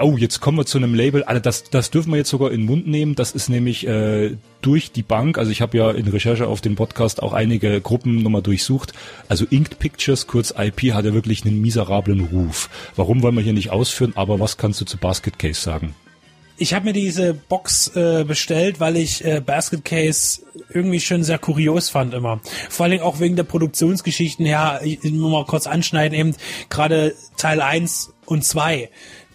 oh, 0.00 0.16
jetzt 0.16 0.40
kommen 0.40 0.58
wir 0.58 0.66
zu 0.66 0.78
einem 0.78 0.94
Label, 0.94 1.24
also 1.24 1.40
das, 1.40 1.64
das 1.64 1.90
dürfen 1.90 2.12
wir 2.12 2.18
jetzt 2.18 2.30
sogar 2.30 2.50
in 2.50 2.60
den 2.60 2.66
Mund 2.66 2.86
nehmen, 2.86 3.14
das 3.14 3.32
ist 3.32 3.48
nämlich 3.48 3.86
äh, 3.86 4.36
durch 4.60 4.92
die 4.92 5.02
Bank, 5.02 5.38
also 5.38 5.50
ich 5.50 5.60
habe 5.60 5.76
ja 5.76 5.90
in 5.90 6.08
Recherche 6.08 6.46
auf 6.46 6.60
den 6.60 6.76
Podcast 6.76 7.22
auch 7.22 7.32
einige 7.32 7.80
Gruppen 7.80 8.22
nochmal 8.22 8.42
durchsucht, 8.42 8.92
also 9.28 9.44
Inked 9.50 9.78
Pictures, 9.78 10.26
kurz 10.26 10.54
IP, 10.56 10.92
hat 10.94 11.04
ja 11.04 11.14
wirklich 11.14 11.44
einen 11.44 11.60
miserablen 11.60 12.20
Ruf. 12.20 12.70
Warum 12.96 13.22
wollen 13.22 13.36
wir 13.36 13.42
hier 13.42 13.52
nicht 13.52 13.70
ausführen, 13.70 14.12
aber 14.16 14.40
was 14.40 14.56
kannst 14.56 14.80
du 14.80 14.84
zu 14.84 14.96
Basket 14.96 15.38
Case 15.38 15.60
sagen? 15.60 15.94
Ich 16.56 16.72
habe 16.72 16.86
mir 16.86 16.92
diese 16.92 17.34
Box 17.34 17.88
äh, 17.96 18.24
bestellt, 18.24 18.78
weil 18.78 18.96
ich 18.96 19.24
äh, 19.24 19.40
Basket 19.40 19.84
Case 19.84 20.42
irgendwie 20.70 21.00
schon 21.00 21.24
sehr 21.24 21.38
kurios 21.38 21.88
fand 21.88 22.14
immer. 22.14 22.40
Vor 22.70 22.86
allem 22.86 23.00
auch 23.00 23.18
wegen 23.18 23.34
der 23.34 23.42
Produktionsgeschichten. 23.42 24.46
Her, 24.46 24.80
ich, 24.84 25.02
muss 25.02 25.32
mal 25.32 25.44
kurz 25.46 25.66
anschneiden, 25.66 26.16
eben. 26.16 26.36
Gerade 26.70 27.14
Teil 27.36 27.60
1 27.60 28.12
und 28.26 28.44
2, 28.44 28.88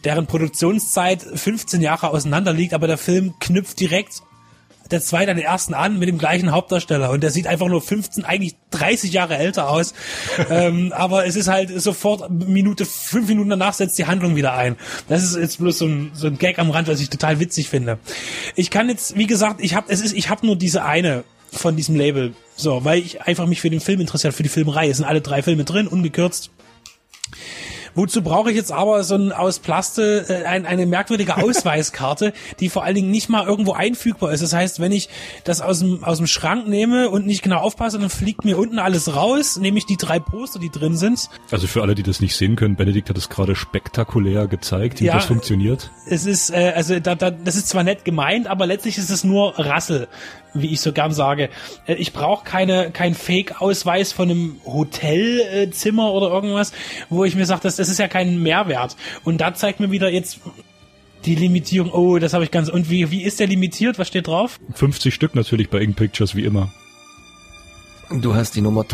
deren 0.06 0.28
Produktionszeit 0.28 1.22
15 1.22 1.82
Jahre 1.82 2.10
auseinander 2.10 2.54
liegt, 2.54 2.74
aber 2.74 2.88
der 2.88 2.98
Film 2.98 3.34
knüpft 3.40 3.80
direkt 3.80 4.22
der 4.92 5.02
zweite 5.02 5.32
an 5.32 5.38
den 5.38 5.46
ersten 5.46 5.74
an 5.74 6.00
mit 6.00 6.10
dem 6.10 6.18
gleichen 6.18 6.52
Hauptdarsteller 6.52 7.12
und 7.12 7.22
der 7.22 7.32
sieht 7.32 7.48
einfach 7.48 7.68
nur 7.68 7.82
15, 7.82 8.26
eigentlich 8.26 8.56
30 8.72 9.12
Jahre 9.12 9.38
älter 9.38 9.70
aus. 9.70 9.94
ähm, 10.50 10.94
aber 10.94 11.26
es 11.26 11.36
ist 11.36 11.48
halt 11.48 11.82
sofort 11.82 12.30
Minute, 12.30 12.86
fünf 12.86 13.28
Minuten 13.28 13.50
danach 13.50 13.74
setzt 13.74 13.98
die 13.98 14.08
Handlung 14.08 14.36
wieder 14.36 14.54
ein. 14.54 14.76
Das 15.08 15.24
ist 15.24 15.36
jetzt 15.36 15.60
bloß 15.60 15.78
so 15.78 15.86
ein, 15.86 16.12
so 16.14 16.28
ein 16.28 16.38
Gag 16.38 16.60
am 16.60 16.72
Rand, 16.72 16.88
was 16.88 17.00
ich 17.00 17.10
total 17.10 17.40
witzig 17.40 17.70
finde. 17.70 18.00
Ich 18.56 18.70
kann 18.70 18.90
jetzt, 18.90 19.18
wie 19.18 19.28
gesagt, 19.28 19.62
ich 19.62 19.76
habe 19.76 19.92
es 19.92 20.02
ist, 20.02 20.14
ich 20.14 20.30
habe 20.30 20.46
nur 20.46 20.56
diese 20.56 20.84
eine 20.84 21.24
von 21.52 21.76
diesem 21.76 21.96
Label, 21.96 22.34
so, 22.56 22.86
weil 22.86 23.00
ich 23.00 23.24
einfach 23.24 23.48
mich 23.48 23.62
für 23.62 23.70
den 23.70 23.80
Film 23.80 24.02
interessiert, 24.02 24.34
für 24.34 24.44
die 24.44 24.50
Filmreihe. 24.50 24.92
Es 24.92 24.98
sind 24.98 25.06
alle 25.06 25.22
drei 25.22 25.42
Filme 25.42 25.64
drin, 25.64 25.88
ungekürzt. 25.88 26.52
Wozu 27.96 28.22
brauche 28.22 28.50
ich 28.50 28.56
jetzt 28.56 28.72
aber 28.72 29.04
so 29.04 29.16
ein 29.16 29.32
aus 29.32 29.60
Plaste 29.60 30.26
äh, 30.30 30.46
ein, 30.46 30.66
eine 30.66 30.86
merkwürdige 30.86 31.38
Ausweiskarte, 31.44 32.34
die 32.60 32.70
vor 32.70 32.84
allen 32.84 32.96
Dingen 32.96 33.12
nicht 33.12 33.30
mal 33.30 33.46
irgendwo 33.46 33.74
einfügbar 33.74 34.32
ist. 34.32 34.42
Das 34.42 34.54
heißt, 34.54 34.80
wenn 34.80 34.92
ich 34.92 35.10
das 35.44 35.62
aus 35.62 35.80
dem 35.80 36.04
aus 36.04 36.18
dem 36.18 36.28
Schrank 36.28 36.68
nehme 36.68 37.10
und 37.10 37.26
nicht 37.26 37.42
genau 37.42 37.60
aufpasse, 37.60 38.00
dann 38.00 38.10
fliegt 38.10 38.46
mir 38.46 38.58
unten 38.58 38.80
alles 38.80 39.16
raus, 39.16 39.58
nämlich 39.58 39.86
die 39.86 39.98
drei 39.98 40.20
Poster, 40.20 40.60
die 40.60 40.70
drin 40.70 40.98
sind. 40.98 41.30
Also 41.52 41.68
für 41.68 41.82
alle, 41.82 41.96
die 41.96 42.04
das 42.04 42.20
nicht 42.20 42.36
sehen 42.36 42.56
können, 42.56 42.76
Benedikt 42.76 43.10
hat 43.10 43.18
es 43.18 43.30
gerade 43.30 43.56
spektakulär 43.56 44.48
gezeigt, 44.48 45.02
wie 45.02 45.06
Ja, 45.06 45.16
das 45.16 45.26
funktioniert. 45.26 45.92
Es 46.06 46.26
ist 46.26 46.52
äh, 46.52 46.74
also 46.76 47.00
da, 47.00 47.16
da, 47.16 47.32
das 47.32 47.56
ist 47.56 47.70
zwar 47.70 47.84
nett 47.84 48.06
gemeint, 48.06 48.48
aber 48.48 48.66
letztlich 48.66 48.98
ist 48.98 49.10
es 49.10 49.24
nur 49.24 49.58
Rassel, 49.58 50.08
wie 50.54 50.68
ich 50.68 50.82
so 50.82 50.92
gern 50.92 51.12
sage. 51.12 51.50
Äh, 51.86 51.96
ich 51.96 52.14
brauche 52.14 52.44
keine 52.44 52.92
kein 52.92 53.16
Fake-Ausweis 53.16 54.12
von 54.12 54.30
einem 54.30 54.62
Hotelzimmer 54.66 56.12
oder 56.12 56.30
irgendwas, 56.30 56.72
wo 57.10 57.26
ich 57.26 57.36
mir 57.36 57.46
sage, 57.46 57.62
das, 57.64 57.76
das 57.80 57.90
ist 57.90 58.00
ja 58.00 58.08
kein 58.08 58.42
Mehrwert. 58.42 58.96
Und 59.24 59.40
da 59.40 59.54
zeigt 59.54 59.80
mir 59.80 59.92
wieder 59.92 60.10
jetzt 60.10 60.40
die 61.26 61.36
Limitierung. 61.36 61.92
Oh, 61.92 62.20
das 62.20 62.34
habe 62.34 62.44
ich 62.44 62.52
ganz. 62.52 62.70
Und 62.70 62.90
wie 62.90 63.12
wie 63.12 63.24
ist 63.24 63.40
der 63.40 63.48
limitiert? 63.48 64.00
Was 64.00 64.08
steht 64.08 64.28
drauf? 64.28 64.60
50 64.74 65.14
Stück 65.14 65.36
natürlich 65.36 65.70
bei 65.70 65.82
Ink 65.82 65.96
Pictures 65.96 66.36
wie 66.36 66.46
immer. 66.46 66.72
Du 68.12 68.36
hast 68.36 68.56
die 68.56 68.62
Nummer 68.62 68.88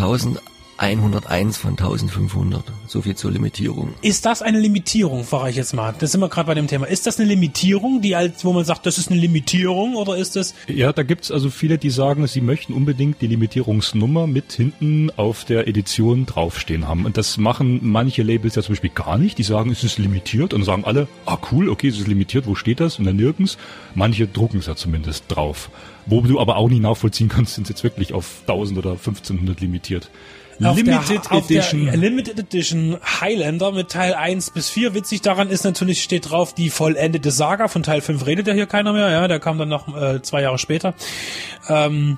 1101 0.78 1.58
von 1.58 1.72
1500. 1.72 2.64
So 2.88 3.02
viel 3.02 3.16
zur 3.16 3.32
Limitierung. 3.32 3.94
Ist 4.02 4.26
das 4.26 4.42
eine 4.42 4.60
Limitierung, 4.60 5.24
frage 5.24 5.52
ich 5.52 5.56
jetzt 5.56 5.74
mal. 5.74 5.96
Das 5.98 6.12
sind 6.12 6.20
wir 6.20 6.28
gerade 6.28 6.48
bei 6.48 6.54
dem 6.54 6.68
Thema. 6.68 6.86
Ist 6.86 7.08
das 7.08 7.18
eine 7.18 7.30
Limitierung, 7.30 8.02
die 8.02 8.16
als, 8.16 8.44
wo 8.44 8.52
man 8.52 8.66
sagt, 8.66 8.86
das 8.86 8.98
ist 8.98 9.10
eine 9.10 9.20
Limitierung 9.20 9.96
oder 9.96 10.18
ist 10.18 10.36
das 10.36 10.54
Ja, 10.68 10.92
da 10.92 11.04
gibt's 11.04 11.32
also 11.32 11.50
viele, 11.50 11.78
die 11.78 11.90
sagen, 11.90 12.28
sie 12.28 12.42
möchten 12.42 12.74
unbedingt 12.74 13.22
die 13.22 13.28
Limitierungsnummer 13.28 14.28
mit 14.28 14.52
hinten 14.52 15.12
auf 15.16 15.46
der 15.46 15.68
Edition 15.68 16.26
draufstehen 16.26 16.88
haben. 16.88 17.06
Und 17.06 17.16
das 17.16 17.38
machen 17.38 17.80
manche 17.82 18.24
Labels 18.24 18.56
ja 18.56 18.62
zum 18.62 18.74
Beispiel 18.74 18.92
gar 18.94 19.18
nicht. 19.18 19.38
Die 19.38 19.44
sagen, 19.44 19.72
es 19.72 19.84
ist 19.84 19.98
limitiert 19.98 20.54
und 20.54 20.64
sagen 20.64 20.84
alle, 20.84 21.08
ah 21.26 21.38
cool, 21.52 21.70
okay, 21.70 21.88
es 21.88 22.00
ist 22.00 22.08
limitiert, 22.08 22.48
wo 22.48 22.56
steht 22.56 22.82
das? 22.82 23.00
Und 23.00 23.06
dann 23.06 23.16
nirgends. 23.16 23.58
Manche 23.94 24.28
drucken 24.28 24.60
es 24.60 24.66
ja 24.66 24.76
zumindest 24.76 25.26
drauf. 25.30 25.70
Wo 26.06 26.22
du 26.22 26.40
aber 26.40 26.58
auch 26.58 26.70
nie 26.70 26.80
nachvollziehen 26.80 27.30
kannst, 27.30 27.56
sind 27.56 27.64
es 27.64 27.70
jetzt 27.70 27.84
wirklich 27.84 28.14
auf 28.14 28.42
1000 28.42 28.78
oder 28.78 28.92
1500 28.92 29.62
limitiert. 29.62 30.10
Auf 30.64 30.78
Limited 30.78 31.22
der, 31.30 31.38
Edition. 31.38 31.88
Limited 31.94 32.40
Edition 32.40 32.98
Highlander 33.04 33.72
mit 33.72 33.90
Teil 33.90 34.14
1 34.14 34.52
bis 34.52 34.70
4. 34.70 34.94
Witzig 34.94 35.22
daran 35.22 35.50
ist 35.50 35.64
natürlich, 35.64 36.02
steht 36.02 36.30
drauf, 36.30 36.54
die 36.54 36.70
vollendete 36.70 37.32
Saga. 37.32 37.68
Von 37.68 37.84
Teil 37.84 38.02
5 38.02 38.26
redet 38.26 38.48
ja 38.48 38.54
hier 38.54 38.66
keiner 38.66 38.94
mehr. 38.94 39.10
Ja, 39.10 39.28
der 39.28 39.40
kam 39.40 39.58
dann 39.58 39.70
noch 39.70 39.96
äh, 39.96 40.22
zwei 40.22 40.42
Jahre 40.42 40.58
später. 40.58 40.94
Ähm, 41.68 42.18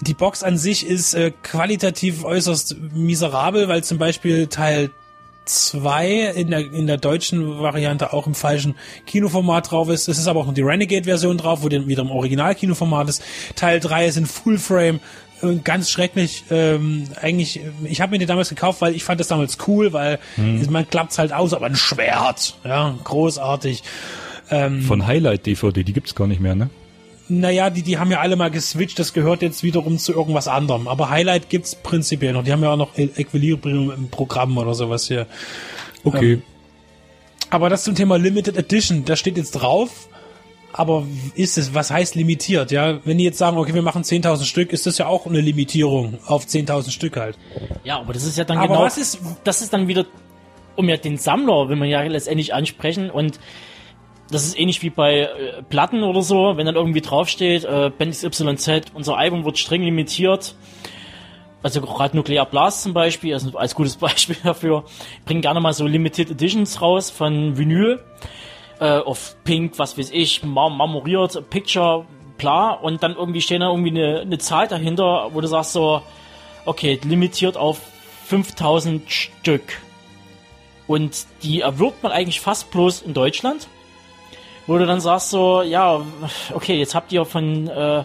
die 0.00 0.14
Box 0.14 0.42
an 0.42 0.56
sich 0.56 0.86
ist 0.86 1.14
äh, 1.14 1.30
qualitativ 1.42 2.24
äußerst 2.24 2.76
miserabel, 2.94 3.68
weil 3.68 3.84
zum 3.84 3.98
Beispiel 3.98 4.46
Teil 4.46 4.90
2 5.44 6.32
in 6.36 6.50
der, 6.50 6.60
in 6.60 6.86
der 6.86 6.96
deutschen 6.96 7.60
Variante 7.60 8.12
auch 8.12 8.26
im 8.26 8.34
falschen 8.34 8.76
Kinoformat 9.06 9.70
drauf 9.70 9.88
ist. 9.88 10.08
Es 10.08 10.18
ist 10.18 10.26
aber 10.26 10.40
auch 10.40 10.46
noch 10.46 10.54
die 10.54 10.62
Renegade-Version 10.62 11.38
drauf, 11.38 11.62
wo 11.62 11.68
dann 11.68 11.86
wieder 11.86 12.02
im 12.02 12.10
Original-Kinoformat 12.10 13.08
ist. 13.08 13.22
Teil 13.56 13.80
3 13.80 14.06
ist 14.06 14.16
in 14.16 14.26
Full-Frame 14.26 15.00
äh, 15.42 15.56
ganz 15.62 15.90
schrecklich. 15.90 16.44
Ähm, 16.50 17.04
eigentlich, 17.20 17.60
ich 17.84 18.00
habe 18.00 18.12
mir 18.12 18.18
den 18.18 18.28
damals 18.28 18.48
gekauft, 18.48 18.80
weil 18.80 18.94
ich 18.94 19.04
fand 19.04 19.20
das 19.20 19.28
damals 19.28 19.58
cool, 19.66 19.92
weil 19.92 20.18
man 20.68 20.88
klappt's 20.88 21.18
halt 21.18 21.32
aus, 21.32 21.54
aber 21.54 21.66
ein 21.66 21.76
Schwert, 21.76 22.56
ja, 22.64 22.94
großartig. 23.04 23.82
Von 24.48 25.06
Highlight 25.06 25.46
DVD, 25.46 25.84
die 25.84 25.92
gibt's 25.92 26.16
gar 26.16 26.26
nicht 26.26 26.40
mehr, 26.40 26.56
ne? 26.56 26.70
Naja, 27.30 27.70
die, 27.70 27.82
die 27.82 27.98
haben 27.98 28.10
ja 28.10 28.18
alle 28.18 28.34
mal 28.34 28.50
geswitcht, 28.50 28.98
das 28.98 29.12
gehört 29.12 29.42
jetzt 29.42 29.62
wiederum 29.62 29.98
zu 29.98 30.12
irgendwas 30.12 30.48
anderem. 30.48 30.88
Aber 30.88 31.10
Highlight 31.10 31.48
gibt's 31.48 31.76
prinzipiell 31.76 32.32
noch. 32.32 32.42
Die 32.42 32.50
haben 32.50 32.62
ja 32.62 32.72
auch 32.72 32.76
noch 32.76 32.98
Equilibrium 32.98 33.92
im 33.92 34.08
Programm 34.08 34.58
oder 34.58 34.74
sowas 34.74 35.06
hier. 35.06 35.28
Okay. 36.02 36.42
Aber 37.48 37.68
das 37.68 37.84
zum 37.84 37.94
Thema 37.94 38.16
Limited 38.16 38.56
Edition, 38.56 39.04
da 39.04 39.14
steht 39.14 39.36
jetzt 39.36 39.52
drauf. 39.52 40.08
Aber 40.72 41.04
ist 41.34 41.58
es, 41.58 41.74
was 41.74 41.90
heißt 41.90 42.14
limitiert? 42.14 42.70
Ja, 42.70 43.00
wenn 43.04 43.18
die 43.18 43.24
jetzt 43.24 43.38
sagen, 43.38 43.56
okay, 43.58 43.74
wir 43.74 43.82
machen 43.82 44.02
10.000 44.04 44.44
Stück, 44.44 44.72
ist 44.72 44.86
das 44.86 44.98
ja 44.98 45.06
auch 45.06 45.26
eine 45.26 45.40
Limitierung 45.40 46.18
auf 46.26 46.44
10.000 46.44 46.90
Stück 46.90 47.16
halt. 47.16 47.36
Ja, 47.84 47.98
aber 47.98 48.12
das 48.12 48.24
ist 48.24 48.38
ja 48.38 48.44
dann 48.44 48.58
Aber 48.58 48.68
genau, 48.68 48.82
was 48.82 48.96
ist- 48.98 49.20
das 49.44 49.62
ist 49.62 49.72
dann 49.72 49.88
wieder, 49.88 50.06
um 50.76 50.88
ja 50.88 50.96
den 50.96 51.16
Sammler, 51.18 51.68
will 51.68 51.76
man 51.76 51.88
ja 51.88 52.00
letztendlich 52.02 52.54
ansprechen 52.54 53.10
und 53.10 53.40
das 54.30 54.44
ist 54.44 54.56
ähnlich 54.56 54.80
wie 54.82 54.90
bei 54.90 55.22
äh, 55.22 55.28
Platten 55.68 56.04
oder 56.04 56.22
so, 56.22 56.56
wenn 56.56 56.64
dann 56.66 56.76
irgendwie 56.76 57.00
draufsteht, 57.00 57.64
äh, 57.64 57.90
Band 57.90 58.12
XYZ, 58.14 58.92
unser 58.94 59.16
Album 59.16 59.44
wird 59.44 59.58
streng 59.58 59.82
limitiert. 59.82 60.54
Also 61.64 61.80
gerade 61.80 62.16
Nuclear 62.16 62.46
Blast 62.46 62.82
zum 62.84 62.94
Beispiel, 62.94 63.34
also 63.34 63.58
als 63.58 63.74
gutes 63.74 63.96
Beispiel 63.96 64.36
dafür, 64.44 64.84
bringen 65.24 65.40
gerne 65.40 65.60
mal 65.60 65.72
so 65.72 65.84
Limited 65.84 66.30
Editions 66.30 66.80
raus 66.80 67.10
von 67.10 67.58
Vinyl. 67.58 68.00
Äh, 68.80 68.98
auf 68.98 69.36
Pink, 69.44 69.78
was 69.78 69.96
weiß 69.96 70.10
ich, 70.12 70.42
mar 70.42 70.70
marmoriert, 70.70 71.50
Picture, 71.50 72.06
bla, 72.38 72.72
und 72.72 73.02
dann 73.02 73.14
irgendwie 73.14 73.42
stehen 73.42 73.60
da 73.60 73.68
irgendwie 73.68 73.90
eine, 73.90 74.20
eine 74.20 74.38
Zahl 74.38 74.66
dahinter, 74.66 75.30
wo 75.32 75.40
du 75.40 75.46
sagst 75.46 75.72
so, 75.72 76.02
okay, 76.64 76.98
limitiert 77.04 77.56
auf 77.56 77.80
5000 78.26 79.10
Stück. 79.10 79.80
Und 80.86 81.26
die 81.42 81.60
erwirbt 81.60 82.02
man 82.02 82.10
eigentlich 82.10 82.40
fast 82.40 82.70
bloß 82.70 83.02
in 83.02 83.14
Deutschland. 83.14 83.68
Wo 84.66 84.78
du 84.78 84.86
dann 84.86 85.00
sagst 85.00 85.30
so, 85.30 85.62
ja, 85.62 86.00
okay, 86.52 86.76
jetzt 86.78 86.94
habt 86.94 87.12
ihr 87.12 87.24
von 87.24 87.68
äh, 87.68 88.04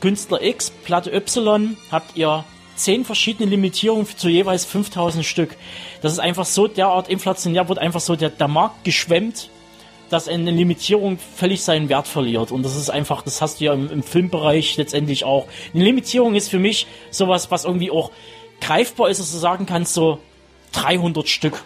Künstler 0.00 0.42
X, 0.42 0.70
Platte 0.70 1.12
Y, 1.12 1.76
habt 1.90 2.16
ihr 2.16 2.44
zehn 2.76 3.04
verschiedene 3.04 3.48
Limitierungen 3.48 4.06
zu 4.06 4.28
jeweils 4.28 4.64
5000 4.64 5.24
Stück. 5.24 5.56
Das 6.02 6.12
ist 6.12 6.18
einfach 6.18 6.46
so 6.46 6.66
derart 6.66 7.08
inflationär, 7.08 7.68
wird 7.68 7.78
einfach 7.78 8.00
so 8.00 8.16
der, 8.16 8.30
der 8.30 8.48
Markt 8.48 8.84
geschwemmt, 8.84 9.50
dass 10.10 10.28
eine 10.28 10.50
Limitierung 10.50 11.18
völlig 11.18 11.62
seinen 11.62 11.88
Wert 11.88 12.06
verliert. 12.06 12.50
Und 12.50 12.64
das 12.64 12.76
ist 12.76 12.90
einfach, 12.90 13.22
das 13.22 13.40
hast 13.40 13.60
du 13.60 13.64
ja 13.64 13.72
im, 13.72 13.90
im 13.90 14.02
Filmbereich 14.02 14.76
letztendlich 14.76 15.24
auch. 15.24 15.46
Eine 15.72 15.84
Limitierung 15.84 16.34
ist 16.34 16.50
für 16.50 16.58
mich 16.58 16.86
sowas, 17.10 17.50
was 17.50 17.64
irgendwie 17.64 17.90
auch 17.90 18.10
greifbar 18.60 19.08
ist, 19.08 19.20
dass 19.20 19.32
du 19.32 19.38
sagen 19.38 19.66
kannst, 19.66 19.94
so 19.94 20.18
300 20.72 21.28
Stück 21.28 21.62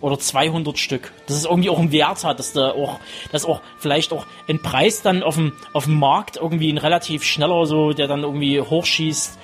oder 0.00 0.18
200 0.18 0.78
Stück. 0.78 1.12
Dass 1.26 1.36
es 1.36 1.44
irgendwie 1.44 1.68
auch 1.68 1.78
einen 1.78 1.92
Wert 1.92 2.24
hat, 2.24 2.38
dass 2.38 2.52
da 2.52 2.70
auch, 2.70 3.00
dass 3.32 3.44
auch 3.44 3.60
vielleicht 3.78 4.12
auch 4.12 4.24
ein 4.48 4.62
Preis 4.62 5.02
dann 5.02 5.22
auf 5.22 5.34
dem, 5.34 5.52
auf 5.72 5.84
dem 5.84 5.98
Markt 5.98 6.36
irgendwie 6.36 6.72
ein 6.72 6.78
relativ 6.78 7.24
schneller 7.24 7.66
so, 7.66 7.92
der 7.92 8.06
dann 8.06 8.22
irgendwie 8.22 8.60
hochschießt, 8.60 9.38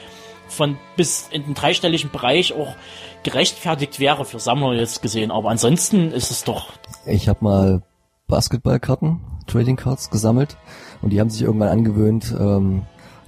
von 0.48 0.78
bis 0.96 1.28
in 1.30 1.44
den 1.44 1.54
dreistelligen 1.54 2.10
Bereich 2.10 2.52
auch 2.52 2.76
gerechtfertigt 3.24 3.98
wäre 3.98 4.24
für 4.24 4.38
Sammler 4.38 4.74
jetzt 4.74 5.02
gesehen. 5.02 5.32
Aber 5.32 5.50
ansonsten 5.50 6.12
ist 6.12 6.30
es 6.30 6.44
doch. 6.44 6.68
Ich 7.04 7.28
habe 7.28 7.44
mal 7.44 7.82
Basketballkarten, 8.28 9.20
Trading 9.46 9.76
Cards 9.76 10.10
gesammelt 10.10 10.56
und 11.00 11.10
die 11.10 11.20
haben 11.20 11.30
sich 11.30 11.42
irgendwann 11.42 11.68
angewöhnt, 11.68 12.34
ähm, 12.38 12.82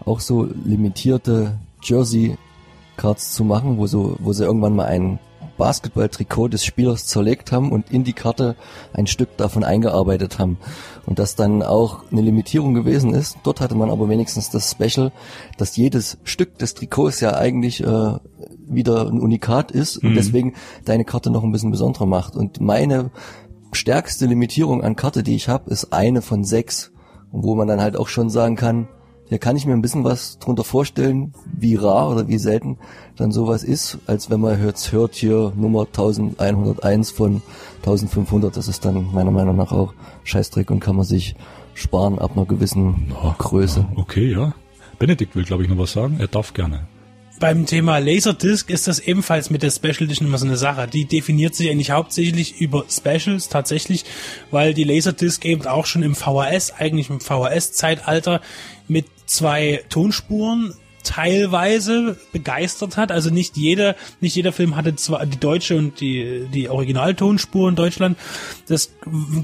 auch 0.05 0.19
so 0.21 0.49
limitierte 0.65 1.59
Jersey 1.83 2.37
Cards 2.97 3.33
zu 3.33 3.45
machen, 3.45 3.79
wo 3.79 3.87
so, 3.87 4.17
wo 4.19 4.33
sie 4.33 4.45
irgendwann 4.45 4.75
mal 4.75 4.87
ein 4.87 5.21
Basketball-Trikot 5.57 6.49
des 6.49 6.65
Spielers 6.65 7.07
zerlegt 7.07 7.51
haben 7.53 7.71
und 7.73 7.91
in 7.93 8.05
die 8.05 8.13
Karte 8.13 8.57
ein 8.93 9.07
Stück 9.09 9.37
davon 9.37 9.65
eingearbeitet 9.65 10.39
haben. 10.39 10.57
Und 11.05 11.19
das 11.19 11.35
dann 11.35 11.63
auch 11.65 12.05
eine 12.13 12.21
Limitierung 12.21 12.75
gewesen 12.75 13.13
ist. 13.13 13.39
Dort 13.43 13.61
hatte 13.61 13.75
man 13.75 13.91
aber 13.91 14.09
wenigstens 14.09 14.51
das 14.51 14.71
Special, 14.71 15.11
dass 15.57 15.77
jedes 15.77 16.19
Stück 16.23 16.59
des 16.59 16.75
Trikots 16.75 17.19
ja 17.21 17.35
eigentlich 17.37 17.83
äh, 17.83 18.13
wieder 18.69 19.09
ein 19.09 19.19
Unikat 19.21 19.73
ist 19.73 19.97
und 19.97 20.11
Mhm. 20.11 20.15
deswegen 20.15 20.55
deine 20.85 21.05
Karte 21.05 21.31
noch 21.31 21.43
ein 21.43 21.51
bisschen 21.51 21.73
besonderer 21.73 22.07
macht. 22.07 22.37
Und 22.37 22.61
meine 22.61 23.11
stärkste 23.73 24.27
Limitierung 24.27 24.83
an 24.83 24.97
Karte, 24.97 25.23
die 25.23 25.37
ich 25.37 25.49
habe, 25.49 25.71
ist 25.71 25.93
eine 25.93 26.23
von 26.23 26.45
sechs. 26.45 26.93
Und 27.31 27.45
wo 27.45 27.55
man 27.55 27.69
dann 27.69 27.81
halt 27.81 27.97
auch 27.97 28.09
schon 28.09 28.31
sagen 28.31 28.57
kann, 28.57 28.89
hier 29.29 29.39
kann 29.39 29.57
ich 29.57 29.67
mir 29.67 29.75
ein 29.75 29.83
bisschen 29.83 30.05
was 30.05 30.39
drunter 30.39 30.65
vorstellen, 30.65 31.35
wie 31.53 31.75
rar 31.75 32.09
oder 32.11 32.29
wie 32.29 32.39
selten 32.39 32.79
dann 33.17 33.31
sowas 33.31 33.63
ist, 33.63 33.99
als 34.07 34.31
wenn 34.31 34.41
man 34.41 34.65
jetzt 34.65 34.91
hört 34.93 35.15
hier 35.15 35.53
Nummer 35.55 35.83
1101 35.83 37.11
von 37.11 37.43
1500. 37.79 38.57
Das 38.57 38.69
ist 38.69 38.87
dann 38.87 39.13
meiner 39.13 39.31
Meinung 39.31 39.57
nach 39.57 39.71
auch 39.73 39.93
Scheißdreck 40.25 40.71
und 40.71 40.81
kann 40.81 40.97
man 40.97 41.05
sich 41.05 41.35
sparen 41.75 42.19
ab 42.19 42.33
einer 42.37 42.47
gewissen 42.47 43.13
Ja, 43.23 43.35
Größe. 43.37 43.87
okay, 43.97 44.33
ja. 44.33 44.55
Benedikt 44.99 45.37
will, 45.37 45.45
glaube 45.45 45.63
ich, 45.63 45.69
noch 45.69 45.79
was 45.79 45.93
sagen. 45.93 46.17
Er 46.19 46.29
darf 46.29 46.55
gerne. 46.55 46.89
Beim 47.41 47.67
Thema 47.67 47.99
Laserdisc 47.99 48.69
ist 48.69 48.89
das 48.89 48.99
ebenfalls 48.99 49.49
mit 49.49 49.63
der 49.63 49.71
Special 49.71 50.03
Edition 50.03 50.27
immer 50.27 50.39
so 50.39 50.47
eine 50.47 50.57
Sache. 50.57 50.89
Die 50.89 51.05
definiert 51.05 51.55
sich 51.55 51.71
eigentlich 51.71 51.93
hauptsächlich 51.93 52.61
über 52.61 52.85
Specials 52.91 53.49
tatsächlich, 53.49 54.05
weil 54.51 54.75
die 54.75 54.83
Laserdisc 54.83 55.45
eben 55.45 55.65
auch 55.67 55.87
schon 55.87 56.03
im 56.03 56.17
VHS, 56.17 56.73
eigentlich 56.73 57.11
im 57.11 57.21
VHS-Zeitalter 57.21 58.41
mit 58.89 59.07
zwei 59.27 59.85
Tonspuren 59.89 60.75
teilweise 61.03 62.19
begeistert 62.33 62.97
hat. 62.97 63.13
Also 63.13 63.31
nicht 63.31 63.57
jeder, 63.57 63.97
nicht 64.21 64.37
jeder 64.37 64.53
Film 64.53 64.77
hatte 64.77 64.95
zwar 64.97 65.25
die 65.27 65.39
deutsche 65.39 65.77
und 65.77 66.01
die, 66.01 66.47
die 66.53 66.69
Originaltonspur 66.69 67.69
in 67.69 67.77
Deutschland. 67.77 68.19
Das 68.67 68.93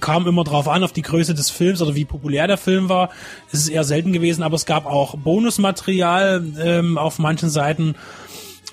kam 0.00 0.26
immer 0.26 0.44
drauf 0.44 0.68
an, 0.68 0.84
auf 0.84 0.92
die 0.92 1.02
Größe 1.02 1.34
des 1.34 1.50
Films 1.50 1.80
oder 1.82 1.94
wie 1.94 2.04
populär 2.04 2.46
der 2.46 2.58
Film 2.58 2.88
war. 2.88 3.10
Es 3.52 3.60
ist 3.60 3.68
eher 3.68 3.84
selten 3.84 4.12
gewesen, 4.12 4.42
aber 4.42 4.56
es 4.56 4.66
gab 4.66 4.86
auch 4.86 5.16
Bonusmaterial 5.16 6.44
ähm, 6.60 6.98
auf 6.98 7.18
manchen 7.18 7.50
Seiten. 7.50 7.94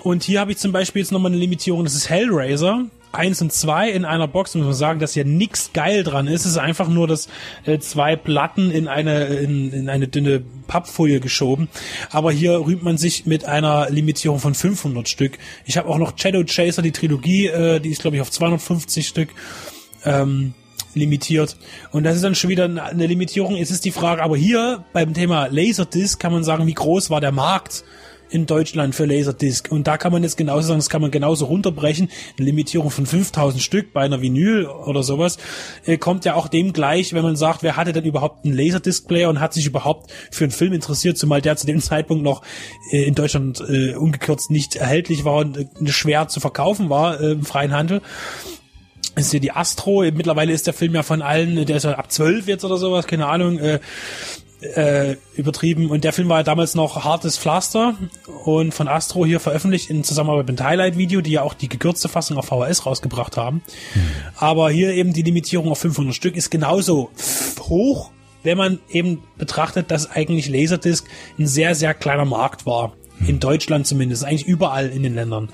Und 0.00 0.22
hier 0.22 0.40
habe 0.40 0.52
ich 0.52 0.58
zum 0.58 0.72
Beispiel 0.72 1.02
jetzt 1.02 1.12
nochmal 1.12 1.30
eine 1.30 1.40
Limitierung, 1.40 1.84
das 1.84 1.94
ist 1.94 2.08
Hellraiser. 2.08 2.86
Eins 3.12 3.42
und 3.42 3.52
zwei 3.52 3.90
in 3.90 4.06
einer 4.06 4.26
Box, 4.26 4.54
muss 4.54 4.64
man 4.64 4.72
sagen, 4.72 4.98
dass 4.98 5.12
hier 5.12 5.26
nix 5.26 5.74
geil 5.74 6.02
dran 6.02 6.26
ist. 6.26 6.46
Es 6.46 6.52
ist 6.52 6.56
einfach 6.56 6.88
nur, 6.88 7.06
dass 7.06 7.28
äh, 7.66 7.78
zwei 7.78 8.16
Platten 8.16 8.70
in 8.70 8.88
eine, 8.88 9.26
in, 9.26 9.70
in 9.70 9.90
eine 9.90 10.08
dünne 10.08 10.42
Pappfolie 10.66 11.20
geschoben. 11.20 11.68
Aber 12.10 12.32
hier 12.32 12.52
rühmt 12.52 12.82
man 12.82 12.96
sich 12.96 13.26
mit 13.26 13.44
einer 13.44 13.90
Limitierung 13.90 14.38
von 14.38 14.54
500 14.54 15.10
Stück. 15.10 15.38
Ich 15.66 15.76
habe 15.76 15.90
auch 15.90 15.98
noch 15.98 16.14
Shadow 16.16 16.42
Chaser, 16.44 16.80
die 16.80 16.92
Trilogie, 16.92 17.48
äh, 17.48 17.80
die 17.80 17.90
ist 17.90 18.00
glaube 18.00 18.16
ich 18.16 18.22
auf 18.22 18.30
250 18.30 19.06
Stück 19.06 19.28
ähm, 20.06 20.54
limitiert. 20.94 21.58
Und 21.90 22.04
das 22.04 22.16
ist 22.16 22.24
dann 22.24 22.34
schon 22.34 22.48
wieder 22.48 22.64
eine 22.64 23.06
Limitierung. 23.06 23.56
Jetzt 23.56 23.70
ist 23.70 23.84
die 23.84 23.92
Frage, 23.92 24.22
aber 24.22 24.38
hier 24.38 24.84
beim 24.94 25.12
Thema 25.12 25.48
Laserdisc 25.50 26.18
kann 26.18 26.32
man 26.32 26.44
sagen, 26.44 26.66
wie 26.66 26.74
groß 26.74 27.10
war 27.10 27.20
der 27.20 27.32
Markt 27.32 27.84
in 28.32 28.46
Deutschland 28.46 28.94
für 28.94 29.04
Laserdisc? 29.04 29.70
Und 29.70 29.86
da 29.86 29.96
kann 29.96 30.12
man 30.12 30.22
jetzt 30.22 30.36
genauso 30.36 30.68
sagen, 30.68 30.78
das 30.78 30.90
kann 30.90 31.02
man 31.02 31.10
genauso 31.10 31.46
runterbrechen. 31.46 32.08
Eine 32.38 32.46
Limitierung 32.46 32.90
von 32.90 33.06
5000 33.06 33.62
Stück 33.62 33.92
bei 33.92 34.02
einer 34.02 34.22
Vinyl 34.22 34.66
oder 34.66 35.02
sowas 35.02 35.38
äh, 35.84 35.98
kommt 35.98 36.24
ja 36.24 36.34
auch 36.34 36.48
dem 36.48 36.72
gleich, 36.72 37.12
wenn 37.12 37.22
man 37.22 37.36
sagt, 37.36 37.62
wer 37.62 37.76
hatte 37.76 37.92
denn 37.92 38.04
überhaupt 38.04 38.44
einen 38.44 38.56
Laserdisc-Player 38.56 39.28
und 39.28 39.40
hat 39.40 39.52
sich 39.52 39.66
überhaupt 39.66 40.10
für 40.30 40.44
einen 40.44 40.52
Film 40.52 40.72
interessiert, 40.72 41.18
zumal 41.18 41.42
der 41.42 41.56
zu 41.56 41.66
dem 41.66 41.80
Zeitpunkt 41.82 42.24
noch 42.24 42.42
äh, 42.90 43.04
in 43.04 43.14
Deutschland 43.14 43.60
äh, 43.60 43.94
ungekürzt 43.94 44.50
nicht 44.50 44.76
erhältlich 44.76 45.24
war 45.24 45.36
und 45.36 45.56
äh, 45.58 45.66
schwer 45.86 46.28
zu 46.28 46.40
verkaufen 46.40 46.90
war 46.90 47.20
äh, 47.20 47.32
im 47.32 47.44
freien 47.44 47.72
Handel 47.72 48.00
ist 49.14 49.30
hier 49.30 49.40
die 49.40 49.52
Astro. 49.52 50.02
Mittlerweile 50.12 50.52
ist 50.52 50.66
der 50.66 50.74
Film 50.74 50.94
ja 50.94 51.02
von 51.02 51.22
allen, 51.22 51.66
der 51.66 51.76
ist 51.76 51.84
ja 51.84 51.92
ab 51.92 52.10
12 52.10 52.48
jetzt 52.48 52.64
oder 52.64 52.76
sowas, 52.76 53.06
keine 53.06 53.26
Ahnung, 53.26 53.58
äh, 53.58 53.78
äh, 54.62 55.16
übertrieben. 55.34 55.90
Und 55.90 56.04
der 56.04 56.12
Film 56.12 56.28
war 56.28 56.38
ja 56.38 56.42
damals 56.42 56.74
noch 56.74 57.04
hartes 57.04 57.38
Pflaster 57.38 57.96
und 58.44 58.72
von 58.72 58.88
Astro 58.88 59.26
hier 59.26 59.40
veröffentlicht 59.40 59.90
in 59.90 60.04
Zusammenarbeit 60.04 60.46
mit 60.46 60.58
dem 60.58 60.66
Highlight 60.66 60.96
Video, 60.96 61.20
die 61.20 61.32
ja 61.32 61.42
auch 61.42 61.54
die 61.54 61.68
gekürzte 61.68 62.08
Fassung 62.08 62.36
auf 62.38 62.46
VHS 62.46 62.86
rausgebracht 62.86 63.36
haben. 63.36 63.62
Aber 64.36 64.70
hier 64.70 64.92
eben 64.92 65.12
die 65.12 65.22
Limitierung 65.22 65.70
auf 65.70 65.78
500 65.78 66.14
Stück 66.14 66.36
ist 66.36 66.50
genauso 66.50 67.10
hoch, 67.60 68.10
wenn 68.42 68.58
man 68.58 68.78
eben 68.88 69.22
betrachtet, 69.36 69.90
dass 69.90 70.10
eigentlich 70.10 70.48
Laserdisc 70.48 71.06
ein 71.38 71.46
sehr, 71.46 71.74
sehr 71.74 71.94
kleiner 71.94 72.24
Markt 72.24 72.66
war. 72.66 72.92
In 73.26 73.38
Deutschland 73.38 73.86
zumindest, 73.86 74.24
eigentlich 74.24 74.46
überall 74.46 74.88
in 74.88 75.04
den 75.04 75.14
Ländern. 75.14 75.48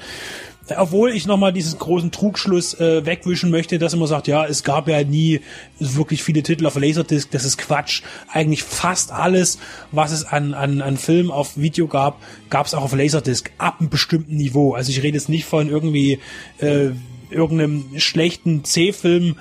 Obwohl 0.76 1.10
ich 1.10 1.26
nochmal 1.26 1.52
diesen 1.52 1.78
großen 1.78 2.10
Trugschluss 2.10 2.74
äh, 2.74 3.04
wegwischen 3.06 3.50
möchte, 3.50 3.78
dass 3.78 3.94
immer 3.94 4.06
sagt, 4.06 4.28
ja, 4.28 4.44
es 4.44 4.62
gab 4.62 4.88
ja 4.88 5.02
nie 5.04 5.40
wirklich 5.78 6.22
viele 6.22 6.42
Titel 6.42 6.66
auf 6.66 6.76
Laserdisc, 6.76 7.30
das 7.30 7.44
ist 7.44 7.58
Quatsch. 7.58 8.02
Eigentlich 8.32 8.62
fast 8.62 9.12
alles, 9.12 9.58
was 9.92 10.12
es 10.12 10.24
an, 10.24 10.54
an, 10.54 10.80
an 10.80 10.96
Film 10.96 11.30
auf 11.30 11.56
Video 11.56 11.86
gab, 11.86 12.20
gab 12.50 12.66
es 12.66 12.74
auch 12.74 12.82
auf 12.82 12.94
Laserdisc, 12.94 13.50
ab 13.58 13.76
einem 13.80 13.90
bestimmten 13.90 14.36
Niveau. 14.36 14.74
Also 14.74 14.90
ich 14.90 15.02
rede 15.02 15.16
jetzt 15.16 15.28
nicht 15.28 15.44
von 15.44 15.68
irgendwie 15.68 16.18
äh, 16.58 16.90
irgendeinem 17.30 17.98
schlechten 17.98 18.64
C-Film, 18.64 19.36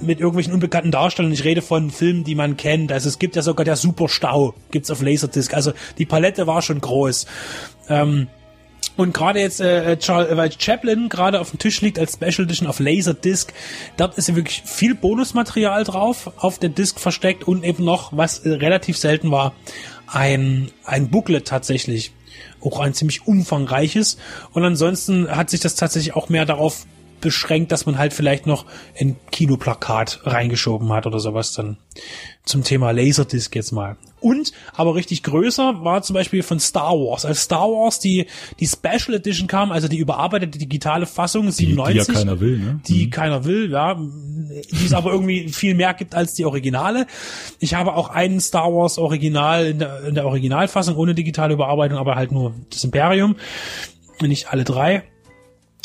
mit 0.00 0.20
irgendwelchen 0.20 0.52
unbekannten 0.52 0.90
Darstellern. 0.90 1.32
Ich 1.32 1.44
rede 1.44 1.62
von 1.62 1.90
Filmen, 1.90 2.24
die 2.24 2.34
man 2.34 2.56
kennt. 2.56 2.92
Also 2.92 3.08
es 3.08 3.18
gibt 3.18 3.36
ja 3.36 3.42
sogar 3.42 3.64
der 3.64 3.76
Superstau, 3.76 4.54
gibt's 4.70 4.90
auf 4.90 5.02
Laserdisc. 5.02 5.54
Also 5.54 5.72
die 5.98 6.06
Palette 6.06 6.46
war 6.46 6.62
schon 6.62 6.80
groß. 6.80 7.26
Ähm, 7.88 8.28
und 8.96 9.12
gerade 9.12 9.40
jetzt, 9.40 9.60
äh, 9.60 9.96
Charles, 9.98 10.36
weil 10.36 10.50
Chaplin 10.58 11.08
gerade 11.08 11.40
auf 11.40 11.50
dem 11.50 11.58
Tisch 11.58 11.80
liegt 11.80 11.98
als 11.98 12.14
Special 12.14 12.44
Edition 12.44 12.68
auf 12.68 12.80
Laserdisc, 12.80 13.52
dort 13.96 14.16
ist 14.16 14.34
wirklich 14.34 14.62
viel 14.64 14.94
Bonusmaterial 14.94 15.84
drauf, 15.84 16.32
auf 16.36 16.58
der 16.58 16.70
Disc 16.70 16.98
versteckt 16.98 17.44
und 17.44 17.64
eben 17.64 17.84
noch, 17.84 18.16
was 18.16 18.40
äh, 18.40 18.50
relativ 18.50 18.96
selten 18.96 19.30
war, 19.30 19.54
ein, 20.06 20.70
ein 20.84 21.10
Booklet 21.10 21.46
tatsächlich. 21.46 22.12
Auch 22.60 22.80
ein 22.80 22.94
ziemlich 22.94 23.26
umfangreiches. 23.26 24.18
Und 24.52 24.64
ansonsten 24.64 25.28
hat 25.28 25.50
sich 25.50 25.60
das 25.60 25.74
tatsächlich 25.74 26.16
auch 26.16 26.28
mehr 26.28 26.46
darauf 26.46 26.86
beschränkt, 27.20 27.72
dass 27.72 27.86
man 27.86 27.98
halt 27.98 28.12
vielleicht 28.12 28.46
noch 28.46 28.66
ein 28.98 29.16
Kinoplakat 29.30 30.20
reingeschoben 30.24 30.92
hat 30.92 31.06
oder 31.06 31.18
sowas 31.18 31.52
dann 31.52 31.78
zum 32.44 32.62
Thema 32.62 32.92
Laserdisc 32.92 33.54
jetzt 33.54 33.72
mal. 33.72 33.96
Und, 34.20 34.52
aber 34.72 34.94
richtig 34.94 35.22
größer 35.22 35.84
war 35.84 36.02
zum 36.02 36.14
Beispiel 36.14 36.42
von 36.42 36.58
Star 36.58 36.92
Wars. 36.92 37.24
Als 37.24 37.42
Star 37.42 37.68
Wars 37.68 38.00
die, 38.00 38.26
die 38.60 38.66
Special 38.66 39.14
Edition 39.14 39.46
kam, 39.46 39.70
also 39.72 39.88
die 39.88 39.98
überarbeitete 39.98 40.58
digitale 40.58 41.06
Fassung, 41.06 41.46
Die, 41.46 41.52
97 41.52 42.06
die 42.06 42.12
ja 42.12 42.18
keiner 42.18 42.40
will, 42.40 42.58
ne? 42.58 42.80
die 42.86 43.10
keiner 43.10 43.44
will, 43.44 43.70
ja, 43.70 43.94
die 43.94 44.84
es 44.84 44.92
aber 44.92 45.12
irgendwie 45.12 45.48
viel 45.48 45.74
mehr 45.74 45.94
gibt 45.94 46.14
als 46.14 46.34
die 46.34 46.44
Originale. 46.44 47.06
Ich 47.58 47.74
habe 47.74 47.94
auch 47.94 48.08
einen 48.10 48.40
Star 48.40 48.72
Wars 48.72 48.98
Original 48.98 49.66
in 49.66 49.78
der, 49.80 50.04
in 50.04 50.14
der 50.14 50.26
Originalfassung 50.26 50.96
ohne 50.96 51.14
digitale 51.14 51.54
Überarbeitung, 51.54 51.98
aber 51.98 52.14
halt 52.14 52.32
nur 52.32 52.54
das 52.70 52.84
Imperium, 52.84 53.36
nicht 54.20 54.48
alle 54.50 54.64
drei. 54.64 55.02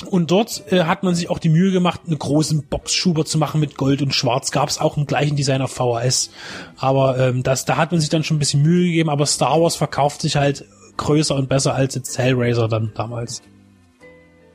Und 0.04 0.32
dort 0.32 0.64
äh, 0.72 0.84
hat 0.84 1.04
man 1.04 1.16
sich 1.16 1.30
auch 1.30 1.40
die 1.40 1.50
Mühe 1.50 1.72
gemacht, 1.72 2.02
einen 2.08 2.20
großen 2.20 2.64
Boxschuber 2.68 3.26
zu 3.26 3.38
machen 3.38 3.60
mit 3.60 3.78
Gold 3.78 4.02
und 4.02 4.14
Schwarz. 4.14 4.52
Gab 4.52 4.70
es 4.70 4.80
auch 4.80 4.98
im 4.98 5.06
gleichen 5.06 5.36
Design 5.36 5.62
auf 5.62 5.72
VHS. 5.72 6.32
Aber 6.78 7.18
ähm, 7.18 7.44
das, 7.44 7.66
da 7.66 7.78
hat 7.78 7.92
man 7.92 8.02
sich 8.02 8.10
dann 8.10 8.24
schon 8.24 8.38
ein 8.38 8.40
bisschen 8.40 8.62
Mühe 8.62 8.86
gegeben. 8.86 9.10
Aber 9.10 9.26
Star 9.26 9.62
Wars 9.62 9.76
verkauft 9.76 10.22
sich 10.22 10.36
halt 10.36 10.66
größer 10.98 11.36
und 11.36 11.50
besser 11.50 11.74
als 11.74 11.96
jetzt 11.96 12.18
Hellraiser 12.18 12.68
dann 12.68 12.92
damals. 12.96 13.42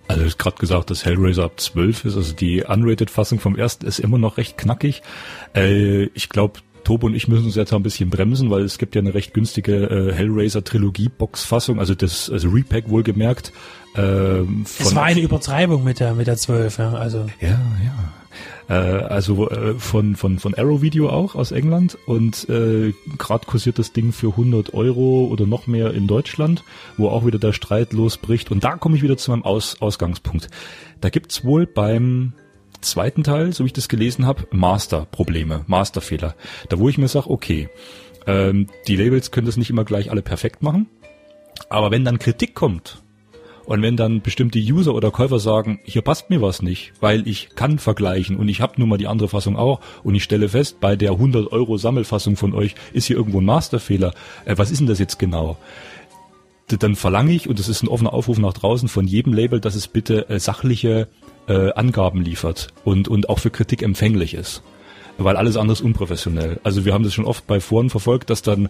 Also 0.09 0.21
du 0.21 0.27
hast 0.29 0.39
gerade 0.39 0.57
gesagt, 0.57 0.91
dass 0.91 1.05
Hellraiser 1.05 1.45
ab 1.45 1.59
12 1.59 2.05
ist, 2.05 2.17
also 2.17 2.33
die 2.33 2.63
Unrated-Fassung 2.63 3.41
vom 3.41 3.57
ersten 3.57 3.87
ist 3.87 3.99
immer 3.99 4.19
noch 4.19 4.37
recht 4.37 4.57
knackig. 4.57 5.03
Äh, 5.55 6.05
ich 6.15 6.29
glaube, 6.29 6.61
Tobo 6.87 7.07
und 7.07 7.17
ich 7.17 7.27
müssen 7.27 7.47
uns 7.47 7.57
jetzt 7.57 7.73
ein 7.73 7.83
bisschen 7.83 8.11
bremsen, 8.11 8.49
weil 8.49 8.63
es 8.63 8.79
gibt 8.79 8.95
ja 8.95 9.01
eine 9.01 9.13
recht 9.13 9.35
günstige 9.35 9.75
äh, 9.87 10.13
Hellraiser 10.13 10.63
Trilogie 10.63 11.09
Box-Fassung, 11.09 11.81
also 11.81 11.97
das 11.97 12.31
also 12.31 12.49
Repack 12.49 12.89
wohlgemerkt. 12.89 13.53
Äh, 13.97 14.43
es 14.63 14.95
war 14.95 15.03
eine 15.03 15.21
Übertreibung 15.21 15.83
mit 15.83 15.99
der 15.99 16.15
mit 16.15 16.29
der 16.29 16.37
12, 16.37 16.79
ja, 16.79 16.93
also. 16.93 17.27
Ja, 17.41 17.61
ja. 17.85 18.13
Äh, 18.69 18.73
also 18.73 19.51
äh, 19.51 19.75
von, 19.75 20.15
von, 20.15 20.39
von 20.39 20.55
Arrow 20.55 20.81
Video 20.81 21.09
auch 21.09 21.35
aus 21.35 21.51
England 21.51 21.99
und 22.07 22.49
äh, 22.49 22.93
gerade 23.19 23.47
kursiert 23.47 23.81
das 23.81 23.93
Ding 23.93 24.13
für 24.13 24.29
100 24.29 24.73
Euro 24.75 25.27
oder 25.27 25.45
noch 25.45 25.67
mehr 25.67 25.93
in 25.93 26.07
Deutschland, 26.07 26.63
wo 26.97 27.09
auch 27.09 27.27
wieder 27.27 27.41
der 27.41 27.53
Streit 27.53 27.93
losbricht. 27.93 28.53
Und 28.53 28.63
da 28.63 28.77
komme 28.77 28.97
ich 28.97 29.03
wieder 29.03 29.17
zu 29.17 29.33
meinem 29.33 29.45
aus 29.45 29.81
Ausgangspunkt. 29.81 30.51
Da 31.01 31.11
gibt's 31.11 31.45
wohl 31.45 31.67
beim 31.67 32.33
zweiten 32.87 33.25
Teil, 33.25 33.53
so 33.53 33.65
wie 33.65 33.69
ich 33.69 33.73
das 33.73 33.89
gelesen 33.89 34.27
habe, 34.27 34.47
Master-Probleme, 34.51 35.65
Master-Fehler. 35.67 36.35
Da 36.69 36.79
wo 36.79 36.89
ich 36.89 36.99
mir 36.99 37.09
sage, 37.09 37.31
okay, 37.31 37.69
ähm, 38.27 38.69
die 38.89 38.97
Labels 38.97 39.31
können 39.31 39.47
das 39.47 39.57
nicht 39.57 39.71
immer 39.71 39.85
gleich 39.85 40.11
alle 40.11 40.23
perfekt 40.23 40.63
machen, 40.63 40.87
aber 41.69 41.91
wenn 41.91 42.05
dann 42.05 42.19
Kritik 42.19 42.55
kommt 42.55 43.03
und 43.67 43.83
wenn 43.83 43.97
dann 43.97 44.23
bestimmte 44.23 44.59
User 44.59 44.95
oder 44.95 45.11
Käufer 45.11 45.41
sagen, 45.41 45.81
hier 45.85 46.03
passt 46.03 46.31
mir 46.31 46.41
was 46.41 46.63
nicht, 46.63 46.93
weil 47.01 47.27
ich 47.27 47.51
kann 47.57 47.79
vergleichen 47.79 48.37
und 48.37 48.49
ich 48.49 48.61
habe 48.61 48.75
nun 48.77 48.89
mal 48.89 48.99
die 48.99 49.09
andere 49.09 49.29
Fassung 49.29 49.57
auch 49.57 49.81
und 50.05 50.15
ich 50.15 50.23
stelle 50.23 50.49
fest, 50.49 50.81
bei 50.81 50.97
der 50.97 51.13
100 51.13 51.53
Euro 51.53 51.77
Sammelfassung 51.77 52.37
von 52.37 52.55
euch 52.55 52.75
ist 52.93 53.07
hier 53.07 53.17
irgendwo 53.17 53.41
ein 53.41 53.45
Masterfehler. 53.45 54.15
Äh, 54.45 54.57
was 54.57 54.71
ist 54.71 54.79
denn 54.79 54.87
das 54.87 54.99
jetzt 54.99 55.19
genau? 55.19 55.57
Dann 56.69 56.97
verlange 56.97 57.33
ich, 57.33 57.49
und 57.49 57.59
das 57.61 57.69
ist 57.69 57.83
ein 57.83 57.89
offener 57.89 58.13
Aufruf 58.13 58.39
nach 58.39 58.53
draußen 58.53 58.89
von 58.89 59.07
jedem 59.07 59.33
Label, 59.33 59.61
dass 59.61 59.77
es 59.77 59.87
bitte 59.87 60.29
äh, 60.29 60.41
sachliche 60.41 61.09
äh, 61.49 61.73
Angaben 61.73 62.23
liefert 62.23 62.69
und, 62.85 63.09
und 63.09 63.29
auch 63.29 63.39
für 63.39 63.51
Kritik 63.51 63.83
empfänglich 63.83 64.35
ist. 64.35 64.63
Weil 65.19 65.37
alles 65.37 65.57
andere 65.57 65.73
ist 65.73 65.81
unprofessionell. 65.81 66.61
Also 66.63 66.85
wir 66.85 66.93
haben 66.93 67.05
das 67.05 67.15
schon 67.15 67.25
oft 67.25 67.47
bei 67.47 67.61
Foren 67.61 67.89
verfolgt, 67.89 68.29
dass 68.29 68.43
dann 68.43 68.69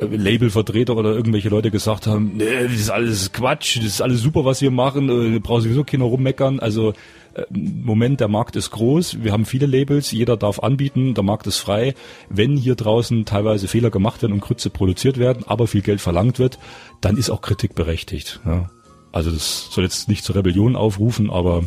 Labelvertreter 0.00 0.96
oder 0.96 1.12
irgendwelche 1.12 1.48
Leute 1.48 1.70
gesagt 1.70 2.06
haben, 2.06 2.32
nee, 2.36 2.64
das 2.64 2.72
ist 2.72 2.90
alles 2.90 3.32
Quatsch, 3.32 3.76
das 3.76 3.86
ist 3.86 4.02
alles 4.02 4.20
super, 4.20 4.44
was 4.44 4.60
wir 4.60 4.70
machen, 4.70 5.08
äh, 5.08 5.38
braucht 5.38 5.62
sowieso 5.62 5.84
keiner 5.84 6.04
rummeckern. 6.04 6.60
Also 6.60 6.92
äh, 7.34 7.44
Moment, 7.50 8.20
der 8.20 8.28
Markt 8.28 8.56
ist 8.56 8.70
groß, 8.70 9.22
wir 9.22 9.32
haben 9.32 9.44
viele 9.44 9.66
Labels, 9.66 10.10
jeder 10.10 10.36
darf 10.36 10.60
anbieten, 10.60 11.14
der 11.14 11.24
Markt 11.24 11.46
ist 11.46 11.58
frei. 11.58 11.94
Wenn 12.28 12.56
hier 12.56 12.74
draußen 12.74 13.24
teilweise 13.24 13.68
Fehler 13.68 13.90
gemacht 13.90 14.22
werden 14.22 14.32
und 14.32 14.40
Krütze 14.40 14.70
produziert 14.70 15.18
werden, 15.18 15.44
aber 15.46 15.66
viel 15.66 15.82
Geld 15.82 16.00
verlangt 16.00 16.38
wird, 16.38 16.58
dann 17.00 17.16
ist 17.16 17.30
auch 17.30 17.40
Kritik 17.40 17.74
berechtigt. 17.74 18.40
Ja. 18.44 18.70
Also 19.12 19.30
das 19.30 19.68
soll 19.70 19.84
jetzt 19.84 20.08
nicht 20.08 20.24
zur 20.24 20.36
Rebellion 20.36 20.74
aufrufen, 20.74 21.30
aber 21.30 21.64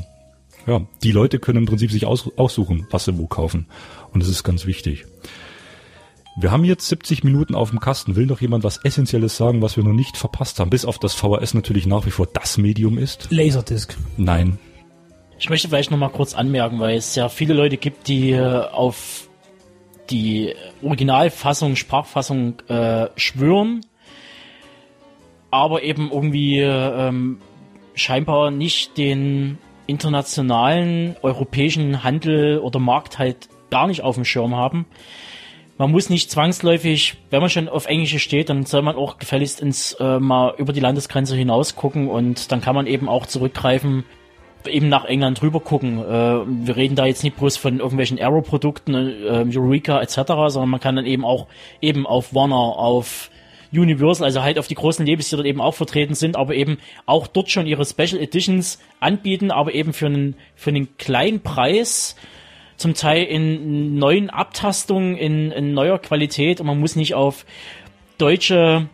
ja, 0.68 0.82
die 1.04 1.12
Leute 1.12 1.40
können 1.40 1.60
im 1.60 1.66
Prinzip 1.66 1.92
sich 1.92 2.06
aussuchen, 2.06 2.88
was 2.90 3.06
sie 3.06 3.18
wo 3.18 3.28
kaufen. 3.28 3.68
Und 4.14 4.22
das 4.22 4.30
ist 4.30 4.44
ganz 4.44 4.66
wichtig. 4.66 5.06
Wir 6.38 6.52
haben 6.52 6.66
jetzt 6.66 6.88
70 6.90 7.24
Minuten 7.24 7.56
auf 7.56 7.70
dem 7.70 7.80
Kasten. 7.80 8.18
Will 8.18 8.26
noch 8.26 8.42
jemand 8.42 8.66
was 8.66 8.78
Essentielles 8.84 9.38
sagen, 9.38 9.62
was 9.62 9.78
wir 9.78 9.84
noch 9.86 9.94
nicht 9.94 10.18
verpasst 10.18 10.60
haben? 10.60 10.70
Bis 10.70 10.84
auf 10.84 11.00
das 11.00 11.14
VHS 11.14 11.54
natürlich 11.54 11.86
nach 11.86 12.06
wie 12.06 12.12
vor 12.12 12.28
das 12.28 12.58
Medium 12.58 12.98
ist. 12.98 13.28
Laserdisc. 13.32 13.96
Nein. 14.18 14.60
Ich 15.40 15.50
möchte 15.50 15.70
vielleicht 15.70 15.92
noch 15.92 15.98
mal 15.98 16.10
kurz 16.10 16.34
anmerken, 16.34 16.80
weil 16.80 16.98
es 16.98 17.16
ja 17.16 17.30
viele 17.30 17.54
Leute 17.54 17.78
gibt, 17.78 18.08
die 18.08 18.32
äh, 18.32 18.68
auf 18.70 19.30
die 20.10 20.54
Originalfassung, 20.82 21.76
Sprachfassung 21.76 22.60
äh, 22.68 23.08
schwören, 23.16 23.86
aber 25.52 25.84
eben 25.84 26.12
irgendwie 26.12 26.60
ähm, 26.60 27.40
scheinbar 27.96 28.52
nicht 28.52 28.98
den 28.98 29.58
internationalen 29.88 31.16
europäischen 31.22 32.04
Handel 32.04 32.60
oder 32.60 32.80
Markt 32.80 33.20
halt 33.20 33.50
gar 33.70 33.88
nicht 33.88 34.02
auf 34.02 34.16
dem 34.16 34.26
Schirm 34.26 34.56
haben 34.56 34.86
man 35.78 35.92
muss 35.92 36.10
nicht 36.10 36.32
zwangsläufig, 36.32 37.16
wenn 37.30 37.42
man 37.42 37.50
schon 37.50 37.68
auf 37.68 37.86
Englische 37.86 38.20
steht, 38.20 38.50
dann 38.50 38.66
soll 38.66 38.82
man 38.82 38.96
auch 38.96 39.18
gefälligst 39.18 39.62
ins 39.62 39.94
äh, 40.00 40.20
mal 40.20 40.54
über 40.58 40.74
die 40.74 40.80
Landesgrenze 40.80 41.36
hinaus 41.36 41.76
gucken 41.76 42.08
und 42.08 42.52
dann 42.52 42.62
kann 42.62 42.76
man 42.76 42.88
eben 42.88 43.10
auch 43.10 43.26
zurückgreifen, 43.26 44.06
eben 44.68 44.90
nach 44.90 45.06
England 45.06 45.42
rüber 45.42 45.60
gucken. 45.60 46.00
Äh, 46.00 46.66
wir 46.66 46.76
reden 46.76 46.96
da 46.96 47.06
jetzt 47.06 47.24
nicht 47.24 47.38
bloß 47.38 47.58
von 47.58 47.80
irgendwelchen 47.80 48.22
Arrow-Produkten, 48.22 48.94
äh, 48.96 49.58
Eureka 49.58 50.02
etc., 50.02 50.16
sondern 50.48 50.70
man 50.70 50.80
kann 50.80 50.96
dann 50.96 51.06
eben 51.06 51.26
auch 51.26 51.48
eben 51.82 52.08
auf 52.08 52.34
Warner, 52.34 52.56
auf 52.56 53.30
Universal, 53.78 54.26
also 54.26 54.42
halt 54.42 54.60
auf 54.60 54.68
die 54.68 54.76
großen 54.76 55.06
Labels, 55.06 55.30
die 55.30 55.36
dort 55.36 55.48
eben 55.48 55.62
auch 55.62 55.74
vertreten 55.74 56.16
sind, 56.16 56.36
aber 56.36 56.56
eben 56.56 56.78
auch 57.06 57.28
dort 57.28 57.50
schon 57.50 57.68
ihre 57.68 57.86
Special 57.86 58.22
Editions 58.22 58.80
anbieten, 59.00 59.52
aber 59.52 59.74
eben 59.74 59.94
für 59.94 60.08
einen, 60.08 60.36
für 60.56 60.70
einen 60.70 60.98
kleinen 60.98 61.42
Preis 61.42 62.16
zum 62.78 62.94
Teil 62.94 63.24
in 63.24 63.98
neuen 63.98 64.30
Abtastungen, 64.30 65.18
in, 65.18 65.52
in 65.52 65.74
neuer 65.74 66.00
Qualität. 66.00 66.60
Und 66.60 66.68
man 66.68 66.80
muss 66.80 66.96
nicht 66.96 67.14
auf 67.14 67.46
deutsche 68.18 68.90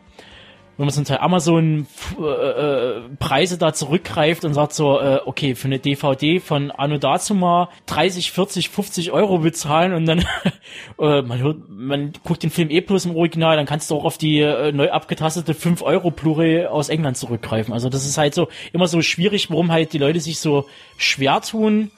wenn 0.82 0.88
man 0.88 0.96
zum 0.96 1.06
Teil 1.06 1.20
Amazon 1.20 1.86
äh, 2.20 2.24
äh, 2.24 3.02
Preise 3.20 3.60
da 3.60 3.72
zurückgreift 3.72 4.44
und 4.46 4.56
sagt 4.56 4.74
so, 4.74 5.00
äh, 5.00 5.20
okay, 5.24 5.54
für 5.54 5.68
eine 5.68 5.78
DVD 5.78 6.40
von 6.40 6.72
Anno 6.72 6.98
Dazuma 6.98 7.70
30, 7.86 8.32
40, 8.32 8.70
50 8.70 9.12
Euro 9.12 9.38
bezahlen 9.38 9.94
und 9.94 10.08
dann 10.08 10.26
äh, 11.00 11.22
man, 11.22 11.38
hört, 11.38 11.70
man 11.70 12.14
guckt 12.24 12.42
den 12.42 12.50
Film 12.50 12.72
eh 12.72 12.82
plus 12.82 13.06
im 13.06 13.16
Original, 13.16 13.58
dann 13.58 13.68
kannst 13.68 13.92
du 13.92 13.96
auch 13.96 14.06
auf 14.06 14.18
die 14.18 14.40
äh, 14.40 14.72
neu 14.72 14.90
abgetastete 14.90 15.54
5 15.54 15.84
Euro 15.84 16.10
Blu-ray 16.10 16.66
aus 16.66 16.90
England 16.90 17.16
zurückgreifen. 17.16 17.76
Also 17.76 17.88
das 17.90 18.08
ist 18.08 18.18
halt 18.18 18.34
so 18.34 18.48
immer 18.74 18.88
so 18.88 19.04
schwierig, 19.04 19.52
warum 19.52 19.72
halt 19.72 19.94
die 19.94 20.00
Leute 20.00 20.20
sich 20.20 20.40
so 20.40 20.66
schwer 20.98 21.42
tun 21.42 21.92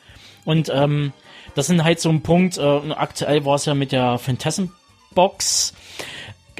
und 0.44 0.70
ähm, 0.76 1.14
das 1.56 1.68
sind 1.68 1.86
halt 1.86 2.02
so 2.02 2.10
ein 2.10 2.22
Punkt, 2.22 2.58
äh, 2.58 2.92
aktuell 2.98 3.46
war 3.46 3.56
es 3.56 3.64
ja 3.64 3.76
mit 3.76 3.94
der 3.94 4.18
Phantasm 4.18 4.66
Box 5.16 5.74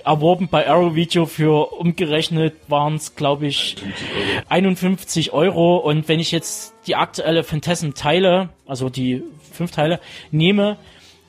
erworben 0.06 0.48
bei 0.50 0.70
Arrow 0.70 0.96
Video 0.96 1.26
für 1.26 1.74
umgerechnet 1.74 2.56
waren 2.68 2.96
es, 2.96 3.16
glaube 3.16 3.48
ich, 3.48 3.76
51 4.50 5.34
Euro. 5.34 5.78
Und 5.78 6.08
wenn 6.08 6.20
ich 6.20 6.32
jetzt 6.32 6.74
die 6.88 6.96
aktuelle 6.96 7.44
Phantasm 7.44 7.92
Teile, 7.92 8.50
also 8.66 8.90
die 8.90 9.24
fünf 9.52 9.72
Teile, 9.72 10.00
nehme, 10.32 10.78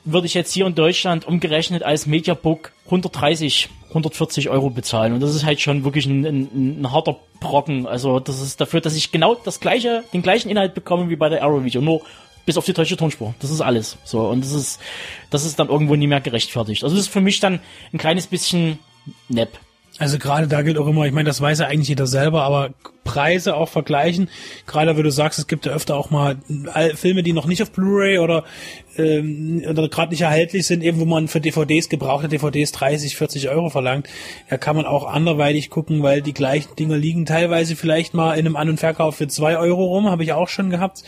würde 0.04 0.26
ich 0.26 0.34
jetzt 0.34 0.52
hier 0.52 0.66
in 0.66 0.74
Deutschland 0.74 1.26
umgerechnet 1.26 1.82
als 1.82 2.06
Mediabook 2.06 2.72
130, 2.86 3.68
140 3.88 4.50
Euro 4.50 4.70
bezahlen. 4.70 5.14
Und 5.14 5.20
das 5.20 5.34
ist 5.34 5.44
halt 5.44 5.60
schon 5.60 5.84
wirklich 5.84 6.06
ein, 6.06 6.26
ein, 6.26 6.80
ein, 6.80 6.92
harter 6.92 7.16
Brocken. 7.40 7.86
Also 7.86 8.20
das 8.20 8.40
ist 8.42 8.60
dafür, 8.60 8.80
dass 8.80 8.96
ich 8.96 9.12
genau 9.12 9.34
das 9.34 9.60
gleiche, 9.60 10.04
den 10.12 10.22
gleichen 10.22 10.50
Inhalt 10.50 10.74
bekomme 10.74 11.08
wie 11.08 11.16
bei 11.16 11.28
der 11.28 11.42
Arrow 11.42 11.64
Video, 11.64 11.80
nur 11.80 12.02
bis 12.46 12.56
auf 12.56 12.64
die 12.64 12.72
deutsche 12.72 12.96
Tonspur. 12.96 13.34
Das 13.40 13.50
ist 13.50 13.60
alles. 13.60 13.96
So, 14.04 14.28
und 14.28 14.44
das 14.44 14.52
ist, 14.52 14.80
das 15.30 15.44
ist 15.44 15.58
dann 15.58 15.68
irgendwo 15.68 15.96
nie 15.96 16.06
mehr 16.06 16.20
gerechtfertigt. 16.20 16.84
Also 16.84 16.96
das 16.96 17.06
ist 17.06 17.12
für 17.12 17.20
mich 17.20 17.40
dann 17.40 17.60
ein 17.92 17.98
kleines 17.98 18.26
bisschen 18.26 18.78
nepp. 19.28 19.58
Also 19.98 20.18
gerade 20.18 20.48
da 20.48 20.62
gilt 20.62 20.78
auch 20.78 20.86
immer, 20.86 21.04
ich 21.06 21.12
meine, 21.12 21.28
das 21.28 21.40
weiß 21.40 21.60
ja 21.60 21.66
eigentlich 21.66 21.88
jeder 21.88 22.06
selber, 22.06 22.42
aber 22.42 22.70
Preise 23.04 23.56
auch 23.56 23.68
vergleichen. 23.68 24.28
Gerade 24.66 24.96
wenn 24.96 25.04
du 25.04 25.10
sagst, 25.10 25.38
es 25.38 25.46
gibt 25.46 25.66
ja 25.66 25.72
öfter 25.72 25.96
auch 25.96 26.10
mal 26.10 26.38
Filme, 26.94 27.22
die 27.22 27.32
noch 27.32 27.46
nicht 27.46 27.62
auf 27.62 27.70
Blu-ray 27.70 28.18
oder 28.18 28.44
ähm, 28.98 29.62
oder 29.68 29.88
gerade 29.88 30.10
nicht 30.10 30.22
erhältlich 30.22 30.66
sind, 30.66 30.82
eben 30.82 31.00
wo 31.00 31.04
man 31.04 31.28
für 31.28 31.40
DVDs, 31.40 31.88
gebrauchte 31.88 32.28
DVDs 32.28 32.72
30, 32.72 33.16
40 33.16 33.48
Euro 33.48 33.70
verlangt, 33.70 34.08
da 34.48 34.56
kann 34.56 34.76
man 34.76 34.86
auch 34.86 35.06
anderweitig 35.06 35.70
gucken, 35.70 36.02
weil 36.02 36.22
die 36.22 36.34
gleichen 36.34 36.74
Dinger 36.76 36.96
liegen 36.96 37.26
teilweise 37.26 37.76
vielleicht 37.76 38.14
mal 38.14 38.34
in 38.34 38.46
einem 38.46 38.56
An- 38.56 38.68
und 38.68 38.80
Verkauf 38.80 39.16
für 39.16 39.28
zwei 39.28 39.56
Euro 39.58 39.84
rum, 39.84 40.10
habe 40.10 40.22
ich 40.22 40.32
auch 40.32 40.48
schon 40.48 40.70
gehabt. 40.70 41.02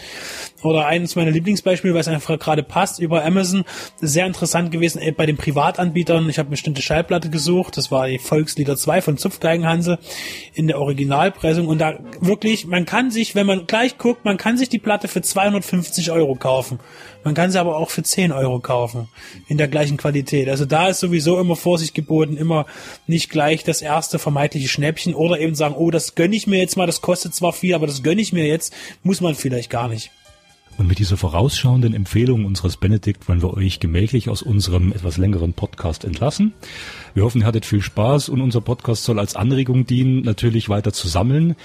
Oder 0.62 0.86
eines 0.86 1.16
meiner 1.16 1.30
Lieblingsbeispiele, 1.30 1.94
weil 1.94 2.00
es 2.00 2.08
einfach 2.08 2.38
gerade 2.38 2.62
passt, 2.62 2.98
über 2.98 3.24
Amazon, 3.24 3.64
sehr 4.00 4.26
interessant 4.26 4.72
gewesen, 4.72 5.00
äh, 5.00 5.12
bei 5.12 5.26
den 5.26 5.36
Privatanbietern, 5.36 6.28
ich 6.28 6.38
habe 6.38 6.46
eine 6.46 6.52
bestimmte 6.52 6.82
Schallplatte 6.82 7.30
gesucht, 7.30 7.76
das 7.76 7.90
war 7.90 8.08
die 8.08 8.18
Volkslieder 8.18 8.76
2 8.76 9.02
von 9.02 9.18
Zupfgeigenhansel 9.18 9.98
in 10.54 10.66
der 10.66 10.80
Originalpressung 10.80 11.68
und 11.68 11.78
da 11.92 11.98
wirklich, 12.20 12.66
man 12.66 12.84
kann 12.86 13.10
sich, 13.10 13.34
wenn 13.34 13.46
man 13.46 13.66
gleich 13.66 13.98
guckt, 13.98 14.24
man 14.24 14.36
kann 14.36 14.58
sich 14.58 14.68
die 14.68 14.78
Platte 14.78 15.08
für 15.08 15.22
250 15.22 16.10
Euro 16.10 16.34
kaufen. 16.34 16.78
Man 17.24 17.34
kann 17.34 17.50
sie 17.50 17.60
aber 17.60 17.76
auch 17.76 17.90
für 17.90 18.02
10 18.02 18.32
Euro 18.32 18.60
kaufen. 18.60 19.08
In 19.48 19.58
der 19.58 19.68
gleichen 19.68 19.96
Qualität. 19.96 20.48
Also 20.48 20.64
da 20.64 20.88
ist 20.88 21.00
sowieso 21.00 21.40
immer 21.40 21.56
Vorsicht 21.56 21.94
geboten, 21.94 22.36
immer 22.36 22.66
nicht 23.06 23.30
gleich 23.30 23.64
das 23.64 23.82
erste 23.82 24.18
vermeintliche 24.18 24.68
Schnäppchen 24.68 25.14
oder 25.14 25.40
eben 25.40 25.54
sagen, 25.54 25.74
oh, 25.76 25.90
das 25.90 26.14
gönne 26.14 26.36
ich 26.36 26.46
mir 26.46 26.58
jetzt 26.58 26.76
mal, 26.76 26.86
das 26.86 27.00
kostet 27.00 27.34
zwar 27.34 27.52
viel, 27.52 27.74
aber 27.74 27.86
das 27.86 28.02
gönne 28.02 28.20
ich 28.20 28.32
mir 28.32 28.46
jetzt, 28.46 28.74
muss 29.02 29.20
man 29.20 29.34
vielleicht 29.34 29.70
gar 29.70 29.88
nicht. 29.88 30.10
Und 30.78 30.88
mit 30.88 30.98
dieser 30.98 31.16
vorausschauenden 31.16 31.94
Empfehlung 31.94 32.44
unseres 32.44 32.76
Benedikt 32.76 33.28
wollen 33.28 33.40
wir 33.40 33.54
euch 33.54 33.80
gemächlich 33.80 34.28
aus 34.28 34.42
unserem 34.42 34.92
etwas 34.92 35.16
längeren 35.16 35.54
Podcast 35.54 36.04
entlassen. 36.04 36.52
Wir 37.16 37.24
hoffen, 37.24 37.40
ihr 37.40 37.46
hattet 37.46 37.64
viel 37.64 37.80
Spaß 37.80 38.28
und 38.28 38.42
unser 38.42 38.60
Podcast 38.60 39.04
soll 39.04 39.18
als 39.18 39.36
Anregung 39.36 39.86
dienen, 39.86 40.20
natürlich 40.20 40.68
weiter 40.68 40.92
zu 40.92 41.08
sammeln, 41.08 41.56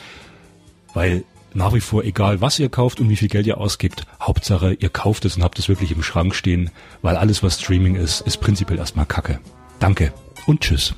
weil 0.93 1.25
nach 1.53 1.73
wie 1.73 1.81
vor 1.81 2.05
egal, 2.05 2.39
was 2.39 2.57
ihr 2.57 2.69
kauft 2.69 3.01
und 3.01 3.09
wie 3.09 3.17
viel 3.17 3.27
Geld 3.27 3.47
ihr 3.47 3.57
ausgibt. 3.57 4.05
Hauptsache, 4.21 4.71
ihr 4.75 4.87
kauft 4.87 5.25
es 5.25 5.35
und 5.35 5.43
habt 5.43 5.59
es 5.59 5.67
wirklich 5.67 5.91
im 5.91 6.03
Schrank 6.03 6.35
stehen, 6.35 6.69
weil 7.01 7.17
alles, 7.17 7.43
was 7.43 7.59
Streaming 7.59 7.95
ist, 7.95 8.21
ist 8.21 8.37
prinzipiell 8.37 8.79
erstmal 8.79 9.05
Kacke. 9.05 9.41
Danke 9.79 10.13
und 10.45 10.61
tschüss. 10.61 10.95